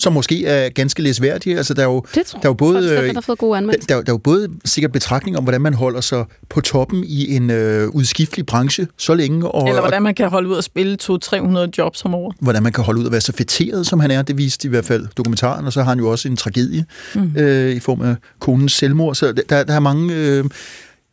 som 0.00 0.12
måske 0.12 0.46
er 0.46 0.68
ganske 0.68 1.02
læsværdige. 1.02 1.56
Altså, 1.56 1.74
der 1.74 1.82
er 1.82 1.86
jo, 1.86 2.04
det 2.14 2.26
tror, 2.26 2.38
der 2.38 2.46
er 2.46 2.50
jo 2.50 2.54
både, 2.54 2.88
tror, 2.88 3.02
der, 3.02 3.12
har 3.14 3.20
fået 3.20 3.38
gode 3.38 3.60
der, 3.60 3.70
der, 3.70 3.78
der 3.88 3.94
er 3.96 4.02
jo 4.08 4.18
både 4.18 4.48
sikkert 4.64 4.92
betragtning 4.92 5.38
om, 5.38 5.44
hvordan 5.44 5.60
man 5.60 5.74
holder 5.74 6.00
sig 6.00 6.24
på 6.48 6.60
toppen 6.60 7.04
i 7.04 7.36
en 7.36 7.50
øh, 7.50 7.88
udskiftelig 7.88 8.46
branche 8.46 8.86
så 8.96 9.14
længe. 9.14 9.48
Og, 9.48 9.68
Eller 9.68 9.80
hvordan 9.80 10.02
man 10.02 10.14
kan 10.14 10.28
holde 10.28 10.48
ud 10.48 10.54
og 10.54 10.64
spille 10.64 10.98
200-300 11.02 11.68
jobs 11.78 12.04
om 12.04 12.14
året. 12.14 12.36
Hvordan 12.40 12.62
man 12.62 12.72
kan 12.72 12.84
holde 12.84 13.00
ud 13.00 13.06
og 13.06 13.12
være 13.12 13.20
så 13.20 13.32
fætteret, 13.32 13.86
som 13.86 14.00
han 14.00 14.10
er. 14.10 14.22
Det 14.22 14.38
viste 14.38 14.68
i 14.68 14.70
hvert 14.70 14.84
fald 14.84 15.06
dokumentaren, 15.16 15.66
og 15.66 15.72
så 15.72 15.82
har 15.82 15.88
han 15.88 15.98
jo 15.98 16.10
også 16.10 16.28
en 16.28 16.36
tragedie 16.36 16.84
mm. 17.14 17.32
øh, 17.36 17.76
i 17.76 17.80
form 17.80 18.00
af 18.00 18.14
konens 18.38 18.72
selvmord. 18.72 19.14
Så 19.14 19.32
der, 19.32 19.64
der 19.64 19.74
er 19.74 19.80
mange... 19.80 20.14
Øh, 20.14 20.44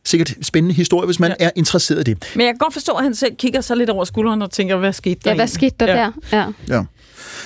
sikkert 0.08 0.34
spændende 0.42 0.76
historie, 0.76 1.06
hvis 1.06 1.20
man 1.20 1.36
ja. 1.40 1.46
er 1.46 1.50
interesseret 1.56 2.08
i 2.08 2.14
det. 2.14 2.32
Men 2.36 2.46
jeg 2.46 2.54
kan 2.54 2.58
godt 2.58 2.74
forstå, 2.74 2.92
at 2.92 3.04
han 3.04 3.16
selv 3.16 3.36
kigger 3.36 3.62
sig 3.62 3.78
lidt 3.78 3.90
over 3.90 4.06
skulderen 4.06 4.42
og 4.42 4.52
tænker, 4.52 4.78
hvad 4.78 4.94
skete 4.94 5.20
der? 5.24 5.32
Ja, 5.32 5.36
hvad 5.36 5.48
skete 5.48 5.76
der 5.80 5.86
ja. 5.86 6.12
der? 6.32 6.38
Ja. 6.38 6.76
ja. 6.76 6.84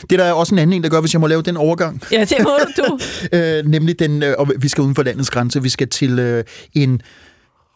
Det 0.10 0.20
der 0.20 0.26
er 0.26 0.34
også 0.34 0.56
en 0.56 0.60
anden 0.60 0.74
en, 0.74 0.84
der 0.84 0.90
gør, 0.90 1.00
hvis 1.00 1.14
jeg 1.14 1.22
må 1.22 1.28
lave 1.28 1.42
den 1.42 1.58
overgang. 1.58 2.02
Ja, 2.12 2.26
det 2.26 2.38
må 2.44 2.52
du. 2.78 3.00
øh, 3.32 3.66
nemlig 3.66 4.00
den, 4.00 4.24
øh, 4.24 4.36
og 4.38 4.52
vi 4.58 4.68
skal 4.68 4.82
uden 4.82 4.96
for 4.96 5.04
landets 5.04 5.30
grænse, 5.30 5.62
vi 5.62 5.70
skal 5.70 5.90
til 5.90 6.20
øh, 6.20 6.44
en 6.74 7.02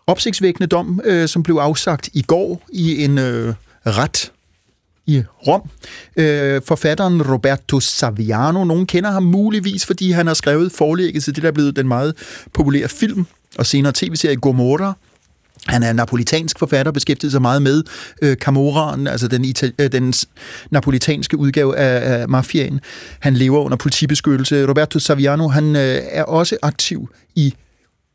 opsigtsvækkende 0.07 0.67
dom, 0.67 1.01
øh, 1.03 1.27
som 1.27 1.43
blev 1.43 1.55
afsagt 1.55 2.09
i 2.13 2.21
går 2.21 2.61
i 2.73 3.03
en 3.03 3.17
øh, 3.17 3.53
ret 3.85 4.31
i 5.07 5.23
Rom. 5.47 5.61
Øh, 6.15 6.61
forfatteren 6.65 7.31
Roberto 7.31 7.79
Saviano, 7.79 8.63
nogen 8.63 8.85
kender 8.85 9.11
ham 9.11 9.23
muligvis, 9.23 9.85
fordi 9.85 10.11
han 10.11 10.27
har 10.27 10.33
skrevet 10.33 10.71
forlægget 10.71 11.23
til 11.23 11.35
det, 11.35 11.43
der 11.43 11.49
er 11.49 11.53
blevet 11.53 11.75
den 11.75 11.87
meget 11.87 12.13
populære 12.53 12.89
film 12.89 13.25
og 13.57 13.65
senere 13.65 13.93
tv-serie 13.95 14.35
Gomorra, 14.35 14.93
han 15.67 15.83
er 15.83 15.93
napolitansk 15.93 16.59
forfatter, 16.59 16.91
beskæftiget 16.91 17.31
sig 17.31 17.41
meget 17.41 17.61
med 17.61 17.83
øh, 18.21 18.35
Camorraen, 18.35 19.07
altså 19.07 19.27
den, 19.27 19.45
itali- 19.45 19.75
øh, 19.79 19.91
den 19.91 20.13
napolitanske 20.71 21.37
udgave 21.37 21.77
af, 21.77 22.21
af 22.21 22.29
mafiaen. 22.29 22.79
Han 23.19 23.33
lever 23.33 23.59
under 23.59 23.77
politibeskyttelse. 23.77 24.67
Roberto 24.67 24.99
Saviano, 24.99 25.47
han 25.47 25.75
øh, 25.75 26.01
er 26.11 26.23
også 26.23 26.57
aktiv 26.61 27.09
i 27.35 27.53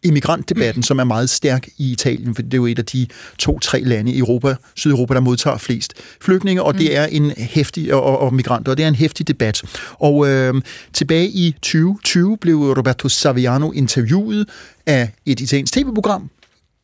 immigrantdebatten, 0.03 0.82
som 0.82 0.98
er 0.98 1.05
meget 1.05 1.30
stærk 1.30 1.68
i 1.78 1.92
Italien, 1.92 2.34
for 2.34 2.42
det 2.42 2.55
er 2.55 2.59
jo 2.59 2.66
et 2.66 2.78
af 2.78 2.84
de 2.84 3.07
to-tre 3.38 3.80
lande 3.80 4.12
i 4.12 4.18
Europa, 4.18 4.55
Sydeuropa, 4.76 5.14
der 5.14 5.20
modtager 5.20 5.59
flest 5.59 5.94
flygtninge, 6.20 6.62
og 6.62 6.74
det 6.74 6.90
mm. 6.90 6.96
er 6.96 7.07
en 7.07 7.30
hæftig, 7.30 7.94
og, 7.94 8.18
og 8.18 8.34
migranter, 8.34 8.72
og 8.72 8.76
det 8.76 8.84
er 8.84 8.88
en 8.88 8.94
hæftig 8.94 9.28
debat. 9.28 9.62
Og 9.92 10.28
øh, 10.28 10.55
tilbage 10.92 11.28
i 11.28 11.53
2020 11.53 12.36
blev 12.36 12.57
Roberto 12.57 13.09
Saviano 13.09 13.72
interviewet 13.72 14.48
af 14.86 15.11
et 15.26 15.40
italiensk 15.40 15.72
tv-program, 15.72 16.30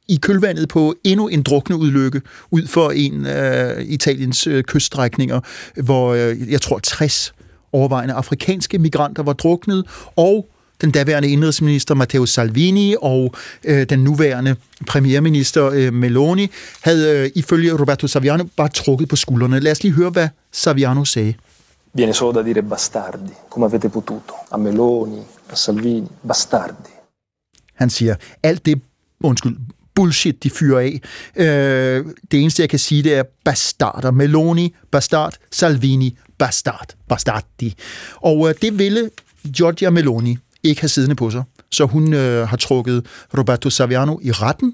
i 0.09 0.17
kølvandet 0.17 0.69
på 0.69 0.95
endnu 1.05 1.29
en 1.29 1.43
drukne 1.43 1.77
udlykke 1.77 2.21
ud 2.51 2.67
for 2.67 2.91
en 2.91 3.27
af 3.27 3.77
uh, 3.77 3.83
Italiens 3.83 4.47
uh, 4.47 4.61
kyststrækninger, 4.61 5.41
hvor 5.83 6.13
uh, 6.13 6.53
jeg 6.53 6.61
tror 6.61 6.79
60 6.79 7.33
overvejende 7.73 8.15
afrikanske 8.15 8.79
migranter 8.79 9.23
var 9.23 9.33
druknet, 9.33 9.85
og 10.17 10.49
den 10.81 10.91
daværende 10.91 11.29
indrigsminister 11.29 11.95
Matteo 11.95 12.27
Salvini 12.27 12.95
og 13.03 13.35
øh, 13.65 13.87
den 13.89 13.99
nuværende 13.99 14.57
premierminister 14.87 15.71
øh, 15.75 15.93
Meloni 15.93 16.51
havde 16.81 17.19
øh, 17.19 17.31
ifølge 17.35 17.73
Roberto 17.73 18.07
Saviano 18.07 18.45
bare 18.57 18.69
trukket 18.69 19.09
på 19.09 19.17
skuldrene. 19.17 19.61
Lad 19.61 19.73
os 19.73 19.83
lige 19.83 19.93
høre, 19.93 20.11
hvad 20.11 20.29
Saviano 20.53 21.05
sagde. 21.05 21.35
Viene 21.95 22.13
solo 22.13 22.33
da 22.33 22.43
dire 22.43 22.63
bastardi, 22.63 23.33
come 23.51 23.67
avete 23.67 23.89
potuto. 23.89 24.35
A 24.53 24.57
Meloni, 24.57 25.21
a 25.51 25.55
Salvini, 25.55 26.09
bastardi. 26.29 26.91
Han 27.75 27.91
siger, 27.91 28.15
alt 28.43 28.67
det, 28.67 28.81
undskyld, 29.21 29.57
bullshit, 29.95 30.43
de 30.43 30.51
fyrer 30.51 30.79
af. 30.79 31.01
Øh, 31.37 32.05
det 32.31 32.41
eneste, 32.41 32.63
jeg 32.63 32.71
kan 32.71 32.79
sige, 32.79 33.03
det 33.03 33.15
er 33.15 33.23
bastarder. 33.45 34.11
Meloni, 34.11 34.75
bastard. 34.91 35.35
Salvini, 35.51 36.19
bastard. 36.39 36.95
Bastardi. 37.09 37.75
Og 38.17 38.49
øh, 38.49 38.55
det 38.63 38.79
ville 38.79 39.11
Giorgia 39.57 39.91
Meloni 39.91 40.39
ikke 40.69 40.81
have 40.81 40.89
siddende 40.89 41.17
på 41.17 41.31
sig. 41.31 41.43
Så 41.71 41.85
hun 41.85 42.15
øh, 42.15 42.49
har 42.49 42.57
trukket 42.57 43.07
Roberto 43.39 43.71
Saviano 43.71 44.19
i 44.23 44.33
retten. 44.33 44.73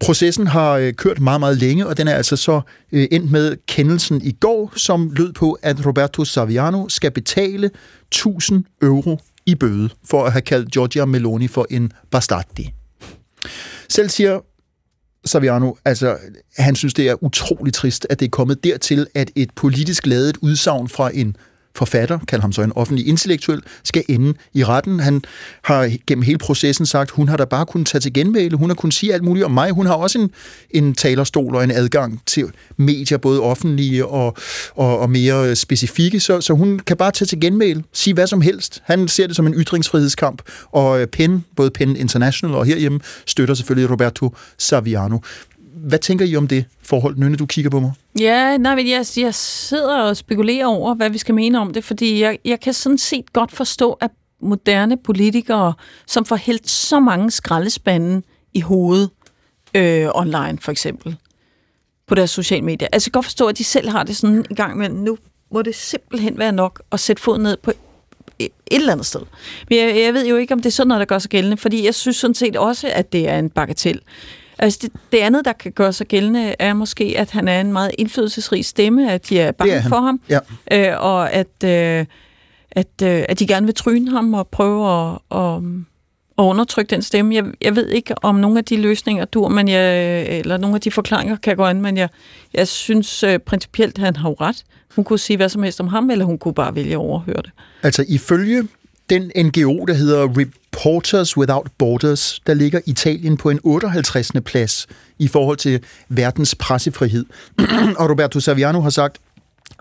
Processen 0.00 0.46
har 0.46 0.72
øh, 0.72 0.92
kørt 0.92 1.20
meget, 1.20 1.40
meget 1.40 1.58
længe, 1.58 1.86
og 1.86 1.96
den 1.96 2.08
er 2.08 2.14
altså 2.14 2.36
så 2.36 2.60
øh, 2.92 3.08
endt 3.12 3.30
med 3.30 3.56
kendelsen 3.66 4.20
i 4.24 4.32
går, 4.32 4.72
som 4.76 5.10
lød 5.10 5.32
på, 5.32 5.58
at 5.62 5.86
Roberto 5.86 6.24
Saviano 6.24 6.88
skal 6.88 7.10
betale 7.10 7.70
1000 8.08 8.64
euro 8.82 9.20
i 9.46 9.54
bøde 9.54 9.88
for 10.04 10.24
at 10.24 10.32
have 10.32 10.42
kaldt 10.42 10.72
Giorgia 10.72 11.04
Meloni 11.04 11.48
for 11.48 11.66
en 11.70 11.92
bastardi. 12.10 12.72
Selv 13.88 14.08
siger 14.08 14.40
Saviano, 15.24 15.72
altså, 15.84 16.16
han 16.58 16.76
synes, 16.76 16.94
det 16.94 17.08
er 17.08 17.24
utrolig 17.24 17.74
trist, 17.74 18.06
at 18.10 18.20
det 18.20 18.26
er 18.26 18.30
kommet 18.30 18.64
dertil, 18.64 19.06
at 19.14 19.30
et 19.34 19.50
politisk 19.56 20.06
ladet 20.06 20.36
udsagn 20.36 20.88
fra 20.88 21.10
en 21.14 21.36
forfatter, 21.76 22.18
kald 22.28 22.40
ham 22.40 22.52
så 22.52 22.62
en 22.62 22.72
offentlig 22.76 23.06
intellektuel, 23.06 23.62
skal 23.84 24.04
ende 24.08 24.34
i 24.54 24.64
retten. 24.64 25.00
Han 25.00 25.22
har 25.64 25.92
gennem 26.06 26.22
hele 26.22 26.38
processen 26.38 26.86
sagt, 26.86 27.10
hun 27.10 27.28
har 27.28 27.36
da 27.36 27.44
bare 27.44 27.66
kunnet 27.66 27.86
tage 27.86 28.00
til 28.00 28.12
genmæle, 28.12 28.56
hun 28.56 28.70
har 28.70 28.74
kunnet 28.74 28.94
sige 28.94 29.14
alt 29.14 29.24
muligt 29.24 29.44
om 29.44 29.50
mig. 29.50 29.70
Hun 29.70 29.86
har 29.86 29.94
også 29.94 30.18
en, 30.18 30.30
en 30.70 30.94
talerstol 30.94 31.54
og 31.54 31.64
en 31.64 31.70
adgang 31.70 32.22
til 32.26 32.44
medier, 32.76 33.18
både 33.18 33.40
offentlige 33.40 34.06
og, 34.06 34.36
og, 34.74 34.98
og 34.98 35.10
mere 35.10 35.56
specifikke, 35.56 36.20
så, 36.20 36.40
så 36.40 36.52
hun 36.52 36.78
kan 36.78 36.96
bare 36.96 37.10
tage 37.10 37.26
til 37.26 37.40
genmæle, 37.40 37.84
sige 37.92 38.14
hvad 38.14 38.26
som 38.26 38.40
helst. 38.40 38.82
Han 38.84 39.08
ser 39.08 39.26
det 39.26 39.36
som 39.36 39.46
en 39.46 39.54
ytringsfrihedskamp, 39.54 40.42
og 40.72 41.00
øh, 41.00 41.06
PEN, 41.06 41.44
både 41.56 41.70
PEN 41.70 41.96
International 41.96 42.56
og 42.56 42.64
herhjemme, 42.64 43.00
støtter 43.26 43.54
selvfølgelig 43.54 43.90
Roberto 43.90 44.34
Saviano. 44.58 45.18
Hvad 45.76 45.98
tænker 45.98 46.24
I 46.24 46.36
om 46.36 46.48
det 46.48 46.64
forhold, 46.82 47.16
Nynne, 47.16 47.36
du 47.36 47.46
kigger 47.46 47.70
på 47.70 47.80
mig? 47.80 47.92
Ja, 48.20 48.56
nej, 48.56 48.74
men 48.74 48.88
jeg, 48.88 49.04
jeg 49.16 49.34
sidder 49.34 50.02
og 50.02 50.16
spekulerer 50.16 50.66
over, 50.66 50.94
hvad 50.94 51.10
vi 51.10 51.18
skal 51.18 51.34
mene 51.34 51.60
om 51.60 51.72
det, 51.72 51.84
fordi 51.84 52.20
jeg, 52.22 52.38
jeg 52.44 52.60
kan 52.60 52.72
sådan 52.72 52.98
set 52.98 53.32
godt 53.32 53.52
forstå, 53.52 53.92
at 53.92 54.10
moderne 54.40 54.96
politikere, 54.96 55.74
som 56.06 56.24
får 56.24 56.36
hældt 56.36 56.70
så 56.70 57.00
mange 57.00 57.30
skraldespande 57.30 58.22
i 58.54 58.60
hovedet, 58.60 59.10
øh, 59.74 60.08
online 60.14 60.58
for 60.60 60.70
eksempel, 60.72 61.16
på 62.06 62.14
deres 62.14 62.30
sociale 62.30 62.62
medier. 62.62 62.88
Altså 62.92 63.08
jeg 63.08 63.12
kan 63.12 63.18
godt 63.18 63.26
forstå, 63.26 63.46
at 63.46 63.58
de 63.58 63.64
selv 63.64 63.88
har 63.88 64.02
det 64.02 64.16
sådan 64.16 64.44
i 64.50 64.54
gang 64.54 64.78
med, 64.78 64.88
nu 64.88 65.18
må 65.52 65.62
det 65.62 65.74
simpelthen 65.74 66.38
være 66.38 66.52
nok 66.52 66.82
at 66.92 67.00
sætte 67.00 67.22
foden 67.22 67.42
ned 67.42 67.56
på 67.56 67.72
et 68.38 68.50
eller 68.66 68.92
andet 68.92 69.06
sted. 69.06 69.20
Men 69.68 69.78
jeg, 69.78 69.96
jeg 69.96 70.14
ved 70.14 70.26
jo 70.26 70.36
ikke, 70.36 70.54
om 70.54 70.60
det 70.60 70.66
er 70.66 70.72
sådan 70.72 70.88
noget, 70.88 71.00
der 71.00 71.06
gør 71.06 71.18
sig 71.18 71.30
gældende, 71.30 71.56
fordi 71.56 71.84
jeg 71.84 71.94
synes 71.94 72.16
sådan 72.16 72.34
set 72.34 72.56
også, 72.56 72.88
at 72.92 73.12
det 73.12 73.28
er 73.28 73.38
en 73.38 73.50
bagatel. 73.50 74.00
Altså 74.58 74.78
det, 74.82 74.92
det 75.12 75.18
andet, 75.18 75.44
der 75.44 75.52
kan 75.52 75.72
gøre 75.72 75.92
sig 75.92 76.06
gældende, 76.06 76.54
er 76.58 76.74
måske, 76.74 77.14
at 77.18 77.30
han 77.30 77.48
er 77.48 77.60
en 77.60 77.72
meget 77.72 77.90
indflydelsesrig 77.98 78.64
stemme, 78.64 79.12
at 79.12 79.28
de 79.28 79.40
er 79.40 79.52
bange 79.52 79.74
er 79.74 79.88
for 79.88 80.00
ham, 80.00 80.20
ja. 80.28 80.38
øh, 80.72 81.00
og 81.00 81.32
at, 81.32 81.64
øh, 81.64 82.06
at, 82.70 83.02
øh, 83.02 83.24
at 83.28 83.38
de 83.38 83.46
gerne 83.46 83.66
vil 83.66 83.74
tryne 83.74 84.10
ham 84.10 84.34
og 84.34 84.48
prøve 84.48 85.10
at, 85.10 85.18
at, 85.30 85.62
at 86.38 86.42
undertrykke 86.42 86.90
den 86.90 87.02
stemme. 87.02 87.34
Jeg, 87.34 87.44
jeg 87.60 87.76
ved 87.76 87.88
ikke, 87.88 88.14
om 88.24 88.34
nogle 88.34 88.58
af 88.58 88.64
de 88.64 88.76
løsninger 88.76 89.24
dur, 89.24 89.48
men 89.48 89.68
jeg, 89.68 90.22
eller 90.38 90.56
nogle 90.56 90.74
af 90.74 90.80
de 90.80 90.90
forklaringer 90.90 91.36
kan 91.36 91.56
gå 91.56 91.64
an, 91.64 91.82
men 91.82 91.96
jeg, 91.96 92.08
jeg 92.54 92.68
synes 92.68 93.22
øh, 93.22 93.38
principielt, 93.38 93.98
at 93.98 94.04
han 94.04 94.16
har 94.16 94.40
ret. 94.40 94.64
Hun 94.96 95.04
kunne 95.04 95.18
sige 95.18 95.36
hvad 95.36 95.48
som 95.48 95.62
helst 95.62 95.80
om 95.80 95.88
ham, 95.88 96.10
eller 96.10 96.24
hun 96.24 96.38
kunne 96.38 96.54
bare 96.54 96.74
vælge 96.74 96.92
at 96.92 96.96
overhøre 96.96 97.42
det. 97.42 97.50
Altså 97.82 98.04
ifølge 98.08 98.68
den 99.10 99.32
NGO, 99.36 99.84
der 99.84 99.94
hedder 99.94 100.28
Reporters 100.38 101.36
Without 101.36 101.66
Borders, 101.78 102.40
der 102.46 102.54
ligger 102.54 102.80
Italien 102.86 103.36
på 103.36 103.50
en 103.50 103.60
58. 103.62 104.32
plads 104.44 104.86
i 105.18 105.28
forhold 105.28 105.56
til 105.56 105.80
verdens 106.08 106.54
pressefrihed. 106.54 107.24
og 107.98 108.10
Roberto 108.10 108.40
Saviano 108.40 108.80
har 108.80 108.90
sagt, 108.90 109.18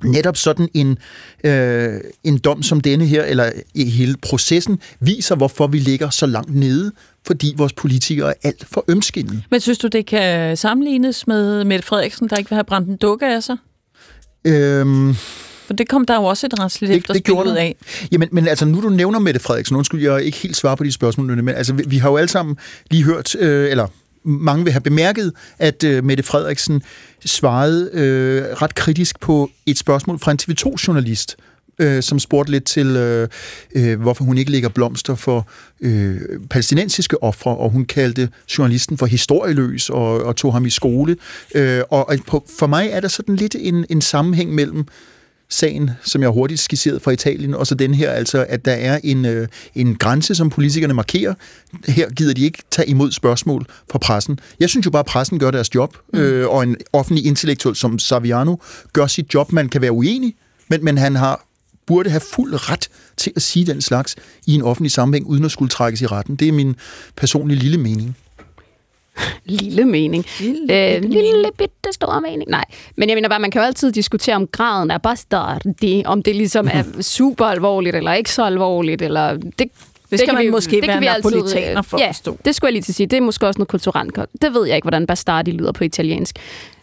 netop 0.04 0.38
sådan 0.38 0.70
en, 0.74 0.98
øh, 1.44 2.02
en 2.24 2.38
dom 2.38 2.64
som 2.64 2.82
denne 2.82 3.06
her, 3.06 3.24
eller 3.24 3.52
i 3.74 3.90
hele 3.90 4.16
processen, 4.22 4.80
viser, 5.00 5.36
hvorfor 5.36 5.68
vi 5.68 5.80
ligger 5.80 6.10
så 6.10 6.26
langt 6.26 6.56
nede, 6.56 6.92
fordi 7.28 7.54
vores 7.58 7.74
politikere 7.74 8.30
er 8.30 8.34
alt 8.44 8.66
for 8.72 8.86
ømskinnede. 8.88 9.42
Men 9.52 9.60
synes 9.60 9.78
du, 9.78 9.88
det 9.88 10.06
kan 10.06 10.58
sammenlignes 10.58 11.28
med 11.28 11.64
Mette 11.64 11.86
Frederiksen, 11.86 12.30
der 12.30 12.36
ikke 12.36 12.50
vil 12.50 12.56
have 12.56 12.64
brændt 12.64 12.90
en 12.90 12.98
dukke 12.98 13.26
af 13.26 13.44
sig? 13.44 13.58
Øhm 14.46 15.16
For 15.66 15.74
det 15.74 15.90
kom 15.90 16.06
der 16.06 16.16
jo 16.16 16.24
også 16.24 16.46
et 16.46 16.60
rensligt 16.60 16.90
Det, 16.90 16.96
det 16.96 17.02
efterspil 17.02 17.24
gjorde 17.24 17.50
ud 17.50 17.56
af. 17.56 17.76
Jamen, 18.12 18.30
men 18.32 18.48
altså, 18.48 18.66
nu 18.66 18.82
du 18.82 18.90
nævner 18.90 19.20
Mette 19.20 19.40
Frederiksen, 19.40 19.76
undskyld, 19.76 20.02
jeg 20.02 20.24
ikke 20.24 20.38
helt 20.38 20.56
svare 20.56 20.78
på 20.78 20.84
de 20.84 20.92
spørgsmål, 20.92 21.44
men 21.44 21.56
altså, 21.56 21.74
vi, 21.74 21.84
vi 21.88 21.98
har 21.98 22.10
jo 22.10 22.18
alle 22.18 22.30
sammen 22.30 22.58
lige 22.92 23.04
hørt, 23.04 23.36
øh, 23.36 23.72
eller 23.72 23.88
mange 24.24 24.64
vil 24.64 24.74
have 24.74 24.82
bemærket, 24.82 25.34
at 25.60 25.84
øh, 25.84 26.04
Mette 26.04 26.24
Frederiksen 26.24 26.82
svarede 27.26 27.90
øh, 27.94 28.44
ret 28.62 28.76
kritisk 28.76 29.20
på 29.20 29.52
et 29.66 29.78
spørgsmål 29.78 30.20
fra 30.20 30.32
en 30.32 30.40
TV2-journalist, 30.42 31.36
øh, 31.80 32.04
som 32.04 32.20
spurgte 32.20 32.52
lidt 32.52 32.66
til, 32.66 32.88
øh, 32.88 33.28
øh, 33.76 34.02
hvorfor 34.02 34.24
hun 34.24 34.38
ikke 34.38 34.52
lægger 34.52 34.70
blomster 34.70 35.16
for 35.16 35.48
øh, 35.82 36.22
palæstinensiske 36.50 37.24
ofre, 37.24 37.58
og 37.58 37.70
hun 37.70 37.86
kaldte 37.86 38.30
journalisten 38.58 38.98
for 38.98 39.06
historieløs 39.06 39.90
og, 39.90 40.24
og 40.24 40.36
tog 40.36 40.54
ham 40.54 40.66
i 40.66 40.70
skole. 40.70 41.18
Øh, 41.56 41.82
og 41.90 42.10
og 42.10 42.18
på, 42.28 42.46
for 42.60 42.68
mig 42.68 42.90
er 42.92 43.00
der 43.00 43.08
sådan 43.08 43.36
lidt 43.36 43.56
en, 43.60 43.86
en 43.90 44.02
sammenhæng 44.02 44.54
mellem 44.54 44.86
sagen, 45.50 45.92
som 46.04 46.22
jeg 46.22 46.30
hurtigt 46.30 46.60
skitserede 46.60 47.00
fra 47.00 47.12
Italien, 47.12 47.54
og 47.54 47.68
så 47.68 47.76
den 47.76 47.94
her, 47.94 48.12
altså, 48.12 48.46
at 48.50 48.66
der 48.66 48.72
er 48.72 49.00
en, 49.04 49.26
øh, 49.26 49.48
en 49.76 49.96
grænse, 49.96 50.36
som 50.36 50.50
politikerne 50.50 50.94
markerer. 50.94 51.34
Her 51.88 52.10
gider 52.10 52.34
de 52.34 52.42
ikke 52.42 52.64
tage 52.72 52.90
imod 52.90 53.12
spørgsmål 53.12 53.66
fra 53.92 53.98
pressen. 54.00 54.40
Jeg 54.60 54.70
synes 54.70 54.86
jo 54.86 54.92
bare, 54.92 55.00
at 55.00 55.06
pressen 55.06 55.40
gør 55.40 55.52
deres 55.52 55.76
job, 55.76 55.98
mm. 56.14 56.20
øh, 56.20 56.50
og 56.50 56.64
en 56.64 56.76
offentlig 56.94 57.26
intellektuel 57.26 57.76
som 57.76 58.00
Saviano 58.00 58.56
gør 58.94 59.08
sit 59.08 59.34
job. 59.34 59.52
Man 59.52 59.70
kan 59.70 59.82
være 59.82 59.92
uenig, 59.92 60.36
men, 60.68 60.86
men 60.86 60.98
han 60.98 61.16
har 61.16 61.46
burde 61.88 62.10
have 62.10 62.22
fuld 62.34 62.72
ret 62.72 62.90
til 63.18 63.34
at 63.36 63.42
sige 63.42 63.66
den 63.66 63.82
slags 63.82 64.16
i 64.48 64.54
en 64.54 64.62
offentlig 64.62 64.92
sammenhæng, 64.92 65.28
uden 65.28 65.46
at 65.46 65.52
skulle 65.52 65.70
trækkes 65.70 66.02
i 66.02 66.06
retten. 66.06 66.36
Det 66.36 66.48
er 66.48 66.52
min 66.52 66.76
personlige 67.16 67.60
lille 67.60 67.78
mening. 67.78 68.18
Lille 69.46 69.86
mening. 69.86 70.26
Lille, 70.40 70.96
øh, 70.96 71.04
lille 71.04 71.50
bitte 71.58 71.92
stor 71.92 72.20
mening. 72.20 72.50
Nej, 72.50 72.66
men 72.96 73.10
jeg 73.10 73.16
mener 73.16 73.30
bare, 73.30 73.40
man 73.40 73.52
kan 73.52 73.62
jo 73.62 73.66
altid 73.66 73.92
diskutere 73.92 74.36
om 74.36 74.48
graden 74.48 74.92
er 74.92 74.98
bastardi, 74.98 76.04
om 76.06 76.24
det 76.24 76.36
ligesom 76.36 76.68
er 76.68 76.84
super 77.18 77.46
alvorligt, 77.46 77.96
eller 77.96 78.14
ikke 78.14 78.32
så 78.32 78.44
alvorligt, 78.44 79.02
eller 79.02 79.38
det 79.60 79.72
Det 80.12 80.20
skal 80.20 80.28
kan 80.28 80.36
man 80.36 80.46
vi- 80.46 80.50
måske 80.52 80.82
være 80.88 81.00
vi 81.00 81.06
altid, 81.06 81.32
napolitaner 81.32 81.82
for 81.82 81.98
at 81.98 82.02
ja, 82.04 82.08
forstå. 82.08 82.38
det 82.46 82.56
skulle 82.56 82.68
jeg 82.70 82.74
lige 82.74 82.82
til 82.82 82.92
at 82.92 82.96
sige. 82.96 83.08
Det 83.08 83.18
er 83.18 83.22
måske 83.22 83.48
også 83.48 83.58
noget 83.60 83.68
kulturelt. 83.68 84.16
Det 84.42 84.54
ved 84.54 84.68
jeg 84.68 84.76
ikke, 84.76 84.86
hvordan 84.86 85.08
bastardi 85.08 85.52
lyder 85.52 85.72
på 85.72 85.84
italiensk. 85.84 86.36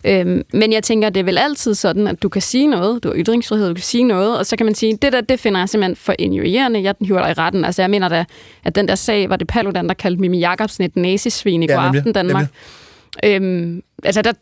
Øhm, 0.04 0.42
men 0.52 0.72
jeg 0.72 0.82
tænker, 0.82 1.10
det 1.10 1.20
er 1.20 1.24
vel 1.24 1.38
altid 1.38 1.74
sådan, 1.74 2.08
at 2.08 2.22
du 2.22 2.28
kan 2.28 2.42
sige 2.42 2.66
noget, 2.66 3.02
du 3.04 3.08
har 3.08 3.16
ytringsfrihed, 3.16 3.68
du 3.68 3.74
kan 3.74 3.82
sige 3.82 4.04
noget, 4.04 4.38
og 4.38 4.46
så 4.46 4.56
kan 4.56 4.66
man 4.66 4.74
sige, 4.74 4.96
det 5.02 5.12
der, 5.12 5.20
det 5.20 5.40
finder 5.40 5.60
jeg 5.60 5.68
simpelthen 5.68 5.96
for 5.96 6.14
injurierende, 6.18 6.82
jeg 6.82 6.94
hiver 7.00 7.20
dig 7.22 7.30
i 7.30 7.32
retten. 7.32 7.64
Altså 7.64 7.82
jeg 7.82 7.90
mener 7.90 8.08
da, 8.08 8.24
at 8.64 8.74
den 8.74 8.88
der 8.88 8.94
sag, 8.94 9.28
var 9.30 9.36
det 9.36 9.46
Paludan, 9.46 9.88
der 9.88 9.94
kaldte 9.94 10.20
Mimi 10.20 10.38
Jacobsen 10.38 10.84
et 10.84 10.96
nazisvin 10.96 11.62
i 11.62 11.66
Ja, 11.68 11.74
går 11.74 11.82
nemlig, 11.82 11.98
aften 11.98 12.12
Danmark. 12.12 12.46
Øhm, 13.24 13.82
altså 14.04 14.22
der, 14.22 14.32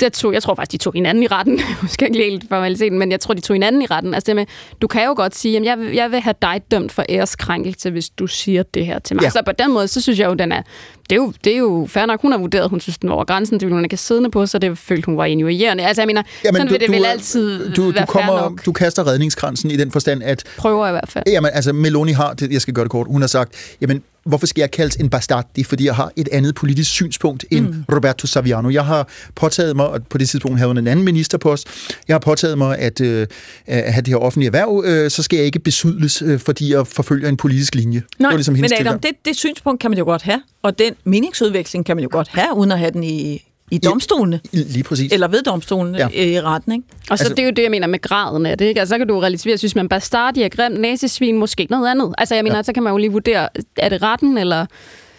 der 0.00 0.08
tog, 0.08 0.32
jeg 0.34 0.42
tror 0.42 0.54
faktisk, 0.54 0.72
de 0.72 0.76
tog 0.84 0.92
hinanden 0.92 1.22
i 1.22 1.26
retten. 1.26 1.58
Jeg 1.82 1.90
skal 1.90 2.08
ikke 2.08 2.30
helt 2.30 2.44
formaliteten, 2.48 2.98
men 2.98 3.10
jeg 3.12 3.20
tror, 3.20 3.34
de 3.34 3.40
tog 3.40 3.54
hinanden 3.54 3.82
i 3.82 3.86
retten. 3.86 4.14
Altså 4.14 4.26
det 4.26 4.36
med, 4.36 4.46
du 4.82 4.86
kan 4.86 5.04
jo 5.04 5.12
godt 5.16 5.36
sige, 5.36 5.56
at 5.56 5.64
jeg, 5.64 5.78
vil- 5.78 5.92
jeg 5.94 6.10
vil 6.10 6.20
have 6.20 6.34
dig 6.42 6.62
dømt 6.70 6.92
for 6.92 7.04
æreskrænkelse, 7.08 7.90
hvis 7.90 8.08
du 8.10 8.26
siger 8.26 8.62
det 8.62 8.86
her 8.86 8.98
til 8.98 9.16
mig. 9.16 9.22
Ja. 9.22 9.30
Så 9.30 9.42
på 9.46 9.52
den 9.52 9.72
måde, 9.72 9.88
så 9.88 10.00
synes 10.00 10.18
jeg 10.18 10.28
jo, 10.28 10.34
den 10.34 10.52
er, 10.52 10.62
det 11.10 11.12
er 11.12 11.16
jo, 11.16 11.32
det 11.44 11.52
er 11.54 11.58
jo 11.58 11.86
fair 11.90 12.06
nok. 12.06 12.22
Hun 12.22 12.32
har 12.32 12.38
vurderet, 12.38 12.70
hun 12.70 12.80
synes, 12.80 12.98
den 12.98 13.08
var 13.08 13.14
over 13.14 13.24
grænsen. 13.24 13.54
Det 13.60 13.66
ville 13.66 13.74
hun 13.74 13.84
ikke 13.84 13.96
siddende 13.96 14.30
på, 14.30 14.46
så 14.46 14.58
det 14.58 14.78
følte 14.78 15.06
hun 15.06 15.16
var 15.16 15.24
injurierende. 15.24 15.84
Altså 15.86 16.02
jeg 16.02 16.06
mener, 16.06 16.22
Jamen, 16.44 16.56
sådan 16.60 16.72
vil 16.72 16.80
det 16.80 16.90
vel 16.90 17.04
altid 17.04 17.72
du, 17.74 17.82
du, 17.86 17.90
være 17.90 17.94
fair 17.94 18.04
kommer, 18.06 18.40
nok. 18.40 18.66
du 18.66 18.72
kaster 18.72 19.06
redningskransen 19.06 19.70
i 19.70 19.76
den 19.76 19.90
forstand, 19.90 20.22
at... 20.22 20.44
Prøver 20.56 20.88
i 20.88 20.90
hvert 20.90 21.08
fald. 21.08 21.24
Jamen, 21.26 21.50
altså, 21.54 21.72
Meloni 21.72 22.12
har, 22.12 22.32
det, 22.34 22.52
jeg 22.52 22.60
skal 22.60 22.74
gøre 22.74 22.84
det 22.84 22.90
kort, 22.90 23.06
hun 23.10 23.20
har 23.20 23.28
sagt, 23.28 23.76
jamen, 23.80 24.02
hvorfor 24.24 24.46
skal 24.46 24.62
jeg 24.62 24.70
kaldes 24.70 24.96
en 24.96 25.10
bastardi, 25.10 25.64
fordi 25.64 25.84
jeg 25.84 25.94
har 25.94 26.12
et 26.16 26.28
andet 26.32 26.54
politisk 26.54 26.90
synspunkt 26.90 27.44
end 27.50 27.66
mm. 27.66 27.84
Roberto 27.92 28.26
Saviano. 28.26 28.70
Jeg 28.70 28.84
har 28.84 29.08
påtaget 29.34 29.76
mig, 29.76 29.86
og 29.86 30.06
på 30.06 30.18
det 30.18 30.28
tidspunkt 30.28 30.58
havde 30.58 30.68
hun 30.68 30.78
en 30.78 30.86
anden 30.86 31.04
ministerpost, 31.04 31.68
jeg 32.08 32.14
har 32.14 32.18
påtaget 32.18 32.58
mig 32.58 32.78
at, 32.78 33.00
øh, 33.00 33.26
at 33.66 33.92
have 33.92 34.02
det 34.02 34.08
her 34.08 34.16
offentlige 34.16 34.46
erhverv, 34.46 34.82
øh, 34.86 35.10
så 35.10 35.22
skal 35.22 35.36
jeg 35.36 35.46
ikke 35.46 35.58
besydles, 35.58 36.22
øh, 36.22 36.40
fordi 36.40 36.72
jeg 36.72 36.86
forfølger 36.86 37.28
en 37.28 37.36
politisk 37.36 37.74
linje. 37.74 38.02
Nej, 38.18 38.30
det 38.30 38.38
ligesom 38.38 38.54
men 38.54 38.72
Adam, 38.80 39.00
det, 39.00 39.10
det 39.24 39.36
synspunkt 39.36 39.80
kan 39.80 39.90
man 39.90 39.98
jo 39.98 40.04
godt 40.04 40.22
have, 40.22 40.42
og 40.62 40.78
den 40.78 40.94
meningsudveksling 41.04 41.86
kan 41.86 41.96
man 41.96 42.02
jo 42.02 42.08
godt 42.12 42.28
have, 42.28 42.56
uden 42.56 42.72
at 42.72 42.78
have 42.78 42.90
den 42.90 43.04
i, 43.04 43.49
i 43.70 43.78
domstolene. 43.78 44.40
Lige 44.52 44.82
præcis. 44.82 45.12
Eller 45.12 45.28
ved 45.28 45.42
domstolene 45.42 45.98
Ja. 45.98 46.08
ja. 46.12 46.24
i 46.24 46.40
retten, 46.40 46.72
ikke? 46.72 46.84
Og 47.10 47.18
så 47.18 47.24
altså, 47.24 47.28
det 47.34 47.38
er 47.38 47.44
jo 47.46 47.50
det, 47.50 47.62
jeg 47.62 47.70
mener 47.70 47.86
med 47.86 48.00
graden 48.00 48.46
af 48.46 48.58
det. 48.58 48.64
Ikke? 48.64 48.80
Altså, 48.80 48.92
så 48.94 48.98
kan 48.98 49.06
du 49.08 49.18
relativere, 49.18 49.58
synes 49.58 49.74
man 49.74 49.88
bastardi 49.88 50.42
er 50.42 50.48
grimt, 50.48 50.80
nazisvin, 50.80 51.38
måske 51.38 51.66
noget 51.70 51.90
andet. 51.90 52.14
Altså, 52.18 52.34
jeg 52.34 52.44
mener, 52.44 52.56
ja. 52.56 52.62
så 52.62 52.72
kan 52.72 52.82
man 52.82 52.90
jo 52.90 52.96
lige 52.96 53.12
vurdere, 53.12 53.48
er 53.76 53.88
det 53.88 54.02
retten, 54.02 54.38
eller 54.38 54.66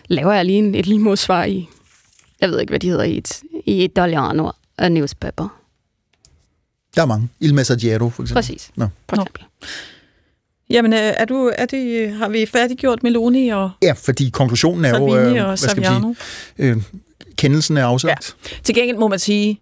laver 0.07 0.33
jeg 0.33 0.45
lige 0.45 0.57
en, 0.57 0.75
et 0.75 0.85
lille 0.87 1.01
modsvar 1.01 1.43
i, 1.43 1.69
jeg 2.41 2.49
ved 2.49 2.59
ikke, 2.59 2.71
hvad 2.71 2.79
de 2.79 2.89
hedder 2.89 3.03
i 3.03 3.17
et, 3.17 3.41
i 3.65 3.83
Italiano 3.83 4.49
og 4.77 4.91
newspaper. 4.91 5.57
Der 6.95 7.01
er 7.01 7.05
mange. 7.05 7.29
Il 7.39 7.53
Messaggero, 7.53 8.09
for 8.09 8.23
eksempel. 8.23 8.33
Præcis. 8.33 8.71
Nå. 8.75 8.87
For 9.09 9.15
eksempel. 9.15 9.43
Jamen, 10.69 10.93
øh, 10.93 10.99
er 10.99 11.25
du, 11.25 11.51
er 11.57 11.65
det, 11.65 12.11
har 12.13 12.29
vi 12.29 12.45
færdiggjort 12.45 13.03
Meloni 13.03 13.49
og 13.49 13.71
Ja, 13.81 13.91
fordi 13.91 14.29
konklusionen 14.29 14.85
er 14.85 14.89
jo... 14.99 15.09
Salvini 15.13 15.37
øh, 15.37 15.43
og 15.43 15.47
hvad 15.47 15.57
skal 15.57 15.81
man 15.81 16.15
sige, 16.57 16.69
øh, 16.69 16.77
kendelsen 17.41 17.77
er 17.77 17.85
afsagt. 17.85 18.35
Ja. 18.51 18.57
Til 18.63 18.75
gengæld 18.75 18.97
må 18.97 19.07
man 19.07 19.19
sige, 19.19 19.61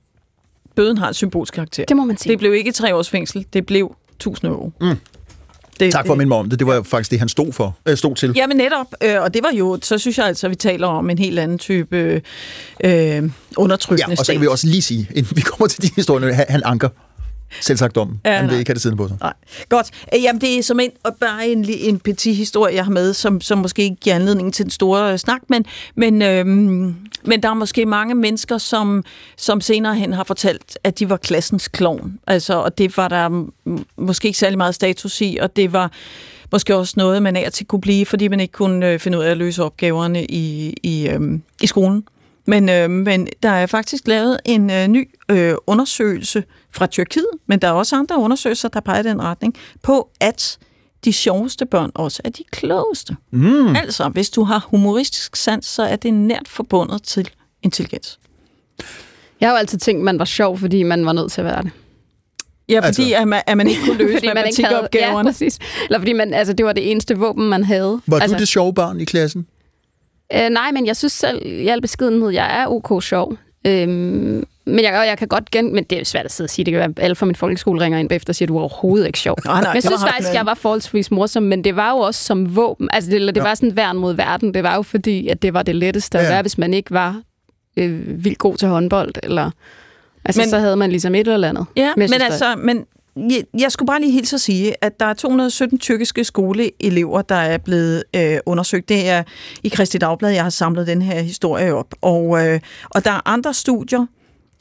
bøden 0.76 0.98
har 0.98 1.08
en 1.08 1.14
symbolsk 1.14 1.54
karakter. 1.54 1.86
Det 1.86 1.98
må 1.98 2.06
man 2.06 2.18
sige. 2.18 2.32
Det 2.32 2.40
blev 2.40 2.54
ikke 2.54 2.72
tre 2.72 2.96
års 2.96 3.10
fængsel, 3.10 3.46
det 3.54 3.66
blev 3.66 3.96
1000 4.16 4.52
euro. 4.52 4.72
Mm. 4.82 4.96
Det, 5.80 5.92
Tak 5.92 6.06
for 6.06 6.14
at 6.14 6.18
minde 6.18 6.28
mig 6.28 6.38
om 6.38 6.50
det. 6.50 6.60
Det 6.60 6.68
var 6.68 6.76
jo 6.76 6.84
faktisk 6.84 7.12
det, 7.12 7.20
han 7.20 7.30
stod 7.30 7.54
for. 7.54 7.78
Øh, 7.86 7.98
stod 7.98 8.16
til. 8.16 8.34
Ja, 8.36 8.48
men 8.48 8.58
netop. 8.58 8.86
Øh, 9.04 9.22
og 9.22 9.34
det 9.34 9.44
var 9.44 9.52
jo, 9.58 9.80
så 9.82 9.98
synes 9.98 10.18
jeg 10.18 10.26
altså, 10.26 10.48
at 10.48 10.52
vi 10.52 10.56
taler 10.56 10.88
om 10.88 11.10
en 11.10 11.18
helt 11.18 11.40
anden 11.40 11.58
type 11.58 12.22
øh, 12.84 13.32
undertrykkende 13.58 14.12
Ja, 14.12 14.20
og 14.20 14.26
så 14.26 14.32
kan 14.32 14.42
vi 14.42 14.48
også 14.48 14.68
lige 14.68 14.82
sige, 14.82 15.08
inden 15.16 15.38
vi 15.38 15.42
kommer 15.42 15.68
til 15.68 15.82
de 15.82 15.90
historier, 15.96 16.34
han 16.34 16.62
anker 16.66 16.90
selv 17.62 17.78
sagt 17.78 17.98
om. 17.98 18.20
Ja, 18.26 18.34
han 18.34 18.44
vil 18.44 18.52
nej. 18.52 18.60
ikke 18.60 18.70
have 18.70 18.74
det 18.74 18.82
siddende 18.82 19.04
på 19.04 19.08
sig. 19.08 19.18
Nej. 19.22 19.34
Godt. 19.70 19.92
Øh, 20.14 20.24
Jamen, 20.24 20.42
det 20.42 20.58
er 20.58 20.64
som 20.64 20.80
en, 20.80 20.92
og 21.04 21.16
bare 21.20 21.48
en, 21.48 21.66
en 21.70 22.00
petit 22.00 22.36
historie, 22.36 22.76
jeg 22.76 22.84
har 22.84 22.92
med, 22.92 23.14
som, 23.14 23.42
som 23.42 23.58
måske 23.58 23.82
ikke 23.82 23.96
giver 23.96 24.16
anledning 24.16 24.54
til 24.54 24.66
den 24.66 24.72
store 24.72 25.12
øh, 25.12 25.20
snak, 25.20 25.42
men, 25.50 25.66
men, 25.96 26.22
øhm, 26.22 26.96
men 27.24 27.44
der 27.44 27.50
er 27.50 27.54
måske 27.54 27.86
mange 27.86 28.16
mennesker, 28.16 28.58
som, 28.58 29.04
som 29.38 29.62
senere 29.62 29.96
hen 29.96 30.14
har 30.14 30.24
fortalt, 30.24 30.80
at 30.84 31.00
de 31.00 31.10
var 31.10 31.18
klassens 31.18 31.68
klovn. 31.68 32.20
Altså, 32.28 32.54
og 32.54 32.78
det 32.78 32.98
var 32.98 33.08
der 33.08 33.48
måske 33.98 34.28
ikke 34.28 34.40
særlig 34.40 34.58
meget 34.58 34.76
status 34.76 35.22
i, 35.22 35.38
og 35.42 35.56
det 35.56 35.74
var 35.74 35.92
måske 36.52 36.76
også 36.76 36.94
noget, 36.98 37.24
man 37.24 37.36
af 37.36 37.52
til 37.52 37.66
kunne 37.66 37.82
blive, 37.82 38.06
fordi 38.06 38.28
man 38.28 38.40
ikke 38.40 38.52
kunne 38.52 38.88
øh, 38.88 39.00
finde 39.00 39.18
ud 39.18 39.24
af 39.24 39.32
at 39.32 39.38
løse 39.38 39.64
opgaverne 39.64 40.26
i, 40.26 40.76
i, 40.84 41.08
øhm, 41.08 41.42
i 41.62 41.68
skolen. 41.68 42.04
Men, 42.50 42.70
øh, 42.70 42.90
men 42.90 43.28
der 43.44 43.50
er 43.50 43.66
faktisk 43.66 44.08
lavet 44.08 44.40
en 44.46 44.70
øh, 44.72 44.88
ny 44.88 45.10
øh, 45.32 45.54
undersøgelse 45.68 46.44
fra 46.72 46.88
Tyrkiet, 46.88 47.28
men 47.48 47.60
der 47.60 47.68
er 47.68 47.72
også 47.72 47.96
andre 47.96 48.18
undersøgelser, 48.20 48.70
der 48.70 48.80
peger 48.80 49.00
i 49.00 49.04
den 49.04 49.22
retning, 49.22 49.56
på 49.84 50.10
at 50.20 50.58
de 51.06 51.14
sjoveste 51.14 51.66
børn 51.66 51.92
også 51.96 52.22
er 52.26 52.30
de 52.30 52.44
klogeste. 52.52 53.16
Mm. 53.32 53.76
Altså, 53.76 54.10
hvis 54.10 54.30
du 54.30 54.44
har 54.44 54.68
humoristisk 54.70 55.36
sans, 55.36 55.66
så 55.66 55.84
er 55.84 55.96
det 55.96 56.14
nært 56.14 56.48
forbundet 56.48 57.04
til 57.04 57.30
intelligens. 57.64 58.20
Jeg 59.42 59.50
har 59.50 59.54
jo 59.54 59.58
altid 59.60 59.78
tænkt, 59.80 60.04
man 60.04 60.20
var 60.20 60.26
sjov, 60.26 60.58
fordi 60.58 60.84
man 60.84 61.06
var 61.06 61.14
nødt 61.14 61.32
til 61.32 61.42
at 61.42 61.46
være 61.46 61.64
det. 61.64 61.72
Ja, 62.70 62.80
fordi 62.80 63.02
altså, 63.02 63.22
at, 63.22 63.28
man, 63.28 63.42
at 63.48 63.58
man 63.58 63.68
ikke 63.68 63.82
kunne 63.86 63.98
løse 64.04 64.14
Fordi 64.14 64.28
man 64.28 64.46
ikke 64.48 64.64
havde- 64.66 64.76
matematikopgaverne. 64.76 65.30
Ja, 65.30 65.32
præcis. 65.32 65.60
Eller 65.86 66.00
fordi 66.00 66.14
man, 66.14 66.34
altså, 66.34 66.54
det 66.54 66.66
var 66.66 66.74
det 66.74 66.92
eneste 66.92 67.18
våben, 67.18 67.50
man 67.50 67.64
havde. 67.64 68.02
Var 68.08 68.20
altså, 68.20 68.36
du 68.36 68.40
det 68.40 68.48
sjove 68.48 68.74
barn 68.74 69.00
i 69.00 69.06
klassen? 69.06 69.48
Øh, 70.36 70.50
nej, 70.50 70.72
men 70.72 70.86
jeg 70.86 70.96
synes 70.98 71.14
selv, 71.14 71.42
i 71.46 71.68
al 71.68 71.82
beskedenhed, 71.82 72.30
jeg 72.30 72.62
er 72.62 72.68
ok 72.68 73.04
sjov. 73.04 73.34
Øhm, 73.68 74.44
men 74.66 74.80
jeg, 74.84 74.94
jeg 75.10 75.16
kan 75.18 75.28
godt 75.28 75.52
gen... 75.52 75.74
Men 75.76 75.84
det 75.84 76.00
er 76.00 76.06
svært 76.06 76.26
at 76.26 76.32
sidde 76.32 76.46
og 76.46 76.50
sige. 76.50 76.66
Det 76.66 76.72
kan 76.72 76.80
være, 76.80 76.90
at 76.98 77.04
alle 77.04 77.16
fra 77.16 77.26
min 77.26 77.36
folkeskole 77.36 77.82
ringer 77.82 78.00
ind 78.00 78.10
bagefter 78.10 78.32
og 78.32 78.36
siger, 78.36 78.46
at 78.46 78.50
du 78.50 78.56
er 78.58 78.60
overhovedet 78.60 79.06
ikke 79.08 79.20
sjov. 79.20 79.38
Nej, 79.46 79.62
nej, 79.62 79.70
men 79.70 79.76
jeg 79.76 79.84
synes 79.84 80.02
faktisk, 80.08 80.30
men- 80.30 80.36
jeg 80.36 80.46
var 80.46 80.54
forholdsvis 80.54 81.12
morsom, 81.12 81.44
men 81.44 81.64
det 81.64 81.76
var 81.76 81.90
jo 81.92 81.98
også 81.98 82.24
som 82.24 82.56
våben. 82.56 82.90
Altså, 82.94 83.12
det, 83.12 83.22
det 83.22 83.38
Ja. 83.38 83.42
var 83.44 83.56
sådan 83.56 83.76
værn 83.76 83.98
mod 83.98 84.14
verden. 84.14 84.54
Det 84.54 84.64
var 84.64 84.76
jo 84.76 84.82
fordi, 84.82 85.28
at 85.28 85.42
det 85.42 85.54
var 85.54 85.64
det 85.64 85.76
letteste 85.76 86.18
at 86.20 86.24
Ja. 86.26 86.30
være, 86.30 86.42
hvis 86.42 86.58
man 86.58 86.74
ikke 86.74 86.92
var 86.92 87.22
øh, 87.78 88.24
vildt 88.24 88.38
god 88.38 88.58
til 88.58 88.68
håndbold. 88.68 89.12
Eller, 89.24 89.52
altså, 90.26 90.42
Men- 90.42 90.50
så 90.50 90.60
havde 90.60 90.76
man 90.76 90.90
ligesom 90.90 91.16
et 91.16 91.28
eller 91.28 91.50
andet. 91.50 91.66
Ja, 91.76 91.94
men, 91.98 92.08
synes, 92.08 92.24
altså, 92.24 92.56
men 92.58 92.86
jeg, 93.32 93.44
jeg 93.60 93.72
skulle 93.72 93.88
bare 93.88 94.00
lige 94.02 94.12
hilse 94.12 94.36
at 94.36 94.42
sige, 94.42 94.84
at 94.84 95.00
der 95.00 95.06
er 95.06 95.14
217 95.14 95.80
tyrkiske 95.80 96.24
skoleelever, 96.24 97.22
der 97.22 97.36
er 97.36 97.58
blevet 97.58 98.04
øh, 98.16 98.38
undersøgt. 98.46 98.90
Det 98.90 99.10
er 99.10 99.24
i 99.64 99.70
Kristi 99.70 99.98
Dagblad, 99.98 100.32
jeg 100.32 100.44
har 100.44 100.50
samlet 100.50 100.88
den 100.88 101.02
her 101.02 101.22
historie 101.22 101.74
op. 101.74 101.94
Og, 102.02 102.48
øh, 102.48 102.60
og 102.90 103.06
der 103.06 103.12
er 103.12 103.22
andre 103.26 103.54
studier 103.54 104.06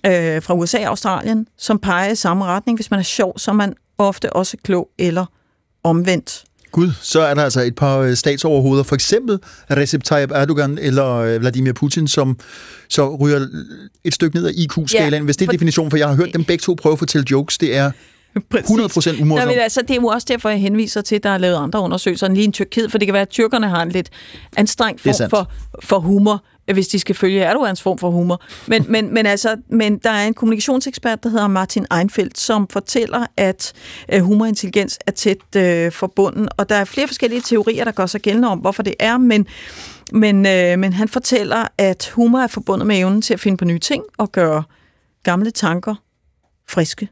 øh, 0.07 0.43
fra 0.43 0.55
USA 0.55 0.79
og 0.79 0.87
Australien, 0.87 1.47
som 1.59 1.79
peger 1.79 2.11
i 2.13 2.15
samme 2.17 2.45
retning. 2.45 2.79
Hvis 2.79 2.91
man 2.91 3.01
er 3.01 3.05
sjov, 3.05 3.39
så 3.39 3.51
er 3.51 3.55
man 3.55 3.75
ofte 3.99 4.33
også 4.33 4.57
klog 4.65 4.89
eller 4.99 5.27
omvendt. 5.85 6.45
Gud, 6.73 6.91
så 7.03 7.21
er 7.21 7.35
der 7.35 7.43
altså 7.45 7.61
et 7.61 7.75
par 7.75 7.99
øh, 7.99 8.15
statsoverhoveder, 8.17 8.83
for 8.83 8.95
eksempel 8.95 9.39
Recep 9.71 10.05
Tayyip 10.05 10.31
Erdogan 10.35 10.79
eller 10.79 11.15
øh, 11.15 11.41
Vladimir 11.41 11.73
Putin, 11.73 12.09
som 12.09 12.39
så 12.89 13.17
ryger 13.17 13.47
et 14.05 14.15
stykke 14.15 14.37
ned 14.37 14.47
af 14.47 14.53
IQ-skalaen. 14.57 15.13
Ja, 15.15 15.21
Hvis 15.23 15.37
det 15.37 15.45
er 15.45 15.47
for- 15.49 15.53
definitionen, 15.53 15.91
for 15.91 15.97
jeg 15.99 16.09
har 16.09 16.15
hørt 16.17 16.29
dem 16.35 16.45
begge 16.45 16.63
to 16.63 16.75
prøve 16.75 16.93
at 16.93 16.99
fortælle 16.99 17.27
jokes, 17.31 17.59
det 17.59 17.77
er 17.77 17.91
100% 18.39 19.13
Nej, 19.13 19.23
umorsomt. 19.23 19.49
men 19.49 19.59
altså, 19.59 19.83
det 19.83 19.91
er 19.91 19.95
jo 19.95 20.07
også 20.07 20.27
derfor, 20.31 20.49
jeg 20.49 20.61
henviser 20.61 21.01
til, 21.01 21.17
at 21.17 21.23
der 21.23 21.31
er 21.31 21.39
lavet 21.39 21.57
andre 21.57 21.81
undersøgelser 21.81 22.27
end 22.27 22.35
lige 22.35 22.45
en 22.45 22.53
Tyrkiet, 22.53 22.91
for 22.91 22.99
det 22.99 23.07
kan 23.07 23.13
være, 23.13 23.23
at 23.23 23.29
tyrkerne 23.29 23.69
har 23.69 23.83
en 23.83 23.89
lidt 23.89 24.11
anstrengt 24.57 25.01
form 25.01 25.31
for, 25.31 25.51
for 25.83 25.99
humor, 25.99 26.45
hvis 26.73 26.89
de 26.89 26.99
skal 26.99 27.15
følge 27.15 27.41
Erdogans 27.41 27.83
form 27.83 27.99
for 27.99 28.11
humor. 28.11 28.43
Men, 28.67 28.85
men, 28.89 29.15
men, 29.15 29.27
altså, 29.27 29.57
men 29.71 29.99
der 29.99 30.11
er 30.11 30.27
en 30.27 30.35
kommunikationsekspert, 30.35 31.23
der 31.23 31.29
hedder 31.29 31.47
Martin 31.47 31.87
Einfeldt, 31.99 32.39
som 32.39 32.69
fortæller, 32.71 33.27
at 33.37 33.73
øh, 34.13 34.21
humor 34.21 34.45
og 34.45 34.49
intelligens 34.49 34.99
er 35.07 35.13
tæt 35.13 35.57
øh, 35.57 35.93
forbundet, 35.93 36.49
og 36.57 36.69
der 36.69 36.75
er 36.75 36.85
flere 36.85 37.07
forskellige 37.07 37.41
teorier, 37.41 37.85
der 37.85 37.93
gør 37.93 38.07
sig 38.07 38.21
gældende 38.21 38.49
om, 38.49 38.59
hvorfor 38.59 38.83
det 38.83 38.95
er, 39.01 39.19
men 39.19 39.47
men, 40.13 40.47
øh, 40.47 40.79
men 40.79 40.93
han 40.93 41.09
fortæller, 41.09 41.65
at 41.79 42.13
humor 42.15 42.39
er 42.39 42.47
forbundet 42.47 42.87
med 42.87 42.99
evnen 42.99 43.23
til 43.23 43.35
at 43.35 43.41
finde 43.41 43.57
på 43.57 43.65
nye 43.65 43.79
ting 43.79 44.03
og 44.19 44.33
gøre 44.33 44.63
gamle 45.23 45.51
tanker 45.51 45.95
friske. 46.69 47.09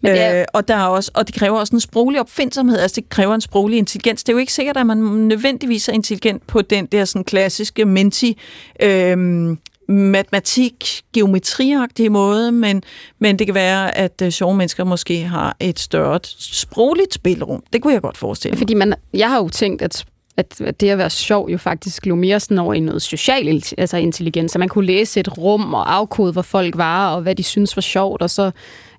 Men 0.00 0.12
det 0.12 0.20
er... 0.20 0.40
øh, 0.40 0.44
og, 0.52 0.68
der 0.68 0.76
er 0.76 0.86
også, 0.86 1.10
og 1.14 1.26
det 1.26 1.34
kræver 1.34 1.58
også 1.58 1.76
en 1.76 1.80
sproglig 1.80 2.20
opfindsomhed, 2.20 2.78
altså 2.78 2.94
det 2.94 3.08
kræver 3.08 3.34
en 3.34 3.40
sproglig 3.40 3.78
intelligens. 3.78 4.24
Det 4.24 4.32
er 4.32 4.32
jo 4.32 4.38
ikke 4.38 4.52
sikkert, 4.52 4.76
at 4.76 4.86
man 4.86 4.96
nødvendigvis 4.98 5.88
er 5.88 5.92
intelligent 5.92 6.46
på 6.46 6.62
den 6.62 6.86
der 6.86 7.04
sådan 7.04 7.24
klassiske 7.24 7.84
menti, 7.84 8.38
øh, 8.82 9.56
matematik, 9.88 11.02
geometriagtige 11.14 12.10
måde, 12.10 12.52
men, 12.52 12.82
men 13.18 13.38
det 13.38 13.46
kan 13.46 13.54
være, 13.54 13.98
at 13.98 14.22
uh, 14.22 14.28
sjove 14.28 14.54
mennesker 14.54 14.84
måske 14.84 15.22
har 15.22 15.56
et 15.60 15.78
større 15.78 16.20
sprogligt 16.38 17.14
spilrum. 17.14 17.62
Det 17.72 17.82
kunne 17.82 17.92
jeg 17.92 18.02
godt 18.02 18.16
forestille 18.16 18.52
mig. 18.52 18.58
Fordi 18.58 18.74
man, 18.74 18.94
jeg 19.14 19.30
har 19.30 19.36
jo 19.36 19.48
tænkt, 19.48 19.82
at 19.82 20.04
at 20.36 20.80
det 20.80 20.88
at 20.88 20.98
være 20.98 21.10
sjov 21.10 21.48
jo 21.48 21.58
faktisk 21.58 22.06
lå 22.06 22.14
mere 22.14 22.40
sådan 22.40 22.58
over 22.58 22.74
i 22.74 22.80
noget 22.80 23.02
social 23.02 23.62
altså 23.78 23.96
intelligens, 23.96 24.52
så 24.52 24.58
man 24.58 24.68
kunne 24.68 24.86
læse 24.86 25.20
et 25.20 25.38
rum 25.38 25.74
og 25.74 25.94
afkode, 25.94 26.32
hvor 26.32 26.42
folk 26.42 26.76
var, 26.76 27.14
og 27.14 27.22
hvad 27.22 27.34
de 27.34 27.42
synes 27.42 27.76
var 27.76 27.80
sjovt, 27.80 28.22
og 28.22 28.30
så 28.30 28.50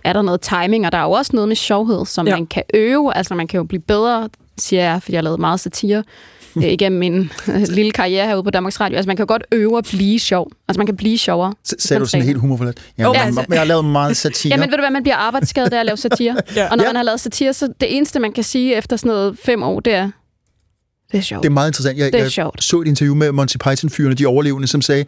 er 0.06 0.14
der 0.14 0.22
noget 0.22 0.42
timing, 0.42 0.86
og 0.86 0.92
der 0.92 0.98
er 0.98 1.04
jo 1.04 1.12
også 1.12 1.32
noget 1.34 1.48
med 1.48 1.56
sjovhed, 1.56 2.06
som 2.06 2.28
ja. 2.28 2.36
man 2.36 2.46
kan 2.46 2.64
øve, 2.74 3.18
altså 3.18 3.36
man 3.36 3.48
kan 3.48 3.58
jo 3.58 3.64
blive 3.64 3.82
bedre, 3.82 4.30
siger 4.58 4.84
jeg, 4.84 5.02
fordi 5.04 5.14
jeg 5.14 5.18
har 5.18 5.24
lavet 5.24 5.40
meget 5.40 5.60
satire, 5.60 6.04
øh, 6.58 6.64
igennem 6.78 7.00
min 7.00 7.32
øh, 7.48 7.62
lille 7.70 7.92
karriere 7.92 8.28
herude 8.28 8.44
på 8.44 8.50
Danmarks 8.50 8.80
Radio. 8.80 8.98
Altså, 8.98 9.08
man 9.08 9.18
kan 9.18 9.26
godt 9.26 9.44
øve 9.52 9.78
at 9.78 9.88
blive 9.94 10.20
sjov. 10.20 10.52
Altså, 10.68 10.80
man 10.80 10.86
kan 10.86 10.96
blive 10.96 11.18
sjovere. 11.18 11.54
S- 11.68 11.84
sagde 11.84 12.00
du 12.02 12.06
sådan 12.06 12.26
helt 12.26 12.40
humorfuldt? 12.40 12.80
Ja, 12.98 13.10
oh, 13.10 13.26
altså, 13.26 13.46
jeg 13.50 13.60
har 13.60 13.66
lavet 13.66 13.86
meget 13.86 14.18
satire. 14.24 14.52
Jamen, 14.54 14.72
ved 14.72 14.78
du 14.78 14.82
hvad, 14.82 14.92
man 14.92 15.04
bliver 15.04 15.16
arbejdsskadet 15.16 15.74
af 15.74 15.80
at 15.80 15.86
lave 15.86 15.98
satire. 15.98 16.36
ja. 16.56 16.70
Og 16.72 16.78
når 16.78 16.84
ja. 16.84 16.90
man 16.90 16.96
har 16.96 17.04
lavet 17.04 17.20
satire, 17.20 17.54
så 17.54 17.68
det 17.80 17.98
eneste, 17.98 18.20
man 18.20 18.32
kan 18.32 18.44
sige 18.44 18.76
efter 18.76 18.98
sådan 18.98 19.10
noget 19.10 19.38
fem 19.44 19.64
år, 19.64 19.80
det 19.80 19.94
er, 19.94 20.10
det 21.12 21.18
er 21.18 21.22
sjovt. 21.22 21.44
Det 21.44 21.50
er 21.50 21.54
meget 21.54 21.70
interessant. 21.70 21.98
Jeg, 21.98 22.06
det 22.14 22.20
er 22.20 22.24
jeg 22.24 22.32
sjovt. 22.32 22.64
så 22.64 22.82
et 22.82 22.88
interview 22.88 23.16
med 23.16 23.32
Monty 23.32 23.58
Python-fyrene, 23.58 24.16
de 24.16 24.26
overlevende, 24.26 24.68
som 24.68 24.82
sagde, 24.82 25.06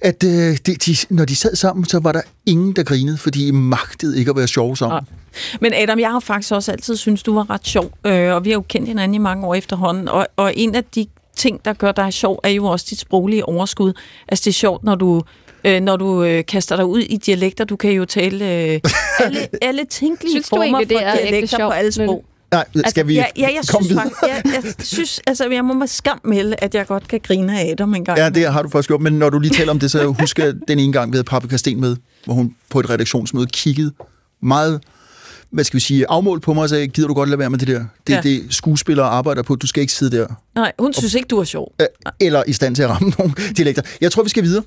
at 0.00 0.24
øh, 0.24 0.56
de, 0.66 0.74
de, 0.74 0.96
når 1.10 1.24
de 1.24 1.36
sad 1.36 1.56
sammen, 1.56 1.84
så 1.84 1.98
var 1.98 2.12
der 2.12 2.20
ingen, 2.46 2.72
der 2.72 2.82
grinede, 2.82 3.18
fordi 3.18 3.48
I 3.48 3.50
magtede 3.50 4.18
ikke 4.18 4.30
at 4.30 4.36
være 4.36 4.48
sjove 4.48 4.76
sammen. 4.76 5.00
Ja. 5.10 5.56
Men 5.60 5.72
Adam, 5.74 5.98
jeg 6.00 6.10
har 6.10 6.20
faktisk 6.20 6.52
også 6.52 6.72
altid 6.72 6.96
synes 6.96 7.22
du 7.22 7.34
var 7.34 7.50
ret 7.50 7.66
sjov, 7.66 7.90
øh, 8.06 8.34
og 8.34 8.44
vi 8.44 8.50
har 8.50 8.54
jo 8.54 8.64
kendt 8.68 8.88
hinanden 8.88 9.14
i 9.14 9.18
mange 9.18 9.46
år 9.46 9.54
efterhånden, 9.54 10.08
og, 10.08 10.26
og 10.36 10.52
en 10.56 10.74
af 10.74 10.84
de 10.84 11.06
ting, 11.36 11.64
der 11.64 11.72
gør 11.72 11.92
dig 11.92 12.12
sjov, 12.12 12.40
er 12.42 12.48
jo 12.48 12.64
også 12.64 12.86
dit 12.90 12.98
sproglige 12.98 13.44
overskud. 13.44 13.92
Altså 14.28 14.42
det 14.44 14.50
er 14.50 14.54
sjovt, 14.54 14.84
når 14.84 14.94
du 14.94 15.22
øh, 15.64 15.80
når 15.80 15.96
du 15.96 16.22
øh, 16.22 16.44
kaster 16.44 16.76
dig 16.76 16.86
ud 16.86 17.00
i 17.00 17.16
dialekter. 17.16 17.64
Du 17.64 17.76
kan 17.76 17.90
jo 17.90 18.04
tale 18.04 18.44
øh, 18.44 18.80
alle, 19.24 19.48
alle 19.62 19.84
tænkelige 19.84 20.32
Synes 20.32 20.48
former 20.48 20.64
egentlig, 20.64 20.98
for 20.98 21.16
dialekter 21.16 21.58
på 21.58 21.70
alle 21.70 21.92
sprog. 21.92 22.24
Nej, 22.52 22.64
skal 22.70 22.82
altså, 22.84 23.02
vi 23.02 23.14
ja, 23.14 23.24
ja, 23.36 23.42
jeg 23.42 23.62
komme 23.68 23.86
synes, 23.86 23.88
videre? 23.88 24.02
Faktisk, 24.20 24.44
jeg, 24.54 24.64
jeg 24.64 24.74
synes, 24.86 25.20
altså, 25.26 25.48
jeg 25.50 25.64
må 25.64 25.74
med 25.74 25.86
skam 25.86 26.20
melde, 26.24 26.56
at 26.58 26.74
jeg 26.74 26.86
godt 26.86 27.08
kan 27.08 27.20
grine 27.22 27.60
af 27.60 27.70
Adam 27.70 27.94
en 27.94 28.04
gang. 28.04 28.18
Ja, 28.18 28.28
det 28.30 28.52
har 28.52 28.62
du 28.62 28.68
faktisk 28.68 28.88
gjort, 28.88 29.00
men 29.00 29.12
når 29.12 29.30
du 29.30 29.38
lige 29.38 29.54
taler 29.54 29.70
om 29.70 29.78
det, 29.78 29.90
så 29.90 30.06
husker 30.06 30.44
jeg 30.44 30.54
den 30.68 30.78
ene 30.78 30.92
gang, 30.92 31.12
vi 31.12 31.16
havde 31.16 31.24
Paprika 31.24 31.56
Sten 31.56 31.80
med, 31.80 31.96
hvor 32.24 32.34
hun 32.34 32.54
på 32.70 32.80
et 32.80 32.90
redaktionsmøde 32.90 33.46
kiggede 33.46 33.92
meget 34.42 34.80
hvad 35.50 35.64
skal 35.64 35.76
vi 35.76 35.80
sige, 35.80 36.06
afmål 36.08 36.40
på 36.40 36.52
mig 36.54 36.62
og 36.62 36.68
sagde, 36.68 36.88
gider 36.88 37.08
du 37.08 37.14
godt 37.14 37.28
lade 37.28 37.38
være 37.38 37.50
med 37.50 37.58
det 37.58 37.68
der? 37.68 37.84
Det 38.06 38.12
er 38.12 38.16
Ja. 38.16 38.22
det, 38.22 38.46
skuespillere 38.54 39.06
arbejder 39.06 39.42
på. 39.42 39.54
Du 39.54 39.66
skal 39.66 39.80
ikke 39.80 39.92
sidde 39.92 40.16
der. 40.16 40.26
Nej, 40.54 40.72
hun 40.78 40.92
synes 40.92 41.14
ikke, 41.14 41.26
du 41.26 41.38
er 41.38 41.44
sjov. 41.44 41.72
Øh, 41.80 41.86
Eller 42.20 42.42
i 42.46 42.52
stand 42.52 42.74
til 42.76 42.82
at 42.82 42.90
ramme 42.90 43.12
nogle 43.18 43.32
dialekter. 43.56 43.82
Jeg 44.00 44.12
tror, 44.12 44.22
vi 44.22 44.28
skal 44.28 44.42
videre. 44.42 44.62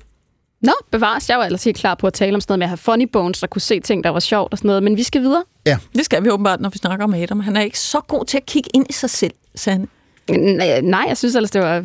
Nå, 0.62 0.72
bevares. 0.92 1.28
Jeg 1.28 1.38
var 1.38 1.44
ellers 1.44 1.64
helt 1.64 1.76
klar 1.76 1.94
på 1.94 2.06
at 2.06 2.12
tale 2.12 2.34
om 2.34 2.40
sådan 2.40 2.52
noget 2.52 2.58
med 2.58 2.64
at 2.64 2.68
have 2.68 2.76
funny 2.78 3.08
bones, 3.12 3.42
og 3.42 3.50
kunne 3.50 3.62
se 3.62 3.80
ting, 3.80 4.04
der 4.04 4.10
var 4.10 4.20
sjovt 4.20 4.52
og 4.52 4.58
sådan 4.58 4.66
noget. 4.68 4.82
Men 4.82 4.96
vi 4.96 5.02
skal 5.02 5.22
videre. 5.22 5.42
Ja. 5.66 5.78
Det 5.96 6.04
skal 6.04 6.24
vi 6.24 6.30
åbenbart, 6.30 6.60
når 6.60 6.68
vi 6.68 6.78
snakker 6.78 7.04
om 7.04 7.14
Adam. 7.14 7.40
Han 7.40 7.56
er 7.56 7.60
ikke 7.60 7.78
så 7.78 8.00
god 8.00 8.24
til 8.24 8.36
at 8.36 8.46
kigge 8.46 8.70
ind 8.74 8.86
i 8.90 8.92
sig 8.92 9.10
selv, 9.10 9.32
Sande. 9.54 9.86
Nej, 10.30 10.80
nej, 10.80 11.04
jeg 11.08 11.16
synes 11.16 11.34
ellers, 11.34 11.50
det 11.50 11.60
var... 11.62 11.84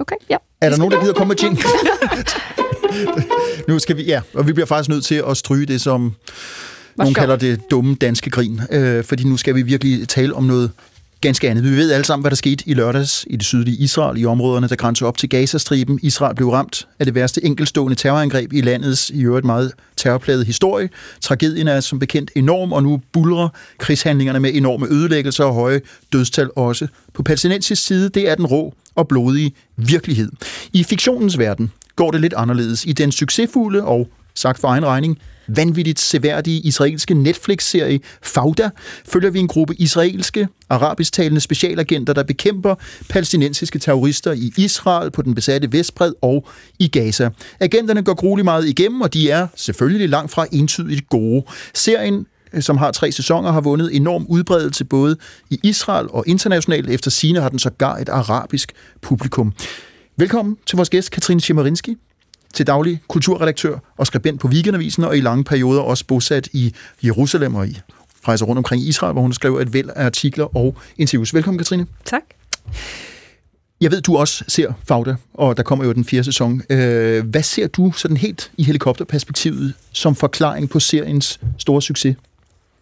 Okay, 0.00 0.16
ja. 0.30 0.36
Er 0.60 0.70
der 0.70 0.76
nogen, 0.76 0.92
der 0.92 1.00
gider 1.00 1.12
komme 1.12 1.28
med 1.28 1.36
jingle? 1.42 1.62
nu 3.68 3.78
skal 3.78 3.96
vi, 3.96 4.02
ja, 4.02 4.20
og 4.34 4.46
vi 4.46 4.52
bliver 4.52 4.66
faktisk 4.66 4.88
nødt 4.88 5.04
til 5.04 5.22
at 5.28 5.36
stryge 5.36 5.66
det, 5.66 5.80
som 5.80 6.14
nogen 6.96 7.14
kalder 7.14 7.36
det 7.36 7.60
dumme 7.70 7.94
danske 7.94 8.30
grin. 8.30 8.60
Øh, 8.70 9.04
fordi 9.04 9.24
nu 9.24 9.36
skal 9.36 9.54
vi 9.54 9.62
virkelig 9.62 10.08
tale 10.08 10.34
om 10.34 10.44
noget 10.44 10.70
ganske 11.20 11.50
andet. 11.50 11.64
Vi 11.64 11.70
ved 11.70 11.92
alle 11.92 12.04
sammen, 12.04 12.22
hvad 12.22 12.30
der 12.30 12.36
skete 12.36 12.68
i 12.68 12.74
lørdags 12.74 13.26
i 13.30 13.36
det 13.36 13.44
sydlige 13.44 13.76
Israel, 13.76 14.20
i 14.20 14.24
områderne, 14.24 14.68
der 14.68 14.76
grænser 14.76 15.06
op 15.06 15.18
til 15.18 15.28
Gazastriben. 15.28 15.98
Israel 16.02 16.34
blev 16.34 16.48
ramt 16.48 16.88
af 16.98 17.06
det 17.06 17.14
værste 17.14 17.44
enkeltstående 17.44 17.94
terrorangreb 17.94 18.52
i 18.52 18.60
landets 18.60 19.10
i 19.10 19.22
øvrigt 19.22 19.46
meget 19.46 19.72
terrorplagede 19.96 20.44
historie. 20.44 20.88
Tragedien 21.20 21.68
er 21.68 21.80
som 21.80 21.98
bekendt 21.98 22.30
enorm, 22.36 22.72
og 22.72 22.82
nu 22.82 23.00
bulrer 23.12 23.48
krigshandlingerne 23.78 24.40
med 24.40 24.54
enorme 24.54 24.86
ødelæggelser 24.90 25.44
og 25.44 25.54
høje 25.54 25.80
dødstal 26.12 26.50
også. 26.56 26.86
På 27.14 27.22
palæstinensisk 27.22 27.86
side, 27.86 28.08
det 28.08 28.30
er 28.30 28.34
den 28.34 28.46
rå 28.46 28.74
og 28.94 29.08
blodige 29.08 29.52
virkelighed. 29.76 30.32
I 30.72 30.84
fiktionens 30.84 31.38
verden 31.38 31.72
går 31.96 32.10
det 32.10 32.20
lidt 32.20 32.34
anderledes. 32.36 32.84
I 32.84 32.92
den 32.92 33.12
succesfulde 33.12 33.84
og, 33.84 34.08
sagt 34.34 34.60
for 34.60 34.68
egen 34.68 34.86
regning, 34.86 35.18
vanvittigt 35.48 36.00
seværdige 36.00 36.60
israelske 36.60 37.14
Netflix-serie 37.14 38.00
Fauda 38.22 38.70
følger 39.06 39.30
vi 39.30 39.38
en 39.38 39.48
gruppe 39.48 39.74
israelske, 39.74 40.48
arabisktalende 40.68 41.40
specialagenter, 41.40 42.12
der 42.12 42.22
bekæmper 42.22 42.74
palæstinensiske 43.08 43.78
terrorister 43.78 44.32
i 44.32 44.52
Israel, 44.56 45.10
på 45.10 45.22
den 45.22 45.34
besatte 45.34 45.72
Vestbred 45.72 46.12
og 46.22 46.48
i 46.78 46.88
Gaza. 46.88 47.30
Agenterne 47.60 48.02
går 48.02 48.14
grueligt 48.14 48.44
meget 48.44 48.68
igennem, 48.68 49.00
og 49.00 49.14
de 49.14 49.30
er 49.30 49.46
selvfølgelig 49.56 50.08
langt 50.08 50.32
fra 50.32 50.46
entydigt 50.52 51.08
gode. 51.08 51.44
Serien 51.74 52.26
øh, 52.52 52.62
som 52.62 52.76
har 52.76 52.90
tre 52.90 53.12
sæsoner, 53.12 53.52
har 53.52 53.60
vundet 53.60 53.96
enorm 53.96 54.26
udbredelse 54.28 54.84
både 54.84 55.16
i 55.50 55.60
Israel 55.62 56.06
og 56.10 56.24
internationalt. 56.26 56.90
Efter 56.90 57.10
sine 57.10 57.40
har 57.40 57.48
den 57.48 57.58
sågar 57.58 57.96
et 57.96 58.08
arabisk 58.08 58.72
publikum. 59.00 59.52
Velkommen 60.16 60.56
til 60.66 60.76
vores 60.76 60.90
gæst, 60.90 61.10
Katrine 61.10 61.40
Chemerinski, 61.40 61.96
til 62.54 62.66
daglig 62.66 63.00
kulturredaktør 63.08 63.78
og 63.96 64.06
skribent 64.06 64.40
på 64.40 64.48
Weekendavisen, 64.48 65.04
og 65.04 65.16
i 65.16 65.20
lange 65.20 65.44
perioder 65.44 65.80
også 65.80 66.04
bosat 66.06 66.48
i 66.52 66.74
Jerusalem 67.04 67.54
og 67.54 67.68
i 67.68 67.80
rejser 68.28 68.46
rundt 68.46 68.58
omkring 68.58 68.82
i 68.82 68.88
Israel, 68.88 69.12
hvor 69.12 69.22
hun 69.22 69.32
skriver 69.32 69.60
et 69.60 69.72
væld 69.72 69.90
af 69.96 70.04
artikler 70.04 70.56
og 70.56 70.76
interviews. 70.96 71.34
Velkommen, 71.34 71.58
Katrine. 71.58 71.86
Tak. 72.04 72.22
Jeg 73.80 73.90
ved, 73.90 74.00
du 74.00 74.16
også 74.16 74.44
ser 74.48 74.72
Fauda, 74.88 75.16
og 75.34 75.56
der 75.56 75.62
kommer 75.62 75.84
jo 75.84 75.92
den 75.92 76.04
fjerde 76.04 76.24
sæson. 76.24 76.62
Øh, 76.70 77.26
hvad 77.26 77.42
ser 77.42 77.66
du 77.66 77.92
sådan 77.92 78.16
helt 78.16 78.50
i 78.56 78.62
helikopterperspektivet 78.62 79.74
som 79.92 80.14
forklaring 80.14 80.70
på 80.70 80.80
seriens 80.80 81.40
store 81.58 81.82
succes? 81.82 82.16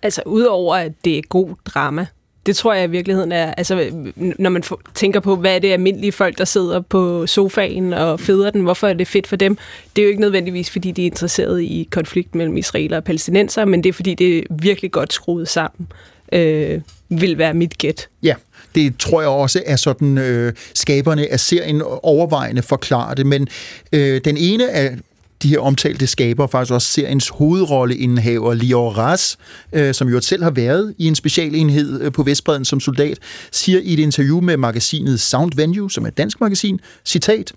Altså, 0.03 0.23
udover 0.27 0.77
at 0.77 0.93
det 1.05 1.19
er 1.19 1.23
god 1.29 1.55
drama, 1.65 2.07
det 2.47 2.57
tror 2.57 2.75
jeg 2.75 2.85
i 2.85 2.91
virkeligheden 2.91 3.33
er, 3.33 3.55
altså, 3.55 3.91
når 4.17 4.51
man 4.51 4.63
tænker 4.95 5.21
på, 5.21 5.37
hvad 5.37 5.55
er 5.55 5.59
det 5.59 5.73
almindelige 5.73 6.13
folk, 6.13 6.39
der 6.39 6.45
sidder 6.45 6.81
på 6.81 7.27
sofaen 7.27 7.93
og 7.93 8.21
feder 8.21 8.51
den, 8.51 8.63
hvorfor 8.63 8.89
er 8.89 8.93
det 8.93 9.09
fedt 9.09 9.27
for 9.27 9.37
dem? 9.37 9.59
Det 9.97 10.03
er 10.03 10.07
jo 10.07 10.09
ikke 10.09 10.21
nødvendigvis, 10.21 10.71
fordi 10.71 10.91
de 10.91 11.03
er 11.03 11.07
interesseret 11.07 11.63
i 11.63 11.89
konflikt 11.91 12.35
mellem 12.35 12.57
israeler 12.57 12.97
og 12.97 13.05
palæstinenser, 13.05 13.65
men 13.65 13.85
det 13.85 13.89
er, 13.89 13.93
fordi 13.93 14.15
det 14.15 14.39
er 14.39 14.43
virkelig 14.51 14.91
godt 14.91 15.13
skruet 15.13 15.49
sammen, 15.49 15.89
øh, 16.33 16.81
vil 17.09 17.39
være 17.39 17.55
mit 17.55 17.79
gæt. 17.79 18.09
Ja, 18.23 18.35
det 18.75 18.99
tror 18.99 19.21
jeg 19.21 19.31
også 19.31 19.63
er 19.67 19.77
sådan, 19.77 20.19
øh, 20.19 20.53
skaberne 20.75 21.33
af 21.33 21.41
serien 21.41 21.83
overvejende 22.03 22.63
forklarer 22.63 23.15
det, 23.15 23.27
men 23.27 23.49
øh, 23.93 24.21
den 24.25 24.37
ene 24.37 24.71
af 24.71 24.97
de 25.43 25.49
her 25.49 25.59
omtalte 25.59 26.07
skaber 26.07 26.47
faktisk 26.47 26.73
også 26.73 26.89
seriens 26.93 27.29
hovedrolleindehaver, 27.29 28.55
Lior 28.55 28.91
Ras, 28.91 29.37
øh, 29.73 29.95
som 29.95 30.09
jo 30.09 30.21
selv 30.21 30.43
har 30.43 30.51
været 30.51 30.95
i 30.99 31.07
en 31.07 31.15
specialenhed 31.15 32.01
øh, 32.01 32.13
på 32.13 32.23
Vestbreden 32.23 32.65
som 32.65 32.81
soldat, 32.81 33.19
siger 33.53 33.81
i 33.83 33.93
et 33.93 33.99
interview 33.99 34.41
med 34.41 34.57
magasinet 34.57 35.21
Sound 35.21 35.53
Venue, 35.57 35.91
som 35.91 36.05
er 36.05 36.09
et 36.09 36.19
dansk 36.19 36.41
magasin, 36.41 36.81
citat, 37.05 37.53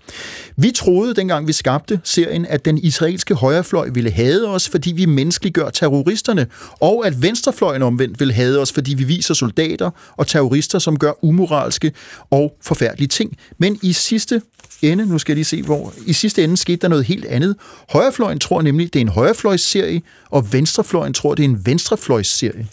Vi 0.56 0.70
troede, 0.70 1.14
dengang 1.14 1.46
vi 1.46 1.52
skabte 1.52 2.00
serien, 2.04 2.46
at 2.46 2.64
den 2.64 2.78
israelske 2.78 3.34
højrefløj 3.34 3.88
ville 3.88 4.10
hade 4.10 4.48
os, 4.48 4.68
fordi 4.68 4.92
vi 4.92 5.06
menneskeliggør 5.06 5.70
terroristerne, 5.70 6.46
og 6.80 7.06
at 7.06 7.22
venstrefløjen 7.22 7.82
omvendt 7.82 8.20
ville 8.20 8.34
hade 8.34 8.58
os, 8.58 8.72
fordi 8.72 8.94
vi 8.94 9.04
viser 9.04 9.34
soldater 9.34 9.90
og 10.16 10.26
terrorister, 10.26 10.78
som 10.78 10.98
gør 10.98 11.12
umoralske 11.22 11.92
og 12.30 12.56
forfærdelige 12.62 13.08
ting. 13.08 13.36
Men 13.58 13.78
i 13.82 13.92
sidste 13.92 14.42
ende, 14.82 15.06
nu 15.06 15.18
skal 15.18 15.32
jeg 15.32 15.36
lige 15.36 15.44
se 15.44 15.62
hvor, 15.62 15.92
i 16.06 16.12
sidste 16.12 16.44
ende 16.44 16.56
skete 16.56 16.76
der 16.76 16.88
noget 16.88 17.04
helt 17.04 17.24
andet. 17.24 17.56
Højrefløjen 17.90 18.38
tror 18.38 18.62
nemlig, 18.62 18.92
det 18.92 18.98
er 18.98 19.04
en 19.04 19.08
højrefløjsserie, 19.08 20.02
og 20.30 20.52
venstrefløjen 20.52 21.12
tror, 21.14 21.34
det 21.34 21.44
er 21.44 21.48
en 21.48 21.66
venstrefløjsserie. 21.66 22.66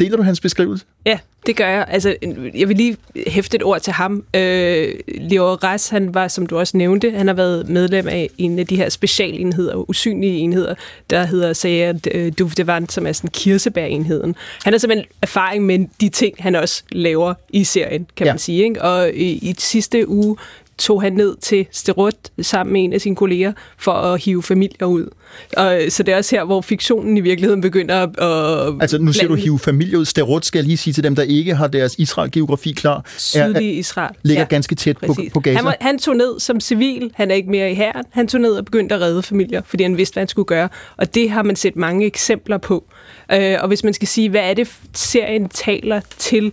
Deler 0.00 0.16
du 0.16 0.22
hans 0.22 0.40
beskrivelse? 0.40 0.84
Ja, 1.06 1.18
det 1.46 1.56
gør 1.56 1.68
jeg. 1.68 1.84
Altså, 1.88 2.16
jeg 2.54 2.68
vil 2.68 2.76
lige 2.76 2.96
hæfte 3.26 3.56
et 3.56 3.62
ord 3.62 3.80
til 3.80 3.92
ham. 3.92 4.24
Øh, 4.34 4.94
Leo 5.20 5.54
Ras, 5.54 5.88
han 5.88 6.14
var, 6.14 6.28
som 6.28 6.46
du 6.46 6.58
også 6.58 6.76
nævnte, 6.76 7.10
han 7.10 7.26
har 7.26 7.34
været 7.34 7.68
medlem 7.68 8.08
af 8.08 8.30
en 8.38 8.58
af 8.58 8.66
de 8.66 8.76
her 8.76 8.88
specialenheder, 8.88 9.90
usynlige 9.90 10.38
enheder, 10.38 10.74
der 11.10 11.24
hedder 11.24 11.52
Sayed 11.52 12.06
øh, 12.14 12.32
Duvdevan, 12.38 12.88
som 12.88 13.06
er 13.06 13.12
sådan 13.12 13.30
kirsebærenheden. 13.30 14.34
Han 14.64 14.72
har 14.72 14.78
simpelthen 14.78 15.06
erfaring 15.22 15.66
med 15.66 15.86
de 16.00 16.08
ting, 16.08 16.34
han 16.38 16.54
også 16.54 16.82
laver 16.92 17.34
i 17.50 17.64
serien, 17.64 18.06
kan 18.16 18.26
Ja. 18.26 18.32
man 18.32 18.38
sige. 18.38 18.64
Ikke? 18.64 18.82
Og 18.82 19.10
i, 19.14 19.32
i 19.32 19.54
sidste 19.58 20.08
uge, 20.08 20.36
tog 20.78 21.02
han 21.02 21.12
ned 21.12 21.36
til 21.36 21.66
Sterot 21.70 22.14
sammen 22.42 22.72
med 22.72 22.84
en 22.84 22.92
af 22.92 23.00
sine 23.00 23.16
kolleger 23.16 23.52
for 23.78 23.92
at 23.92 24.22
hive 24.22 24.42
familier 24.42 24.86
ud. 24.86 25.08
Og, 25.56 25.80
så 25.88 26.02
det 26.02 26.12
er 26.12 26.16
også 26.16 26.36
her, 26.36 26.44
hvor 26.44 26.60
fiktionen 26.60 27.16
i 27.16 27.20
virkeligheden 27.20 27.60
begynder 27.60 27.94
at... 27.94 28.08
at 28.18 28.74
Altså, 28.80 28.98
nu 28.98 29.12
siger 29.12 29.28
du 29.28 29.34
hive 29.34 29.58
familie 29.58 29.98
ud. 29.98 30.04
Sterot 30.04 30.44
skal 30.44 30.58
jeg 30.58 30.66
lige 30.66 30.76
sige 30.76 30.94
til 30.94 31.04
dem, 31.04 31.14
der 31.14 31.22
ikke 31.22 31.54
har 31.54 31.66
deres 31.66 31.94
Israel-geografi 31.98 32.72
klar. 32.72 33.04
Sydlige 33.18 33.72
Israel. 33.72 34.14
Ligger 34.22 34.42
Ja, 34.42 34.46
ganske 34.48 34.74
tæt 34.74 34.98
på, 34.98 35.06
Præcis. 35.06 35.32
på 35.32 35.40
Gaza. 35.40 35.56
Han, 35.56 35.64
var, 35.64 35.76
han 35.80 35.98
tog 35.98 36.16
ned 36.16 36.40
som 36.40 36.60
civil, 36.60 37.10
han 37.14 37.30
er 37.30 37.34
ikke 37.34 37.50
mere 37.50 37.72
i 37.72 37.74
hæren. 37.74 38.04
Han 38.10 38.28
tog 38.28 38.40
ned 38.40 38.52
og 38.52 38.64
begyndte 38.64 38.94
at 38.94 39.00
redde 39.00 39.22
familier, 39.22 39.62
fordi 39.64 39.82
han 39.82 39.96
vidste, 39.96 40.14
hvad 40.14 40.20
han 40.20 40.28
skulle 40.28 40.46
gøre. 40.46 40.68
Og 40.96 41.14
det 41.14 41.30
har 41.30 41.42
man 41.42 41.56
set 41.56 41.76
mange 41.76 42.06
eksempler 42.06 42.58
på. 42.58 42.84
Øh, 43.32 43.56
og 43.60 43.68
hvis 43.68 43.84
man 43.84 43.94
skal 43.94 44.08
sige, 44.08 44.30
hvad 44.30 44.50
er 44.50 44.54
det, 44.54 44.68
serien 44.94 45.48
taler 45.48 46.00
til 46.18 46.52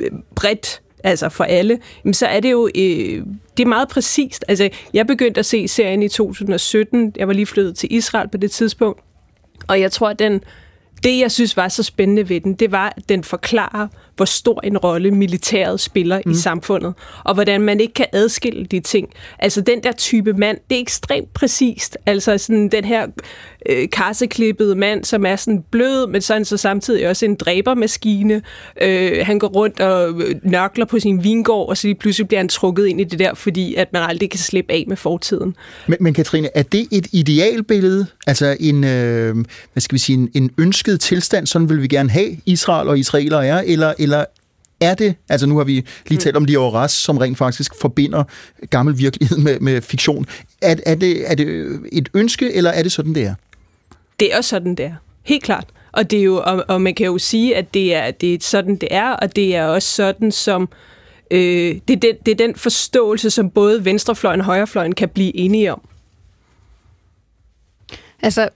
øh, 0.00 0.10
bredt, 0.34 0.80
altså 1.06 1.28
for 1.28 1.44
alle, 1.44 1.78
jamen 2.04 2.14
så 2.14 2.26
er 2.26 2.40
det 2.40 2.50
jo 2.50 2.68
øh, 2.74 3.24
det 3.56 3.62
er 3.62 3.66
meget 3.66 3.88
præcist. 3.88 4.44
Altså, 4.48 4.68
jeg 4.92 5.06
begyndte 5.06 5.38
at 5.38 5.46
se 5.46 5.68
serien 5.68 6.02
i 6.02 6.08
2017. 6.08 7.12
Jeg 7.16 7.28
var 7.28 7.34
lige 7.34 7.46
flyttet 7.46 7.76
til 7.76 7.94
Israel 7.94 8.28
på 8.28 8.36
det 8.36 8.50
tidspunkt. 8.50 9.00
Og 9.68 9.80
jeg 9.80 9.92
tror, 9.92 10.08
at 10.08 10.18
den, 10.18 10.40
det, 11.04 11.18
jeg 11.18 11.32
synes 11.32 11.56
var 11.56 11.68
så 11.68 11.82
spændende 11.82 12.28
ved 12.28 12.40
den, 12.40 12.54
det 12.54 12.72
var, 12.72 12.92
at 12.96 13.08
den 13.08 13.24
forklarer, 13.24 13.88
hvor 14.16 14.24
stor 14.24 14.60
en 14.64 14.78
rolle 14.78 15.10
militæret 15.10 15.80
spiller 15.80 16.20
mm. 16.26 16.30
i 16.30 16.34
samfundet, 16.34 16.94
og 17.24 17.34
hvordan 17.34 17.60
man 17.60 17.80
ikke 17.80 17.94
kan 17.94 18.06
adskille 18.12 18.66
de 18.66 18.80
ting. 18.80 19.08
Altså, 19.38 19.60
den 19.60 19.82
der 19.82 19.92
type 19.92 20.32
mand, 20.32 20.58
det 20.70 20.76
er 20.76 20.80
ekstremt 20.80 21.34
præcist. 21.34 21.98
Altså, 22.06 22.38
sådan 22.38 22.68
den 22.68 22.84
her 22.84 23.06
øh, 23.68 23.88
karseklippede 23.92 24.74
mand, 24.74 25.04
som 25.04 25.26
er 25.26 25.36
sådan 25.36 25.64
blød, 25.70 26.06
men 26.06 26.22
så 26.22 26.32
er 26.32 26.36
han 26.36 26.44
så 26.44 26.56
samtidig 26.56 27.08
også 27.08 27.24
en 27.24 27.34
dræbermaskine. 27.34 28.42
Øh, 28.82 29.26
han 29.26 29.38
går 29.38 29.48
rundt 29.48 29.80
og 29.80 30.22
øh, 30.22 30.34
nørkler 30.42 30.84
på 30.84 30.98
sin 30.98 31.24
vingård, 31.24 31.68
og 31.68 31.76
så 31.76 31.86
lige 31.86 31.98
pludselig 31.98 32.28
bliver 32.28 32.40
han 32.40 32.48
trukket 32.48 32.86
ind 32.86 33.00
i 33.00 33.04
det 33.04 33.18
der, 33.18 33.34
fordi 33.34 33.74
at 33.74 33.92
man 33.92 34.02
aldrig 34.02 34.30
kan 34.30 34.38
slippe 34.38 34.72
af 34.72 34.84
med 34.88 34.96
fortiden. 34.96 35.54
Men, 35.86 35.96
men 36.00 36.14
Katrine, 36.14 36.48
er 36.54 36.62
det 36.62 36.88
et 36.92 37.06
idealbillede? 37.12 38.06
Altså 38.26 38.56
en, 38.60 38.84
øh, 38.84 39.34
hvad 39.72 39.80
skal 39.80 39.94
vi 39.94 39.98
sige, 39.98 40.18
en, 40.18 40.30
en 40.34 40.50
ønsket 40.58 41.00
tilstand, 41.00 41.46
sådan 41.46 41.68
vil 41.68 41.82
vi 41.82 41.88
gerne 41.88 42.10
have 42.10 42.36
Israel 42.46 42.88
og 42.88 42.98
israelere 42.98 43.46
er, 43.46 43.58
eller, 43.66 43.94
eller 44.06 44.24
er 44.80 44.94
det, 44.94 45.14
altså 45.28 45.46
nu 45.46 45.56
har 45.56 45.64
vi 45.64 45.86
lige 46.06 46.20
talt 46.20 46.36
om 46.36 46.44
Lior 46.44 46.70
Ras, 46.70 46.92
som 46.92 47.18
rent 47.18 47.38
faktisk 47.38 47.74
forbinder 47.80 48.24
gammel 48.70 48.98
virkelighed 48.98 49.38
med, 49.38 49.60
med 49.60 49.82
fiktion. 49.82 50.26
Er, 50.62 50.76
er, 50.86 50.94
det, 50.94 51.30
er 51.30 51.34
det 51.34 51.80
et 51.92 52.08
ønske, 52.14 52.54
eller 52.54 52.70
er 52.70 52.82
det 52.82 52.92
sådan, 52.92 53.14
det 53.14 53.22
er? 53.22 53.34
Det 54.20 54.32
er 54.32 54.36
også 54.36 54.50
sådan, 54.50 54.74
det 54.74 54.84
er. 54.84 54.94
Helt 55.22 55.42
klart. 55.42 55.66
Og, 55.92 56.10
det 56.10 56.18
er 56.18 56.22
jo, 56.22 56.36
og, 56.36 56.64
og 56.68 56.80
man 56.80 56.94
kan 56.94 57.06
jo 57.06 57.18
sige, 57.18 57.56
at 57.56 57.74
det 57.74 57.94
er, 57.94 58.10
det 58.10 58.34
er 58.34 58.38
sådan, 58.40 58.76
det 58.76 58.88
er, 58.90 59.10
og 59.10 59.36
det 59.36 59.56
er 59.56 59.64
også 59.64 59.88
sådan, 59.88 60.32
som 60.32 60.68
øh, 61.30 61.80
det, 61.88 61.96
er 61.96 62.00
den, 62.00 62.16
det 62.26 62.32
er 62.32 62.46
den 62.46 62.54
forståelse, 62.54 63.30
som 63.30 63.50
både 63.50 63.84
venstrefløjen 63.84 64.40
og 64.40 64.46
højrefløjen 64.46 64.94
kan 64.94 65.08
blive 65.08 65.36
enige 65.36 65.72
om. 65.72 65.80
Altså, 68.22 68.48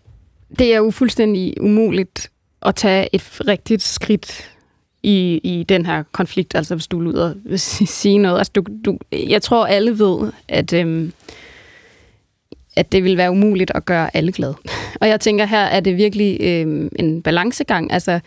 det 0.58 0.74
er 0.74 0.76
jo 0.76 0.90
fuldstændig 0.90 1.60
umuligt 1.60 2.30
at 2.62 2.74
tage 2.74 3.08
et 3.12 3.40
rigtigt 3.48 3.82
skridt 3.82 4.49
i, 5.02 5.40
i 5.44 5.62
den 5.62 5.86
her 5.86 6.02
konflikt, 6.12 6.54
altså 6.54 6.74
hvis 6.74 6.86
du 6.86 6.98
vil 6.98 7.08
ud 7.08 7.14
og 7.14 7.34
sige 7.56 8.18
noget. 8.18 8.38
Altså, 8.38 8.52
du, 8.52 8.64
du, 8.84 8.98
jeg 9.12 9.42
tror, 9.42 9.66
alle 9.66 9.98
ved, 9.98 10.32
at, 10.48 10.72
øhm, 10.72 11.12
at 12.76 12.92
det 12.92 13.04
vil 13.04 13.16
være 13.16 13.30
umuligt 13.30 13.72
at 13.74 13.84
gøre 13.84 14.16
alle 14.16 14.32
glade. 14.32 14.54
Og 15.00 15.08
jeg 15.08 15.20
tænker, 15.20 15.44
her 15.44 15.64
er 15.64 15.80
det 15.80 15.96
virkelig 15.96 16.38
øhm, 16.40 16.88
en 16.96 17.22
balancegang. 17.22 17.92
Altså, 17.92 18.20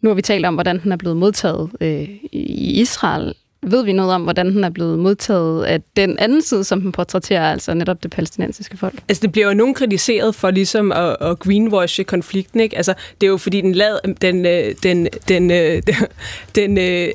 nu 0.00 0.10
har 0.10 0.14
vi 0.14 0.22
talt 0.22 0.46
om, 0.46 0.54
hvordan 0.54 0.82
den 0.82 0.92
er 0.92 0.96
blevet 0.96 1.16
modtaget 1.16 1.70
øh, 1.80 2.08
i 2.32 2.80
Israel. 2.80 3.34
Ved 3.66 3.84
vi 3.84 3.92
noget 3.92 4.12
om, 4.12 4.22
hvordan 4.22 4.46
den 4.46 4.64
er 4.64 4.70
blevet 4.70 4.98
modtaget 4.98 5.64
af 5.64 5.80
den 5.96 6.18
anden 6.18 6.42
side, 6.42 6.64
som 6.64 6.80
den 6.80 6.92
portrætterer, 6.92 7.52
altså 7.52 7.74
netop 7.74 8.02
det 8.02 8.10
palæstinensiske 8.10 8.76
folk? 8.76 8.94
Altså, 9.08 9.20
det 9.22 9.32
bliver 9.32 9.48
jo 9.48 9.54
nogen 9.54 9.74
kritiseret 9.74 10.34
for 10.34 10.50
ligesom 10.50 10.92
at, 10.92 11.16
at 11.20 11.38
greenwashe 11.38 12.04
konflikten, 12.04 12.60
ikke? 12.60 12.76
Altså, 12.76 12.94
det 13.20 13.26
er 13.26 13.30
jo 13.30 13.36
fordi, 13.36 13.60
den, 13.60 13.72
lad, 13.72 14.14
den, 14.20 14.46
øh, 14.46 14.74
den, 14.82 15.08
den, 15.28 15.50
øh, 15.50 15.82
den 16.54 16.78
øh, 16.78 17.08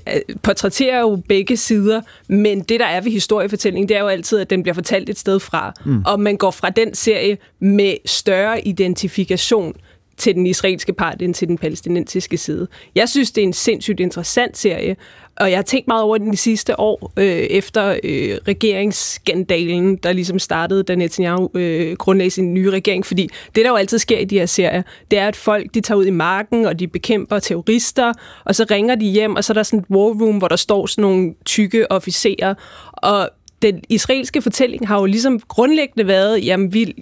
portrætterer 0.43 0.99
jo 0.99 1.21
begge 1.27 1.57
sider, 1.57 2.01
men 2.27 2.61
det, 2.61 2.79
der 2.79 2.85
er 2.85 3.01
ved 3.01 3.11
historiefortællingen, 3.11 3.89
det 3.89 3.97
er 3.97 4.01
jo 4.01 4.07
altid, 4.07 4.39
at 4.39 4.49
den 4.49 4.63
bliver 4.63 4.73
fortalt 4.73 5.09
et 5.09 5.19
sted 5.19 5.39
fra. 5.39 5.73
Mm. 5.85 6.03
Og 6.05 6.19
man 6.19 6.37
går 6.37 6.51
fra 6.51 6.69
den 6.69 6.93
serie 6.93 7.37
med 7.59 7.93
større 8.05 8.67
identifikation 8.67 9.73
til 10.19 10.35
den 10.35 10.47
israelske 10.47 10.93
part 10.93 11.21
end 11.21 11.33
til 11.33 11.47
den 11.47 11.57
palæstinensiske 11.57 12.37
side. 12.37 12.67
Jeg 12.95 13.09
synes, 13.09 13.31
det 13.31 13.41
er 13.41 13.47
en 13.47 13.53
sindssygt 13.53 13.99
interessant 13.99 14.57
serie, 14.57 14.95
og 15.39 15.49
jeg 15.49 15.57
har 15.57 15.63
tænkt 15.63 15.87
meget 15.87 16.03
over 16.03 16.17
den 16.17 16.31
de 16.31 16.37
sidste 16.37 16.79
år, 16.79 17.11
øh, 17.17 17.25
efter 17.25 17.99
øh, 18.03 18.37
regeringsskandalen, 18.47 19.95
der 19.95 20.13
ligesom 20.13 20.39
startede, 20.39 20.83
da 20.83 20.95
Netanyahu 20.95 21.49
øh, 21.53 21.97
grundlagde 21.97 22.31
sin 22.31 22.53
nye 22.53 22.71
regering. 22.71 23.05
Fordi 23.05 23.29
det, 23.55 23.65
der 23.65 23.69
jo 23.69 23.75
altid 23.75 23.99
sker 23.99 24.17
i 24.17 24.25
de 24.25 24.39
her 24.39 24.45
serier, 24.45 24.81
det 25.11 25.19
er, 25.19 25.27
at 25.27 25.35
folk 25.35 25.73
de 25.73 25.81
tager 25.81 25.97
ud 25.97 26.05
i 26.05 26.11
marken, 26.11 26.65
og 26.65 26.79
de 26.79 26.87
bekæmper 26.87 27.39
terrorister, 27.39 28.13
og 28.45 28.55
så 28.55 28.65
ringer 28.71 28.95
de 28.95 29.05
hjem, 29.05 29.35
og 29.35 29.43
så 29.43 29.53
er 29.53 29.55
der 29.55 29.63
sådan 29.63 29.79
et 29.79 29.85
war 29.89 30.25
room, 30.25 30.37
hvor 30.37 30.47
der 30.47 30.55
står 30.55 30.85
sådan 30.85 31.01
nogle 31.01 31.33
tykke 31.45 31.91
officerer, 31.91 32.53
og 32.93 33.29
den 33.61 33.81
israelske 33.89 34.41
fortælling 34.41 34.87
har 34.87 34.99
jo 34.99 35.05
ligesom 35.05 35.39
grundlæggende 35.39 36.07
været, 36.07 36.45
jamen 36.45 36.73
vi 36.73 36.93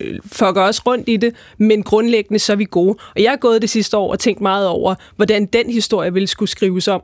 øh, 0.00 0.18
fucker 0.26 0.62
også 0.62 0.82
rundt 0.86 1.08
i 1.08 1.16
det, 1.16 1.34
men 1.58 1.82
grundlæggende 1.82 2.38
så 2.38 2.52
er 2.52 2.56
vi 2.56 2.64
gode. 2.64 2.96
Og 3.14 3.22
jeg 3.22 3.30
har 3.30 3.36
gået 3.36 3.62
det 3.62 3.70
sidste 3.70 3.96
år 3.96 4.10
og 4.10 4.18
tænkt 4.18 4.40
meget 4.40 4.68
over, 4.68 4.94
hvordan 5.16 5.46
den 5.46 5.70
historie 5.70 6.12
ville 6.12 6.26
skulle 6.26 6.48
skrives 6.48 6.88
om. 6.88 7.02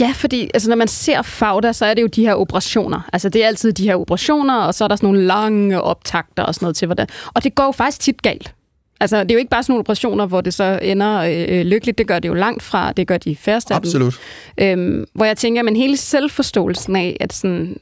Ja, 0.00 0.12
fordi 0.14 0.50
altså, 0.54 0.68
når 0.68 0.76
man 0.76 0.88
ser 0.88 1.22
Fagda, 1.22 1.72
så 1.72 1.86
er 1.86 1.94
det 1.94 2.02
jo 2.02 2.06
de 2.06 2.26
her 2.26 2.34
operationer. 2.34 3.00
Altså, 3.12 3.28
det 3.28 3.42
er 3.42 3.46
altid 3.46 3.72
de 3.72 3.84
her 3.84 3.96
operationer, 3.96 4.54
og 4.54 4.74
så 4.74 4.84
er 4.84 4.88
der 4.88 4.96
sådan 4.96 5.06
nogle 5.06 5.26
lange 5.26 5.82
optakter 5.82 6.42
og 6.42 6.54
sådan 6.54 6.64
noget 6.64 6.76
til, 6.76 6.86
hvordan... 6.86 7.06
Og 7.34 7.44
det 7.44 7.54
går 7.54 7.64
jo 7.64 7.70
faktisk 7.70 8.00
tit 8.00 8.22
galt. 8.22 8.54
Altså, 9.00 9.22
det 9.22 9.30
er 9.30 9.34
jo 9.34 9.38
ikke 9.38 9.50
bare 9.50 9.62
sådan 9.62 9.72
nogle 9.72 9.80
operationer, 9.80 10.26
hvor 10.26 10.40
det 10.40 10.54
så 10.54 10.78
ender 10.82 11.18
øh, 11.48 11.66
lykkeligt. 11.66 11.98
Det 11.98 12.06
gør 12.06 12.18
det 12.18 12.28
jo 12.28 12.34
langt 12.34 12.62
fra. 12.62 12.92
Det 12.92 13.06
gør 13.06 13.18
de 13.18 13.36
færreste 13.36 13.74
af 13.74 13.80
dem. 13.80 13.88
Absolut. 13.88 14.18
Øhm, 14.58 15.06
hvor 15.12 15.24
jeg 15.24 15.36
tænker, 15.36 15.62
men 15.62 15.76
hele 15.76 15.96
selvforståelsen 15.96 16.96
af, 16.96 17.16
at 17.20 17.32
sådan 17.32 17.76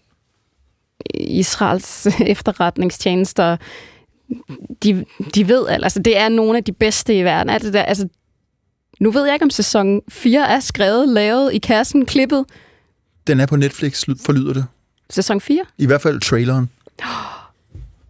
Israels 1.15 2.07
efterretningstjenester, 2.27 3.57
de, 4.83 5.05
de 5.35 5.49
ved, 5.49 5.69
alt. 5.69 5.85
altså 5.85 5.99
det 5.99 6.19
er 6.19 6.29
nogle 6.29 6.57
af 6.59 6.65
de 6.65 6.73
bedste 6.73 7.19
i 7.19 7.23
verden. 7.25 7.51
Alt 7.51 7.63
det 7.63 7.73
der, 7.73 7.83
altså, 7.83 8.09
nu 9.01 9.11
ved 9.11 9.25
jeg 9.25 9.35
ikke, 9.35 9.45
om 9.45 9.51
sæson 9.51 10.01
4 10.09 10.49
er 10.51 10.61
skrevet, 10.61 11.09
lavet 11.09 11.53
i 11.55 11.59
kassen, 11.59 12.07
klippet. 12.07 12.45
Den 13.27 13.41
er 13.41 13.47
på 13.47 13.57
Netflix, 13.57 14.03
ly- 14.09 14.25
forlyder 14.27 14.53
det. 14.53 14.67
Sæson 15.11 15.41
4? 15.41 15.61
I 15.79 15.87
hvert 15.87 16.03
fald 16.03 16.21
traileren. 16.21 16.71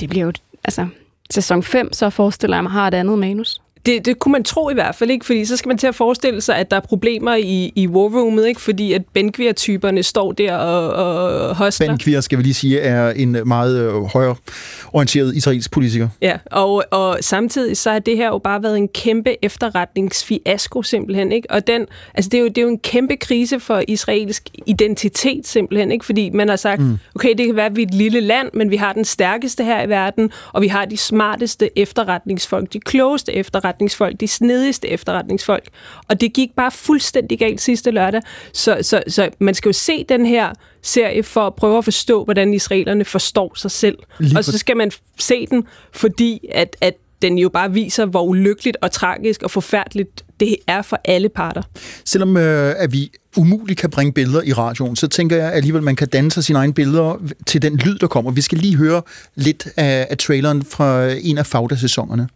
Det 0.00 0.08
bliver 0.08 0.24
jo, 0.26 0.32
altså, 0.64 0.86
sæson 1.30 1.62
5, 1.62 1.92
så 1.92 2.10
forestiller 2.10 2.56
jeg 2.56 2.62
mig, 2.62 2.72
har 2.72 2.88
et 2.88 2.94
andet 2.94 3.18
manus. 3.18 3.60
Det, 3.86 4.06
det 4.06 4.18
kunne 4.18 4.32
man 4.32 4.44
tro 4.44 4.70
i 4.70 4.74
hvert 4.74 4.94
fald 4.94 5.10
ikke, 5.10 5.26
fordi 5.26 5.44
så 5.44 5.56
skal 5.56 5.68
man 5.68 5.78
til 5.78 5.86
at 5.86 5.94
forestille 5.94 6.40
sig, 6.40 6.56
at 6.56 6.70
der 6.70 6.76
er 6.76 6.80
problemer 6.80 7.34
i, 7.34 7.72
i 7.76 7.88
war 7.88 8.20
roomet, 8.20 8.46
ikke? 8.46 8.60
fordi 8.60 8.92
at 8.92 9.02
Benkvir-typerne 9.12 10.02
står 10.02 10.32
der 10.32 10.56
og, 10.56 10.90
og 10.90 11.56
hostler. 11.56 11.88
Ben 11.88 11.98
Kvir, 11.98 12.20
skal 12.20 12.38
vi 12.38 12.42
lige 12.42 12.54
sige, 12.54 12.80
er 12.80 13.10
en 13.10 13.36
meget 13.44 13.80
øh, 13.80 14.02
højreorienteret 14.02 15.36
israelsk 15.36 15.70
politiker. 15.70 16.08
Ja, 16.22 16.36
og, 16.50 16.84
og 16.90 17.18
samtidig 17.20 17.76
så 17.76 17.90
har 17.90 17.98
det 17.98 18.16
her 18.16 18.26
jo 18.26 18.38
bare 18.38 18.62
været 18.62 18.76
en 18.76 18.88
kæmpe 18.88 19.44
efterretningsfiasko 19.44 20.82
simpelthen, 20.82 21.32
ikke? 21.32 21.50
Og 21.50 21.66
den, 21.66 21.86
altså 22.14 22.28
det 22.28 22.38
er, 22.38 22.42
jo, 22.42 22.48
det 22.48 22.58
er 22.58 22.62
jo 22.62 22.68
en 22.68 22.78
kæmpe 22.78 23.16
krise 23.16 23.60
for 23.60 23.82
israelsk 23.88 24.48
identitet 24.66 25.46
simpelthen, 25.46 25.92
ikke? 25.92 26.04
Fordi 26.04 26.30
man 26.30 26.48
har 26.48 26.56
sagt, 26.56 26.80
mm. 26.80 26.98
okay, 27.14 27.34
det 27.38 27.46
kan 27.46 27.56
være, 27.56 27.66
at 27.66 27.76
vi 27.76 27.82
er 27.82 27.86
et 27.86 27.94
lille 27.94 28.20
land, 28.20 28.50
men 28.54 28.70
vi 28.70 28.76
har 28.76 28.92
den 28.92 29.04
stærkeste 29.04 29.64
her 29.64 29.82
i 29.82 29.88
verden, 29.88 30.30
og 30.52 30.62
vi 30.62 30.68
har 30.68 30.84
de 30.84 30.96
smarteste 30.96 31.78
efterretningsfolk, 31.78 32.72
de 32.72 32.80
klogeste 32.80 33.32
efterretningsfolk, 33.32 33.73
de 34.20 34.28
snedigste 34.28 34.88
efterretningsfolk. 34.88 35.68
Og 36.08 36.20
det 36.20 36.32
gik 36.32 36.50
bare 36.56 36.70
fuldstændig 36.70 37.38
galt 37.38 37.60
sidste 37.60 37.90
lørdag. 37.90 38.22
Så, 38.52 38.78
så, 38.82 39.02
så 39.08 39.28
man 39.38 39.54
skal 39.54 39.68
jo 39.68 39.72
se 39.72 40.04
den 40.08 40.26
her 40.26 40.52
serie 40.82 41.22
for 41.22 41.46
at 41.46 41.54
prøve 41.54 41.78
at 41.78 41.84
forstå, 41.84 42.24
hvordan 42.24 42.54
israelerne 42.54 43.04
forstår 43.04 43.52
sig 43.56 43.70
selv. 43.70 43.98
Lige 44.18 44.38
og 44.38 44.44
så 44.44 44.58
skal 44.58 44.76
man 44.76 44.90
se 45.18 45.46
den, 45.46 45.64
fordi 45.92 46.40
at, 46.52 46.76
at 46.80 46.94
den 47.22 47.38
jo 47.38 47.48
bare 47.48 47.72
viser, 47.72 48.06
hvor 48.06 48.22
ulykkeligt 48.22 48.76
og 48.82 48.90
tragisk 48.90 49.42
og 49.42 49.50
forfærdeligt 49.50 50.24
det 50.40 50.56
er 50.66 50.82
for 50.82 51.00
alle 51.04 51.28
parter. 51.28 51.62
Selvom 52.04 52.36
øh, 52.36 52.74
at 52.76 52.92
vi 52.92 53.10
umuligt 53.36 53.80
kan 53.80 53.90
bringe 53.90 54.12
billeder 54.12 54.42
i 54.42 54.52
radioen, 54.52 54.96
så 54.96 55.06
tænker 55.08 55.36
jeg 55.36 55.52
alligevel, 55.52 55.78
at 55.78 55.84
man 55.84 55.96
kan 55.96 56.08
danne 56.08 56.30
sig 56.30 56.44
sine 56.44 56.58
egne 56.58 56.74
billeder 56.74 57.16
til 57.46 57.62
den 57.62 57.76
lyd, 57.76 57.98
der 57.98 58.06
kommer. 58.06 58.30
Vi 58.30 58.40
skal 58.40 58.58
lige 58.58 58.76
høre 58.76 59.02
lidt 59.34 59.68
af, 59.76 60.06
af 60.10 60.18
traileren 60.18 60.64
fra 60.64 61.10
en 61.10 61.38
af 61.38 61.46
Fauda-sæsonerne. 61.46 62.28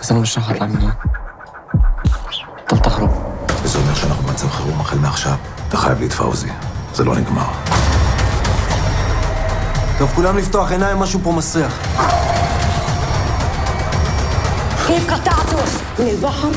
بس 0.00 0.10
انا 0.10 0.20
مش 0.20 0.38
راح 0.38 0.50
اطلع 0.50 0.66
من 0.66 0.80
هنا 0.80 0.96
بطلت 2.64 2.86
اهرب 2.86 3.10
إذا 3.64 3.80
بدنا 3.80 3.92
عشان 3.92 4.08
ناخد 4.08 4.30
منزل 4.30 4.48
خروج 4.48 4.74
ما 4.74 4.82
خلينا 4.82 5.10
خشب 5.10 5.36
دخل 5.72 5.94
بليد 5.94 6.12
فوزي 6.12 6.50
זה 6.94 7.04
לא 7.04 7.16
נגמר. 7.16 7.46
טוב, 9.98 10.10
כולם 10.16 10.38
לפתוח 10.38 10.70
עיניים, 10.72 10.98
משהו 10.98 11.20
פה 11.24 11.32
מסריח. 11.32 11.72
كيف 14.86 15.12
قطعته 15.12 15.56
من 15.98 16.08
البحر؟ 16.08 16.50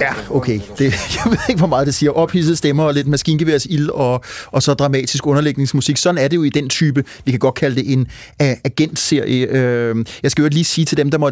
Ja, 0.00 0.12
okay. 0.30 0.60
Det, 0.78 0.84
jeg 1.16 1.22
ved 1.32 1.38
ikke, 1.48 1.58
hvor 1.58 1.66
meget 1.66 1.86
det 1.86 1.94
siger. 1.94 2.10
Ophidset 2.12 2.58
stemmer 2.58 2.84
og 2.84 2.94
lidt 2.94 3.06
maskingeværs 3.06 3.66
ild 3.66 3.88
og, 3.88 4.24
og 4.46 4.62
så 4.62 4.74
dramatisk 4.74 5.26
underlægningsmusik. 5.26 5.96
Sådan 5.96 6.18
er 6.18 6.28
det 6.28 6.36
jo 6.36 6.42
i 6.42 6.48
den 6.48 6.68
type, 6.68 7.04
vi 7.24 7.30
kan 7.30 7.40
godt 7.40 7.54
kalde 7.54 7.76
det 7.76 7.92
en 7.92 8.06
a- 8.40 8.54
agentserie. 8.64 9.46
Øh, 9.46 10.04
jeg 10.22 10.30
skal 10.30 10.42
jo 10.42 10.48
lige 10.48 10.64
sige 10.64 10.84
til 10.84 10.96
dem, 10.96 11.10
der 11.10 11.18
må 11.18 11.30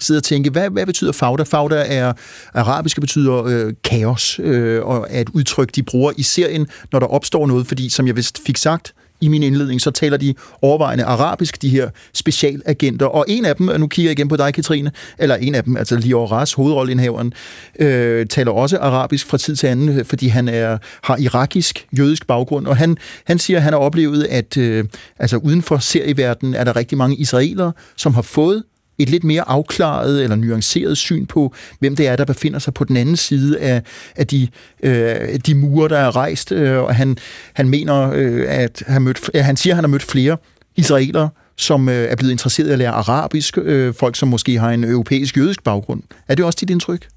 sidde 0.00 0.18
og 0.18 0.24
tænke, 0.24 0.50
hvad, 0.50 0.70
hvad 0.70 0.86
betyder 0.86 1.12
fauda? 1.12 1.42
Fauda 1.42 1.84
er 1.88 2.12
arabisk, 2.54 3.00
betyder 3.00 3.44
øh, 3.44 3.72
kaos, 3.84 4.38
øh, 4.42 4.84
og 4.84 5.06
er 5.10 5.20
et 5.20 5.28
udtryk, 5.28 5.74
de 5.74 5.82
bruger 5.82 6.12
i 6.16 6.22
serien, 6.22 6.66
når 6.92 6.98
der 6.98 7.06
opstår 7.06 7.46
noget, 7.46 7.66
fordi 7.66 7.88
som 7.88 8.06
jeg 8.06 8.16
vist 8.16 8.40
fik 8.46 8.56
sagt, 8.56 8.92
i 9.20 9.28
min 9.28 9.42
indledning, 9.42 9.80
så 9.80 9.90
taler 9.90 10.16
de 10.16 10.34
overvejende 10.62 11.04
arabisk, 11.04 11.62
de 11.62 11.68
her 11.68 11.90
specialagenter. 12.14 13.06
Og 13.06 13.24
en 13.28 13.44
af 13.44 13.56
dem, 13.56 13.68
og 13.68 13.80
nu 13.80 13.86
kigger 13.86 14.10
jeg 14.10 14.18
igen 14.18 14.28
på 14.28 14.36
dig, 14.36 14.54
Katrine, 14.54 14.90
eller 15.18 15.34
en 15.34 15.54
af 15.54 15.64
dem, 15.64 15.76
altså 15.76 15.96
Lior 15.96 16.26
Ras, 16.26 16.52
hovedrolleindhaveren, 16.52 17.32
øh, 17.78 18.26
taler 18.26 18.52
også 18.52 18.78
arabisk 18.78 19.26
fra 19.26 19.38
tid 19.38 19.56
til 19.56 19.66
anden, 19.66 20.04
fordi 20.04 20.28
han 20.28 20.48
er, 20.48 20.78
har 21.02 21.16
irakisk, 21.16 21.86
jødisk 21.98 22.26
baggrund. 22.26 22.66
Og 22.66 22.76
han, 22.76 22.96
han 23.24 23.38
siger, 23.38 23.56
at 23.56 23.62
han 23.62 23.72
har 23.72 23.80
oplevet, 23.80 24.24
at 24.24 24.56
øh, 24.56 24.84
altså 25.18 25.36
uden 25.36 25.62
for 25.62 25.78
serieverdenen 25.78 26.54
er 26.54 26.64
der 26.64 26.76
rigtig 26.76 26.98
mange 26.98 27.16
israelere, 27.16 27.72
som 27.96 28.14
har 28.14 28.22
fået 28.22 28.62
et 28.98 29.10
lidt 29.10 29.24
mere 29.24 29.48
afklaret 29.48 30.22
eller 30.22 30.36
nuanceret 30.36 30.98
syn 30.98 31.26
på, 31.26 31.54
hvem 31.78 31.96
det 31.96 32.06
er, 32.06 32.16
der 32.16 32.24
befinder 32.24 32.58
sig 32.58 32.74
på 32.74 32.84
den 32.84 32.96
anden 32.96 33.16
side 33.16 33.58
af, 33.58 33.82
af 34.16 34.26
de, 34.26 34.48
øh, 34.82 35.38
de 35.46 35.54
mure, 35.54 35.88
der 35.88 35.98
er 35.98 36.16
rejst. 36.16 36.52
Øh, 36.52 36.78
og 36.78 36.94
han, 36.94 37.16
han 37.52 37.68
mener, 37.68 38.10
øh, 38.14 38.44
at 38.48 38.82
han, 38.86 39.02
mødt, 39.02 39.30
ja, 39.34 39.42
han 39.42 39.56
siger, 39.56 39.74
at 39.74 39.76
han 39.76 39.84
har 39.84 39.88
mødt 39.88 40.02
flere 40.02 40.36
israelere, 40.76 41.28
som 41.56 41.88
øh, 41.88 42.10
er 42.10 42.16
blevet 42.16 42.32
interesseret 42.32 42.68
i 42.68 42.72
at 42.72 42.78
lære 42.78 42.90
arabisk, 42.90 43.58
øh, 43.58 43.94
folk 43.94 44.16
som 44.16 44.28
måske 44.28 44.58
har 44.58 44.70
en 44.70 44.84
europæisk 44.84 45.36
jødisk 45.36 45.64
baggrund. 45.64 46.02
Er 46.28 46.34
det 46.34 46.44
også 46.44 46.58
dit 46.60 46.70
indtryk? 46.70 47.08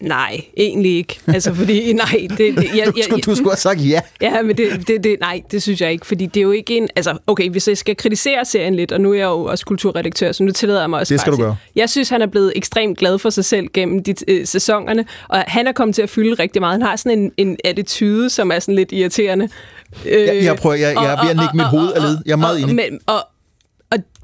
Nej, 0.00 0.40
egentlig 0.56 0.96
ikke. 0.96 1.18
Altså, 1.26 1.54
fordi, 1.54 1.92
nej, 1.92 2.26
det, 2.30 2.38
det, 2.38 2.68
jeg, 2.76 2.86
du, 2.96 3.02
skulle, 3.02 3.22
du 3.22 3.34
skulle 3.34 3.50
have 3.50 3.56
sagt 3.56 3.80
ja. 3.88 4.00
Ja, 4.20 4.42
men 4.42 4.56
det, 4.56 4.88
det, 4.88 5.04
det, 5.04 5.16
nej, 5.20 5.42
det 5.50 5.62
synes 5.62 5.80
jeg 5.80 5.92
ikke, 5.92 6.06
fordi 6.06 6.26
det 6.26 6.40
er 6.40 6.42
jo 6.42 6.50
ikke 6.50 6.76
en... 6.76 6.88
Altså, 6.96 7.18
okay, 7.26 7.50
hvis 7.50 7.68
jeg 7.68 7.78
skal 7.78 7.96
kritisere 7.96 8.44
serien 8.44 8.74
lidt, 8.74 8.92
og 8.92 9.00
nu 9.00 9.10
er 9.12 9.14
jeg 9.16 9.24
jo 9.24 9.44
også 9.44 9.66
kulturredaktør, 9.66 10.32
så 10.32 10.42
nu 10.42 10.52
tillader 10.52 10.80
jeg 10.80 10.90
mig 10.90 11.00
også 11.00 11.14
Det 11.14 11.20
skal 11.20 11.30
bare 11.32 11.36
du 11.36 11.42
gøre. 11.42 11.56
Jeg 11.76 11.90
synes, 11.90 12.08
han 12.08 12.22
er 12.22 12.26
blevet 12.26 12.52
ekstremt 12.56 12.98
glad 12.98 13.18
for 13.18 13.30
sig 13.30 13.44
selv 13.44 13.66
gennem 13.72 14.02
de 14.02 14.14
øh, 14.28 14.46
sæsonerne, 14.46 15.04
og 15.28 15.44
han 15.46 15.66
er 15.66 15.72
kommet 15.72 15.94
til 15.94 16.02
at 16.02 16.10
fylde 16.10 16.34
rigtig 16.34 16.62
meget. 16.62 16.72
Han 16.72 16.82
har 16.82 16.96
sådan 16.96 17.18
en, 17.18 17.32
en 17.36 17.56
attitude, 17.64 18.30
som 18.30 18.50
er 18.50 18.58
sådan 18.58 18.74
lidt 18.74 18.92
irriterende. 18.92 19.48
Øh, 20.06 20.20
Jeg, 20.20 20.44
jeg, 20.44 20.56
prøver, 20.56 20.74
jeg, 20.76 20.94
jeg 20.94 21.12
er 21.12 21.22
ved 21.22 21.30
at 21.30 21.36
nikke 21.36 21.56
mit 21.56 21.66
hoved 21.66 21.92
af 21.92 22.02
led. 22.02 22.18
Jeg 22.26 22.32
er 22.32 22.36
meget 22.36 22.62
enig. 22.62 22.74
men, 22.74 23.00
og 23.06 23.20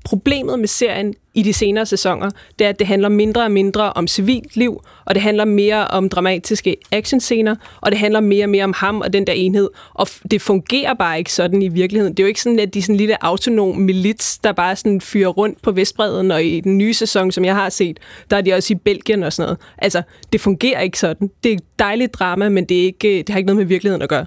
problemet 0.05 0.59
med 0.59 0.69
serien 0.69 1.15
i 1.35 1.43
de 1.43 1.53
senere 1.53 1.87
sæsoner, 1.87 2.31
det 2.59 2.65
er, 2.65 2.69
at 2.69 2.79
det 2.79 2.87
handler 2.87 3.09
mindre 3.09 3.43
og 3.45 3.51
mindre 3.51 3.93
om 3.93 4.07
civilt 4.07 4.57
liv, 4.57 4.83
og 5.05 5.15
det 5.15 5.23
handler 5.23 5.45
mere 5.45 5.89
om 5.89 6.09
dramatiske 6.09 6.77
actionscener, 6.93 7.57
og 7.81 7.93
det 7.93 7.99
handler 7.99 8.21
mere 8.21 8.45
og 8.45 8.49
mere 8.49 8.65
om 8.65 8.73
ham 8.77 9.01
og 9.01 9.13
den 9.13 9.27
der 9.27 9.33
enhed. 9.33 9.69
Og 9.95 10.07
det 10.31 10.43
fungerer 10.43 10.95
bare 10.95 11.19
ikke 11.19 11.33
sådan 11.33 11.63
i 11.63 11.69
virkeligheden. 11.69 12.15
Det 12.15 12.23
er 12.23 12.25
jo 12.25 12.29
ikke 12.29 12.43
sådan, 12.43 12.59
at 12.59 12.75
de 12.75 12.79
er 12.79 12.83
sådan 12.83 12.95
en 12.95 12.97
lille 12.97 13.25
autonom 13.25 13.77
milits, 13.77 14.39
der 14.39 14.53
bare 14.53 14.77
sådan 14.77 15.01
fyrer 15.01 15.29
rundt 15.29 15.63
på 15.63 15.73
Vestbreden, 15.73 16.31
og 16.31 16.45
i 16.45 16.61
den 16.61 16.79
nye 16.79 16.95
sæson, 16.95 17.33
som 17.33 17.45
jeg 17.45 17.55
har 17.55 17.69
set, 17.69 17.99
der 18.31 18.37
er 18.37 18.41
de 18.41 18.53
også 18.53 18.75
i 18.75 18.77
Belgien 18.77 19.23
og 19.23 19.33
sådan 19.33 19.47
noget. 19.47 19.59
Altså, 19.79 20.03
det 20.33 20.41
fungerer 20.41 20.81
ikke 20.81 20.99
sådan. 20.99 21.31
Det 21.45 21.53
er 21.53 21.59
dejligt 21.79 22.15
drama, 22.15 22.49
men 22.49 22.65
det, 22.65 22.81
er 22.81 22.85
ikke, 22.85 23.09
det 23.19 23.29
har 23.29 23.37
ikke 23.37 23.47
noget 23.47 23.57
med 23.57 23.67
virkeligheden 23.67 24.03
at 24.03 24.09
gøre. 24.09 24.27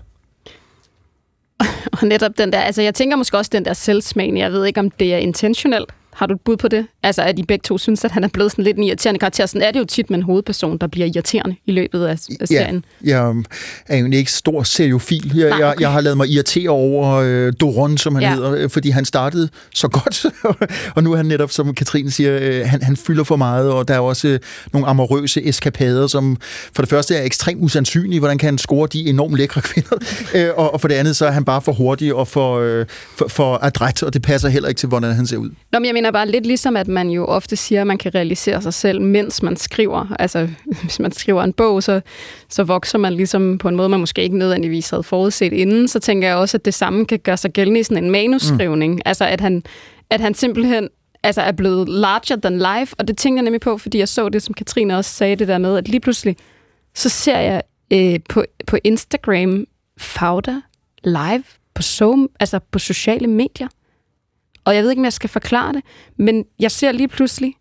Og 2.01 2.07
netop 2.07 2.37
den 2.37 2.53
der, 2.53 2.59
altså 2.59 2.81
jeg 2.81 2.93
tænker 2.93 3.17
måske 3.17 3.37
også 3.37 3.49
den 3.53 3.65
der 3.65 3.73
selvsmagen, 3.73 4.37
jeg 4.37 4.51
ved 4.51 4.65
ikke, 4.65 4.79
om 4.79 4.89
det 4.89 5.13
er 5.13 5.17
intentionelt. 5.17 5.93
Har 6.15 6.25
du 6.25 6.33
et 6.33 6.41
bud 6.41 6.57
på 6.57 6.67
det? 6.67 6.87
Altså, 7.03 7.21
at 7.21 7.37
de 7.37 7.43
begge 7.43 7.63
to 7.63 7.77
synes, 7.77 8.05
at 8.05 8.11
han 8.11 8.23
er 8.23 8.27
blevet 8.27 8.51
sådan 8.51 8.63
lidt 8.63 8.77
en 8.77 8.83
irriterende 8.83 9.19
karakter. 9.19 9.45
Sådan 9.45 9.61
er 9.61 9.71
det 9.71 9.79
jo 9.79 9.85
tit 9.85 10.09
med 10.09 10.17
en 10.17 10.23
hovedperson, 10.23 10.77
der 10.77 10.87
bliver 10.87 11.07
irriterende 11.07 11.55
i 11.65 11.71
løbet 11.71 12.05
af, 12.05 12.11
af 12.11 12.17
Ja, 12.39 12.45
serien. 12.45 12.85
jeg 13.03 13.33
er 13.87 13.97
jo 13.97 14.11
ikke 14.11 14.31
stor 14.31 14.63
seriofil. 14.63 15.31
Jeg, 15.35 15.49
Nej, 15.49 15.59
jeg, 15.59 15.67
okay. 15.67 15.81
jeg 15.81 15.91
har 15.91 16.01
lavet 16.01 16.17
mig 16.17 16.27
irritere 16.27 16.69
over 16.69 17.13
øh, 17.13 17.53
Doron, 17.59 17.97
som 17.97 18.15
han 18.15 18.23
Ja. 18.23 18.33
hedder, 18.35 18.51
øh, 18.55 18.69
fordi 18.69 18.89
han 18.89 19.05
startede 19.05 19.49
så 19.73 19.87
godt, 19.87 20.25
og 20.95 21.03
nu 21.03 21.11
er 21.11 21.17
han 21.17 21.25
netop, 21.25 21.51
som 21.51 21.73
Katrine 21.73 22.11
siger, 22.11 22.37
øh, 22.41 22.65
han, 22.67 22.81
han 22.83 22.97
fylder 22.97 23.23
for 23.23 23.35
meget, 23.35 23.71
og 23.71 23.87
der 23.87 23.93
er 23.93 23.99
også 23.99 24.27
øh, 24.27 24.39
nogle 24.73 24.87
amorøse 24.87 25.47
eskapader, 25.47 26.07
som 26.07 26.37
for 26.75 26.81
det 26.81 26.89
første 26.89 27.15
er 27.15 27.23
ekstremt 27.23 27.61
usandsynlige, 27.63 28.19
hvordan 28.19 28.37
kan 28.37 28.47
han 28.47 28.57
score 28.57 28.87
de 28.93 29.09
enormt 29.09 29.37
lækre 29.37 29.61
kvinder, 29.61 29.97
øh, 30.35 30.49
og, 30.55 30.73
og 30.73 30.81
for 30.81 30.87
det 30.87 30.95
andet, 30.95 31.15
så 31.15 31.25
er 31.25 31.31
han 31.31 31.45
bare 31.45 31.61
for 31.61 31.71
hurtig 31.71 32.13
og 32.13 32.27
for, 32.27 32.59
øh, 32.59 32.85
for, 33.15 33.27
for 33.27 33.59
adræt, 33.61 34.03
og 34.03 34.13
det 34.13 34.21
passer 34.21 34.49
heller 34.49 34.69
ikke 34.69 34.79
til, 34.79 34.89
hvordan 34.89 35.13
han 35.15 35.27
ser 35.27 35.37
ud. 35.37 35.49
Nå, 35.71 35.79
men 35.79 35.85
jeg 35.85 35.93
mener 36.05 36.11
bare 36.11 36.31
lidt 36.31 36.45
ligesom, 36.45 36.77
at 36.77 36.87
man 36.87 37.09
jo 37.09 37.25
ofte 37.25 37.55
siger, 37.55 37.81
at 37.81 37.87
man 37.87 37.97
kan 37.97 38.15
realisere 38.15 38.61
sig 38.61 38.73
selv, 38.73 39.01
mens 39.01 39.43
man 39.43 39.55
skriver. 39.55 40.15
Altså, 40.19 40.49
hvis 40.81 40.99
man 40.99 41.11
skriver 41.11 41.43
en 41.43 41.53
bog, 41.53 41.83
så, 41.83 42.01
så 42.49 42.63
vokser 42.63 42.97
man 42.97 43.13
ligesom 43.13 43.57
på 43.57 43.67
en 43.67 43.75
måde, 43.75 43.89
man 43.89 43.99
måske 43.99 44.23
ikke 44.23 44.37
nødvendigvis 44.37 44.89
havde 44.89 45.03
forudset 45.03 45.53
inden. 45.53 45.87
Så 45.87 45.99
tænker 45.99 46.27
jeg 46.27 46.37
også, 46.37 46.57
at 46.57 46.65
det 46.65 46.73
samme 46.73 47.05
kan 47.05 47.19
gøre 47.19 47.37
sig 47.37 47.51
gældende 47.51 47.79
i 47.79 47.83
sådan 47.83 48.03
en 48.03 48.11
manusskrivning. 48.11 48.93
Mm. 48.93 49.01
Altså, 49.05 49.25
at 49.25 49.41
han, 49.41 49.63
at 50.09 50.21
han 50.21 50.33
simpelthen 50.33 50.89
altså, 51.23 51.41
er 51.41 51.51
blevet 51.51 51.89
larger 51.89 52.35
than 52.35 52.57
life. 52.57 52.95
Og 52.97 53.07
det 53.07 53.17
tænkte 53.17 53.37
jeg 53.37 53.43
nemlig 53.43 53.61
på, 53.61 53.77
fordi 53.77 53.97
jeg 53.97 54.09
så 54.09 54.29
det, 54.29 54.43
som 54.43 54.53
Katrine 54.53 54.97
også 54.97 55.11
sagde, 55.11 55.35
det 55.35 55.47
der 55.47 55.57
med, 55.57 55.77
at 55.77 55.87
lige 55.87 55.99
pludselig, 55.99 56.37
så 56.95 57.09
ser 57.09 57.39
jeg 57.39 57.61
øh, 57.93 58.19
på, 58.29 58.43
på 58.67 58.77
Instagram 58.83 59.65
Fauda 59.97 60.55
live 61.03 61.43
på, 61.73 61.81
so, 61.81 62.27
altså 62.39 62.59
på 62.59 62.79
sociale 62.79 63.27
medier. 63.27 63.67
Og 64.65 64.75
jeg 64.75 64.83
ved 64.83 64.89
ikke, 64.89 64.99
om 64.99 65.03
jeg 65.03 65.13
skal 65.13 65.29
forklare 65.29 65.73
det, 65.73 65.81
men 66.17 66.45
jeg 66.59 66.71
ser 66.71 66.91
lige 66.91 67.07
pludselig, 67.07 67.53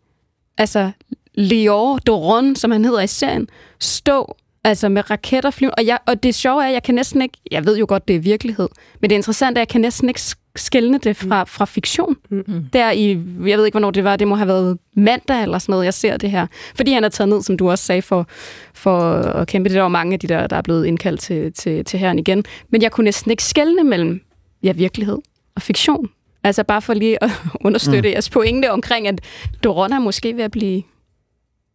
altså 0.58 0.90
Lior 1.34 1.98
Doron, 1.98 2.56
som 2.56 2.70
han 2.70 2.84
hedder 2.84 3.00
i 3.00 3.06
serien, 3.06 3.48
stå 3.80 4.36
altså 4.64 4.88
med 4.88 5.10
raketter 5.10 5.50
flyve. 5.50 5.74
Og, 5.78 5.86
jeg, 5.86 5.98
og 6.06 6.22
det 6.22 6.34
sjove 6.34 6.62
er, 6.62 6.68
at 6.68 6.72
jeg 6.72 6.82
kan 6.82 6.94
næsten 6.94 7.22
ikke, 7.22 7.38
jeg 7.50 7.66
ved 7.66 7.78
jo 7.78 7.86
godt, 7.88 8.08
det 8.08 8.16
er 8.16 8.20
virkelighed, 8.20 8.68
men 9.00 9.10
det 9.10 9.16
interessante 9.16 9.58
er, 9.58 9.62
at 9.62 9.66
jeg 9.66 9.68
kan 9.68 9.80
næsten 9.80 10.08
ikke 10.08 10.20
skælne 10.56 10.98
det 10.98 11.16
fra, 11.16 11.44
fra 11.44 11.64
fiktion. 11.64 12.16
Mm. 12.30 12.64
Der 12.72 12.90
i, 12.90 13.10
jeg 13.46 13.58
ved 13.58 13.64
ikke, 13.64 13.74
hvornår 13.74 13.90
det 13.90 14.04
var, 14.04 14.16
det 14.16 14.28
må 14.28 14.34
have 14.34 14.48
været 14.48 14.78
mandag 14.96 15.42
eller 15.42 15.58
sådan 15.58 15.72
noget, 15.72 15.84
jeg 15.84 15.94
ser 15.94 16.16
det 16.16 16.30
her. 16.30 16.46
Fordi 16.74 16.92
han 16.92 17.04
er 17.04 17.08
taget 17.08 17.28
ned, 17.28 17.42
som 17.42 17.56
du 17.56 17.70
også 17.70 17.84
sagde, 17.84 18.02
for, 18.02 18.26
for 18.74 19.00
at 19.12 19.48
kæmpe 19.48 19.68
det. 19.68 19.74
Der 19.76 19.82
var 19.82 19.88
mange 19.88 20.12
af 20.12 20.20
de 20.20 20.26
der, 20.26 20.46
der 20.46 20.56
er 20.56 20.62
blevet 20.62 20.86
indkaldt 20.86 21.20
til, 21.20 21.52
til, 21.52 21.84
til 21.84 21.98
herren 21.98 22.18
igen. 22.18 22.44
Men 22.70 22.82
jeg 22.82 22.92
kunne 22.92 23.04
næsten 23.04 23.30
ikke 23.30 23.42
skælne 23.42 23.84
mellem 23.84 24.20
ja, 24.62 24.72
virkelighed 24.72 25.18
og 25.56 25.62
fiktion. 25.62 26.08
Altså 26.44 26.64
bare 26.64 26.82
for 26.82 26.94
lige 26.94 27.24
at 27.24 27.30
understøtte 27.66 28.08
mm. 28.08 28.12
jeres 28.12 28.30
pointe 28.30 28.70
omkring, 28.70 29.08
at 29.08 29.20
Doron 29.64 29.92
er 29.92 29.98
måske 29.98 30.36
ved 30.36 30.44
at 30.44 30.50
blive 30.50 30.82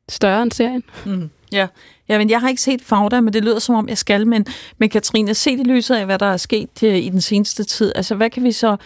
større 0.09 0.43
end 0.43 0.51
serien. 0.51 0.83
Mm. 1.05 1.29
Ja. 1.51 1.67
ja, 2.09 2.17
men 2.17 2.29
jeg 2.29 2.39
har 2.39 2.49
ikke 2.49 2.61
set 2.61 2.81
Fauda, 2.81 3.21
men 3.21 3.33
det 3.33 3.43
lyder 3.43 3.59
som 3.59 3.75
om, 3.75 3.89
jeg 3.89 3.97
skal. 3.97 4.27
Men, 4.27 4.45
men 4.77 4.89
Katrine, 4.89 5.33
se 5.33 5.51
i 5.51 5.63
lyset 5.63 5.95
af, 5.95 6.05
hvad 6.05 6.19
der 6.19 6.25
er 6.25 6.37
sket 6.37 6.83
øh, 6.83 6.97
i 6.97 7.09
den 7.09 7.21
seneste 7.21 7.63
tid. 7.63 7.91
Altså, 7.95 8.15
hvad 8.15 8.29
kan 8.29 8.43
vi 8.43 8.51
så... 8.51 8.77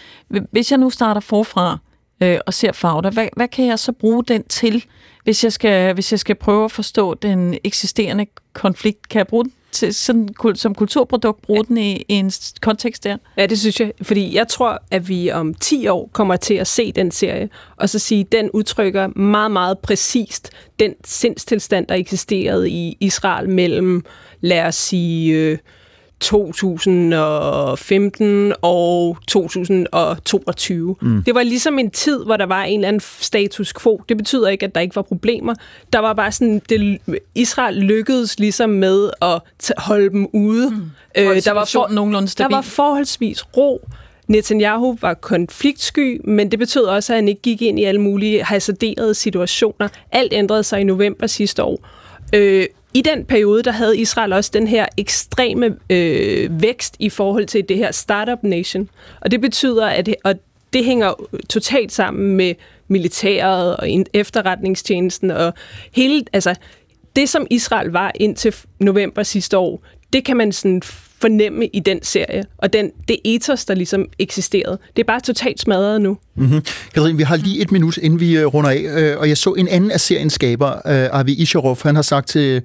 Hvis 0.51 0.71
jeg 0.71 0.79
nu 0.79 0.89
starter 0.89 1.21
forfra 1.21 1.77
øh, 2.21 2.39
og 2.45 2.53
ser 2.53 2.71
Fauda, 2.71 3.09
hvad, 3.09 3.27
hvad 3.35 3.47
kan 3.47 3.65
jeg 3.65 3.79
så 3.79 3.91
bruge 3.91 4.23
den 4.23 4.43
til, 4.43 4.85
hvis 5.23 5.43
jeg, 5.43 5.53
skal, 5.53 5.93
hvis 5.93 6.11
jeg 6.11 6.19
skal 6.19 6.35
prøve 6.35 6.65
at 6.65 6.71
forstå 6.71 7.13
den 7.13 7.57
eksisterende 7.63 8.25
konflikt? 8.53 9.09
Kan 9.09 9.17
jeg 9.17 9.27
bruge 9.27 9.43
den 9.43 9.53
til, 9.73 9.93
sådan, 9.93 10.29
som 10.55 10.75
kulturprodukt, 10.75 11.41
bruge 11.41 11.65
den 11.65 11.77
i, 11.77 12.05
i 12.07 12.13
en 12.13 12.31
kontekst 12.61 13.03
der? 13.03 13.17
Ja, 13.37 13.45
det 13.45 13.59
synes 13.59 13.79
jeg. 13.79 13.91
Fordi 14.01 14.35
jeg 14.35 14.47
tror, 14.47 14.83
at 14.91 15.09
vi 15.09 15.31
om 15.31 15.53
10 15.53 15.87
år 15.87 16.09
kommer 16.13 16.35
til 16.35 16.53
at 16.53 16.67
se 16.67 16.91
den 16.91 17.11
serie, 17.11 17.49
og 17.77 17.89
så 17.89 17.99
sige, 17.99 18.21
at 18.21 18.31
den 18.31 18.49
udtrykker 18.51 19.07
meget, 19.07 19.51
meget 19.51 19.79
præcist 19.79 20.49
den 20.79 20.93
sindstilstand, 21.05 21.87
der 21.87 21.95
eksisterede 21.95 22.69
i 22.69 22.97
Israel 22.99 23.49
mellem, 23.49 24.05
lad 24.41 24.65
os 24.65 24.75
sige, 24.75 25.33
øh, 25.33 25.57
2015 26.23 28.53
og 28.61 29.17
2022. 29.27 30.95
Mm. 31.01 31.23
Det 31.23 31.35
var 31.35 31.43
ligesom 31.43 31.79
en 31.79 31.91
tid, 31.91 32.23
hvor 32.25 32.37
der 32.37 32.45
var 32.45 32.63
en 32.63 32.79
eller 32.79 32.87
anden 32.87 33.01
status 33.19 33.73
quo. 33.81 34.01
Det 34.09 34.17
betyder 34.17 34.47
ikke, 34.49 34.65
at 34.65 34.75
der 34.75 34.81
ikke 34.81 34.95
var 34.95 35.01
problemer. 35.01 35.53
Der 35.93 35.99
var 35.99 36.13
bare 36.13 36.31
sådan, 36.31 36.61
det, 36.69 36.97
Israel 37.35 37.75
lykkedes 37.75 38.39
ligesom 38.39 38.69
med 38.69 39.09
at 39.21 39.39
t- 39.63 39.69
holde 39.77 40.09
dem 40.09 40.27
ude. 40.33 40.69
Mm. 40.69 40.75
Holde 41.25 41.41
der 41.41 41.51
var 41.51 41.65
situationen 41.65 41.95
nogenlunde 41.95 42.25
der 42.25 42.29
stabil. 42.31 42.55
var 42.55 42.61
forholdsvis 42.61 43.43
ro. 43.57 43.87
Netanyahu 44.27 44.97
var 45.01 45.13
konfliktsky, 45.13 46.21
men 46.23 46.51
det 46.51 46.59
betød 46.59 46.83
også, 46.83 47.13
at 47.13 47.17
han 47.17 47.27
ikke 47.27 47.41
gik 47.41 47.61
ind 47.61 47.79
i 47.79 47.83
alle 47.83 48.01
mulige 48.01 48.43
hasarderede 48.43 49.13
situationer. 49.13 49.87
Alt 50.11 50.33
ændrede 50.33 50.63
sig 50.63 50.81
i 50.81 50.83
november 50.83 51.27
sidste 51.27 51.63
år. 51.63 51.87
Øh, 52.35 52.65
i 52.93 53.01
den 53.01 53.25
periode, 53.25 53.63
der 53.63 53.71
havde 53.71 53.97
Israel 53.97 54.33
også 54.33 54.51
den 54.53 54.67
her 54.67 54.85
ekstreme 54.97 55.75
øh, 55.89 56.61
vækst 56.61 56.95
i 56.99 57.09
forhold 57.09 57.45
til 57.45 57.69
det 57.69 57.77
her 57.77 57.91
startup 57.91 58.43
nation. 58.43 58.89
Og 59.21 59.31
det 59.31 59.41
betyder, 59.41 59.87
at 59.87 60.15
og 60.23 60.35
det 60.73 60.85
hænger 60.85 61.13
totalt 61.49 61.91
sammen 61.91 62.35
med 62.35 62.55
militæret 62.87 63.77
og 63.77 63.87
efterretningstjenesten 64.13 65.31
og 65.31 65.53
hele, 65.91 66.23
altså 66.33 66.55
det 67.15 67.29
som 67.29 67.47
Israel 67.49 67.89
var 67.89 68.11
indtil 68.15 68.55
november 68.79 69.23
sidste 69.23 69.57
år, 69.57 69.83
det 70.13 70.25
kan 70.25 70.37
man 70.37 70.51
sådan 70.51 70.81
fornemme 71.23 71.67
i 71.67 71.79
den 71.79 71.99
serie, 72.01 72.43
og 72.57 72.73
den, 72.73 72.91
det 73.07 73.17
ethos, 73.25 73.65
der 73.65 73.75
ligesom 73.75 74.05
eksisterede. 74.19 74.77
Det 74.95 75.01
er 75.01 75.07
bare 75.07 75.19
totalt 75.19 75.61
smadret 75.61 76.01
nu. 76.01 76.17
Mm-hmm. 76.35 76.61
Katrine, 76.93 77.17
vi 77.17 77.23
har 77.23 77.35
lige 77.35 77.61
et 77.61 77.71
minut, 77.71 77.97
inden 77.97 78.19
vi 78.19 78.37
øh, 78.37 78.45
runder 78.45 78.69
af, 78.69 79.01
øh, 79.01 79.19
og 79.19 79.29
jeg 79.29 79.37
så 79.37 79.49
en 79.53 79.67
anden 79.67 79.91
af 79.91 79.99
seriens 79.99 80.33
skaber, 80.33 80.69
øh, 80.69 81.19
Avi 81.19 81.33
Isharov, 81.33 81.77
han 81.83 81.95
har 81.95 82.01
sagt 82.01 82.27
til, 82.27 82.61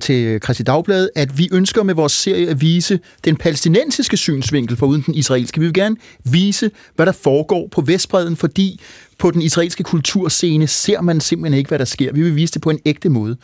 til 0.00 0.40
Christi 0.44 0.62
Dagblad, 0.62 1.08
at 1.16 1.38
vi 1.38 1.48
ønsker 1.52 1.82
med 1.82 1.94
vores 1.94 2.12
serie 2.12 2.48
at 2.48 2.60
vise 2.60 2.98
den 3.24 3.36
palæstinensiske 3.36 4.16
synsvinkel 4.16 4.76
for 4.76 4.86
uden 4.86 5.02
den 5.06 5.14
israelske. 5.14 5.60
Vi 5.60 5.66
vil 5.66 5.74
gerne 5.74 5.96
vise, 6.24 6.70
hvad 6.96 7.06
der 7.06 7.12
foregår 7.12 7.68
på 7.70 7.80
Vestbreden, 7.80 8.36
fordi 8.36 8.80
på 9.18 9.30
den 9.30 9.42
israelske 9.42 9.82
kulturscene 9.82 10.66
ser 10.66 11.00
man 11.00 11.20
simpelthen 11.20 11.58
ikke, 11.58 11.68
hvad 11.68 11.78
der 11.78 11.84
sker. 11.84 12.12
Vi 12.12 12.22
vil 12.22 12.36
vise 12.36 12.52
det 12.52 12.62
på 12.62 12.70
en 12.70 12.78
ægte 12.84 13.08
måde. 13.08 13.36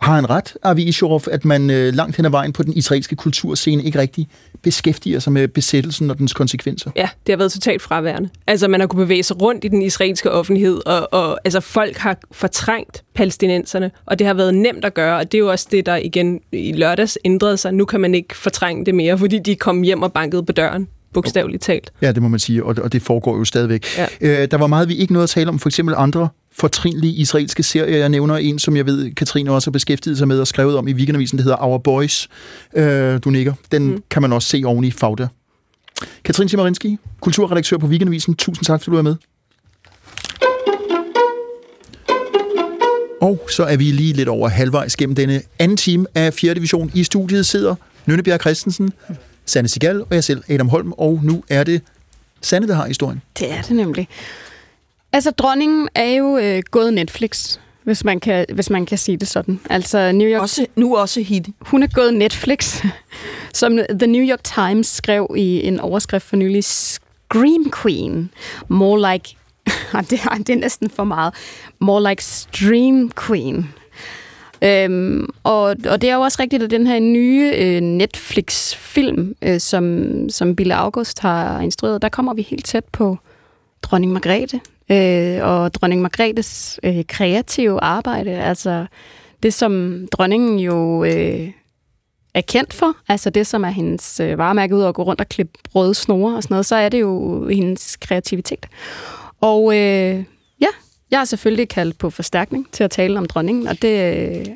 Har 0.00 0.14
han 0.14 0.30
ret, 0.30 0.56
Avi 0.62 0.82
Ishorov, 0.82 1.22
at 1.30 1.44
man 1.44 1.70
øh, 1.70 1.94
langt 1.94 2.16
hen 2.16 2.24
ad 2.24 2.30
vejen 2.30 2.52
på 2.52 2.62
den 2.62 2.72
israelske 2.72 3.16
kulturscene 3.16 3.82
ikke 3.82 3.98
rigtig 3.98 4.28
beskæftiger 4.62 5.18
sig 5.18 5.32
med 5.32 5.48
besættelsen 5.48 6.10
og 6.10 6.18
dens 6.18 6.32
konsekvenser? 6.32 6.90
Ja, 6.96 7.08
det 7.26 7.32
har 7.32 7.36
været 7.36 7.52
totalt 7.52 7.82
fraværende. 7.82 8.28
Altså, 8.46 8.68
man 8.68 8.80
har 8.80 8.86
kunnet 8.86 9.06
bevæge 9.06 9.22
sig 9.22 9.42
rundt 9.42 9.64
i 9.64 9.68
den 9.68 9.82
israelske 9.82 10.30
offentlighed, 10.30 10.86
og, 10.86 11.12
og 11.12 11.38
altså, 11.44 11.60
folk 11.60 11.96
har 11.96 12.16
fortrængt 12.32 13.04
palæstinenserne, 13.14 13.90
og 14.06 14.18
det 14.18 14.26
har 14.26 14.34
været 14.34 14.54
nemt 14.54 14.84
at 14.84 14.94
gøre, 14.94 15.18
og 15.18 15.32
det 15.32 15.38
er 15.38 15.42
jo 15.42 15.50
også 15.50 15.68
det, 15.70 15.86
der 15.86 15.96
igen 15.96 16.40
i 16.52 16.72
lørdags 16.72 17.18
ændrede 17.24 17.56
sig. 17.56 17.72
Nu 17.72 17.84
kan 17.84 18.00
man 18.00 18.14
ikke 18.14 18.36
fortrænge 18.36 18.86
det 18.86 18.94
mere, 18.94 19.18
fordi 19.18 19.38
de 19.38 19.56
kom 19.56 19.82
hjem 19.82 20.02
og 20.02 20.12
bankede 20.12 20.42
på 20.42 20.52
døren 20.52 20.88
bogstaveligt 21.12 21.62
talt. 21.62 21.92
Ja, 22.02 22.12
det 22.12 22.22
må 22.22 22.28
man 22.28 22.40
sige, 22.40 22.64
og, 22.64 22.76
og 22.82 22.92
det 22.92 23.02
foregår 23.02 23.38
jo 23.38 23.44
stadigvæk. 23.44 23.86
Ja. 23.98 24.06
Øh, 24.20 24.48
der 24.50 24.56
var 24.56 24.66
meget, 24.66 24.88
vi 24.88 24.94
ikke 24.94 25.12
nåede 25.12 25.24
at 25.24 25.30
tale 25.30 25.48
om, 25.48 25.58
for 25.58 25.68
eksempel 25.68 25.94
andre 25.98 26.28
fortrinlige 26.58 27.12
israelske 27.12 27.62
serier. 27.62 27.96
Jeg 27.96 28.08
nævner 28.08 28.36
en, 28.36 28.58
som 28.58 28.76
jeg 28.76 28.86
ved, 28.86 29.14
Katrine 29.14 29.50
også 29.50 29.70
har 29.70 29.72
beskæftiget 29.72 30.18
sig 30.18 30.28
med 30.28 30.40
og 30.40 30.46
skrevet 30.46 30.76
om 30.76 30.88
i 30.88 30.92
weekendavisen, 30.92 31.38
det 31.38 31.44
hedder 31.44 31.58
Our 31.60 31.78
Boys. 31.78 32.28
Øh, 32.76 33.18
du 33.24 33.30
nikker. 33.30 33.54
Den 33.72 33.90
mm. 33.90 34.02
kan 34.10 34.22
man 34.22 34.32
også 34.32 34.48
se 34.48 34.62
oven 34.66 34.84
i 34.84 34.90
Fagda. 34.90 35.28
Katrine 36.24 36.48
Simarinski, 36.48 36.98
kulturredaktør 37.20 37.76
på 37.76 37.86
Weekendavisen. 37.86 38.34
Tusind 38.34 38.64
tak, 38.64 38.82
fordi 38.82 38.90
du 38.90 38.98
er 38.98 39.02
med. 39.02 39.16
Og 43.20 43.40
så 43.50 43.64
er 43.64 43.76
vi 43.76 43.84
lige 43.84 44.12
lidt 44.12 44.28
over 44.28 44.48
halvvejs 44.48 44.96
gennem 44.96 45.14
denne 45.16 45.42
anden 45.58 45.76
time 45.76 46.06
af 46.14 46.34
4. 46.34 46.54
division. 46.54 46.90
I 46.94 47.04
studiet 47.04 47.46
sidder 47.46 47.74
Nynne 48.06 48.22
Bjerg 48.22 48.40
Christensen, 48.40 48.92
Sanne 49.46 49.68
Sigal 49.68 50.00
og 50.00 50.08
jeg 50.10 50.24
selv, 50.24 50.42
Adam 50.48 50.68
Holm. 50.68 50.92
Og 50.92 51.20
nu 51.22 51.44
er 51.48 51.64
det 51.64 51.82
Sanne, 52.40 52.68
der 52.68 52.74
har 52.74 52.86
historien. 52.86 53.22
Det 53.38 53.52
er 53.52 53.62
det 53.62 53.76
nemlig. 53.76 54.08
Altså, 55.12 55.30
dronningen 55.30 55.88
er 55.94 56.10
jo 56.10 56.38
øh, 56.38 56.62
gået 56.70 56.94
Netflix, 56.94 57.58
hvis 57.82 58.04
man, 58.04 58.20
kan, 58.20 58.46
hvis 58.54 58.70
man 58.70 58.86
kan 58.86 58.98
sige 58.98 59.16
det 59.16 59.28
sådan. 59.28 59.60
Altså, 59.70 60.12
New 60.12 60.28
York... 60.28 60.42
Også, 60.42 60.66
nu 60.76 60.96
også 60.96 61.20
hit. 61.20 61.46
Hun 61.60 61.82
er 61.82 61.86
gået 61.86 62.14
Netflix, 62.14 62.84
som 63.54 63.78
The 63.90 64.06
New 64.06 64.22
York 64.22 64.44
Times 64.44 64.86
skrev 64.86 65.34
i 65.36 65.66
en 65.66 65.80
overskrift 65.80 66.24
for 66.26 66.36
nylig. 66.36 66.64
Scream 66.64 67.72
Queen. 67.82 68.30
More 68.68 69.12
like... 69.12 69.36
det, 70.10 70.20
er, 70.24 70.36
det 70.38 70.50
er 70.50 70.56
næsten 70.56 70.90
for 70.90 71.04
meget. 71.04 71.34
More 71.78 72.10
like 72.10 72.24
Stream 72.24 73.12
Queen. 73.26 73.74
Øhm, 74.62 75.28
og, 75.44 75.62
og 75.62 76.02
det 76.02 76.10
er 76.10 76.14
jo 76.14 76.20
også 76.20 76.42
rigtigt, 76.42 76.62
at 76.62 76.70
den 76.70 76.86
her 76.86 77.00
nye 77.00 77.52
øh, 77.56 77.80
Netflix-film, 77.80 79.34
øh, 79.42 79.60
som, 79.60 80.04
som 80.28 80.56
Bille 80.56 80.74
August 80.74 81.20
har 81.20 81.60
instrueret, 81.60 82.02
der 82.02 82.08
kommer 82.08 82.34
vi 82.34 82.42
helt 82.42 82.64
tæt 82.64 82.84
på 82.84 83.18
dronning 83.82 84.12
Margrethe, 84.12 84.60
øh, 84.90 85.38
og 85.42 85.74
dronning 85.74 86.02
Margrethes 86.02 86.80
øh, 86.82 87.04
kreative 87.08 87.80
arbejde. 87.82 88.30
Altså 88.30 88.86
det, 89.42 89.54
som 89.54 90.04
dronningen 90.12 90.58
jo 90.58 91.04
øh, 91.04 91.50
er 92.34 92.40
kendt 92.40 92.74
for, 92.74 92.96
altså 93.08 93.30
det, 93.30 93.46
som 93.46 93.64
er 93.64 93.68
hendes 93.68 94.20
øh, 94.20 94.38
varemærke 94.38 94.76
ud 94.76 94.82
og 94.82 94.94
gå 94.94 95.02
rundt 95.02 95.20
og 95.20 95.28
klippe 95.28 95.58
røde 95.74 95.94
snore 95.94 96.36
og 96.36 96.42
sådan 96.42 96.54
noget, 96.54 96.66
så 96.66 96.76
er 96.76 96.88
det 96.88 97.00
jo 97.00 97.48
hendes 97.48 97.96
kreativitet. 97.96 98.66
Og 99.40 99.76
øh, 99.76 100.24
ja, 100.60 100.66
jeg 101.10 101.18
har 101.20 101.24
selvfølgelig 101.24 101.68
kaldt 101.68 101.98
på 101.98 102.10
forstærkning 102.10 102.66
til 102.72 102.84
at 102.84 102.90
tale 102.90 103.18
om 103.18 103.26
dronningen, 103.26 103.68
og 103.68 103.82
det 103.82 104.16
øh, 104.16 104.46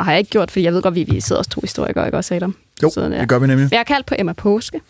har 0.00 0.12
jeg 0.12 0.18
ikke 0.18 0.30
gjort, 0.30 0.50
fordi 0.50 0.64
jeg 0.64 0.72
ved 0.72 0.82
godt, 0.82 0.94
vi, 0.94 1.04
vi 1.04 1.20
sidder 1.20 1.38
også 1.38 1.50
to 1.50 1.60
historikere, 1.60 2.06
ikke 2.06 2.18
også, 2.18 2.34
Adam? 2.34 2.56
Jo, 2.82 2.90
så, 2.90 3.00
ja. 3.00 3.20
det 3.20 3.28
gør 3.28 3.38
vi 3.38 3.46
nemlig. 3.46 3.68
Jeg 3.70 3.78
har 3.78 3.84
kaldt 3.84 4.06
på 4.06 4.14
Emma 4.18 4.32
Påske, 4.32 4.80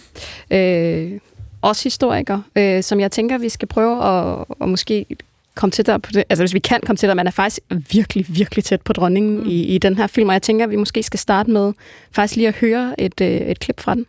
øh, 0.50 1.12
også 1.62 1.84
historiker, 1.84 2.40
øh, 2.56 2.82
som 2.82 3.00
jeg 3.00 3.12
tænker, 3.12 3.38
vi 3.38 3.48
skal 3.48 3.68
prøve 3.68 4.04
at, 4.04 4.44
at 4.60 4.68
måske 4.68 5.06
komme 5.54 5.70
til 5.70 5.86
der 5.86 5.98
på 5.98 6.10
det. 6.12 6.24
Altså 6.28 6.42
hvis 6.42 6.54
vi 6.54 6.58
kan 6.58 6.80
komme 6.86 6.96
til 6.96 7.08
der, 7.08 7.14
man 7.14 7.26
er 7.26 7.30
faktisk 7.30 7.60
virkelig, 7.90 8.26
virkelig 8.28 8.64
tæt 8.64 8.82
på 8.82 8.92
dronningen 8.92 9.38
mm. 9.38 9.48
i, 9.48 9.62
i 9.62 9.78
den 9.78 9.96
her 9.96 10.06
film, 10.06 10.28
og 10.28 10.32
jeg 10.32 10.42
tænker, 10.42 10.64
at 10.64 10.70
vi 10.70 10.76
måske 10.76 11.02
skal 11.02 11.18
starte 11.18 11.50
med 11.50 11.72
faktisk 12.12 12.36
lige 12.36 12.48
at 12.48 12.54
høre 12.54 13.00
et, 13.00 13.20
øh, 13.20 13.28
et 13.28 13.60
klip 13.60 13.80
fra 13.80 13.94
den. 13.94 14.06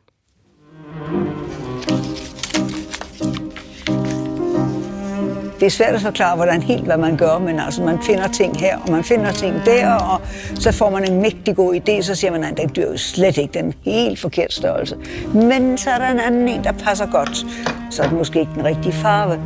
Det 5.59 5.65
er 5.65 5.69
svært 5.69 5.95
at 5.95 6.01
forklare, 6.01 6.35
hvordan 6.35 6.61
helt 6.61 6.83
hvad 6.83 6.97
man 6.97 7.17
gør, 7.17 7.39
men 7.39 7.59
altså 7.59 7.83
man 7.83 7.99
finder 8.03 8.27
ting 8.27 8.59
her, 8.59 8.77
og 8.77 8.91
man 8.91 9.03
finder 9.03 9.31
ting 9.31 9.55
der, 9.65 9.93
og 9.93 10.21
så 10.55 10.71
får 10.71 10.89
man 10.89 11.11
en 11.11 11.21
mægtig 11.21 11.55
god 11.55 11.75
idé, 11.75 12.01
så 12.01 12.15
siger 12.15 12.31
man, 12.31 12.43
at 12.43 12.57
den 12.57 12.71
dyr 12.75 12.91
jo 12.91 12.97
slet 12.97 13.37
ikke 13.37 13.53
den 13.53 13.73
helt 13.85 14.19
forkerte 14.19 14.55
størrelse. 14.55 14.95
Men 15.33 15.77
så 15.77 15.89
er 15.89 15.97
der 15.97 16.07
en 16.07 16.19
anden 16.19 16.47
en, 16.47 16.63
der 16.63 16.71
passer 16.71 17.05
godt. 17.05 17.45
Så 17.91 18.03
er 18.03 18.07
det 18.07 18.17
måske 18.17 18.39
ikke 18.39 18.51
den 18.55 18.65
rigtige 18.65 18.93
farve. 18.93 19.39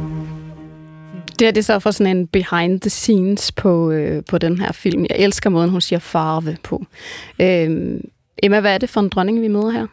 Det 1.40 1.48
her 1.48 1.52
det 1.52 1.66
så 1.66 1.80
for 1.80 1.92
sådan 1.92 2.18
en 2.18 2.28
behind 2.28 2.82
the 2.82 2.90
scenes 2.90 3.52
på, 3.52 3.92
øh, 3.92 4.24
på 4.30 4.38
den 4.38 4.60
her 4.60 4.72
film. 4.72 5.06
Jeg 5.10 5.18
elsker 5.20 5.50
måden, 5.50 5.70
hun 5.70 5.82
siger 5.82 6.00
farve 6.00 6.58
på. 6.64 6.86
Øh, 7.40 8.00
Emma, 8.44 8.60
hvad 8.60 8.74
er 8.74 8.78
det 8.78 8.90
for 8.90 9.02
en 9.02 9.10
dronning, 9.10 9.42
vi 9.42 9.48
møder 9.48 9.70
her? 9.70 9.88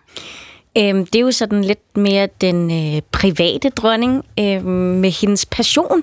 Øhm, 0.78 1.06
det 1.06 1.14
er 1.14 1.20
jo 1.20 1.32
sådan 1.32 1.64
lidt 1.64 1.96
mere 1.96 2.28
den 2.40 2.70
øh, 2.70 3.02
private 3.12 3.68
dronning 3.68 4.24
øh, 4.38 4.64
med 4.64 5.10
hendes 5.10 5.46
passion, 5.46 6.02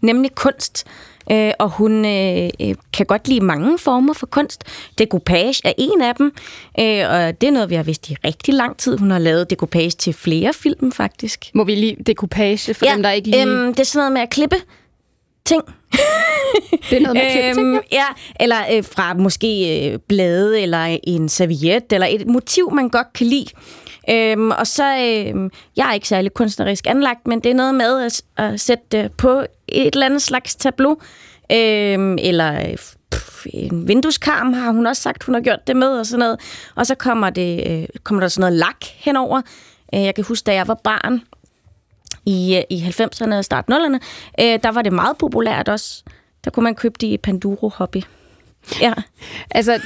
nemlig 0.00 0.34
kunst. 0.34 0.86
Øh, 1.30 1.52
og 1.58 1.70
hun 1.70 2.04
øh, 2.04 2.50
øh, 2.60 2.74
kan 2.92 3.06
godt 3.06 3.28
lide 3.28 3.40
mange 3.40 3.78
former 3.78 4.14
for 4.14 4.26
kunst. 4.26 4.64
Decoupage 4.98 5.60
er 5.64 5.72
en 5.78 6.02
af 6.02 6.14
dem, 6.14 6.32
øh, 6.80 7.10
og 7.10 7.40
det 7.40 7.46
er 7.46 7.50
noget, 7.50 7.70
vi 7.70 7.74
har 7.74 7.82
vidst 7.82 8.10
i 8.10 8.16
rigtig 8.24 8.54
lang 8.54 8.76
tid. 8.76 8.98
Hun 8.98 9.10
har 9.10 9.18
lavet 9.18 9.50
decoupage 9.50 9.90
til 9.90 10.12
flere 10.12 10.52
film, 10.52 10.92
faktisk. 10.92 11.50
Må 11.54 11.64
vi 11.64 11.74
lige 11.74 11.96
decoupage 12.06 12.74
for 12.74 12.86
ja, 12.86 12.94
dem, 12.94 13.02
der 13.02 13.10
ikke 13.10 13.28
lige... 13.28 13.42
Øhm, 13.42 13.74
det 13.74 13.80
er 13.80 13.84
sådan 13.84 13.98
noget 13.98 14.12
med 14.12 14.20
at 14.20 14.30
klippe 14.30 14.56
ting. 15.44 15.62
Det 16.90 16.96
er 16.96 17.00
noget 17.00 17.16
med 17.16 17.52
klip, 17.52 17.64
øhm, 17.64 17.80
ja. 17.92 18.04
Eller 18.40 18.56
øh, 18.72 18.84
fra 18.84 19.14
måske 19.14 19.82
øh, 19.92 19.98
blade, 20.08 20.60
eller 20.60 20.98
en 21.04 21.28
serviet, 21.28 21.92
eller 21.92 22.06
et 22.06 22.26
motiv, 22.26 22.72
man 22.72 22.88
godt 22.88 23.12
kan 23.12 23.26
lide. 23.26 23.46
Øhm, 24.10 24.50
og 24.50 24.66
så, 24.66 24.84
øhm, 24.84 25.50
jeg 25.76 25.88
er 25.88 25.92
ikke 25.92 26.08
særlig 26.08 26.34
kunstnerisk 26.34 26.86
anlagt, 26.86 27.26
men 27.26 27.40
det 27.40 27.50
er 27.50 27.54
noget 27.54 27.74
med 27.74 28.02
at, 28.02 28.22
at 28.36 28.60
sætte 28.60 28.84
det 28.92 29.12
på 29.12 29.44
et 29.68 29.94
eller 29.94 30.06
andet 30.06 30.22
slags 30.22 30.54
tableau, 30.56 30.96
øhm, 31.52 32.18
eller 32.20 32.76
pff, 33.10 33.46
en 33.52 33.88
vindueskarm 33.88 34.52
har 34.52 34.72
hun 34.72 34.86
også 34.86 35.02
sagt, 35.02 35.24
hun 35.24 35.34
har 35.34 35.42
gjort 35.42 35.66
det 35.66 35.76
med, 35.76 35.88
og 35.88 36.06
sådan 36.06 36.18
noget. 36.18 36.40
Og 36.74 36.86
så 36.86 36.94
kommer, 36.94 37.30
det, 37.30 37.70
øh, 37.70 37.86
kommer 38.02 38.20
der 38.20 38.28
sådan 38.28 38.40
noget 38.40 38.58
lak 38.58 38.84
henover. 38.96 39.42
Øh, 39.94 40.02
jeg 40.02 40.14
kan 40.14 40.24
huske, 40.24 40.46
da 40.46 40.54
jeg 40.54 40.68
var 40.68 40.80
barn, 40.84 41.20
i, 42.26 42.56
øh, 42.56 42.62
i 42.70 42.80
90'erne 42.80 43.34
og 43.34 43.44
start 43.44 43.64
0'erne, 43.70 43.98
øh, 44.40 44.58
der 44.62 44.72
var 44.72 44.82
det 44.82 44.92
meget 44.92 45.18
populært 45.18 45.68
også. 45.68 46.02
Der 46.44 46.50
kunne 46.50 46.64
man 46.64 46.74
købe 46.74 46.94
det 47.00 47.06
i 47.06 47.16
Panduro 47.16 47.68
Hobby. 47.68 48.02
Ja. 48.80 48.92
Altså... 49.50 49.80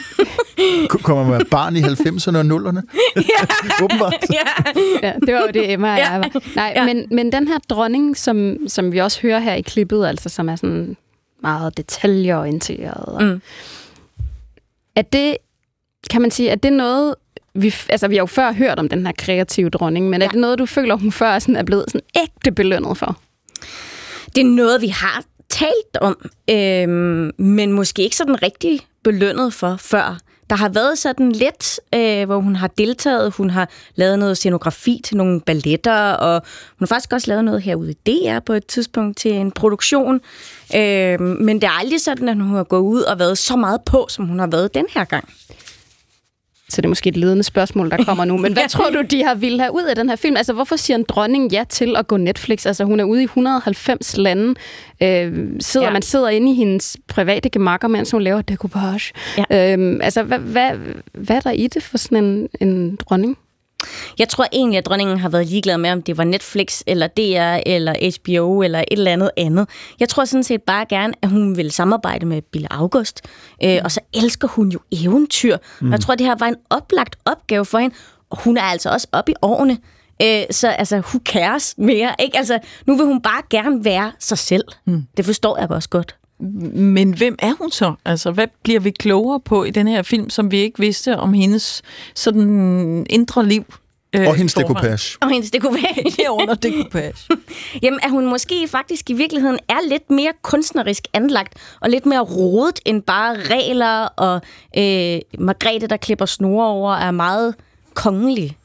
Kommer 0.89 1.25
man 1.25 1.47
barn 1.51 1.77
i 1.77 1.81
90'erne 1.81 2.37
og 2.37 2.45
0'erne? 2.45 2.81
Ja. 3.17 3.47
Åbenbart. 3.85 4.15
Ja. 4.33 4.73
ja, 5.03 5.13
det 5.27 5.35
var 5.35 5.41
jo 5.41 5.51
det, 5.55 5.73
Emma 5.73 5.93
og 5.93 5.99
jeg 5.99 6.21
var. 6.21 6.41
Nej, 6.57 6.73
ja. 6.77 6.85
men, 6.85 7.07
men 7.11 7.33
den 7.33 7.49
her 7.49 7.59
dronning, 7.71 8.17
som, 8.17 8.57
som 8.69 8.93
vi 8.93 8.99
også 8.99 9.21
hører 9.23 9.39
her 9.39 9.55
i 9.55 9.61
klippet, 9.61 10.07
altså 10.07 10.29
som 10.29 10.49
er 10.49 10.57
sådan 10.57 10.97
meget 11.43 11.77
detaljeorienteret. 11.77 13.23
Mm. 13.23 13.43
Er 14.97 15.03
det, 15.03 15.37
kan 16.11 16.23
man 16.23 16.31
sige, 16.31 16.53
at 16.53 16.63
det 16.63 16.73
noget, 16.73 17.15
vi, 17.55 17.75
altså 17.89 18.09
vi 18.09 18.15
har 18.15 18.23
jo 18.23 18.27
før 18.27 18.53
hørt 18.53 18.79
om 18.79 18.89
den 18.89 19.07
her 19.07 19.13
kreative 19.19 19.71
dronning, 19.71 20.09
men 20.09 20.21
ja. 20.21 20.27
er 20.27 20.31
det 20.31 20.41
noget, 20.41 20.59
du 20.59 20.67
føler, 20.67 20.95
hun 20.95 21.13
før 21.13 21.39
sådan 21.39 21.57
er 21.57 21.63
blevet 21.63 21.85
sådan 21.89 22.07
ægte 22.17 22.53
belønnet 22.53 22.99
for? 22.99 23.19
Det 24.35 24.41
er 24.41 24.45
noget, 24.45 24.81
vi 24.81 24.89
har 24.89 25.23
talt 25.49 25.97
om, 26.01 26.31
øh, 26.51 26.89
men 27.39 27.73
måske 27.73 28.03
ikke 28.03 28.17
sådan 28.17 28.43
rigtig 28.43 28.81
belønnet 29.05 29.55
for 29.55 29.77
før. 29.77 30.19
Der 30.51 30.57
har 30.57 30.69
været 30.69 30.99
sådan 30.99 31.33
lidt, 31.33 31.81
øh, 31.95 32.25
hvor 32.27 32.39
hun 32.41 32.57
har 32.57 32.67
deltaget. 32.67 33.35
Hun 33.35 33.51
har 33.51 33.69
lavet 33.95 34.19
noget 34.19 34.37
scenografi 34.37 35.01
til 35.05 35.17
nogle 35.17 35.41
balletter, 35.41 36.13
og 36.13 36.43
hun 36.79 36.85
har 36.85 36.87
faktisk 36.87 37.13
også 37.13 37.31
lavet 37.31 37.45
noget 37.45 37.63
herude 37.63 37.91
i 37.91 37.95
DR 38.07 38.39
på 38.39 38.53
et 38.53 38.67
tidspunkt 38.67 39.19
til 39.19 39.33
en 39.33 39.53
produktion. 39.53 40.21
Øh, 40.77 41.21
men 41.21 41.61
det 41.61 41.65
er 41.65 41.79
aldrig 41.79 42.01
sådan, 42.01 42.29
at 42.29 42.37
hun 42.37 42.55
har 42.55 42.65
gået 42.65 42.81
ud 42.81 43.03
og 43.03 43.19
været 43.19 43.39
så 43.39 43.57
meget 43.57 43.81
på, 43.87 44.07
som 44.09 44.27
hun 44.27 44.39
har 44.39 44.47
været 44.47 44.75
den 44.75 44.87
her 44.95 45.05
gang 45.05 45.29
så 46.69 46.81
det 46.81 46.85
er 46.85 46.89
måske 46.89 47.09
et 47.09 47.17
ledende 47.17 47.43
spørgsmål, 47.43 47.91
der 47.91 48.05
kommer 48.05 48.25
nu. 48.25 48.37
Men 48.37 48.53
hvad 48.53 48.69
tror 48.75 48.91
du, 48.91 49.03
de 49.11 49.25
har 49.25 49.35
ville 49.35 49.61
have 49.61 49.75
ud 49.75 49.83
af 49.83 49.97
den 49.97 50.09
her 50.09 50.17
film? 50.17 50.37
Altså, 50.37 50.53
hvorfor 50.53 50.77
siger 50.77 50.97
en 50.97 51.05
dronning 51.09 51.53
ja 51.53 51.65
til 51.69 51.97
at 51.97 52.07
gå 52.07 52.17
Netflix? 52.17 52.67
Altså, 52.67 52.85
hun 52.85 53.01
er 53.01 53.05
ude 53.05 53.21
i 53.21 53.25
190 53.25 54.17
lande. 54.17 54.55
Øh, 55.03 55.51
sidder, 55.61 55.87
ja. 55.87 55.93
Man 55.93 56.03
sidder 56.03 56.29
inde 56.29 56.53
i 56.53 56.55
hendes 56.55 56.97
private 57.09 57.49
gemakker, 57.49 57.89
mens 57.89 58.11
hun 58.11 58.23
laver 58.23 58.43
decoupage. 58.43 59.13
Ja. 59.51 59.77
Øh, 59.77 59.99
altså, 60.03 60.23
hvad, 60.23 60.39
hvad, 60.39 60.71
hvad 61.13 61.37
er 61.37 61.41
der 61.41 61.51
i 61.51 61.67
det 61.67 61.83
for 61.83 61.99
sådan 61.99 62.25
en, 62.25 62.49
en 62.61 62.97
dronning? 62.97 63.39
Jeg 64.19 64.29
tror 64.29 64.47
egentlig, 64.53 64.79
at 64.79 64.87
dronningen 64.87 65.19
har 65.19 65.29
været 65.29 65.47
ligeglad 65.47 65.79
med, 65.79 65.91
om 65.91 66.03
det 66.03 66.19
var 66.19 66.25
Netflix, 66.25 66.81
eller 66.87 67.07
DR, 67.07 67.63
eller 67.67 67.95
HBO, 68.21 68.63
eller 68.63 68.79
et 68.79 68.85
eller 68.91 69.13
andet 69.13 69.31
andet. 69.37 69.69
Jeg 70.01 70.09
tror 70.09 70.25
sådan 70.25 70.45
set 70.45 70.63
bare 70.63 70.87
gerne, 70.89 71.15
at 71.23 71.29
hun 71.29 71.57
vil 71.57 71.71
samarbejde 71.71 72.27
med 72.27 72.43
Bille 72.43 72.73
August. 72.73 73.23
Øh, 73.65 73.79
og 73.85 73.91
så 73.91 74.01
elsker 74.15 74.49
hun 74.49 74.69
jo 74.69 74.79
eventyr. 74.93 75.57
Mm. 75.81 75.87
Og 75.87 75.93
jeg 75.93 76.01
tror, 76.01 76.15
det 76.15 76.27
her 76.27 76.35
var 76.39 76.47
en 76.47 76.57
oplagt 76.71 77.17
opgave 77.25 77.65
for 77.65 77.79
hende. 77.79 77.95
Og 78.31 78.39
hun 78.45 78.57
er 78.57 78.63
altså 78.63 78.91
også 78.91 79.07
oppe 79.13 79.33
i 79.33 79.35
årene. 79.43 79.79
Øh, 80.23 80.43
så 80.51 80.69
altså, 80.69 80.97
who 80.97 81.21
cares 81.25 81.75
mere? 81.79 82.15
Ikke? 82.19 82.39
Altså, 82.39 82.59
nu 82.87 82.97
vil 82.97 83.07
hun 83.07 83.23
bare 83.23 83.43
gerne 83.51 83.85
være 83.85 84.13
sig 84.19 84.39
selv. 84.39 84.65
Mm. 84.87 85.03
Det 85.17 85.25
forstår 85.25 85.59
jeg 85.59 85.71
også 85.71 85.89
godt. 85.89 86.17
Men 86.39 87.13
hvem 87.15 87.37
er 87.39 87.53
hun 87.59 87.71
så? 87.71 87.95
Altså, 88.05 88.31
hvad 88.31 88.47
bliver 88.63 88.81
vi 88.81 88.91
klogere 88.91 89.41
på 89.41 89.65
i 89.65 89.71
den 89.71 89.89
her 89.89 90.03
film, 90.03 90.31
som 90.31 90.51
vi 90.51 90.59
ikke 90.59 90.79
vidste 90.79 91.17
om 91.17 91.33
hendes 91.33 91.83
sådan 92.15 93.07
indre 93.11 93.47
liv? 93.47 93.65
Øh, 94.13 94.29
og 94.29 94.35
hendes 94.35 94.55
decoupage. 94.55 95.19
Og 95.21 95.31
hendes 95.31 95.51
decoupage. 95.51 96.13
Herunder 96.19 96.55
decoupage. 96.55 97.29
Jamen, 97.83 98.01
at 98.03 98.11
hun 98.11 98.27
måske 98.27 98.69
faktisk 98.69 99.11
i 99.11 99.13
virkeligheden 99.13 99.59
er 99.69 99.89
lidt 99.89 100.11
mere 100.11 100.33
kunstnerisk 100.43 101.03
anlagt, 101.13 101.55
og 101.81 101.91
lidt 101.91 102.07
mere 102.07 102.21
rodet 102.21 102.81
end 102.85 103.03
bare 103.03 103.37
regler, 103.37 104.05
og 104.05 104.41
øh, 104.79 105.21
Margrethe, 105.39 105.87
der 105.87 105.97
klipper 105.97 106.27
snore 106.27 106.67
over, 106.67 106.95
er 106.95 107.11
meget 107.11 107.55
kongelig. 107.95 108.57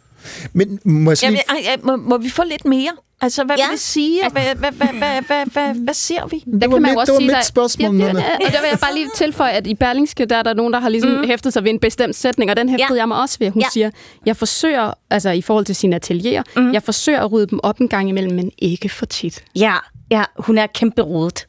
Men 0.53 0.79
må, 0.85 1.11
jeg 1.11 1.17
sige... 1.17 1.39
Jamen, 1.63 1.85
må, 1.85 1.95
må 1.95 2.17
vi 2.17 2.29
få 2.29 2.43
lidt 2.43 2.65
mere? 2.65 2.91
Altså, 3.21 3.43
hvad 3.43 3.55
ja. 3.57 3.65
vil 3.65 3.71
det 3.71 3.79
sige? 3.79 4.21
Hvad, 4.31 4.43
hvad, 4.43 4.71
hvad, 4.71 4.87
hvad, 4.87 5.21
hvad, 5.21 5.45
hvad, 5.45 5.73
hvad 5.73 5.93
ser 5.93 6.27
vi? 6.27 6.43
Det, 6.61 6.71
var, 6.71 6.79
mit, 6.79 6.89
det 6.89 7.13
var 7.13 7.19
mit 7.19 7.45
spørgsmål. 7.45 7.95
Ja, 7.95 8.05
ja, 8.05 8.11
og 8.11 8.51
der 8.51 8.61
vil 8.61 8.67
jeg 8.69 8.79
bare 8.81 8.93
lige 8.93 9.09
tilføje, 9.15 9.51
at 9.51 9.67
i 9.67 9.75
Berlingske, 9.75 10.25
der 10.25 10.35
er 10.37 10.43
der 10.43 10.53
nogen, 10.53 10.73
der 10.73 10.79
har 10.79 10.89
ligesom 10.89 11.11
mm. 11.11 11.27
hæftet 11.27 11.53
sig 11.53 11.63
ved 11.63 11.71
en 11.71 11.79
bestemt 11.79 12.15
sætning, 12.15 12.51
og 12.51 12.57
den 12.57 12.69
hæftede 12.69 12.93
ja. 12.93 13.01
jeg 13.01 13.07
mig 13.07 13.17
også 13.17 13.37
ved. 13.39 13.49
Hun 13.49 13.61
ja. 13.61 13.67
siger, 13.73 13.89
jeg 14.25 14.37
forsøger, 14.37 14.93
altså 15.09 15.29
i 15.29 15.41
forhold 15.41 15.65
til 15.65 15.75
sine 15.75 15.95
atelier, 15.95 16.43
mm. 16.55 16.73
jeg 16.73 16.83
forsøger 16.83 17.19
at 17.19 17.31
rydde 17.31 17.47
dem 17.47 17.59
op 17.63 17.79
en 17.79 17.87
gang 17.87 18.09
imellem, 18.09 18.35
men 18.35 18.51
ikke 18.57 18.89
for 18.89 19.05
tit. 19.05 19.43
Ja, 19.55 19.75
ja 20.11 20.23
hun 20.37 20.57
er 20.57 20.67
kæmpe 20.67 21.01
rodet. 21.01 21.47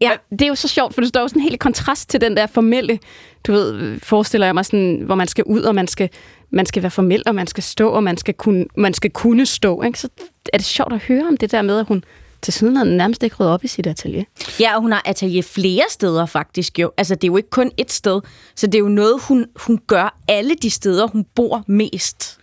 Ja. 0.00 0.10
Det 0.30 0.42
er 0.42 0.48
jo 0.48 0.54
så 0.54 0.68
sjovt, 0.68 0.94
for 0.94 1.00
det 1.00 1.08
står 1.08 1.20
jo 1.20 1.28
sådan 1.28 1.42
en 1.42 1.48
helt 1.48 1.60
kontrast 1.60 2.10
til 2.10 2.20
den 2.20 2.36
der 2.36 2.46
formelle, 2.46 2.98
du 3.46 3.52
ved, 3.52 4.00
forestiller 4.00 4.46
jeg 4.46 4.54
mig 4.54 4.64
sådan, 4.64 5.02
hvor 5.06 5.14
man 5.14 5.28
skal 5.28 5.44
ud, 5.44 5.62
og 5.62 5.74
man 5.74 5.88
skal, 5.88 6.08
man 6.50 6.66
skal 6.66 6.82
være 6.82 6.90
formel, 6.90 7.22
og 7.26 7.34
man 7.34 7.46
skal 7.46 7.62
stå, 7.62 7.88
og 7.88 8.02
man 8.02 8.16
skal 8.16 8.34
kunne, 8.34 8.66
man 8.76 8.94
skal 8.94 9.10
kunne 9.10 9.46
stå. 9.46 9.82
Ikke? 9.82 9.98
Så 9.98 10.08
er 10.52 10.56
det 10.56 10.66
sjovt 10.66 10.92
at 10.92 10.98
høre 10.98 11.28
om 11.28 11.36
det 11.36 11.52
der 11.52 11.62
med, 11.62 11.78
at 11.78 11.86
hun 11.86 12.04
til 12.42 12.52
siden 12.52 12.76
har 12.76 12.84
nærmest 12.84 13.22
ikke 13.22 13.36
ryddet 13.36 13.54
op 13.54 13.64
i 13.64 13.68
sit 13.68 13.86
atelier. 13.86 14.24
Ja, 14.60 14.76
og 14.76 14.82
hun 14.82 14.92
har 14.92 15.02
atelier 15.04 15.42
flere 15.42 15.82
steder 15.90 16.26
faktisk 16.26 16.78
jo. 16.78 16.90
Altså, 16.96 17.14
det 17.14 17.24
er 17.24 17.28
jo 17.28 17.36
ikke 17.36 17.50
kun 17.50 17.70
et 17.76 17.92
sted. 17.92 18.20
Så 18.54 18.66
det 18.66 18.74
er 18.74 18.78
jo 18.78 18.88
noget, 18.88 19.22
hun, 19.22 19.46
hun 19.56 19.80
gør 19.86 20.18
alle 20.28 20.54
de 20.62 20.70
steder, 20.70 21.06
hun 21.06 21.24
bor 21.34 21.64
mest. 21.66 22.38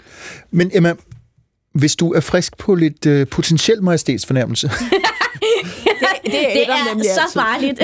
Men 0.51 0.71
Emma, 0.73 0.93
hvis 1.73 1.95
du 1.95 2.13
er 2.13 2.19
frisk 2.19 2.57
på 2.57 2.75
lidt 2.75 3.05
uh, 3.05 3.27
potentiel 3.27 3.84
majestætsfornærmelse, 3.84 4.67
det, 4.71 4.77
det 6.25 6.49
er, 6.49 6.53
det 6.53 6.69
er 6.69 6.89
nemlig 6.89 7.09
så 7.13 7.21
altid. 7.21 7.41
farligt. 7.41 7.79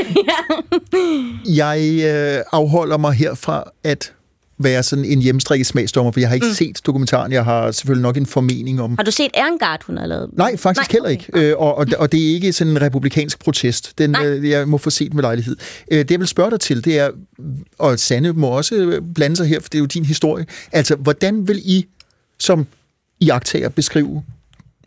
jeg 1.57 2.01
øh, 2.03 2.43
afholder 2.51 2.97
mig 2.97 3.13
herfra 3.13 3.63
at 3.83 4.13
være 4.57 4.83
sådan 4.83 5.05
en 5.05 5.21
hjemstrikket 5.21 5.67
smagsdommer, 5.67 6.11
for 6.11 6.19
jeg 6.19 6.29
har 6.29 6.35
ikke 6.35 6.47
mm. 6.47 6.53
set 6.53 6.81
dokumentaren. 6.85 7.31
Jeg 7.31 7.45
har 7.45 7.71
selvfølgelig 7.71 8.01
nok 8.01 8.17
en 8.17 8.25
formening 8.25 8.81
om... 8.81 8.95
Har 8.97 9.03
du 9.03 9.11
set 9.11 9.31
Erngard, 9.33 9.83
hun 9.85 9.97
har 9.97 10.05
lavet? 10.05 10.29
Nej, 10.33 10.57
faktisk 10.57 10.81
Nej, 10.81 10.87
heller 10.91 11.09
ikke. 11.09 11.25
Okay. 11.33 11.43
Øh, 11.43 11.57
og, 11.57 11.77
og, 11.77 11.87
og 11.97 12.11
det 12.11 12.29
er 12.29 12.33
ikke 12.33 12.53
sådan 12.53 12.71
en 12.71 12.81
republikansk 12.81 13.39
protest. 13.39 13.97
Den, 13.97 14.15
øh, 14.23 14.49
jeg 14.49 14.67
må 14.67 14.77
få 14.77 14.89
set 14.89 15.13
med 15.13 15.23
lejlighed. 15.23 15.55
Øh, 15.91 15.99
det, 15.99 16.11
jeg 16.11 16.19
vil 16.19 16.27
spørge 16.27 16.51
dig 16.51 16.59
til, 16.59 16.85
det 16.85 16.99
er, 16.99 17.09
og 17.77 17.99
Sanne 17.99 18.33
må 18.33 18.47
også 18.47 19.01
blande 19.15 19.35
sig 19.35 19.47
her, 19.47 19.59
for 19.59 19.69
det 19.69 19.75
er 19.75 19.79
jo 19.79 19.85
din 19.85 20.05
historie. 20.05 20.45
Altså, 20.71 20.95
hvordan 20.95 21.47
vil 21.47 21.61
I 21.65 21.85
som 22.39 22.67
iagtager 23.19 23.69
beskrive 23.69 24.23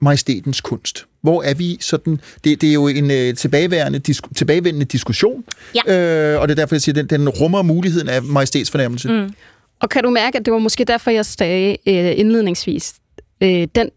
majestætens 0.00 0.60
kunst? 0.60 1.04
Hvor 1.22 1.42
er 1.42 1.54
vi 1.54 1.78
sådan... 1.80 2.20
Det, 2.44 2.60
det 2.60 2.68
er 2.68 2.72
jo 2.72 2.88
en 2.88 3.10
øh, 3.10 3.34
tilbageværende, 3.34 3.98
disku, 3.98 4.34
tilbagevendende 4.34 4.86
diskussion, 4.86 5.44
ja. 5.86 6.34
øh, 6.34 6.40
og 6.40 6.48
det 6.48 6.54
er 6.54 6.62
derfor, 6.62 6.74
jeg 6.74 6.82
siger, 6.82 6.94
den, 6.94 7.06
den 7.06 7.28
rummer 7.28 7.62
muligheden 7.62 8.08
af 8.08 8.22
majestætsfornærmelse. 8.22 9.08
Mm. 9.08 9.34
Og 9.80 9.88
kan 9.88 10.02
du 10.02 10.10
mærke, 10.10 10.38
at 10.38 10.44
det 10.44 10.52
var 10.52 10.58
måske 10.58 10.84
derfor, 10.84 11.10
jeg 11.10 11.26
sagde 11.26 11.76
øh, 11.88 12.18
indledningsvis, 12.18 12.94
øh, 13.40 13.68
den 13.74 13.90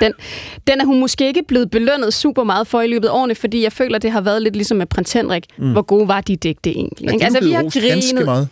den, 0.00 0.12
den 0.66 0.80
er 0.80 0.84
hun 0.84 1.00
måske 1.00 1.26
ikke 1.26 1.42
blevet 1.48 1.70
belønnet 1.70 2.14
super 2.14 2.44
meget 2.44 2.66
for 2.66 2.80
i 2.80 2.86
løbet 2.86 3.08
af 3.08 3.12
årene, 3.12 3.34
fordi 3.34 3.62
jeg 3.62 3.72
føler, 3.72 3.98
det 3.98 4.10
har 4.12 4.20
været 4.20 4.42
lidt 4.42 4.56
ligesom 4.56 4.76
med 4.76 4.86
prins 4.86 5.12
Henrik. 5.12 5.44
Mm. 5.58 5.72
Hvor 5.72 5.82
gode 5.82 6.08
var 6.08 6.20
de 6.20 6.36
digte 6.36 6.70
egentlig? 6.70 7.10
Ja, 7.10 7.18
de 7.18 7.24
altså, 7.24 7.44
vi 7.44 7.52
har 7.52 7.62
grinet 7.62 8.24
meget. 8.24 8.48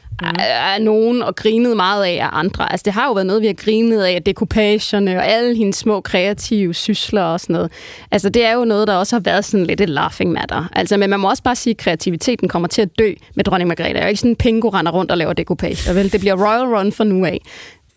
af 0.76 0.82
nogen 0.82 1.22
og 1.22 1.36
grinet 1.36 1.76
meget 1.76 2.04
af 2.04 2.18
af 2.22 2.28
andre. 2.32 2.72
Altså, 2.72 2.84
det 2.84 2.92
har 2.92 3.06
jo 3.06 3.12
været 3.12 3.26
noget, 3.26 3.42
vi 3.42 3.46
har 3.46 3.54
grinet 3.54 4.02
af, 4.02 4.22
dekupagerne 4.22 5.16
og 5.16 5.26
alle 5.26 5.56
hendes 5.56 5.76
små 5.76 6.00
kreative 6.00 6.74
sysler 6.74 7.22
og 7.22 7.40
sådan 7.40 7.54
noget. 7.54 7.70
Altså, 8.10 8.28
det 8.28 8.44
er 8.44 8.52
jo 8.52 8.64
noget, 8.64 8.88
der 8.88 8.94
også 8.94 9.16
har 9.16 9.20
været 9.20 9.44
sådan 9.44 9.66
lidt 9.66 9.80
et 9.80 9.88
laughing 9.88 10.32
matter. 10.32 10.68
Altså, 10.72 10.96
men 10.96 11.10
man 11.10 11.20
må 11.20 11.30
også 11.30 11.42
bare 11.42 11.56
sige, 11.56 11.70
at 11.70 11.76
kreativiteten 11.76 12.48
kommer 12.48 12.68
til 12.68 12.82
at 12.82 12.98
dø 12.98 13.12
med 13.34 13.44
dronning 13.44 13.68
Margrethe. 13.68 13.92
Det 13.94 14.00
er 14.00 14.04
jo 14.04 14.08
ikke 14.08 14.20
sådan 14.20 14.30
en 14.30 14.36
pingo 14.36 14.68
render 14.68 14.92
rundt 14.92 15.10
og 15.10 15.18
laver 15.18 15.32
dekupage. 15.32 15.94
Vel? 15.94 16.12
Det 16.12 16.20
bliver 16.20 16.46
Royal 16.46 16.76
Run 16.76 16.92
for 16.92 17.04
nu 17.04 17.24
af. 17.24 17.40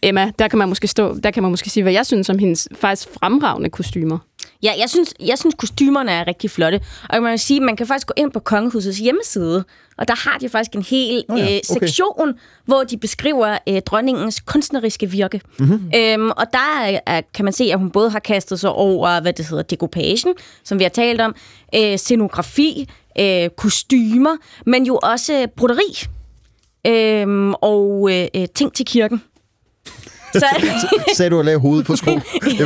Emma, 0.04 0.32
der 0.40 0.48
kan 0.48 0.60
man 0.60 0.70
måske 0.70 0.88
stå, 0.88 1.16
der 1.24 1.32
kan 1.32 1.44
man 1.44 1.52
måske 1.52 1.70
sige, 1.70 1.84
hvad 1.84 1.94
jeg 1.94 2.06
synes 2.06 2.30
om 2.30 2.40
hendes 2.40 2.68
faktisk 2.76 3.10
fremragende 3.20 3.70
kostymer. 3.70 4.18
Ja, 4.64 4.72
jeg 4.80 4.90
synes, 4.90 5.14
jeg 5.20 5.38
synes 5.38 5.56
kostymerne 5.58 6.12
er 6.12 6.28
rigtig 6.28 6.52
flotte. 6.52 6.82
Og 7.10 7.22
man 7.22 7.32
kan 7.32 7.38
sige, 7.38 7.60
man 7.60 7.76
kan 7.76 7.88
faktisk 7.88 8.08
gå 8.08 8.14
ind 8.18 8.32
på 8.32 8.40
Kongehusets 8.40 8.98
hjemmeside, 8.98 9.64
og 9.98 10.08
der 10.08 10.30
har 10.30 10.38
de 10.38 10.50
faktisk 10.50 10.76
en 10.76 10.82
hel 10.82 11.24
oh 11.30 11.40
ja, 11.40 11.44
okay. 11.44 11.56
øh, 11.56 11.60
sektion, 11.64 12.34
hvor 12.66 12.84
de 12.84 12.98
beskriver 12.98 13.58
øh, 13.70 13.82
dronningens 13.82 14.40
kunstneriske 14.40 15.10
virke. 15.10 15.42
Mm-hmm. 15.60 15.92
Øhm, 15.96 16.30
og 16.30 16.46
der 16.54 17.00
er, 17.06 17.22
kan 17.34 17.46
man 17.46 17.54
se, 17.54 17.64
at 17.64 17.80
hun 17.80 17.92
både 17.92 18.10
har 18.10 18.20
kastet 18.20 18.60
sig 18.60 18.70
over, 18.70 19.22
hvad 19.22 19.34
det 19.34 19.46
hedder, 19.46 19.64
decoupation, 19.64 20.34
som 20.64 20.80
vi 20.80 20.84
har 20.84 20.90
talt 20.90 21.22
om, 21.22 21.36
øh, 21.76 21.98
scenografi, 21.98 22.90
øh, 23.20 23.50
kostymer, 23.50 24.38
men 24.66 24.86
jo 24.86 25.00
også 25.04 25.48
broderi 25.58 26.08
øh, 26.88 27.54
og 27.62 28.10
øh, 28.12 28.48
ting 28.56 28.74
til 28.74 28.86
kirken. 28.86 29.22
Så... 30.40 30.46
Sagde 31.18 31.30
du 31.30 31.40
at 31.40 31.46
lave 31.46 31.60
hovedet 31.60 31.86
på 31.86 31.96
skrå? 31.96 32.12
ja, 32.60 32.66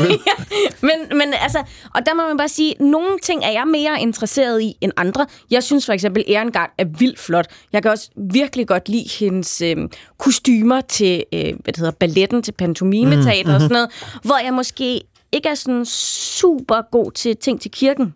men, 0.82 1.18
men 1.18 1.34
altså, 1.42 1.64
og 1.96 2.06
der 2.06 2.14
må 2.14 2.28
man 2.28 2.38
bare 2.38 2.50
sige, 2.50 2.76
nogle 2.80 3.20
ting 3.24 3.44
er 3.44 3.52
jeg 3.52 3.68
mere 3.68 4.02
interesseret 4.02 4.62
i 4.62 4.74
end 4.82 4.92
andre. 4.98 5.26
Jeg 5.52 5.64
synes 5.64 5.86
for 5.86 5.94
eksempel, 5.94 6.24
Erengard 6.28 6.70
er 6.78 6.86
vildt 6.86 7.20
flot. 7.20 7.48
Jeg 7.74 7.82
kan 7.82 7.92
også 7.92 8.10
virkelig 8.32 8.68
godt 8.68 8.90
lide 8.90 9.10
hendes 9.20 9.62
øh, 9.62 9.78
kostymer 10.18 10.82
til, 10.82 11.24
øh, 11.34 11.42
hvad 11.42 11.74
det 11.74 11.78
hedder, 11.78 11.92
balletten 11.92 12.42
til 12.42 12.52
pantomimeteater 12.52 13.50
mm, 13.50 13.56
og 13.56 13.62
sådan 13.62 13.74
noget, 13.74 13.90
hvor 14.24 14.38
jeg 14.44 14.54
måske 14.54 15.02
ikke 15.32 15.50
er 15.50 15.56
sådan 15.56 15.86
super 15.86 16.82
god 16.92 17.12
til 17.12 17.38
ting 17.38 17.62
til 17.62 17.72
kirken 17.72 18.14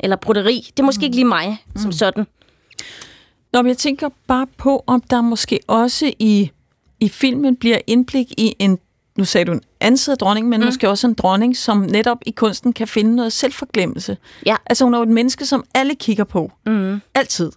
eller 0.00 0.16
broderi. 0.16 0.70
Det 0.76 0.80
er 0.80 0.86
måske 0.86 1.00
mm. 1.00 1.04
ikke 1.04 1.16
lige 1.16 1.24
mig 1.24 1.64
mm. 1.74 1.80
som 1.80 1.92
sådan. 1.92 2.26
Nå, 3.52 3.62
men 3.62 3.68
jeg 3.68 3.78
tænker 3.78 4.08
bare 4.26 4.46
på, 4.56 4.84
om 4.86 5.00
der 5.00 5.20
måske 5.20 5.60
også 5.66 6.12
i, 6.18 6.50
i 7.00 7.08
filmen 7.08 7.56
bliver 7.56 7.78
indblik 7.86 8.26
i 8.36 8.54
en 8.58 8.78
nu 9.18 9.24
sagde 9.24 9.44
du 9.44 9.52
en 9.52 9.60
anden 9.80 10.16
dronning, 10.16 10.48
men 10.48 10.60
mm. 10.60 10.66
måske 10.66 10.88
også 10.88 11.06
en 11.06 11.14
dronning, 11.14 11.56
som 11.56 11.78
netop 11.78 12.18
i 12.26 12.30
kunsten 12.30 12.72
kan 12.72 12.88
finde 12.88 13.16
noget 13.16 13.32
selvforglemmelse. 13.32 14.16
Ja. 14.46 14.56
Altså 14.66 14.84
hun 14.84 14.94
er 14.94 14.98
jo 14.98 15.02
et 15.02 15.08
menneske, 15.08 15.46
som 15.46 15.64
alle 15.74 15.94
kigger 15.94 16.24
på. 16.24 16.52
Mm. 16.66 17.00
Altid. 17.14 17.52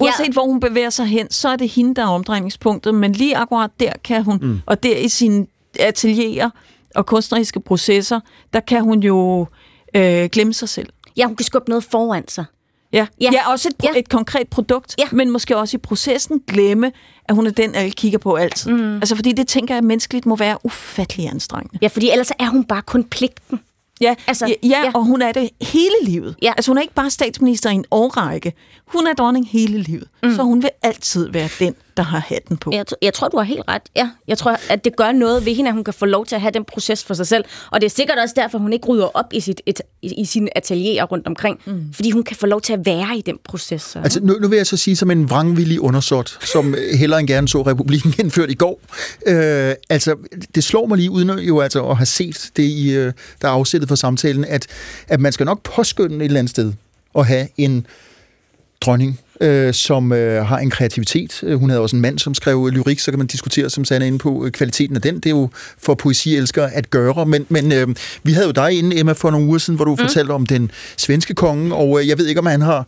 Uanset 0.00 0.26
ja. 0.26 0.32
hvor 0.32 0.46
hun 0.46 0.60
bevæger 0.60 0.90
sig 0.90 1.06
hen, 1.06 1.30
så 1.30 1.48
er 1.48 1.56
det 1.56 1.68
hende, 1.68 1.94
der 1.94 2.02
er 2.02 2.06
omdrejningspunktet, 2.06 2.94
men 2.94 3.12
lige 3.12 3.36
akkurat 3.36 3.70
der 3.80 3.92
kan 4.04 4.24
hun, 4.24 4.38
mm. 4.42 4.60
og 4.66 4.82
der 4.82 4.96
i 4.96 5.08
sine 5.08 5.46
atelierer 5.80 6.50
og 6.94 7.06
kunstneriske 7.06 7.60
processer, 7.60 8.20
der 8.52 8.60
kan 8.60 8.82
hun 8.82 9.02
jo 9.02 9.46
øh, 9.94 10.28
glemme 10.32 10.54
sig 10.54 10.68
selv. 10.68 10.88
Ja, 11.16 11.26
hun 11.26 11.36
kan 11.36 11.44
skubbe 11.44 11.68
noget 11.68 11.84
foran 11.84 12.28
sig. 12.28 12.44
Ja, 12.92 13.06
ja. 13.20 13.30
ja 13.32 13.50
også 13.50 13.68
et, 13.68 13.84
ja. 13.84 13.90
et 13.96 14.08
konkret 14.08 14.48
produkt, 14.48 14.94
ja. 14.98 15.04
men 15.12 15.30
måske 15.30 15.56
også 15.56 15.76
i 15.76 15.78
processen 15.78 16.42
glemme, 16.48 16.92
at 17.28 17.34
hun 17.34 17.46
er 17.46 17.50
den, 17.50 17.74
alle 17.74 17.90
kigger 17.90 18.18
på 18.18 18.34
altid. 18.34 18.70
Mm. 18.70 18.94
Altså, 18.94 19.16
fordi 19.16 19.32
det 19.32 19.48
tænker 19.48 19.74
jeg 19.74 19.84
menneskeligt 19.84 20.26
må 20.26 20.36
være 20.36 20.58
ufattelig 20.64 21.28
anstrengende. 21.28 21.78
Ja, 21.82 21.86
fordi 21.86 22.10
ellers 22.10 22.30
er 22.38 22.48
hun 22.48 22.64
bare 22.64 22.82
kun 22.82 23.04
pligten. 23.04 23.60
Ja, 24.00 24.14
altså, 24.26 24.46
ja, 24.46 24.54
ja, 24.62 24.84
ja, 24.84 24.90
og 24.94 25.04
hun 25.04 25.22
er 25.22 25.32
det 25.32 25.50
hele 25.60 25.94
livet. 26.02 26.36
Ja. 26.42 26.52
Altså, 26.56 26.70
hun 26.70 26.78
er 26.78 26.82
ikke 26.82 26.94
bare 26.94 27.10
statsminister 27.10 27.70
i 27.70 27.74
en 27.74 27.84
årrække. 27.90 28.52
Hun 28.86 29.06
er 29.06 29.12
dronning 29.12 29.48
hele 29.48 29.78
livet. 29.78 30.08
Mm. 30.22 30.34
Så 30.34 30.42
hun 30.42 30.62
vil 30.62 30.70
altid 30.82 31.30
være 31.30 31.48
den, 31.58 31.74
der 31.96 32.02
har 32.02 32.18
hatten 32.18 32.56
på. 32.56 32.70
Jeg, 32.74 32.84
jeg 33.02 33.14
tror, 33.14 33.28
du 33.28 33.36
har 33.36 33.44
helt 33.44 33.62
ret. 33.68 33.82
Ja, 33.96 34.10
jeg 34.28 34.38
tror, 34.38 34.58
at 34.70 34.84
det 34.84 34.96
gør 34.96 35.12
noget 35.12 35.46
ved 35.46 35.54
hende, 35.54 35.68
at 35.68 35.74
hun 35.74 35.84
kan 35.84 35.94
få 35.94 36.06
lov 36.06 36.26
til 36.26 36.34
at 36.34 36.40
have 36.40 36.50
den 36.50 36.64
proces 36.64 37.04
for 37.04 37.14
sig 37.14 37.26
selv. 37.26 37.44
Og 37.70 37.80
det 37.80 37.86
er 37.86 37.90
sikkert 37.90 38.18
også 38.18 38.34
derfor, 38.36 38.58
hun 38.58 38.72
ikke 38.72 38.86
rydder 38.86 39.16
op 39.16 39.32
i, 39.32 39.40
sit, 39.40 39.60
et, 39.66 39.80
i, 40.02 40.20
i 40.20 40.24
sine 40.24 40.56
atelierer 40.56 41.04
rundt 41.04 41.26
omkring. 41.26 41.60
Mm. 41.64 41.92
Fordi 41.92 42.10
hun 42.10 42.22
kan 42.22 42.36
få 42.36 42.46
lov 42.46 42.60
til 42.60 42.72
at 42.72 42.86
være 42.86 43.18
i 43.18 43.20
den 43.20 43.36
proces. 43.44 43.82
Så. 43.82 43.98
Altså, 43.98 44.20
nu, 44.22 44.38
nu 44.40 44.48
vil 44.48 44.56
jeg 44.56 44.66
så 44.66 44.76
sige 44.76 44.96
som 44.96 45.10
en 45.10 45.30
vrangvillig 45.30 45.80
undersåt, 45.80 46.38
som 46.40 46.74
heller 46.98 47.18
end 47.18 47.28
gerne 47.28 47.48
så 47.48 47.62
republikken 47.62 48.14
indført 48.24 48.50
i 48.50 48.54
går. 48.54 48.80
Øh, 49.26 49.74
altså, 49.90 50.16
det 50.54 50.64
slår 50.64 50.86
mig 50.86 50.98
lige, 50.98 51.10
uden 51.10 51.38
jo 51.38 51.60
altså 51.60 51.84
at 51.84 51.96
have 51.96 52.06
set 52.06 52.50
det, 52.56 52.62
i, 52.62 52.90
øh, 52.90 53.12
der 53.42 53.48
er 53.48 53.52
afsættet 53.52 53.88
for 53.88 53.96
samtalen, 53.96 54.44
at, 54.44 54.66
at 55.08 55.20
man 55.20 55.32
skal 55.32 55.46
nok 55.46 55.62
påskynde 55.62 56.16
et 56.16 56.22
eller 56.24 56.38
andet 56.38 56.50
sted 56.50 56.72
at 57.18 57.26
have 57.26 57.48
en 57.56 57.86
dronning, 58.80 59.20
øh, 59.42 59.74
som 59.74 60.12
øh, 60.12 60.46
har 60.46 60.58
en 60.58 60.70
kreativitet. 60.70 61.40
Øh, 61.42 61.58
Hun 61.58 61.70
havde 61.70 61.82
også 61.82 61.96
en 61.96 62.02
mand, 62.02 62.18
som 62.18 62.34
skrev 62.34 62.68
lyrik, 62.68 62.98
så 62.98 63.10
kan 63.10 63.18
man 63.18 63.26
diskutere, 63.26 63.70
som 63.70 63.84
Sanne 63.84 64.06
inde 64.06 64.18
på, 64.18 64.44
øh, 64.44 64.50
kvaliteten 64.50 64.96
af 64.96 65.02
den. 65.02 65.14
Det 65.14 65.26
er 65.26 65.30
jo 65.30 65.48
for 65.78 65.94
poesielskere 65.94 66.72
at 66.72 66.90
gøre. 66.90 67.26
Men, 67.26 67.46
men 67.48 67.72
øh, 67.72 67.88
vi 68.22 68.32
havde 68.32 68.46
jo 68.46 68.52
dig 68.52 68.78
inde, 68.78 68.98
Emma, 68.98 69.12
for 69.12 69.30
nogle 69.30 69.46
uger 69.46 69.58
siden, 69.58 69.76
hvor 69.76 69.84
du 69.84 69.90
mm. 69.90 69.98
fortalte 69.98 70.30
om 70.30 70.46
den 70.46 70.70
svenske 70.96 71.34
konge, 71.34 71.74
og 71.74 72.00
øh, 72.00 72.08
jeg 72.08 72.18
ved 72.18 72.26
ikke, 72.26 72.38
om 72.38 72.46
han 72.46 72.60
har 72.60 72.86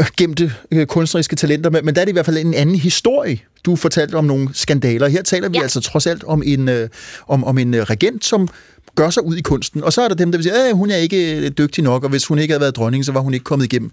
øh, 0.00 0.06
gemte 0.16 0.52
øh, 0.70 0.86
kunstneriske 0.86 1.36
talenter, 1.36 1.70
men, 1.70 1.84
men 1.84 1.94
der 1.94 2.00
er 2.00 2.04
det 2.04 2.12
i 2.12 2.14
hvert 2.14 2.26
fald 2.26 2.38
en 2.38 2.54
anden 2.54 2.76
historie. 2.76 3.38
Du 3.64 3.76
fortalte 3.76 4.14
om 4.14 4.24
nogle 4.24 4.48
skandaler. 4.52 5.08
Her 5.08 5.22
taler 5.22 5.48
vi 5.48 5.56
ja. 5.56 5.62
altså 5.62 5.80
trods 5.80 6.06
alt 6.06 6.24
om 6.24 6.42
en, 6.46 6.68
øh, 6.68 6.88
om, 7.28 7.44
om 7.44 7.58
en 7.58 7.74
øh, 7.74 7.82
regent, 7.82 8.24
som 8.24 8.48
gør 8.94 9.10
sig 9.10 9.24
ud 9.24 9.36
i 9.36 9.40
kunsten. 9.40 9.84
Og 9.84 9.92
så 9.92 10.02
er 10.02 10.08
der 10.08 10.14
dem, 10.14 10.32
der 10.32 10.38
vil 10.38 10.44
sige, 10.44 10.68
at 10.68 10.76
hun 10.76 10.90
er 10.90 10.96
ikke 10.96 11.50
dygtig 11.50 11.84
nok, 11.84 12.04
og 12.04 12.10
hvis 12.10 12.26
hun 12.26 12.38
ikke 12.38 12.52
havde 12.52 12.60
været 12.60 12.76
dronning, 12.76 13.04
så 13.04 13.12
var 13.12 13.20
hun 13.20 13.34
ikke 13.34 13.44
kommet 13.44 13.64
igennem. 13.64 13.90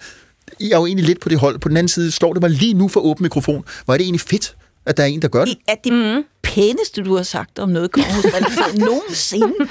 Jeg 0.60 0.72
er 0.72 0.78
jo 0.78 0.86
egentlig 0.86 1.06
lidt 1.06 1.20
på 1.20 1.30
det 1.30 1.40
hold. 1.40 1.60
På 1.60 1.70
den 1.70 1.78
anden 1.78 1.90
side 1.90 2.12
står 2.12 2.34
det 2.34 2.42
mig 2.42 2.52
lige 2.52 2.74
nu 2.74 2.88
for 2.88 3.00
åben 3.00 3.24
mikrofon. 3.24 3.64
Hvor 3.86 3.94
er 3.94 3.98
det 3.98 4.04
egentlig 4.04 4.22
fedt, 4.22 4.56
at 4.86 4.98
der 4.98 5.04
er 5.04 5.08
en, 5.08 5.22
der 5.22 5.28
gør 5.28 5.46
det. 5.46 5.58
Det 5.58 5.64
er 5.68 5.76
det 5.84 5.94
mm. 6.18 6.24
pæneste, 6.44 7.04
du 7.04 7.16
har 7.16 7.24
sagt 7.24 7.60
om 7.60 7.70
noget 7.70 7.92
kongehusrelateret 7.92 8.78
nogensinde. 8.90 9.46
Det 9.48 9.60
er, 9.60 9.68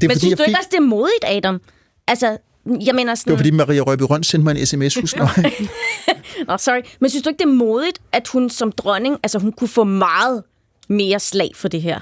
Men 0.00 0.10
fordi, 0.10 0.18
synes 0.18 0.20
du 0.20 0.42
ikke 0.42 0.44
fik- 0.50 0.56
også, 0.58 0.68
det 0.72 0.76
er 0.76 0.80
modigt, 0.80 1.24
Adam? 1.24 1.60
Altså, 2.08 2.36
jeg 2.86 2.94
mener 2.94 3.14
sådan... 3.14 3.30
Det 3.30 3.32
var 3.32 3.36
fordi 3.38 3.50
Maria 3.50 3.80
Røby 3.80 4.02
Røn 4.02 4.24
sendte 4.24 4.44
mig 4.44 4.58
en 4.60 4.66
sms, 4.66 4.94
husk 4.94 5.16
nu. 5.18 5.24
Nå, 6.48 6.56
sorry. 6.58 6.80
Men 7.00 7.10
synes 7.10 7.22
du 7.22 7.28
ikke, 7.30 7.38
det 7.38 7.44
er 7.50 7.52
modigt, 7.54 7.98
at 8.12 8.28
hun 8.28 8.50
som 8.50 8.72
dronning, 8.72 9.16
altså 9.22 9.38
hun 9.38 9.52
kunne 9.52 9.68
få 9.68 9.84
meget 9.84 10.42
mere 10.88 11.20
slag 11.20 11.50
for 11.54 11.68
det 11.68 11.82
her? 11.82 12.00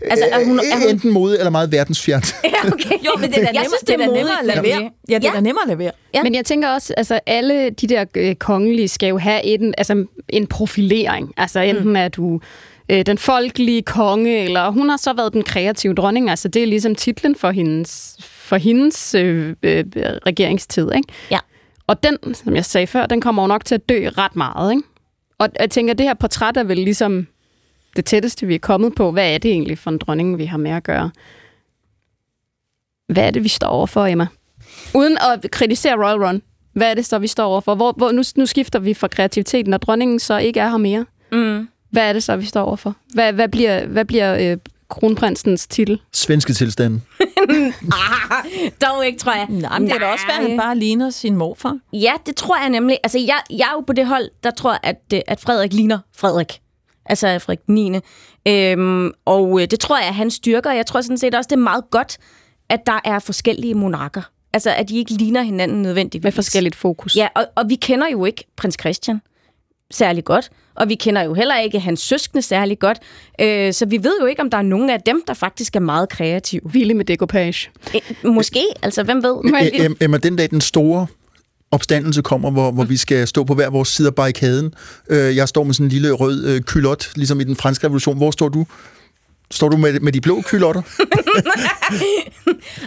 Altså, 0.00 0.24
er 0.32 0.44
hun, 0.44 0.58
er 0.58 0.78
hun... 0.78 0.88
Enten 0.88 1.12
modig 1.12 1.38
eller 1.38 1.50
meget 1.50 1.72
verdensfjernt. 1.72 2.34
Ja, 2.44 2.68
okay. 2.72 2.90
Jo, 2.90 3.10
men 3.20 3.30
det 3.30 3.38
er 3.38 3.42
da 3.42 3.46
Jeg 3.46 3.52
nemmere, 3.52 3.64
synes, 3.64 3.80
det 3.80 3.94
er 3.94 3.96
da 3.96 4.06
modigt, 4.06 4.20
nemmere 4.20 4.38
at 4.40 4.46
lade 4.46 4.62
være. 4.62 4.90
Ja, 5.08 5.18
det 5.18 5.24
er 5.24 5.32
da 5.32 5.40
nemmere 5.40 5.62
at 5.62 5.68
lade 5.68 5.78
være. 5.78 5.90
Ja. 6.14 6.22
Men 6.22 6.34
jeg 6.34 6.44
tænker 6.44 6.68
også, 6.68 6.94
altså 6.96 7.20
alle 7.26 7.70
de 7.70 7.86
der 7.86 8.04
øh, 8.14 8.34
kongelige 8.34 8.88
skal 8.88 9.08
jo 9.08 9.18
have 9.18 9.44
en, 9.44 9.74
altså, 9.78 10.04
en 10.28 10.46
profilering. 10.46 11.32
Altså 11.36 11.60
enten 11.60 11.88
mm. 11.88 11.96
er 11.96 12.08
du 12.08 12.40
øh, 12.88 13.06
den 13.06 13.18
folkelige 13.18 13.82
konge, 13.82 14.44
eller 14.44 14.70
hun 14.70 14.88
har 14.88 14.96
så 14.96 15.12
været 15.12 15.32
den 15.32 15.42
kreative 15.42 15.94
dronning. 15.94 16.30
Altså 16.30 16.48
det 16.48 16.62
er 16.62 16.66
ligesom 16.66 16.94
titlen 16.94 17.36
for 17.36 17.50
hendes, 17.50 18.16
for 18.22 18.56
hendes 18.56 19.14
øh, 19.14 19.54
øh, 19.62 19.84
regeringstid. 20.26 20.92
Ikke? 20.96 21.08
Ja. 21.30 21.38
Og 21.86 22.02
den, 22.02 22.34
som 22.34 22.56
jeg 22.56 22.64
sagde 22.64 22.86
før, 22.86 23.06
den 23.06 23.20
kommer 23.20 23.42
jo 23.42 23.46
nok 23.46 23.64
til 23.64 23.74
at 23.74 23.88
dø 23.88 24.08
ret 24.18 24.36
meget. 24.36 24.72
Ikke? 24.72 24.82
Og 25.38 25.48
jeg 25.60 25.70
tænker, 25.70 25.94
at 25.94 25.98
det 25.98 26.06
her 26.06 26.14
portræt 26.14 26.56
er 26.56 26.64
vel 26.64 26.76
ligesom 26.76 27.26
det 27.96 28.04
tætteste, 28.04 28.46
vi 28.46 28.54
er 28.54 28.58
kommet 28.58 28.94
på. 28.94 29.10
Hvad 29.10 29.34
er 29.34 29.38
det 29.38 29.50
egentlig 29.50 29.78
for 29.78 29.90
en 29.90 29.98
dronning, 29.98 30.38
vi 30.38 30.44
har 30.44 30.58
med 30.58 30.70
at 30.70 30.82
gøre? 30.82 31.10
Hvad 33.08 33.26
er 33.26 33.30
det, 33.30 33.44
vi 33.44 33.48
står 33.48 33.68
overfor, 33.68 34.06
Emma? 34.06 34.26
Uden 34.94 35.18
at 35.20 35.50
kritisere 35.50 35.94
Royal 35.94 36.24
Run, 36.24 36.42
hvad 36.72 36.90
er 36.90 36.94
det 36.94 37.06
så, 37.06 37.18
vi 37.18 37.26
står 37.26 37.44
overfor? 37.44 37.74
Hvor, 37.74 37.92
hvor, 37.96 38.12
nu, 38.12 38.22
nu 38.36 38.46
skifter 38.46 38.78
vi 38.78 38.94
fra 38.94 39.08
kreativiteten, 39.08 39.70
når 39.70 39.78
dronningen 39.78 40.18
så 40.18 40.38
ikke 40.38 40.60
er 40.60 40.68
her 40.68 40.76
mere. 40.76 41.06
Mm. 41.32 41.68
Hvad 41.90 42.08
er 42.08 42.12
det 42.12 42.22
så, 42.22 42.36
vi 42.36 42.46
står 42.46 42.62
overfor? 42.62 42.94
Hvad, 43.14 43.32
hvad 43.32 43.48
bliver, 43.48 43.86
hvad 43.86 44.04
bliver 44.04 44.52
øh, 44.52 44.56
kronprinsens 44.88 45.66
titel? 45.66 46.00
Svenske 46.12 46.52
tilstanden. 46.52 47.02
ah, 47.20 48.44
dog 48.82 49.06
ikke, 49.06 49.18
tror 49.18 49.32
jeg. 49.32 49.46
Nej, 49.48 49.78
men 49.78 49.88
det 49.88 49.94
er 49.94 49.98
da 49.98 50.06
også, 50.06 50.24
hvad 50.24 50.48
han 50.48 50.58
bare 50.58 50.76
ligner 50.76 51.10
sin 51.10 51.36
morfar. 51.36 51.78
Ja, 51.92 52.12
det 52.26 52.36
tror 52.36 52.60
jeg 52.60 52.70
nemlig. 52.70 52.98
Altså, 53.02 53.18
jeg, 53.18 53.40
jeg 53.50 53.68
er 53.70 53.72
jo 53.72 53.80
på 53.80 53.92
det 53.92 54.06
hold, 54.06 54.30
der 54.42 54.50
tror, 54.50 54.78
at, 54.82 55.00
øh, 55.14 55.20
at 55.26 55.40
Frederik 55.40 55.72
ligner 55.72 55.98
Frederik. 56.16 56.60
Altså 57.08 57.38
Frederik 57.38 57.58
9. 57.68 57.98
Øhm, 58.48 59.10
og 59.24 59.60
øh, 59.62 59.66
det 59.70 59.80
tror 59.80 59.98
jeg 59.98 60.08
er 60.08 60.12
hans 60.12 60.34
styrker. 60.34 60.72
Jeg 60.72 60.86
tror 60.86 61.00
sådan 61.00 61.18
set 61.18 61.34
også, 61.34 61.48
det 61.48 61.56
er 61.56 61.60
meget 61.60 61.84
godt, 61.90 62.18
at 62.68 62.80
der 62.86 63.00
er 63.04 63.18
forskellige 63.18 63.74
monarker. 63.74 64.22
Altså, 64.52 64.70
at 64.70 64.88
de 64.88 64.96
ikke 64.98 65.12
ligner 65.12 65.42
hinanden 65.42 65.82
nødvendigvis. 65.82 66.24
Med 66.24 66.32
forskelligt 66.32 66.74
fokus. 66.74 67.16
Ja, 67.16 67.28
og, 67.34 67.44
og 67.56 67.68
vi 67.68 67.74
kender 67.74 68.08
jo 68.12 68.24
ikke 68.24 68.44
prins 68.56 68.76
Christian 68.80 69.20
særlig 69.90 70.24
godt, 70.24 70.50
og 70.74 70.88
vi 70.88 70.94
kender 70.94 71.22
jo 71.22 71.34
heller 71.34 71.58
ikke 71.58 71.80
hans 71.80 72.00
søskende 72.00 72.42
særlig 72.42 72.78
godt, 72.78 72.98
øh, 73.40 73.72
så 73.72 73.86
vi 73.86 74.04
ved 74.04 74.12
jo 74.20 74.26
ikke, 74.26 74.42
om 74.42 74.50
der 74.50 74.58
er 74.58 74.62
nogen 74.62 74.90
af 74.90 75.00
dem, 75.00 75.22
der 75.26 75.34
faktisk 75.34 75.76
er 75.76 75.80
meget 75.80 76.08
kreative. 76.08 76.60
Vilde 76.72 76.94
med 76.94 77.04
dekopage. 77.04 77.70
Øh, 77.94 78.00
måske, 78.32 78.60
altså 78.82 79.02
hvem 79.02 79.22
ved? 79.22 79.36
Æ- 79.62 79.86
Em- 79.86 79.94
Emma, 80.00 80.16
den 80.16 80.36
dag 80.36 80.50
den 80.50 80.60
store 80.60 81.06
opstandelse 81.70 82.22
kommer, 82.22 82.50
hvor, 82.50 82.70
hvor 82.70 82.84
vi 82.84 82.96
skal 82.96 83.28
stå 83.28 83.44
på 83.44 83.54
hver 83.54 83.70
vores 83.70 83.88
side 83.88 84.08
af 84.08 84.14
barrikaden. 84.14 84.74
Øh, 85.10 85.36
jeg 85.36 85.48
står 85.48 85.64
med 85.64 85.74
sådan 85.74 85.86
en 85.86 85.90
lille 85.90 86.12
rød 86.12 86.44
øh, 86.44 86.60
kylot, 86.60 87.16
ligesom 87.16 87.40
i 87.40 87.44
den 87.44 87.56
franske 87.56 87.86
revolution. 87.86 88.16
Hvor 88.16 88.30
står 88.30 88.48
du? 88.48 88.66
Står 89.50 89.68
du 89.68 89.76
med, 89.76 90.00
med 90.00 90.12
de 90.12 90.20
blå 90.20 90.42
kylotter? 90.46 90.82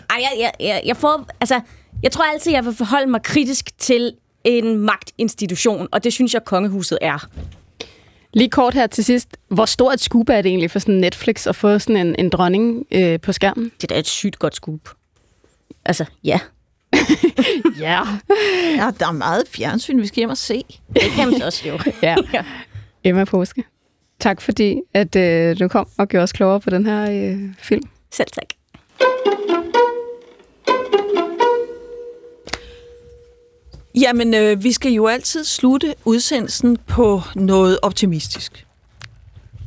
Ej, 0.10 0.18
jeg, 0.18 0.32
jeg, 0.40 0.52
jeg, 0.60 0.82
jeg 0.86 0.98
får, 0.98 1.28
altså, 1.40 1.62
jeg 2.04 2.12
tror 2.12 2.24
altid, 2.24 2.52
jeg 2.52 2.66
vil 2.66 2.74
forholde 2.74 3.12
mig 3.12 3.24
kritisk 3.24 3.70
til 3.78 4.14
en 4.44 4.78
magtinstitution, 4.78 5.88
og 5.92 6.04
det 6.04 6.14
synes 6.14 6.34
jeg, 6.34 6.46
kongehuset 6.46 6.98
er. 7.02 7.28
Lige 8.34 8.50
kort 8.50 8.74
her 8.74 8.88
til 8.88 9.04
sidst. 9.04 9.38
Hvor 9.48 9.66
stort 9.66 9.94
et 9.94 10.00
scoop 10.00 10.30
er 10.30 10.42
det 10.42 10.50
egentlig 10.50 10.72
for 10.72 10.80
sådan 10.80 10.96
Netflix 10.96 11.48
at 11.48 11.56
få 11.56 11.80
sådan 11.80 12.08
en, 12.08 12.16
en 12.20 12.30
dronning 12.30 12.86
øh, 12.92 13.20
på 13.20 13.32
skærmen? 13.32 13.72
Det 13.82 13.84
er 13.84 13.88
da 13.96 14.00
et 14.00 14.08
sygt 14.08 14.40
godt 14.40 14.56
scoop. 14.56 14.90
Altså, 15.86 16.06
ja. 16.24 16.40
ja. 17.86 18.02
Ja, 18.78 18.92
der 19.00 19.08
er 19.08 19.12
meget 19.12 19.44
fjernsyn, 19.48 20.02
vi 20.02 20.08
skal 20.08 20.16
hjem 20.16 20.30
og 20.30 20.38
se. 20.38 20.64
Det 20.94 21.02
kan 21.16 21.30
man 21.30 21.40
så 21.40 21.46
også 21.46 21.68
jo. 21.68 21.80
ja. 22.04 22.16
Emma 23.04 23.26
Påske. 23.26 23.64
Tak 24.20 24.42
fordi, 24.42 24.82
at 24.94 25.16
øh, 25.16 25.60
du 25.60 25.68
kom 25.68 25.88
og 25.98 26.08
gjorde 26.08 26.24
os 26.24 26.32
klogere 26.32 26.60
på 26.60 26.70
den 26.70 26.86
her 26.86 27.12
øh, 27.12 27.40
film. 27.60 27.84
Selv 28.12 28.28
tak. 28.28 28.46
Jamen, 33.96 34.34
øh, 34.34 34.64
vi 34.64 34.72
skal 34.72 34.92
jo 34.92 35.08
altid 35.08 35.44
slutte 35.44 35.96
udsendelsen 36.06 36.78
på 36.88 37.22
noget 37.36 37.80
optimistisk. 37.82 38.66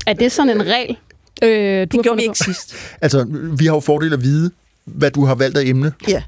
Er 0.06 0.12
det 0.12 0.32
sådan 0.32 0.60
en 0.60 0.66
regel? 0.66 0.96
Øh, 1.42 1.80
du 1.80 1.96
det 1.96 2.02
gjorde 2.02 2.16
vi 2.16 2.22
ikke 2.22 2.38
sidst. 2.38 2.74
altså, 3.01 3.26
vi 3.59 3.66
har 3.66 3.74
jo 3.74 3.80
fordel 3.80 4.12
at 4.12 4.22
vide, 4.22 4.51
hvad 4.84 5.10
du 5.10 5.24
har 5.24 5.34
valgt 5.34 5.59
af 5.59 5.62
emne. 5.64 5.92
Ja. 6.09 6.22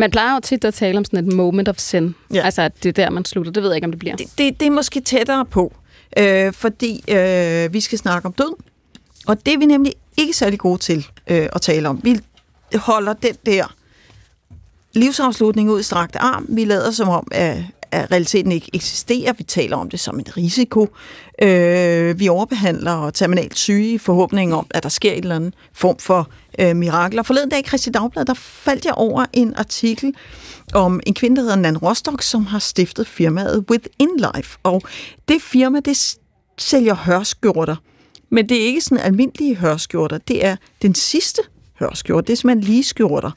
Man 0.00 0.10
plejer 0.10 0.34
jo 0.34 0.40
tit 0.40 0.64
at 0.64 0.74
tale 0.74 0.98
om 0.98 1.04
sådan 1.04 1.28
et 1.28 1.34
moment 1.34 1.68
of 1.68 1.78
sin. 1.78 2.14
Ja. 2.34 2.44
Altså, 2.44 2.62
at 2.62 2.82
det 2.82 2.88
er 2.88 2.92
der, 2.92 3.10
man 3.10 3.24
slutter. 3.24 3.52
Det 3.52 3.62
ved 3.62 3.70
jeg 3.70 3.76
ikke, 3.76 3.84
om 3.84 3.92
det 3.92 3.98
bliver. 3.98 4.16
Det, 4.16 4.26
det, 4.38 4.60
det 4.60 4.66
er 4.66 4.70
måske 4.70 5.00
tættere 5.00 5.44
på, 5.44 5.72
øh, 6.16 6.52
fordi 6.52 7.04
øh, 7.08 7.72
vi 7.72 7.80
skal 7.80 7.98
snakke 7.98 8.26
om 8.26 8.32
død. 8.32 8.54
Og 9.26 9.46
det 9.46 9.54
er 9.54 9.58
vi 9.58 9.66
nemlig 9.66 9.92
ikke 10.16 10.32
særlig 10.32 10.58
gode 10.58 10.78
til 10.78 11.06
øh, 11.26 11.48
at 11.52 11.60
tale 11.60 11.88
om. 11.88 12.00
Vi 12.02 12.20
holder 12.74 13.12
den 13.12 13.34
der 13.46 13.74
livsafslutning 14.92 15.70
ud 15.70 15.80
i 15.80 15.82
strakt 15.82 16.16
arm. 16.16 16.46
Vi 16.48 16.64
lader 16.64 16.90
som 16.90 17.08
om, 17.08 17.28
at, 17.32 17.56
at 17.92 18.10
realiteten 18.10 18.52
ikke 18.52 18.70
eksisterer. 18.72 19.32
Vi 19.32 19.42
taler 19.42 19.76
om 19.76 19.90
det 19.90 20.00
som 20.00 20.18
en 20.18 20.36
risiko. 20.36 20.88
Øh, 21.42 22.20
vi 22.20 22.28
overbehandler 22.28 23.10
terminalt 23.10 23.58
syge 23.58 23.92
i 23.92 23.98
forhåbning 23.98 24.54
om, 24.54 24.66
at 24.70 24.82
der 24.82 24.88
sker 24.88 25.12
et 25.12 25.18
eller 25.18 25.36
andet 25.36 25.54
form 25.72 25.98
for 25.98 26.28
øh, 26.58 26.76
mirakler. 26.76 27.22
Forleden 27.22 27.48
dag 27.48 27.60
i 27.60 27.68
Christi 27.68 27.90
Dagblad, 27.90 28.24
der 28.24 28.34
faldt 28.34 28.84
jeg 28.84 28.94
over 28.94 29.26
en 29.32 29.54
artikel 29.56 30.14
om 30.74 31.00
en 31.06 31.14
kvinde, 31.14 31.36
der 31.36 31.42
hedder 31.42 31.56
Nan 31.56 31.78
Rostock, 31.78 32.22
som 32.22 32.46
har 32.46 32.58
stiftet 32.58 33.06
firmaet 33.06 33.64
Within 33.70 34.10
Life. 34.34 34.58
Og 34.62 34.82
det 35.28 35.42
firma, 35.42 35.80
det 35.80 36.16
sælger 36.58 36.94
hørskjorter. 36.94 37.76
Men 38.30 38.48
det 38.48 38.62
er 38.62 38.66
ikke 38.66 38.80
sådan 38.80 39.04
almindelige 39.04 39.56
hørskjorter. 39.56 40.18
Det 40.18 40.44
er 40.44 40.56
den 40.82 40.94
sidste 40.94 41.42
hørskjorte. 41.78 42.26
Det 42.26 42.32
er 42.32 42.36
simpelthen 42.36 42.72
lige 42.72 42.84
skjorter. 42.84 43.30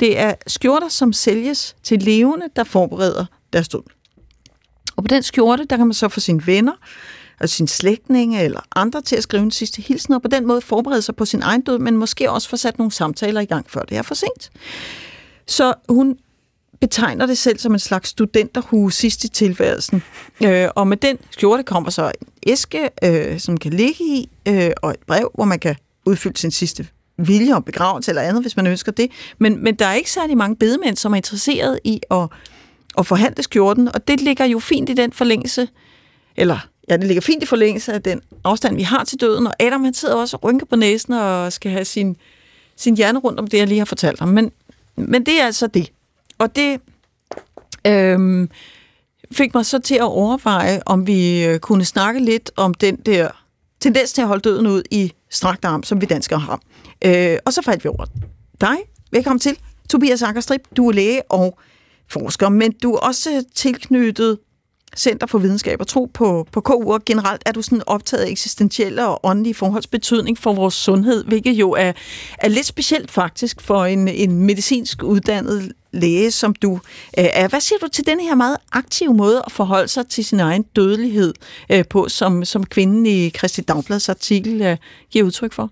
Det 0.00 0.18
er 0.18 0.34
skjorter, 0.46 0.88
som 0.88 1.12
sælges 1.12 1.76
til 1.82 2.02
levende, 2.02 2.46
der 2.56 2.64
forbereder 2.64 3.24
der 3.54 3.62
stod. 3.62 3.82
Og 4.96 5.04
på 5.04 5.08
den 5.08 5.22
skjorte, 5.22 5.64
der 5.64 5.76
kan 5.76 5.86
man 5.86 5.94
så 5.94 6.08
få 6.08 6.20
sine 6.20 6.46
venner, 6.46 6.72
og 7.40 7.48
sine 7.48 7.68
slægtninge 7.68 8.42
eller 8.42 8.60
andre 8.76 9.02
til 9.02 9.16
at 9.16 9.22
skrive 9.22 9.42
en 9.42 9.50
sidste 9.50 9.82
hilsen, 9.82 10.14
og 10.14 10.22
på 10.22 10.28
den 10.28 10.46
måde 10.46 10.60
forberede 10.60 11.02
sig 11.02 11.16
på 11.16 11.24
sin 11.24 11.42
egen 11.42 11.60
død, 11.60 11.78
men 11.78 11.96
måske 11.96 12.30
også 12.30 12.48
få 12.48 12.56
sat 12.56 12.78
nogle 12.78 12.92
samtaler 12.92 13.40
i 13.40 13.44
gang, 13.44 13.70
før 13.70 13.82
det 13.82 13.96
er 13.96 14.02
for 14.02 14.14
sent. 14.14 14.50
Så 15.46 15.74
hun 15.88 16.16
betegner 16.80 17.26
det 17.26 17.38
selv 17.38 17.58
som 17.58 17.72
en 17.72 17.78
slags 17.78 18.08
studenterhue 18.08 18.92
sidst 18.92 19.24
i 19.24 19.28
tilværelsen. 19.28 20.02
Øh, 20.44 20.68
og 20.74 20.88
med 20.88 20.96
den 20.96 21.18
skjorte 21.30 21.62
kommer 21.62 21.90
så 21.90 22.12
en 22.20 22.28
æske, 22.46 22.90
øh, 23.04 23.40
som 23.40 23.56
kan 23.56 23.72
ligge 23.72 24.04
i, 24.04 24.28
øh, 24.48 24.70
og 24.82 24.90
et 24.90 25.00
brev, 25.06 25.30
hvor 25.34 25.44
man 25.44 25.58
kan 25.58 25.76
udfylde 26.06 26.38
sin 26.38 26.50
sidste 26.50 26.88
vilje 27.16 27.54
om 27.54 27.62
begravelse 27.62 28.10
eller 28.10 28.22
andet, 28.22 28.42
hvis 28.42 28.56
man 28.56 28.66
ønsker 28.66 28.92
det. 28.92 29.10
Men, 29.38 29.64
men 29.64 29.74
der 29.74 29.86
er 29.86 29.94
ikke 29.94 30.10
særlig 30.10 30.36
mange 30.36 30.56
bedemænd, 30.56 30.96
som 30.96 31.12
er 31.12 31.16
interesseret 31.16 31.80
i 31.84 32.00
at, 32.10 32.28
at 32.98 33.06
forhandle 33.06 33.42
skjorten, 33.42 33.88
og 33.88 34.08
det 34.08 34.20
ligger 34.20 34.44
jo 34.44 34.58
fint 34.58 34.88
i 34.88 34.94
den 34.94 35.12
forlængelse, 35.12 35.68
eller 36.36 36.58
ja, 36.88 36.96
det 36.96 37.06
ligger 37.06 37.20
fint 37.20 37.42
i 37.42 37.46
forlængelse 37.46 37.92
af 37.92 38.02
den 38.02 38.20
afstand, 38.44 38.76
vi 38.76 38.82
har 38.82 39.04
til 39.04 39.20
døden, 39.20 39.46
og 39.46 39.54
Adam 39.60 39.84
han 39.84 39.94
sidder 39.94 40.14
også 40.14 40.36
og 40.36 40.44
rynker 40.44 40.66
på 40.66 40.76
næsen 40.76 41.12
og 41.12 41.52
skal 41.52 41.72
have 41.72 41.84
sin, 41.84 42.16
sin 42.76 42.96
hjerne 42.96 43.18
rundt 43.18 43.40
om 43.40 43.46
det, 43.46 43.58
jeg 43.58 43.66
lige 43.66 43.78
har 43.78 43.84
fortalt 43.84 44.20
ham. 44.20 44.28
Men, 44.28 44.52
men 44.96 45.26
det 45.26 45.40
er 45.40 45.46
altså 45.46 45.66
det. 45.66 45.92
Og 46.38 46.56
det 46.56 46.80
øhm, 47.86 48.50
fik 49.32 49.54
mig 49.54 49.66
så 49.66 49.78
til 49.78 49.94
at 49.94 50.02
overveje, 50.02 50.82
om 50.86 51.06
vi 51.06 51.44
øh, 51.44 51.58
kunne 51.58 51.84
snakke 51.84 52.20
lidt 52.20 52.50
om 52.56 52.74
den 52.74 52.96
der 52.96 53.28
tendens 53.80 54.12
til 54.12 54.22
at 54.22 54.28
holde 54.28 54.42
døden 54.42 54.66
ud 54.66 54.82
i 54.90 55.12
strakt 55.30 55.64
arm, 55.64 55.82
som 55.82 56.00
vi 56.00 56.06
danskere 56.06 56.38
har. 56.38 56.60
Øh, 57.04 57.38
og 57.44 57.52
så 57.52 57.62
faldt 57.62 57.84
vi 57.84 57.88
over 57.88 58.04
dig. 58.60 58.76
Velkommen 59.10 59.40
til. 59.40 59.58
Tobias 59.90 60.22
Akkerstrip, 60.22 60.60
du 60.76 60.88
er 60.88 60.92
læge 60.92 61.22
og 61.30 61.58
forsker, 62.10 62.48
men 62.48 62.72
du 62.72 62.92
er 62.92 62.98
også 62.98 63.44
tilknyttet 63.54 64.38
Center 64.96 65.26
for 65.26 65.38
Videnskab 65.38 65.80
og 65.80 65.86
Tro 65.86 66.10
på, 66.14 66.46
på 66.52 66.60
KU, 66.60 66.92
og 66.92 67.04
generelt 67.04 67.42
er 67.46 67.52
du 67.52 67.62
sådan 67.62 67.82
optaget 67.86 68.24
af 68.24 68.30
eksistentielle 68.30 69.06
og 69.06 69.20
åndelige 69.22 69.54
forholds 69.54 69.86
betydning 69.86 70.38
for 70.38 70.52
vores 70.52 70.74
sundhed, 70.74 71.24
hvilket 71.24 71.52
jo 71.52 71.70
er, 71.70 71.92
er 72.38 72.48
lidt 72.48 72.66
specielt 72.66 73.10
faktisk 73.10 73.60
for 73.60 73.84
en, 73.84 74.08
en 74.08 74.40
medicinsk 74.40 75.02
uddannet 75.02 75.72
læge, 75.92 76.30
som 76.30 76.54
du 76.54 76.74
øh, 77.18 77.24
er. 77.32 77.48
Hvad 77.48 77.60
siger 77.60 77.78
du 77.78 77.88
til 77.88 78.06
den 78.06 78.20
her 78.20 78.34
meget 78.34 78.56
aktive 78.72 79.14
måde 79.14 79.42
at 79.46 79.52
forholde 79.52 79.88
sig 79.88 80.08
til 80.08 80.24
sin 80.24 80.40
egen 80.40 80.62
dødelighed 80.62 81.34
øh, 81.70 81.84
på, 81.90 82.08
som, 82.08 82.44
som 82.44 82.66
kvinden 82.66 83.06
i 83.06 83.30
Christi 83.30 83.60
Dagblads 83.60 84.08
artikel 84.08 84.62
øh, 84.62 84.76
giver 85.10 85.24
udtryk 85.24 85.52
for? 85.52 85.70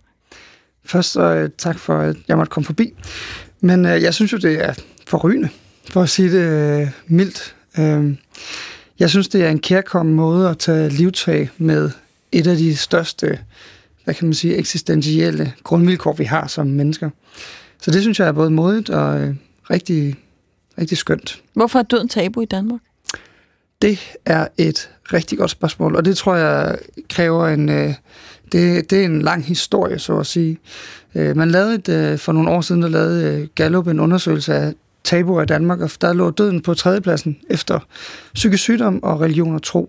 Først 0.85 1.13
så 1.13 1.23
øh, 1.23 1.51
tak 1.59 1.79
for, 1.79 1.99
at 1.99 2.17
jeg 2.29 2.37
måtte 2.37 2.51
komme 2.51 2.65
forbi. 2.65 2.93
Men 3.61 3.87
øh, 3.87 4.03
jeg 4.03 4.15
synes 4.15 4.33
jo, 4.33 4.39
det 4.39 4.65
er 4.65 4.75
forrygende, 5.07 5.49
for 5.91 6.03
at 6.03 6.09
sige 6.09 6.33
det 6.33 6.81
øh, 6.81 6.89
mildt. 7.07 7.55
Øh, 7.79 8.15
jeg 8.99 9.11
synes, 9.11 9.29
det 9.29 9.45
er 9.45 9.51
en 9.51 9.59
kærkommen 9.59 10.15
måde 10.15 10.49
at 10.49 10.59
tage 10.59 10.89
livtag 10.89 11.51
med 11.59 11.91
et 12.33 12.47
af 12.47 12.57
de 12.57 12.77
største, 12.77 13.39
hvad 14.05 14.15
kan 14.15 14.27
man 14.27 14.35
sige, 14.35 14.57
eksistentielle 14.57 15.53
grundvilkår, 15.63 16.13
vi 16.13 16.25
har 16.25 16.47
som 16.47 16.67
mennesker. 16.67 17.11
Så 17.81 17.91
det 17.91 18.03
synes 18.03 18.21
jeg 18.21 18.29
er 18.29 18.33
både 18.33 18.51
modigt 18.51 18.91
og 18.91 19.21
øh, 19.21 19.35
rigtig, 19.71 20.17
rigtig 20.79 20.99
skønt. 20.99 21.43
Hvorfor 21.55 21.79
er 21.79 21.83
døden 21.83 22.09
tabu 22.09 22.41
i 22.41 22.47
Danmark? 22.47 22.81
Det 23.83 23.99
er 24.25 24.49
et 24.59 24.91
rigtig 25.13 25.39
godt 25.39 25.51
spørgsmål, 25.51 25.97
og 25.97 26.05
det 26.05 26.17
tror 26.17 26.35
jeg 26.37 26.79
kræver 27.11 27.49
en... 27.49 27.69
Øh, 27.69 27.95
det, 28.53 28.91
det 28.91 29.01
er 29.01 29.05
en 29.05 29.23
lang 29.23 29.45
historie, 29.45 29.99
så 29.99 30.19
at 30.19 30.27
sige. 30.27 30.59
Øh, 31.15 31.37
man 31.37 31.51
lavede 31.51 31.75
et, 31.75 31.89
øh, 31.89 32.19
for 32.19 32.33
nogle 32.33 32.51
år 32.51 32.61
siden, 32.61 32.83
der 32.83 32.89
lavede 32.89 33.25
øh, 33.25 33.49
Gallup 33.55 33.87
en 33.87 34.01
undersøgelse 34.01 34.55
af 34.55 34.75
tabuer 35.05 35.43
i 35.43 35.47
Danmark, 35.47 35.81
og 35.81 35.91
der 36.01 36.12
lå 36.12 36.31
døden 36.31 36.61
på 36.61 36.74
tredjepladsen 36.74 37.37
efter 37.51 37.79
psykisk 38.35 38.62
sygdom 38.62 39.03
og 39.03 39.20
religion 39.20 39.55
og 39.55 39.62
tro. 39.62 39.89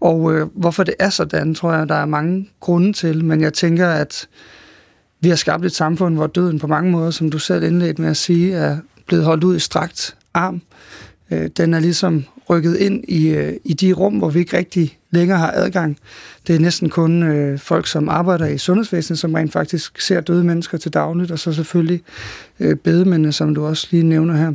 Og 0.00 0.34
øh, 0.34 0.46
hvorfor 0.54 0.84
det 0.84 0.94
er 0.98 1.10
sådan, 1.10 1.54
tror 1.54 1.72
jeg, 1.72 1.88
der 1.88 1.94
er 1.94 2.06
mange 2.06 2.48
grunde 2.60 2.92
til, 2.92 3.24
men 3.24 3.40
jeg 3.40 3.52
tænker, 3.52 3.88
at 3.88 4.28
vi 5.20 5.28
har 5.28 5.36
skabt 5.36 5.64
et 5.64 5.74
samfund, 5.74 6.14
hvor 6.14 6.26
døden 6.26 6.58
på 6.58 6.66
mange 6.66 6.90
måder, 6.90 7.10
som 7.10 7.30
du 7.30 7.38
selv 7.38 7.62
indledte 7.62 8.02
med 8.02 8.10
at 8.10 8.16
sige, 8.16 8.54
er 8.54 8.76
blevet 9.06 9.24
holdt 9.24 9.44
ud 9.44 9.56
i 9.56 9.60
strakt 9.60 10.16
arm. 10.34 10.62
Øh, 11.30 11.50
den 11.56 11.74
er 11.74 11.80
ligesom 11.80 12.24
rykket 12.52 12.76
ind 12.76 13.04
i, 13.08 13.28
øh, 13.28 13.52
i 13.64 13.72
de 13.72 13.92
rum, 13.92 14.14
hvor 14.14 14.30
vi 14.30 14.38
ikke 14.38 14.56
rigtig 14.56 14.98
længere 15.10 15.38
har 15.38 15.52
adgang. 15.54 15.98
Det 16.46 16.54
er 16.54 16.60
næsten 16.60 16.90
kun 16.90 17.22
øh, 17.22 17.58
folk, 17.58 17.86
som 17.86 18.08
arbejder 18.08 18.46
i 18.46 18.58
sundhedsvæsenet, 18.58 19.18
som 19.18 19.34
rent 19.34 19.52
faktisk 19.52 20.00
ser 20.00 20.20
døde 20.20 20.44
mennesker 20.44 20.78
til 20.78 20.92
dagligt, 20.92 21.30
og 21.30 21.38
så 21.38 21.52
selvfølgelig 21.52 22.02
øh, 22.60 22.76
bedemændene, 22.76 23.32
som 23.32 23.54
du 23.54 23.66
også 23.66 23.88
lige 23.90 24.02
nævner 24.02 24.36
her. 24.36 24.52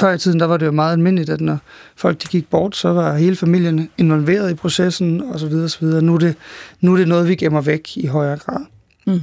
Før 0.00 0.12
i 0.12 0.18
tiden, 0.18 0.40
der 0.40 0.46
var 0.46 0.56
det 0.56 0.66
jo 0.66 0.72
meget 0.72 0.92
almindeligt, 0.92 1.30
at 1.30 1.40
når 1.40 1.58
folk 1.96 2.22
de 2.22 2.28
gik 2.28 2.50
bort, 2.50 2.76
så 2.76 2.88
var 2.88 3.16
hele 3.16 3.36
familien 3.36 3.90
involveret 3.98 4.50
i 4.50 4.54
processen, 4.54 5.22
og 5.22 5.40
så 5.40 5.46
videre, 5.46 5.64
og 5.64 5.70
så 5.70 5.78
videre. 5.80 6.02
Nu 6.02 6.14
er 6.14 6.18
det, 6.18 6.34
nu 6.80 6.92
er 6.92 6.96
det 6.96 7.08
noget, 7.08 7.28
vi 7.28 7.34
gemmer 7.34 7.60
væk 7.60 7.96
i 7.96 8.06
højere 8.06 8.36
grad. 8.36 8.60
Mm. 9.06 9.20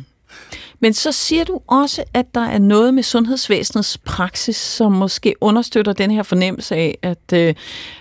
Men 0.81 0.93
så 0.93 1.11
siger 1.11 1.43
du 1.43 1.59
også, 1.67 2.03
at 2.13 2.25
der 2.35 2.45
er 2.45 2.59
noget 2.59 2.93
med 2.93 3.03
sundhedsvæsenets 3.03 3.97
praksis, 3.97 4.55
som 4.55 4.91
måske 4.91 5.35
understøtter 5.41 5.93
den 5.93 6.11
her 6.11 6.23
fornemmelse 6.23 6.75
af, 6.75 6.97
at, 7.01 7.33
øh, 7.33 7.53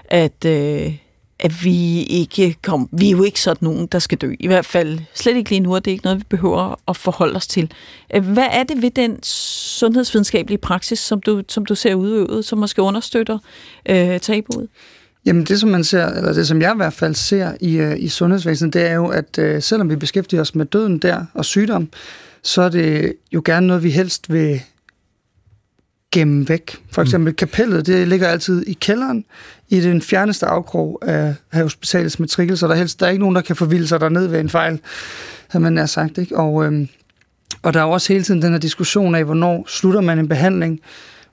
at, 0.04 0.44
øh, 0.46 0.96
at 1.38 1.64
vi 1.64 2.02
ikke 2.02 2.56
kom, 2.62 2.88
vi 2.92 3.06
er 3.06 3.10
jo 3.10 3.22
ikke 3.22 3.40
sådan 3.40 3.68
nogen, 3.68 3.86
der 3.86 3.98
skal 3.98 4.18
dø. 4.18 4.34
I 4.40 4.46
hvert 4.46 4.66
fald 4.66 4.98
slet 5.14 5.36
ikke 5.36 5.50
lige 5.50 5.60
nu, 5.60 5.74
og 5.74 5.84
det 5.84 5.90
er 5.90 5.92
ikke 5.92 6.04
noget, 6.04 6.18
vi 6.18 6.24
behøver 6.28 6.80
at 6.88 6.96
forholde 6.96 7.36
os 7.36 7.46
til. 7.46 7.72
Øh, 8.14 8.32
hvad 8.32 8.46
er 8.50 8.64
det 8.64 8.82
ved 8.82 8.90
den 8.90 9.22
sundhedsvidenskabelige 9.22 10.58
praksis, 10.58 10.98
som 10.98 11.20
du, 11.20 11.42
som 11.48 11.64
du 11.64 11.74
ser 11.74 11.94
udøvet, 11.94 12.44
som 12.44 12.58
måske 12.58 12.82
understøtter 12.82 13.38
øh, 13.88 14.20
tabuet? 14.20 14.68
Jamen 15.26 15.44
det, 15.44 15.60
som 15.60 15.68
man 15.68 15.84
ser, 15.84 16.06
eller 16.06 16.32
det, 16.32 16.48
som 16.48 16.62
jeg 16.62 16.72
i 16.72 16.76
hvert 16.76 16.92
fald 16.92 17.14
ser 17.14 17.52
i, 17.60 17.76
øh, 17.76 17.98
i 17.98 18.08
sundhedsvæsenet, 18.08 18.74
det 18.74 18.82
er 18.82 18.94
jo, 18.94 19.06
at 19.06 19.38
øh, 19.38 19.62
selvom 19.62 19.90
vi 19.90 19.96
beskæftiger 19.96 20.40
os 20.40 20.54
med 20.54 20.66
døden 20.66 20.98
der 20.98 21.24
og 21.34 21.44
sygdom, 21.44 21.88
så 22.42 22.62
er 22.62 22.68
det 22.68 23.14
jo 23.32 23.42
gerne 23.44 23.66
noget, 23.66 23.82
vi 23.82 23.90
helst 23.90 24.32
vil 24.32 24.62
gemme 26.12 26.48
væk. 26.48 26.76
For 26.92 27.02
eksempel 27.02 27.30
mm. 27.30 27.36
kapellet, 27.36 27.86
det 27.86 28.08
ligger 28.08 28.28
altid 28.28 28.66
i 28.66 28.72
kælderen, 28.72 29.24
i 29.68 29.80
den 29.80 30.02
fjerneste 30.02 30.46
afkrog 30.46 30.98
af, 31.02 31.34
af 31.52 31.62
hospitalets 31.62 32.18
matrikel, 32.18 32.58
så 32.58 32.66
der 32.66 32.74
er, 32.74 32.78
helst, 32.78 33.00
der 33.00 33.06
er 33.06 33.10
ikke 33.10 33.20
nogen, 33.20 33.36
der 33.36 33.42
kan 33.42 33.56
forvilde 33.56 33.86
sig 33.86 34.00
derned 34.00 34.26
ved 34.26 34.40
en 34.40 34.48
fejl, 34.48 34.80
havde 35.48 35.62
man 35.62 35.72
nær 35.72 35.86
sagt. 35.86 36.18
Ikke? 36.18 36.36
Og, 36.36 36.64
øhm, 36.64 36.88
og 37.62 37.74
der 37.74 37.80
er 37.80 37.84
også 37.84 38.12
hele 38.12 38.24
tiden 38.24 38.42
den 38.42 38.52
her 38.52 38.58
diskussion 38.58 39.14
af, 39.14 39.24
hvornår 39.24 39.64
slutter 39.68 40.00
man 40.00 40.18
en 40.18 40.28
behandling. 40.28 40.80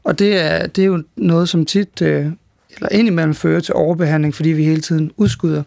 Og 0.03 0.19
det 0.19 0.37
er, 0.37 0.67
det 0.67 0.81
er 0.81 0.85
jo 0.85 1.03
noget, 1.15 1.49
som 1.49 1.65
tit, 1.65 2.01
øh, 2.01 2.25
eller 2.75 2.89
indimellem 2.91 3.33
fører 3.33 3.59
til 3.59 3.73
overbehandling, 3.73 4.35
fordi 4.35 4.49
vi 4.49 4.63
hele 4.63 4.81
tiden 4.81 5.11
udskyder. 5.17 5.63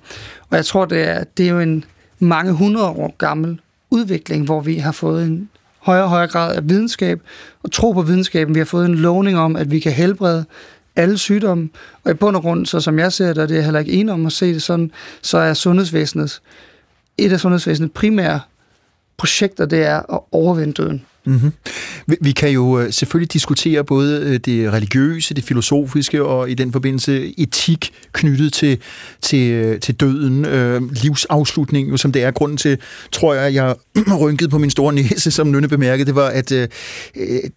Og 0.51 0.57
jeg 0.57 0.65
tror, 0.65 0.85
det 0.85 1.09
er, 1.09 1.25
det 1.25 1.47
er 1.47 1.51
jo 1.51 1.61
en 1.61 1.85
mange 2.19 2.53
hundrede 2.53 2.89
år 2.89 3.15
gammel 3.19 3.61
udvikling, 3.91 4.45
hvor 4.45 4.61
vi 4.61 4.75
har 4.75 4.93
fået 4.93 5.25
en 5.25 5.49
højere 5.79 6.05
og 6.05 6.11
højere 6.11 6.29
grad 6.29 6.57
af 6.57 6.69
videnskab 6.69 7.21
og 7.63 7.73
tro 7.73 7.93
på 7.93 8.03
videnskaben. 8.03 8.55
Vi 8.55 8.61
har 8.61 8.65
fået 8.65 8.87
en 8.87 8.95
lovning 8.95 9.39
om, 9.39 9.57
at 9.57 9.71
vi 9.71 9.81
kan 9.81 9.93
helbrede 9.93 10.45
alle 10.97 11.19
sygdomme. 11.19 11.69
Og 12.05 12.11
i 12.11 12.15
bund 12.15 12.37
og 12.37 12.43
grund, 12.43 12.67
så 12.67 12.81
som 12.81 12.99
jeg 12.99 13.13
ser 13.13 13.27
det, 13.27 13.39
og 13.39 13.49
det 13.49 13.59
er 13.59 13.63
heller 13.63 13.81
ikke 13.81 13.93
enig 13.93 14.15
om 14.15 14.27
at 14.27 14.33
se 14.33 14.55
det 14.55 14.63
sådan, 14.63 14.91
så 15.23 15.39
er 15.39 15.55
sundhedsvæsenets, 15.55 16.43
et 17.19 17.33
af 17.33 17.41
sundhedsvæsenets 17.41 17.93
primære 17.95 18.41
projekter, 19.17 19.67
det 19.67 19.83
er 19.83 20.15
at 20.15 20.21
overvinde 20.33 20.73
døden. 20.73 21.05
Mm-hmm. 21.25 21.53
Vi 22.21 22.33
kan 22.33 22.51
jo 22.51 22.81
øh, 22.81 22.93
selvfølgelig 22.93 23.33
diskutere 23.33 23.85
både 23.85 24.21
øh, 24.25 24.39
det 24.39 24.73
religiøse, 24.73 25.35
det 25.35 25.45
filosofiske 25.45 26.25
og 26.25 26.51
i 26.51 26.55
den 26.55 26.73
forbindelse 26.73 27.35
etik 27.39 27.93
knyttet 28.13 28.53
til, 28.53 28.79
til, 29.23 29.51
øh, 29.51 29.81
til 29.81 29.95
døden, 29.95 30.45
øh, 30.45 30.83
livsafslutningen, 30.93 31.99
som 31.99 32.13
det 32.13 32.23
er. 32.23 32.31
Grunden 32.31 32.57
til, 32.57 32.79
tror 33.13 33.35
jeg, 33.35 33.55
jeg 33.55 33.75
rynkede 34.21 34.51
på 34.51 34.59
min 34.59 34.71
store 34.71 34.93
næse, 34.93 35.31
som 35.31 35.51
Nynne 35.51 35.69
bemærkede, 35.69 36.07
det 36.07 36.15
var, 36.15 36.29
at 36.29 36.53
øh, 36.53 36.69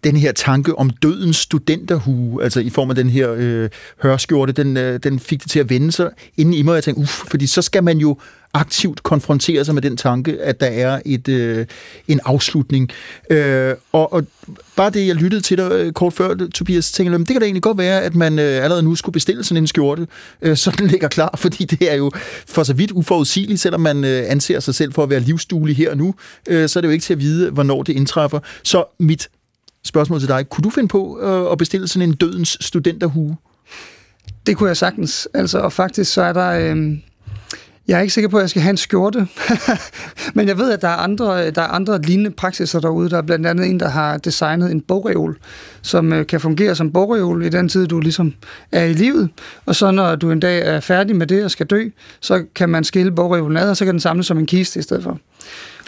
den 0.04 0.16
her 0.16 0.32
tanke 0.32 0.78
om 0.78 0.90
dødens 0.90 1.36
studenterhue, 1.36 2.42
altså 2.42 2.60
i 2.60 2.70
form 2.70 2.90
af 2.90 2.96
den 2.96 3.10
her 3.10 3.34
øh, 3.36 3.68
hørskjorte, 4.02 4.52
den, 4.52 4.76
øh, 4.76 5.00
den 5.02 5.20
fik 5.20 5.42
det 5.42 5.50
til 5.50 5.60
at 5.60 5.70
vende 5.70 5.92
sig 5.92 6.10
inden 6.36 6.54
i 6.54 6.62
mig, 6.62 6.72
og 6.72 6.76
jeg 6.76 6.84
tænkte, 6.84 7.02
uff, 7.02 7.22
fordi 7.30 7.46
så 7.46 7.62
skal 7.62 7.84
man 7.84 7.98
jo 7.98 8.16
aktivt 8.54 9.02
konfrontere 9.02 9.64
sig 9.64 9.74
med 9.74 9.82
den 9.82 9.96
tanke, 9.96 10.40
at 10.40 10.60
der 10.60 10.66
er 10.66 11.00
et 11.06 11.28
øh, 11.28 11.66
en 12.08 12.20
afslutning. 12.24 12.90
Øh, 13.30 13.74
og, 13.92 14.12
og 14.12 14.26
bare 14.76 14.90
det, 14.90 15.06
jeg 15.06 15.14
lyttede 15.14 15.42
til 15.42 15.58
dig 15.58 15.70
øh, 15.72 15.92
kort 15.92 16.12
før, 16.12 16.34
Tobias, 16.54 16.92
tænkte 16.92 17.12
jeg, 17.12 17.18
det 17.18 17.28
kan 17.28 17.40
da 17.40 17.44
egentlig 17.44 17.62
godt 17.62 17.78
være, 17.78 18.02
at 18.02 18.14
man 18.14 18.38
øh, 18.38 18.64
allerede 18.64 18.82
nu 18.82 18.94
skulle 18.94 19.12
bestille 19.12 19.44
sådan 19.44 19.62
en 19.62 19.66
skjorte, 19.66 20.06
øh, 20.42 20.56
så 20.56 20.70
den 20.78 20.86
ligger 20.86 21.08
klar, 21.08 21.34
fordi 21.44 21.64
det 21.64 21.92
er 21.92 21.94
jo 21.94 22.10
for 22.48 22.62
så 22.62 22.72
vidt 22.72 22.90
uforudsigeligt, 22.90 23.60
selvom 23.60 23.80
man 23.80 24.04
øh, 24.04 24.24
anser 24.26 24.60
sig 24.60 24.74
selv 24.74 24.92
for 24.92 25.02
at 25.02 25.10
være 25.10 25.20
livsduelig 25.20 25.76
her 25.76 25.90
og 25.90 25.96
nu, 25.96 26.14
øh, 26.48 26.68
så 26.68 26.78
er 26.78 26.80
det 26.80 26.88
jo 26.88 26.92
ikke 26.92 27.02
til 27.02 27.12
at 27.12 27.20
vide, 27.20 27.50
hvornår 27.50 27.82
det 27.82 27.92
indtræffer. 27.92 28.38
Så 28.62 28.84
mit 28.98 29.28
spørgsmål 29.84 30.20
til 30.20 30.28
dig, 30.28 30.48
kunne 30.48 30.62
du 30.62 30.70
finde 30.70 30.88
på 30.88 31.20
øh, 31.22 31.52
at 31.52 31.58
bestille 31.58 31.88
sådan 31.88 32.08
en 32.08 32.14
dødens 32.14 32.58
studenterhue? 32.60 33.36
Det 34.46 34.56
kunne 34.56 34.68
jeg 34.68 34.76
sagtens, 34.76 35.28
altså, 35.34 35.58
og 35.58 35.72
faktisk 35.72 36.12
så 36.12 36.22
er 36.22 36.32
der... 36.32 36.50
Øh 36.50 36.96
jeg 37.88 37.96
er 37.96 38.00
ikke 38.00 38.14
sikker 38.14 38.28
på, 38.28 38.36
at 38.36 38.40
jeg 38.40 38.50
skal 38.50 38.62
have 38.62 38.70
en 38.70 38.76
skjorte, 38.76 39.26
men 40.34 40.48
jeg 40.48 40.58
ved, 40.58 40.72
at 40.72 40.82
der 40.82 40.88
er, 40.88 40.96
andre, 40.96 41.50
der 41.50 41.62
er 41.62 41.66
andre 41.66 42.02
lignende 42.02 42.30
praksiser 42.30 42.80
derude. 42.80 43.10
Der 43.10 43.16
er 43.16 43.22
blandt 43.22 43.46
andet 43.46 43.66
en, 43.66 43.80
der 43.80 43.88
har 43.88 44.18
designet 44.18 44.72
en 44.72 44.80
bogreol, 44.80 45.38
som 45.82 46.12
øh, 46.12 46.26
kan 46.26 46.40
fungere 46.40 46.74
som 46.74 46.92
bogreol 46.92 47.44
i 47.44 47.48
den 47.48 47.68
tid, 47.68 47.86
du 47.86 48.00
ligesom 48.00 48.34
er 48.72 48.84
i 48.84 48.92
livet. 48.92 49.30
Og 49.66 49.74
så 49.74 49.90
når 49.90 50.16
du 50.16 50.30
en 50.30 50.40
dag 50.40 50.66
er 50.66 50.80
færdig 50.80 51.16
med 51.16 51.26
det 51.26 51.44
og 51.44 51.50
skal 51.50 51.66
dø, 51.66 51.88
så 52.20 52.44
kan 52.54 52.68
man 52.68 52.84
skille 52.84 53.12
bogreolen 53.12 53.56
ad, 53.56 53.70
og 53.70 53.76
så 53.76 53.84
kan 53.84 53.94
den 53.94 54.00
samles 54.00 54.26
som 54.26 54.38
en 54.38 54.46
kiste 54.46 54.78
i 54.78 54.82
stedet 54.82 55.02
for. 55.02 55.18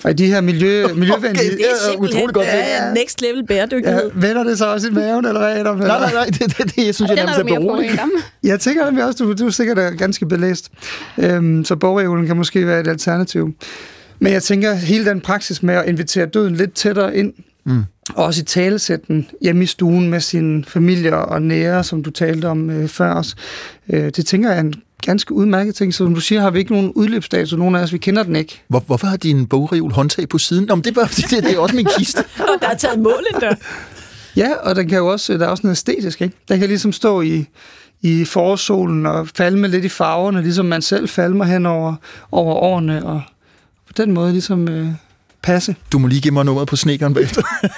Og 0.05 0.19
de 0.19 0.27
her 0.27 0.41
miljø, 0.41 0.87
miljøvenlige... 0.95 1.31
Okay, 1.31 1.51
det 1.51 1.61
er 1.61 1.97
utroligt 1.99 2.33
godt. 2.33 2.47
Ja, 2.47 2.87
ja, 2.87 2.95
next 2.95 3.23
level 3.23 3.47
bæredygtighed. 3.47 4.11
Ja, 4.15 4.27
vender 4.27 4.45
det 4.45 4.59
så 4.59 4.73
også 4.73 4.89
i 4.89 4.91
maven, 4.91 5.25
eller 5.25 5.41
hvad, 5.41 5.57
Adam? 5.57 5.77
Nej, 5.77 5.89
nej, 5.89 6.13
nej, 6.13 6.25
det, 6.25 6.41
det, 6.41 6.77
det 6.77 6.87
jeg 6.87 6.95
synes 6.95 7.09
jeg 7.09 7.17
nærmest 7.17 7.39
er 7.39 7.45
beroligt. 7.45 8.01
Jeg 8.43 8.61
tænker 8.61 8.85
nemlig 8.85 9.05
også, 9.05 9.25
du, 9.25 9.33
du 9.33 9.47
er 9.47 9.51
sikkert 9.51 9.99
ganske 9.99 10.27
belæst. 10.27 10.71
Øhm, 11.19 11.65
så 11.65 11.77
bogreolen 11.77 12.27
kan 12.27 12.37
måske 12.37 12.67
være 12.67 12.81
et 12.81 12.89
alternativ. 12.89 13.55
Men 14.19 14.33
jeg 14.33 14.43
tænker, 14.43 14.75
hele 14.75 15.05
den 15.05 15.21
praksis 15.21 15.63
med 15.63 15.75
at 15.75 15.89
invitere 15.89 16.27
døden 16.27 16.55
lidt 16.55 16.75
tættere 16.75 17.17
ind, 17.17 17.33
mm. 17.65 17.83
og 18.15 18.25
også 18.25 18.41
i 18.41 18.45
talesætten 18.45 19.29
hjemme 19.43 19.63
i 19.63 19.67
stuen 19.67 20.11
med 20.11 20.21
sin 20.21 20.65
familie 20.65 21.17
og 21.17 21.43
nære, 21.43 21.85
som 21.85 22.03
du 22.03 22.11
talte 22.11 22.47
om 22.47 22.71
øh, 22.71 22.89
før 22.89 23.15
os, 23.15 23.37
øh, 23.89 24.11
det 24.17 24.27
tænker 24.27 24.49
jeg 24.49 24.57
er 24.57 24.61
en 24.61 24.75
ganske 25.03 25.35
udmærket 25.35 25.75
ting. 25.75 25.95
Så 25.95 25.99
som 25.99 26.15
du 26.15 26.21
siger, 26.21 26.41
har 26.41 26.51
vi 26.51 26.59
ikke 26.59 26.73
nogen 26.73 26.93
udløbsdato. 26.93 27.57
Nogen 27.57 27.75
af 27.75 27.83
os, 27.83 27.93
vi 27.93 27.99
kender 27.99 28.23
den 28.23 28.37
ikke. 28.37 28.63
Hvor, 28.69 28.81
hvorfor 28.81 29.07
har 29.07 29.17
din 29.17 29.47
bogreol 29.47 29.93
håndtag 29.93 30.29
på 30.29 30.39
siden? 30.39 30.65
Nå, 30.65 30.75
men 30.75 30.85
det 30.85 30.91
er 30.91 30.95
bare 30.95 31.09
fordi, 31.09 31.23
det, 31.23 31.45
det 31.45 31.55
er 31.55 31.59
også 31.59 31.77
min 31.77 31.89
kiste. 31.99 32.19
Og 32.39 32.61
der 32.61 32.69
er 32.69 32.77
taget 32.77 32.99
mål 32.99 33.25
endda. 33.35 33.57
Ja, 34.37 34.55
og 34.63 34.77
den 34.77 34.89
kan 34.89 34.99
jo 34.99 35.07
også, 35.07 35.33
der 35.33 35.47
er 35.47 35.51
også 35.51 35.61
noget 35.63 35.77
æstetisk, 35.77 36.23
ikke? 36.23 36.37
Den 36.49 36.59
kan 36.59 36.69
ligesom 36.69 36.93
stå 36.93 37.21
i, 37.21 37.47
i 38.03 38.25
forårssolen 38.25 39.07
og 39.07 39.29
falme 39.29 39.69
lidt 39.69 39.85
i 39.85 39.89
farverne, 39.89 40.43
ligesom 40.43 40.67
man 40.67 40.83
selv 40.83 41.09
falmer 41.09 41.45
hen 41.45 41.67
over, 41.67 41.95
over 42.33 42.55
årene, 42.55 43.07
og 43.07 43.23
på 43.87 43.93
den 43.97 44.13
måde 44.13 44.33
ligesom 44.33 44.69
øh, 44.69 44.89
passe. 45.43 45.77
Du 45.93 45.99
må 45.99 46.09
lige 46.09 46.21
give 46.21 46.35
mig 46.35 46.45
nummeret 46.45 46.69
på 46.69 46.77
snekeren 46.77 47.15
bagefter. 47.15 47.43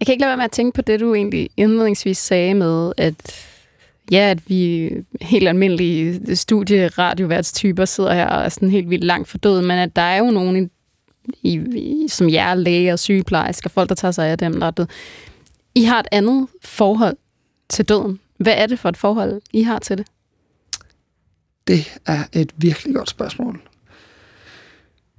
Jeg 0.00 0.06
kan 0.06 0.12
ikke 0.12 0.20
lade 0.20 0.28
være 0.28 0.36
med 0.36 0.44
at 0.44 0.50
tænke 0.50 0.74
på 0.74 0.82
det, 0.82 1.00
du 1.00 1.14
egentlig 1.14 1.50
indledningsvis 1.56 2.18
sagde 2.18 2.54
med, 2.54 2.92
at 2.96 3.14
ja, 4.10 4.30
at 4.30 4.48
vi 4.48 4.90
helt 5.20 5.48
almindelige 5.48 6.36
studieradioværtstyper 6.36 7.84
sidder 7.84 8.14
her 8.14 8.26
og 8.26 8.44
er 8.44 8.48
sådan 8.48 8.70
helt 8.70 8.90
vildt 8.90 9.04
langt 9.04 9.28
for 9.28 9.38
døden, 9.38 9.66
men 9.66 9.78
at 9.78 9.96
der 9.96 10.02
er 10.02 10.18
jo 10.18 10.30
nogen, 10.30 10.70
i, 11.42 11.60
i, 11.76 12.06
som 12.08 12.28
jeg 12.28 12.50
er 12.50 12.54
læger, 12.54 12.96
sygeplejersker, 12.96 13.70
folk, 13.70 13.88
der 13.88 13.94
tager 13.94 14.12
sig 14.12 14.28
af 14.28 14.38
dem, 14.38 14.60
der 14.60 14.66
er 14.66 14.70
død. 14.70 14.86
I 15.74 15.84
har 15.84 16.00
et 16.00 16.08
andet 16.12 16.46
forhold 16.64 17.16
til 17.68 17.84
døden. 17.84 18.20
Hvad 18.38 18.54
er 18.56 18.66
det 18.66 18.78
for 18.78 18.88
et 18.88 18.96
forhold, 18.96 19.40
I 19.52 19.62
har 19.62 19.78
til 19.78 19.98
det? 19.98 20.06
Det 21.66 21.98
er 22.06 22.24
et 22.32 22.52
virkelig 22.56 22.94
godt 22.94 23.10
spørgsmål. 23.10 23.60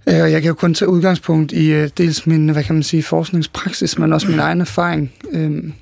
Øh, 0.07 0.13
jeg 0.13 0.41
kan 0.41 0.49
jo 0.49 0.53
kun 0.53 0.73
tage 0.73 0.89
udgangspunkt 0.89 1.51
i 1.51 1.71
øh, 1.71 1.89
dels 1.97 2.27
min, 2.27 2.49
hvad 2.49 2.63
kan 2.63 2.75
man 2.75 2.83
sige, 2.83 3.03
forskningspraksis, 3.03 3.97
men 3.97 4.13
også 4.13 4.27
min 4.27 4.39
egen 4.39 4.61
erfaring. 4.61 5.13
Øhm, 5.31 5.73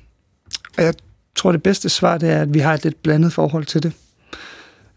og 0.78 0.84
jeg 0.84 0.94
tror, 1.36 1.52
det 1.52 1.62
bedste 1.62 1.88
svar 1.88 2.18
det 2.18 2.30
er, 2.30 2.42
at 2.42 2.54
vi 2.54 2.58
har 2.58 2.74
et 2.74 2.84
lidt 2.84 3.02
blandet 3.02 3.32
forhold 3.32 3.64
til 3.64 3.82
det. 3.82 3.92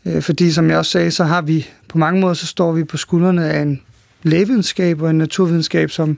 Øh, 0.05 0.21
Fordi 0.21 0.51
som 0.51 0.69
jeg 0.69 0.77
også 0.77 0.91
sagde, 0.91 1.11
så 1.11 1.23
har 1.23 1.41
vi 1.41 1.67
på 1.87 1.97
mange 1.97 2.21
måder, 2.21 2.33
så 2.33 2.47
står 2.47 2.71
vi 2.71 2.83
på 2.83 2.97
skuldrene 2.97 3.49
af 3.49 3.61
en 3.61 3.81
lægevidenskab 4.23 5.01
og 5.01 5.09
en 5.09 5.17
naturvidenskab, 5.17 5.91
som 5.91 6.17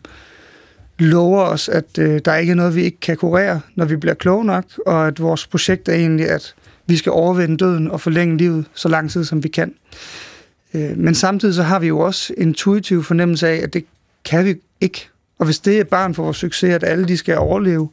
lover 1.00 1.42
os, 1.42 1.70
at 1.70 1.98
øh, 2.00 2.22
der 2.26 2.36
ikke 2.36 2.52
er 2.52 2.56
noget, 2.56 2.76
vi 2.76 2.84
ikke 2.84 3.00
kan 3.00 3.18
kurere, 3.18 3.62
når 3.76 3.86
vi 3.86 3.96
bliver 3.96 4.14
kloge 4.14 4.46
nok, 4.46 4.66
og 4.86 5.08
at 5.08 5.20
vores 5.20 5.48
projekt 5.48 5.90
er 5.90 5.94
egentlig, 5.94 6.30
at 6.30 6.56
vi 6.88 6.98
skal 6.98 7.12
overvinde 7.12 7.58
døden 7.58 7.92
og 7.92 8.02
forlænge 8.02 8.38
livet 8.38 8.66
så 8.74 8.90
lang 8.90 9.12
tid, 9.12 9.24
som 9.24 9.44
vi 9.44 9.48
kan. 9.48 9.74
Øh, 10.74 10.98
men 10.98 11.16
samtidig 11.16 11.56
så 11.56 11.64
har 11.64 11.80
vi 11.80 11.88
jo 11.88 12.00
også 12.00 12.34
en 12.38 12.48
intuitiv 12.48 13.04
fornemmelse 13.04 13.48
af, 13.48 13.56
at 13.64 13.74
det 13.74 13.86
kan 14.26 14.46
vi 14.46 14.56
ikke. 14.82 15.10
Og 15.40 15.46
hvis 15.46 15.60
det 15.60 15.80
er 15.80 15.84
barn 15.84 16.14
for 16.14 16.24
vores 16.24 16.38
succes, 16.38 16.74
at 16.74 16.84
alle 16.84 17.08
de 17.08 17.18
skal 17.18 17.38
overleve 17.38 17.90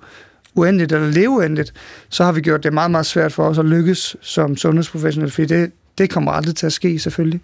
uendeligt 0.55 0.93
eller 0.93 1.10
leve 1.10 1.31
uendeligt, 1.31 1.72
så 2.09 2.24
har 2.24 2.32
vi 2.32 2.40
gjort 2.40 2.62
det 2.62 2.72
meget, 2.72 2.90
meget 2.90 3.06
svært 3.06 3.32
for 3.32 3.44
os 3.44 3.59
at 3.59 3.64
lykkes 3.64 4.16
som 4.20 4.56
sundhedsprofessionel, 4.56 5.31
fordi 5.31 5.47
det, 5.47 5.72
det 5.98 6.10
kommer 6.10 6.32
aldrig 6.32 6.56
til 6.56 6.66
at 6.66 6.72
ske 6.72 6.98
selvfølgelig. 6.98 7.40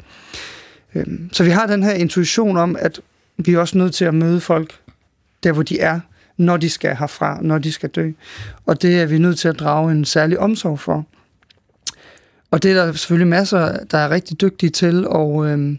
Øhm, 0.94 1.28
så 1.32 1.44
vi 1.44 1.50
har 1.50 1.66
den 1.66 1.82
her 1.82 1.92
intuition 1.92 2.56
om, 2.56 2.76
at 2.78 3.00
vi 3.36 3.52
er 3.52 3.58
også 3.58 3.78
nødt 3.78 3.94
til 3.94 4.04
at 4.04 4.14
møde 4.14 4.40
folk 4.40 4.74
der, 5.42 5.52
hvor 5.52 5.62
de 5.62 5.80
er, 5.80 6.00
når 6.36 6.56
de 6.56 6.70
skal 6.70 6.96
herfra, 6.96 7.38
når 7.42 7.58
de 7.58 7.72
skal 7.72 7.88
dø. 7.88 8.10
Og 8.66 8.82
det 8.82 9.00
er 9.00 9.06
vi 9.06 9.18
nødt 9.18 9.38
til 9.38 9.48
at 9.48 9.58
drage 9.58 9.92
en 9.92 10.04
særlig 10.04 10.38
omsorg 10.38 10.80
for. 10.80 11.06
Og 12.50 12.62
det 12.62 12.70
er 12.70 12.74
der 12.74 12.92
selvfølgelig 12.92 13.28
masser, 13.28 13.84
der 13.84 13.98
er 13.98 14.10
rigtig 14.10 14.40
dygtige 14.40 14.70
til, 14.70 15.08
og 15.08 15.46
øhm, 15.46 15.78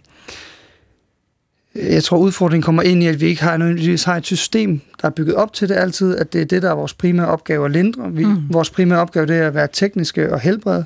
jeg 1.76 2.03
tror, 2.03 2.18
udfordringen 2.18 2.64
kommer 2.64 2.81
ind 2.81 3.03
i, 3.03 3.07
at 3.07 3.22
vi 3.22 3.26
ikke 3.26 3.43
har, 3.43 3.57
nødvendigvis 3.57 4.03
har 4.03 4.15
et 4.15 4.26
system, 4.26 4.81
der 5.02 5.07
er 5.07 5.11
bygget 5.11 5.35
op 5.35 5.53
til 5.53 5.69
det 5.69 5.76
altid, 5.76 6.18
at 6.18 6.34
det 6.34 6.41
er 6.41 6.45
det, 6.45 6.61
der 6.61 6.69
er 6.69 6.76
vores 6.76 6.93
primære 6.93 7.27
opgave 7.27 7.65
at 7.65 7.72
lindre. 7.72 8.11
Vi, 8.11 8.26
mm. 8.26 8.38
Vores 8.49 8.69
primære 8.69 8.99
opgave 8.99 9.26
det 9.26 9.35
er 9.35 9.48
at 9.48 9.53
være 9.53 9.68
tekniske 9.73 10.34
og 10.34 10.39
helbrede. 10.39 10.85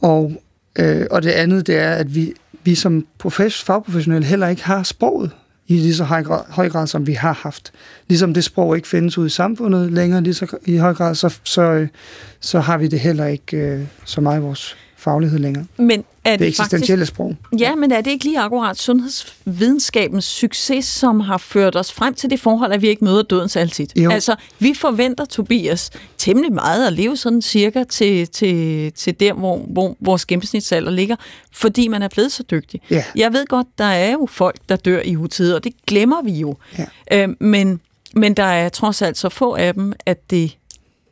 Og, 0.00 0.42
øh, 0.78 1.06
og 1.10 1.22
det 1.22 1.30
andet, 1.30 1.66
det 1.66 1.76
er, 1.76 1.90
at 1.90 2.14
vi, 2.14 2.32
vi 2.64 2.74
som 2.74 3.06
profes, 3.18 3.62
fagprofessionelle 3.64 4.26
heller 4.26 4.48
ikke 4.48 4.64
har 4.64 4.82
sproget 4.82 5.30
i 5.66 5.76
lige 5.76 5.94
så 5.94 6.04
høj 6.04 6.22
grad, 6.22 6.40
høj 6.48 6.68
grad, 6.68 6.86
som 6.86 7.06
vi 7.06 7.12
har 7.12 7.32
haft. 7.32 7.72
Ligesom 8.08 8.34
det 8.34 8.44
sprog 8.44 8.76
ikke 8.76 8.88
findes 8.88 9.18
ud 9.18 9.26
i 9.26 9.30
samfundet 9.30 9.92
længere 9.92 10.20
lige 10.20 10.34
så, 10.34 10.56
i 10.64 10.76
høj 10.76 10.94
grad, 10.94 11.14
så, 11.14 11.38
så, 11.44 11.62
øh, 11.62 11.88
så 12.40 12.60
har 12.60 12.78
vi 12.78 12.86
det 12.86 13.00
heller 13.00 13.26
ikke 13.26 13.56
øh, 13.56 13.80
så 14.04 14.20
meget 14.20 14.40
i 14.40 14.42
vores 14.42 14.76
faglighed 14.98 15.38
længere. 15.38 15.64
Men 15.76 16.04
er 16.24 16.30
det, 16.30 16.40
det 16.40 16.48
eksistentielle 16.48 17.02
faktisk, 17.02 17.14
sprog. 17.14 17.36
Ja, 17.58 17.74
men 17.74 17.92
er 17.92 18.00
det 18.00 18.10
ikke 18.10 18.24
lige 18.24 18.40
akkurat 18.40 18.78
sundhedsvidenskabens 18.78 20.24
succes, 20.24 20.84
som 20.84 21.20
har 21.20 21.38
ført 21.38 21.76
os 21.76 21.92
frem 21.92 22.14
til 22.14 22.30
det 22.30 22.40
forhold, 22.40 22.72
at 22.72 22.82
vi 22.82 22.88
ikke 22.88 23.04
møder 23.04 23.22
døden 23.22 23.48
så 23.48 23.60
altid? 23.60 23.86
Jo. 23.96 24.10
Altså, 24.10 24.36
vi 24.58 24.74
forventer, 24.74 25.24
Tobias, 25.24 25.90
temmelig 26.18 26.52
meget 26.52 26.86
at 26.86 26.92
leve 26.92 27.16
sådan 27.16 27.42
cirka 27.42 27.84
til, 27.84 28.28
til, 28.28 28.92
til 28.92 29.20
der, 29.20 29.32
hvor, 29.32 29.56
hvor 29.58 29.96
vores 30.00 30.26
gennemsnitsalder 30.26 30.90
ligger, 30.90 31.16
fordi 31.52 31.88
man 31.88 32.02
er 32.02 32.08
blevet 32.08 32.32
så 32.32 32.42
dygtig. 32.42 32.80
Ja. 32.90 33.04
Jeg 33.14 33.32
ved 33.32 33.46
godt, 33.46 33.66
der 33.78 33.84
er 33.84 34.12
jo 34.12 34.28
folk, 34.30 34.56
der 34.68 34.76
dør 34.76 35.00
i 35.04 35.16
utide, 35.16 35.56
og 35.56 35.64
det 35.64 35.72
glemmer 35.86 36.22
vi 36.22 36.32
jo. 36.32 36.56
Ja. 36.78 36.86
Øh, 37.12 37.28
men, 37.40 37.80
men 38.14 38.34
der 38.34 38.42
er 38.42 38.68
trods 38.68 39.02
alt 39.02 39.18
så 39.18 39.28
få 39.28 39.54
af 39.54 39.74
dem, 39.74 39.92
at 40.06 40.30
det 40.30 40.57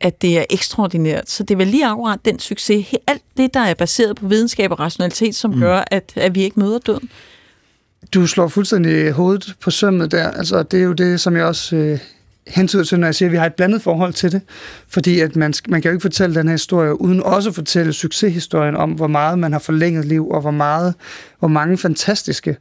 at 0.01 0.21
det 0.21 0.37
er 0.37 0.45
ekstraordinært. 0.49 1.29
Så 1.29 1.43
det 1.43 1.53
er 1.53 1.57
vel 1.57 1.67
lige 1.67 1.85
akkurat 1.85 2.19
den 2.25 2.39
succes, 2.39 2.87
alt 3.07 3.21
det, 3.37 3.53
der 3.53 3.59
er 3.59 3.73
baseret 3.73 4.15
på 4.15 4.27
videnskab 4.27 4.71
og 4.71 4.79
rationalitet, 4.79 5.35
som 5.35 5.51
mm. 5.51 5.59
gør, 5.59 5.83
at, 5.91 6.13
at 6.15 6.35
vi 6.35 6.43
ikke 6.43 6.59
møder 6.59 6.79
døden. 6.79 7.09
Du 8.13 8.27
slår 8.27 8.47
fuldstændig 8.47 9.11
hovedet 9.11 9.55
på 9.61 9.71
sømmet 9.71 10.11
der. 10.11 10.31
Altså, 10.31 10.63
det 10.63 10.79
er 10.79 10.83
jo 10.83 10.93
det, 10.93 11.19
som 11.19 11.35
jeg 11.35 11.45
også 11.45 11.75
øh, 11.75 11.99
hentyder 12.47 12.83
til, 12.83 12.99
når 12.99 13.07
jeg 13.07 13.15
siger, 13.15 13.29
at 13.29 13.31
vi 13.31 13.37
har 13.37 13.45
et 13.45 13.53
blandet 13.53 13.81
forhold 13.81 14.13
til 14.13 14.31
det. 14.31 14.41
Fordi 14.87 15.19
at 15.19 15.35
man, 15.35 15.53
man 15.69 15.81
kan 15.81 15.89
jo 15.89 15.93
ikke 15.93 16.01
fortælle 16.01 16.35
den 16.35 16.47
her 16.47 16.53
historie, 16.53 17.01
uden 17.01 17.23
også 17.23 17.49
at 17.49 17.55
fortælle 17.55 17.93
succeshistorien 17.93 18.75
om, 18.75 18.91
hvor 18.91 19.07
meget 19.07 19.39
man 19.39 19.51
har 19.51 19.59
forlænget 19.59 20.05
liv, 20.05 20.29
og 20.29 20.41
hvor, 20.41 20.51
meget, 20.51 20.93
hvor 21.39 21.47
mange 21.47 21.77
fantastiske 21.77 22.57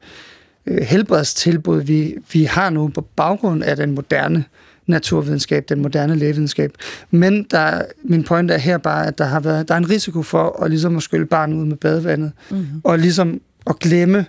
øh, 0.66 0.82
helbredstilbud, 0.82 1.82
vi, 1.82 2.14
vi 2.32 2.44
har 2.44 2.70
nu 2.70 2.88
på 2.88 3.00
baggrund 3.00 3.62
af 3.62 3.76
den 3.76 3.94
moderne 3.94 4.44
naturvidenskab, 4.86 5.64
den 5.68 5.82
moderne 5.82 6.14
lægevidenskab. 6.16 6.72
Men 7.10 7.46
der, 7.50 7.82
min 8.04 8.24
point 8.24 8.50
er 8.50 8.58
her 8.58 8.78
bare, 8.78 9.06
at 9.06 9.18
der 9.18 9.24
har 9.24 9.40
været 9.40 9.68
der 9.68 9.74
er 9.74 9.78
en 9.78 9.90
risiko 9.90 10.22
for 10.22 10.62
at, 10.62 10.70
ligesom 10.70 10.96
at 10.96 11.02
skylle 11.02 11.26
barnet 11.26 11.56
ud 11.56 11.64
med 11.64 11.76
badevandet, 11.76 12.32
Mhm. 12.50 12.66
og 12.84 12.98
ligesom 12.98 13.40
at 13.66 13.78
glemme, 13.78 14.26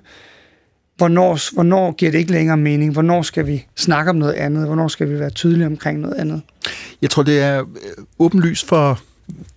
hvornår, 0.98 1.54
hvornår 1.54 1.92
giver 1.92 2.12
det 2.12 2.20
ikke 2.20 2.32
længere 2.32 2.58
mening, 2.58 2.94
hvornår 2.94 3.22
skal 3.22 3.48
vi 3.48 3.66
snakke 3.76 4.10
om 4.10 4.16
noget 4.16 4.34
andet, 4.34 4.66
hvornår 4.66 4.88
skal 4.88 5.10
vi 5.10 5.20
være 5.20 5.30
tydelige 5.30 5.66
omkring 5.68 6.00
noget 6.00 6.16
andet. 6.16 6.42
Jeg 7.02 7.10
tror, 7.10 7.24
det 7.24 7.40
er 7.40 7.60
øh, 7.60 7.66
åbenlyst 8.20 8.68
for 8.68 9.00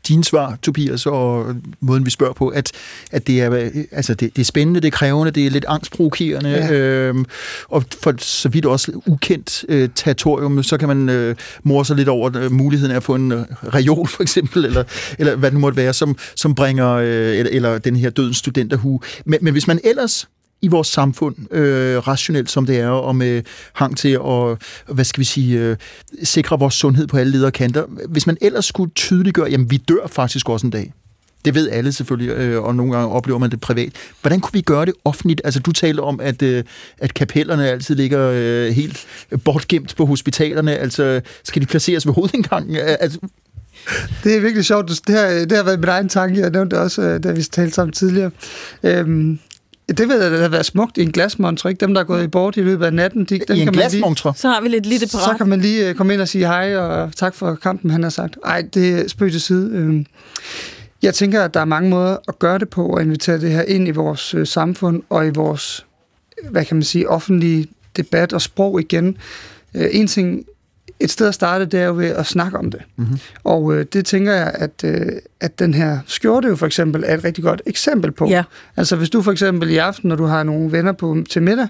dine 0.09 0.24
svar, 0.24 0.59
Tobias, 0.62 1.06
og 1.06 1.55
måden, 1.80 2.05
vi 2.06 2.10
spørger 2.10 2.32
på, 2.32 2.48
at, 2.48 2.72
at 3.10 3.26
det, 3.26 3.40
er, 3.40 3.70
altså 3.92 4.14
det, 4.14 4.36
det 4.36 4.42
er 4.42 4.44
spændende, 4.47 4.80
det 4.80 4.86
er 4.86 4.90
krævende, 4.97 5.30
det 5.30 5.47
er 5.47 5.51
lidt 5.51 5.64
angstprovokerende, 5.68 6.51
Ja. 6.51 6.72
øhm, 6.72 7.24
og 7.68 7.84
for 8.02 8.14
så 8.18 8.48
vidt 8.48 8.66
også 8.66 8.92
ukendt 9.06 9.64
øh, 9.68 9.88
territorium, 9.94 10.62
så 10.62 10.76
kan 10.78 10.88
man 10.88 11.09
øh, 11.09 11.36
morse 11.62 11.86
sig 11.86 11.97
lidt 11.97 12.09
over 12.09 12.36
øh, 12.36 12.52
muligheden 12.52 12.92
af 12.92 12.97
at 12.97 13.02
få 13.02 13.14
en 13.14 13.32
øh, 13.32 13.44
reol, 13.74 14.09
for 14.09 14.22
eksempel, 14.22 14.64
eller, 14.64 14.84
eller 15.18 15.36
hvad 15.36 15.51
det 15.51 15.55
nu 15.55 15.60
måtte 15.60 15.76
være, 15.76 15.92
som, 15.92 16.16
som 16.36 16.55
bringer, 16.55 16.88
øh, 16.90 17.06
eller, 17.38 17.51
eller 17.52 17.78
den 17.78 17.97
her 17.97 18.10
dødens 18.10 18.36
studenterhue. 18.36 19.01
Men, 19.26 19.38
men 19.42 19.52
hvis 19.52 19.66
man 19.66 19.80
ellers 19.84 20.28
i 20.62 20.69
vores 20.69 20.89
samfund, 20.89 21.55
øh, 21.55 21.99
rationelt 22.09 22.51
som 22.51 22.66
det 22.66 22.81
er, 22.81 22.89
og 22.89 23.16
med 23.16 23.43
hang 23.73 23.97
til 23.97 24.09
at, 24.09 24.62
hvad 24.95 25.05
skal 25.05 25.20
vi 25.20 25.24
sige, 25.24 25.59
øh, 25.59 25.77
sikre 26.23 26.59
vores 26.59 26.74
sundhed 26.74 27.07
på 27.07 27.16
alle 27.16 27.32
ledere 27.32 27.51
kanter. 27.51 27.85
Hvis 28.09 28.27
man 28.27 28.37
ellers 28.41 28.65
skulle 28.65 28.91
tydeliggøre, 28.95 29.51
jamen 29.51 29.70
vi 29.70 29.77
dør 29.77 30.07
faktisk 30.07 30.49
også 30.49 30.66
en 30.66 30.70
dag. 30.70 30.93
Det 31.45 31.55
ved 31.55 31.70
alle 31.70 31.93
selvfølgelig, 31.93 32.31
øh, 32.31 32.62
og 32.62 32.74
nogle 32.74 32.93
gange 32.93 33.09
oplever 33.09 33.39
man 33.39 33.51
det 33.51 33.61
privat. 33.61 33.93
Hvordan 34.20 34.41
kunne 34.41 34.53
vi 34.53 34.61
gøre 34.61 34.87
det 34.87 34.95
offentligt? 35.05 35.41
Altså 35.45 35.61
du 35.61 35.73
talte 35.73 36.01
om, 36.01 36.20
at, 36.20 36.43
øh, 36.43 36.65
at 36.99 37.15
kapellerne 37.15 37.69
altid 37.69 37.95
ligger 37.95 38.31
øh, 38.35 38.73
helt 38.73 39.07
bortgemt 39.45 39.97
på 39.97 40.07
hospitalerne. 40.07 40.77
Altså 40.77 41.20
skal 41.45 41.62
de 41.62 41.66
placeres 41.66 42.07
ved 42.07 42.15
hovedindgangen? 42.15 42.77
Øh, 42.77 42.97
altså, 43.01 43.19
Det 44.24 44.37
er 44.37 44.41
virkelig 44.41 44.65
sjovt. 44.65 44.89
Det 45.07 45.15
har, 45.15 45.27
det 45.28 45.53
har 45.53 45.62
været 45.65 45.81
min 45.81 45.89
egen 45.89 46.09
tanke. 46.09 46.41
Jeg 46.41 46.51
nævnte 46.51 46.77
det 46.77 46.85
også, 46.85 47.03
øh, 47.03 47.23
da 47.23 47.32
vi 47.32 47.43
talte 47.43 47.74
sammen 47.74 47.93
tidligere. 47.93 48.31
Øhm, 48.82 49.39
det 49.98 50.08
ved 50.08 50.22
jeg, 50.22 50.30
det 50.30 50.40
har 50.40 50.48
været 50.48 50.66
smukt 50.66 50.98
i 50.98 51.02
en 51.02 51.12
glasmontre, 51.12 51.70
ikke? 51.70 51.80
Dem, 51.80 51.94
der 51.94 52.00
er 52.00 52.04
gået 52.04 52.24
i 52.24 52.26
bort 52.26 52.56
i 52.56 52.60
løbet 52.60 52.86
af 52.86 52.92
natten. 52.92 53.24
De, 53.24 53.38
dem 53.48 53.56
I 53.56 53.60
en 53.60 53.64
kan 53.66 53.66
man 53.66 53.74
lige, 53.74 53.74
glasmontre? 53.90 54.32
Så 54.36 54.48
har 54.48 54.60
vi 54.60 54.68
lidt 54.68 54.86
lille 54.86 55.08
så 55.08 55.18
parat. 55.18 55.36
kan 55.36 55.48
man 55.48 55.60
lige 55.60 55.88
øh, 55.88 55.94
komme 55.94 56.12
ind 56.12 56.20
og 56.20 56.28
sige 56.28 56.46
hej, 56.46 56.76
og 56.76 57.16
tak 57.16 57.34
for 57.34 57.54
kampen, 57.54 57.90
han 57.90 58.02
har 58.02 58.10
sagt. 58.10 58.36
Ej, 58.44 58.62
det 58.74 58.88
er 59.00 59.08
spøg 59.08 59.30
til 59.32 59.40
side. 59.40 59.70
Øhm, 59.74 60.06
Jeg 61.02 61.14
tænker, 61.14 61.42
at 61.42 61.54
der 61.54 61.60
er 61.60 61.64
mange 61.64 61.90
måder 61.90 62.16
at 62.28 62.38
gøre 62.38 62.58
det 62.58 62.68
på, 62.68 62.86
og 62.86 63.02
invitere 63.02 63.40
det 63.40 63.50
her 63.50 63.62
ind 63.62 63.88
i 63.88 63.90
vores 63.90 64.34
øh, 64.34 64.46
samfund, 64.46 65.02
og 65.10 65.26
i 65.26 65.30
vores, 65.30 65.86
hvad 66.50 66.64
kan 66.64 66.76
man 66.76 66.82
sige, 66.84 67.08
offentlige 67.08 67.66
debat 67.96 68.32
og 68.32 68.42
sprog 68.42 68.80
igen. 68.80 69.16
Øh, 69.74 69.88
en 69.92 70.06
ting, 70.06 70.44
et 71.01 71.10
sted 71.10 71.28
at 71.28 71.35
starte, 71.35 71.64
det 71.64 71.81
er 71.81 71.86
jo 71.86 71.94
ved 71.94 72.06
at 72.06 72.27
snakke 72.27 72.59
om 72.59 72.70
det. 72.70 72.81
Mm-hmm. 72.97 73.18
Og 73.44 73.74
øh, 73.74 73.86
det 73.93 74.06
tænker 74.06 74.32
jeg, 74.32 74.52
at, 74.55 74.85
øh, 74.85 75.06
at 75.40 75.59
den 75.59 75.74
her 75.74 75.98
skjorte 76.06 76.48
jo 76.48 76.56
for 76.56 76.66
eksempel 76.66 77.05
er 77.06 77.14
et 77.14 77.24
rigtig 77.24 77.44
godt 77.44 77.62
eksempel 77.66 78.12
på. 78.12 78.28
Ja. 78.28 78.43
Altså 78.77 78.97
hvis 78.97 79.10
du 79.10 79.22
for 79.22 79.32
eksempel 79.32 79.70
i 79.70 79.77
aften, 79.77 80.09
når 80.09 80.16
du 80.16 80.24
har 80.24 80.43
nogle 80.43 80.72
venner 80.72 80.93
på 80.93 81.16
til 81.31 81.43
middag, 81.43 81.68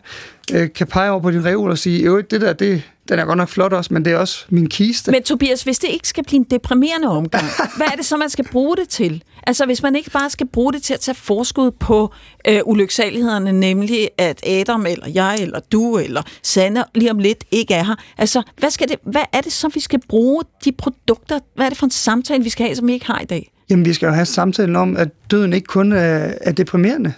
øh, 0.52 0.69
kan 0.74 0.86
pege 0.86 1.11
over 1.11 1.20
på 1.20 1.31
din 1.31 1.44
reol 1.44 1.70
og 1.70 1.78
sige, 1.78 2.05
jo, 2.05 2.20
det 2.20 2.40
der, 2.40 2.52
det, 2.52 2.82
den 3.09 3.19
er 3.19 3.24
godt 3.24 3.39
nok 3.39 3.48
flot 3.48 3.73
også, 3.73 3.94
men 3.94 4.05
det 4.05 4.12
er 4.12 4.16
også 4.16 4.44
min 4.48 4.69
kiste. 4.69 5.11
Men 5.11 5.23
Tobias, 5.23 5.62
hvis 5.62 5.78
det 5.78 5.89
ikke 5.89 6.09
skal 6.09 6.24
blive 6.24 6.39
en 6.39 6.47
deprimerende 6.51 7.09
omgang, 7.09 7.44
hvad 7.77 7.86
er 7.86 7.97
det 7.97 8.05
så, 8.05 8.16
man 8.16 8.31
skal 8.31 8.44
bruge 8.44 8.77
det 8.77 8.89
til? 8.89 9.23
Altså, 9.47 9.67
hvis 9.67 9.83
man 9.83 9.97
ikke 9.97 10.11
bare 10.11 10.31
skal 10.31 10.47
bruge 10.47 10.73
det 10.73 10.83
til 10.83 10.95
at 10.95 11.01
tage 11.01 11.15
forskud 11.15 11.71
på 11.71 12.12
øh, 12.49 12.61
ulyksalighederne, 12.65 13.53
nemlig 13.53 14.09
at 14.19 14.47
Adam, 14.47 14.87
eller 14.87 15.09
jeg, 15.09 15.37
eller 15.41 15.61
du, 15.73 15.99
eller 15.99 16.23
Sanne 16.43 16.85
lige 16.95 17.11
om 17.11 17.19
lidt 17.19 17.45
ikke 17.51 17.75
er 17.75 17.85
her. 17.85 17.95
Altså, 18.19 18.43
hvad, 18.59 18.71
skal 18.71 18.89
det, 18.89 18.97
hvad 19.03 19.25
er 19.33 19.41
det 19.41 19.53
så, 19.53 19.69
vi 19.69 19.81
skal 19.81 20.01
bruge 20.09 20.43
de 20.65 20.73
produkter? 20.73 21.39
Hvad 21.55 21.67
er 21.67 21.69
det 21.69 21.79
for 21.79 21.87
en 21.87 21.91
samtale, 21.91 22.45
vi 22.45 22.51
skal 22.51 22.67
have, 22.67 22.77
som 22.77 22.87
vi 22.87 22.93
ikke 22.93 23.07
har 23.07 23.21
i 23.21 23.25
dag? 23.25 23.53
Jamen, 23.71 23.85
vi 23.85 23.93
skal 23.93 24.07
jo 24.07 24.12
have 24.12 24.27
samtalen 24.27 24.77
om, 24.77 24.97
at 24.97 25.09
døden 25.31 25.53
ikke 25.53 25.67
kun 25.67 25.93
er, 25.93 26.33
er 26.41 26.53
deprimerende. 26.53 27.12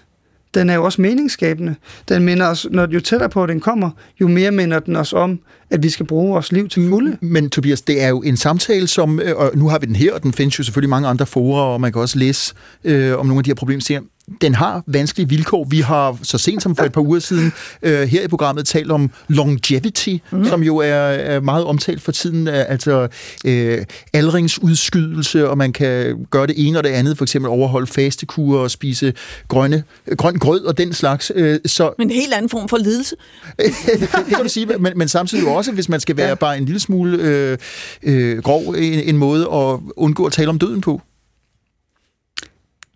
Den 0.55 0.71
er 0.71 0.75
jo 0.75 0.85
også 0.85 1.03
meningsskabende. 1.03 1.75
Den 2.09 2.25
minder 2.25 2.47
os, 2.47 2.67
når 2.71 2.89
jo 2.91 3.01
tættere 3.01 3.29
på 3.29 3.47
den 3.47 3.61
kommer, 3.61 3.91
jo 4.21 4.29
mere 4.29 4.51
minder 4.51 4.79
den 4.79 4.97
os 4.97 5.13
om, 5.13 5.41
at 5.71 5.83
vi 5.83 5.89
skal 5.89 6.07
bruge 6.07 6.33
vores 6.33 6.53
liv 6.53 6.69
til 6.69 6.89
fulde. 6.89 7.17
Men 7.21 7.51
Tobias, 7.51 7.83
det 7.83 8.03
er 8.03 8.09
jo 8.09 8.23
en 8.23 8.37
samtale, 8.37 8.87
som, 8.87 9.21
øh, 9.21 9.37
og 9.37 9.51
nu 9.55 9.69
har 9.69 9.79
vi 9.79 9.87
den 9.87 9.97
her, 9.97 10.15
og 10.15 10.23
den 10.23 10.33
findes 10.33 10.59
jo 10.59 10.65
selvfølgelig 10.65 10.91
mange 10.91 11.09
andre 11.09 11.27
forer, 11.27 11.63
og 11.63 11.81
man 11.81 11.93
kan 11.93 12.03
også 12.03 12.19
læse 12.19 12.55
øh, 12.85 13.19
om 13.19 13.27
nogle 13.27 13.41
af 13.41 13.45
de 13.45 13.51
her 13.51 13.55
problemstillinger 13.55 14.09
den 14.41 14.55
har 14.55 14.83
vanskelige 14.87 15.29
vilkår. 15.29 15.67
Vi 15.71 15.81
har 15.81 16.19
så 16.23 16.39
sent 16.39 16.63
som 16.63 16.77
for 16.77 16.85
et 16.85 16.93
par 16.93 17.01
uger 17.01 17.19
siden 17.19 17.53
øh, 17.83 18.09
her 18.09 18.23
i 18.23 18.29
programmet 18.29 18.67
talt 18.67 18.91
om 18.91 19.11
longevity, 19.29 20.17
mm. 20.33 20.45
som 20.45 20.63
jo 20.63 20.77
er, 20.77 20.87
er 20.87 21.41
meget 21.41 21.65
omtalt 21.65 22.03
for 22.03 22.13
tiden, 22.13 22.49
altså 22.49 23.09
øh, 23.45 23.85
aldringsudskydelse, 24.13 25.49
og 25.49 25.59
man 25.59 25.73
kan 25.73 26.27
gøre 26.31 26.47
det 26.47 26.55
ene 26.69 26.79
og 26.79 26.85
det 26.85 26.91
andet, 26.91 27.19
for 27.19 27.25
eksempel 27.25 27.51
overholde 27.51 27.87
fastekur 27.87 28.59
og 28.59 28.71
spise 28.71 29.13
grønne, 29.49 29.83
grøn 30.17 30.35
grød 30.35 30.65
og 30.65 30.79
den 30.79 30.93
slags. 30.93 31.33
Øh, 31.35 31.59
så, 31.67 31.93
Men 31.99 32.11
en 32.11 32.15
helt 32.15 32.35
anden 32.35 32.49
form 32.49 32.69
for 32.69 32.77
lidelse. 32.77 33.17
det, 33.59 33.73
det 34.01 34.27
kan 34.29 34.43
du 34.43 34.49
sige, 34.49 34.67
men, 34.67 34.93
men 34.97 35.09
samtidig 35.09 35.49
også, 35.49 35.73
hvis 35.73 35.89
man 35.89 36.01
skal 36.01 36.17
være 36.17 36.29
ja. 36.29 36.35
bare 36.35 36.59
en 36.59 36.65
lille 36.65 36.81
smule 36.81 37.19
øh, 37.21 37.59
øh, 38.03 38.43
grov, 38.43 38.63
en, 38.69 38.79
en 38.79 39.17
måde 39.17 39.43
at 39.43 39.81
undgå 39.97 40.25
at 40.27 40.33
tale 40.33 40.49
om 40.49 40.59
døden 40.59 40.81
på. 40.81 41.01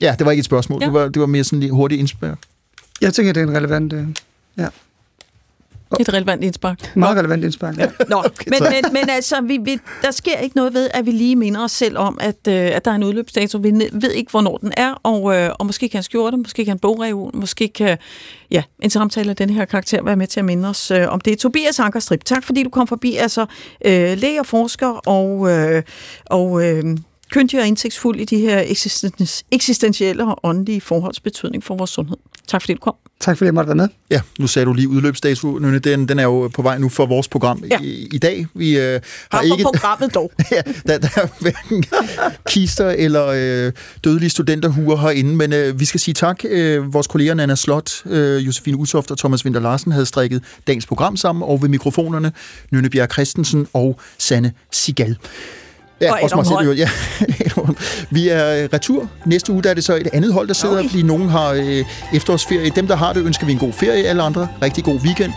Ja, 0.00 0.14
det 0.18 0.24
var 0.24 0.30
ikke 0.30 0.40
et 0.40 0.44
spørgsmål. 0.44 0.80
Ja. 0.80 0.86
Det, 0.86 0.94
var, 0.94 1.08
det 1.08 1.20
var 1.20 1.26
mere 1.26 1.44
sådan 1.44 1.62
en 1.62 1.70
hurtigt 1.70 1.98
indspark. 1.98 2.38
Jeg 3.00 3.14
tænker, 3.14 3.32
det 3.32 3.42
er 3.42 3.46
en 3.46 3.56
relevant... 3.56 3.92
Øh, 3.92 4.06
ja. 4.58 4.68
Et 6.00 6.12
relevant 6.12 6.44
indspark. 6.44 6.96
Meget 6.96 7.18
relevant 7.18 7.44
indspark, 7.44 7.78
ja. 7.78 7.88
Nå, 8.08 8.22
men, 8.46 8.62
men, 8.62 8.92
men 8.92 9.10
altså, 9.10 9.40
vi, 9.40 9.56
vi, 9.56 9.78
der 10.02 10.10
sker 10.10 10.38
ikke 10.38 10.56
noget 10.56 10.74
ved, 10.74 10.90
at 10.94 11.06
vi 11.06 11.10
lige 11.10 11.36
minder 11.36 11.64
os 11.64 11.72
selv 11.72 11.98
om, 11.98 12.18
at, 12.20 12.36
øh, 12.48 12.54
at 12.54 12.84
der 12.84 12.90
er 12.90 12.94
en 12.94 13.04
udløbsdato. 13.04 13.58
Vi 13.58 13.72
ved 13.92 14.12
ikke, 14.12 14.30
hvornår 14.30 14.56
den 14.56 14.72
er, 14.76 15.00
og, 15.02 15.36
øh, 15.36 15.50
og 15.58 15.66
måske 15.66 15.88
kan 15.88 15.98
en 15.98 16.02
skjorte, 16.02 16.36
måske 16.36 16.64
kan 16.64 16.74
en 16.74 16.78
bogreol, 16.78 17.30
måske 17.36 17.68
kan 17.68 17.98
ja, 18.50 18.62
en 18.82 18.90
samtale 18.90 19.30
af 19.30 19.36
den 19.36 19.50
her 19.50 19.64
karakter 19.64 20.02
være 20.02 20.16
med 20.16 20.26
til 20.26 20.40
at 20.40 20.44
minde 20.44 20.68
os 20.68 20.90
øh, 20.90 21.08
om 21.08 21.20
det. 21.20 21.38
Tobias 21.38 21.80
Ankerstrip, 21.80 22.24
tak 22.24 22.44
fordi 22.44 22.62
du 22.62 22.70
kom 22.70 22.86
forbi. 22.86 23.16
Altså, 23.16 23.46
øh, 23.84 24.18
læge 24.18 24.40
og 24.40 24.46
forsker 24.46 24.88
og, 24.88 25.50
øh, 25.50 25.82
og 26.24 26.64
øh, 26.64 26.96
kyndig 27.30 27.60
og 27.60 27.66
indsigtsfuld 27.66 28.20
i 28.20 28.24
de 28.24 28.38
her 28.38 28.64
eksistentielle 29.50 30.26
og 30.26 30.40
åndelige 30.42 30.80
forholds 30.80 31.20
betydning 31.20 31.64
for 31.64 31.76
vores 31.76 31.90
sundhed. 31.90 32.16
Tak 32.48 32.62
fordi 32.62 32.74
du 32.74 32.80
kom. 32.80 32.94
Tak 33.20 33.38
fordi 33.38 33.46
jeg 33.46 33.54
måtte 33.54 33.68
være 33.68 33.76
med. 33.76 33.88
Ja, 34.10 34.20
nu 34.38 34.46
sagde 34.46 34.66
du 34.66 34.72
lige 34.72 34.88
udløbsdato, 34.88 35.58
Nynne. 35.58 35.78
Den, 35.78 36.08
den 36.08 36.18
er 36.18 36.22
jo 36.22 36.48
på 36.48 36.62
vej 36.62 36.78
nu 36.78 36.88
for 36.88 37.06
vores 37.06 37.28
program 37.28 37.64
ja. 37.70 37.78
i, 37.82 38.08
i 38.12 38.18
dag. 38.18 38.46
Vi 38.54 38.78
øh, 38.78 39.00
har 39.30 39.40
ikke... 39.40 39.54
ikke... 39.54 39.64
programmet 39.64 40.14
dog. 40.14 40.32
ja, 40.52 40.62
der, 40.86 40.98
der 40.98 41.08
er 41.16 41.26
hverken 41.40 41.84
kister 42.46 42.90
eller 42.90 43.26
øh, 43.26 43.72
dødelige 44.04 44.30
studenterhuer 44.30 44.96
herinde, 44.96 45.36
men 45.36 45.52
øh, 45.52 45.80
vi 45.80 45.84
skal 45.84 46.00
sige 46.00 46.14
tak. 46.14 46.40
Øh, 46.44 46.94
vores 46.94 47.06
kolleger 47.06 47.34
Nana 47.34 47.54
Slot, 47.54 48.06
øh, 48.06 48.46
Josefine 48.46 48.76
Usoft 48.76 49.10
og 49.10 49.18
Thomas 49.18 49.44
Winter 49.44 49.60
Larsen 49.60 49.92
havde 49.92 50.06
strikket 50.06 50.42
dagens 50.66 50.86
program 50.86 51.16
sammen, 51.16 51.42
og 51.42 51.62
ved 51.62 51.68
mikrofonerne 51.68 52.32
Nynne 52.72 52.90
Bjerg 52.90 53.12
Christensen 53.12 53.66
og 53.72 54.00
Sanne 54.18 54.52
Sigal. 54.72 55.16
Ja, 56.00 56.12
og 56.12 56.18
også 56.22 56.36
mig 56.36 56.46
selv. 56.46 56.72
Ja, 56.72 56.88
vi 58.16 58.28
er 58.28 58.72
retur. 58.72 59.08
Næste 59.26 59.52
uge 59.52 59.62
der 59.62 59.70
er 59.70 59.74
det 59.74 59.84
så 59.84 59.96
et 59.96 60.08
andet 60.12 60.32
hold, 60.32 60.48
der 60.48 60.54
sidder, 60.54 60.78
okay. 60.78 60.88
fordi 60.88 61.02
nogen 61.02 61.28
har 61.28 61.50
øh, 61.50 61.84
efterårsferie. 62.14 62.70
Dem, 62.70 62.86
der 62.86 62.96
har 62.96 63.12
det, 63.12 63.24
ønsker 63.24 63.46
vi 63.46 63.52
en 63.52 63.58
god 63.58 63.72
ferie. 63.72 64.04
Alle 64.04 64.22
andre, 64.22 64.48
rigtig 64.62 64.84
god 64.84 65.00
weekend. 65.00 65.32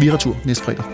Vi 0.00 0.08
er 0.08 0.12
retur 0.12 0.36
næste 0.44 0.64
fredag. 0.64 0.84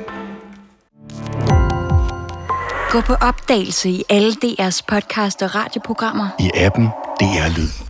Gå 2.90 3.00
på 3.00 3.14
opdagelse 3.14 3.88
i 3.90 4.02
alle 4.08 4.32
DR's 4.44 4.80
podcast 4.88 5.42
og 5.42 5.54
radioprogrammer. 5.54 6.28
I 6.40 6.50
appen 6.54 6.88
DR 7.20 7.58
Lyd. 7.58 7.85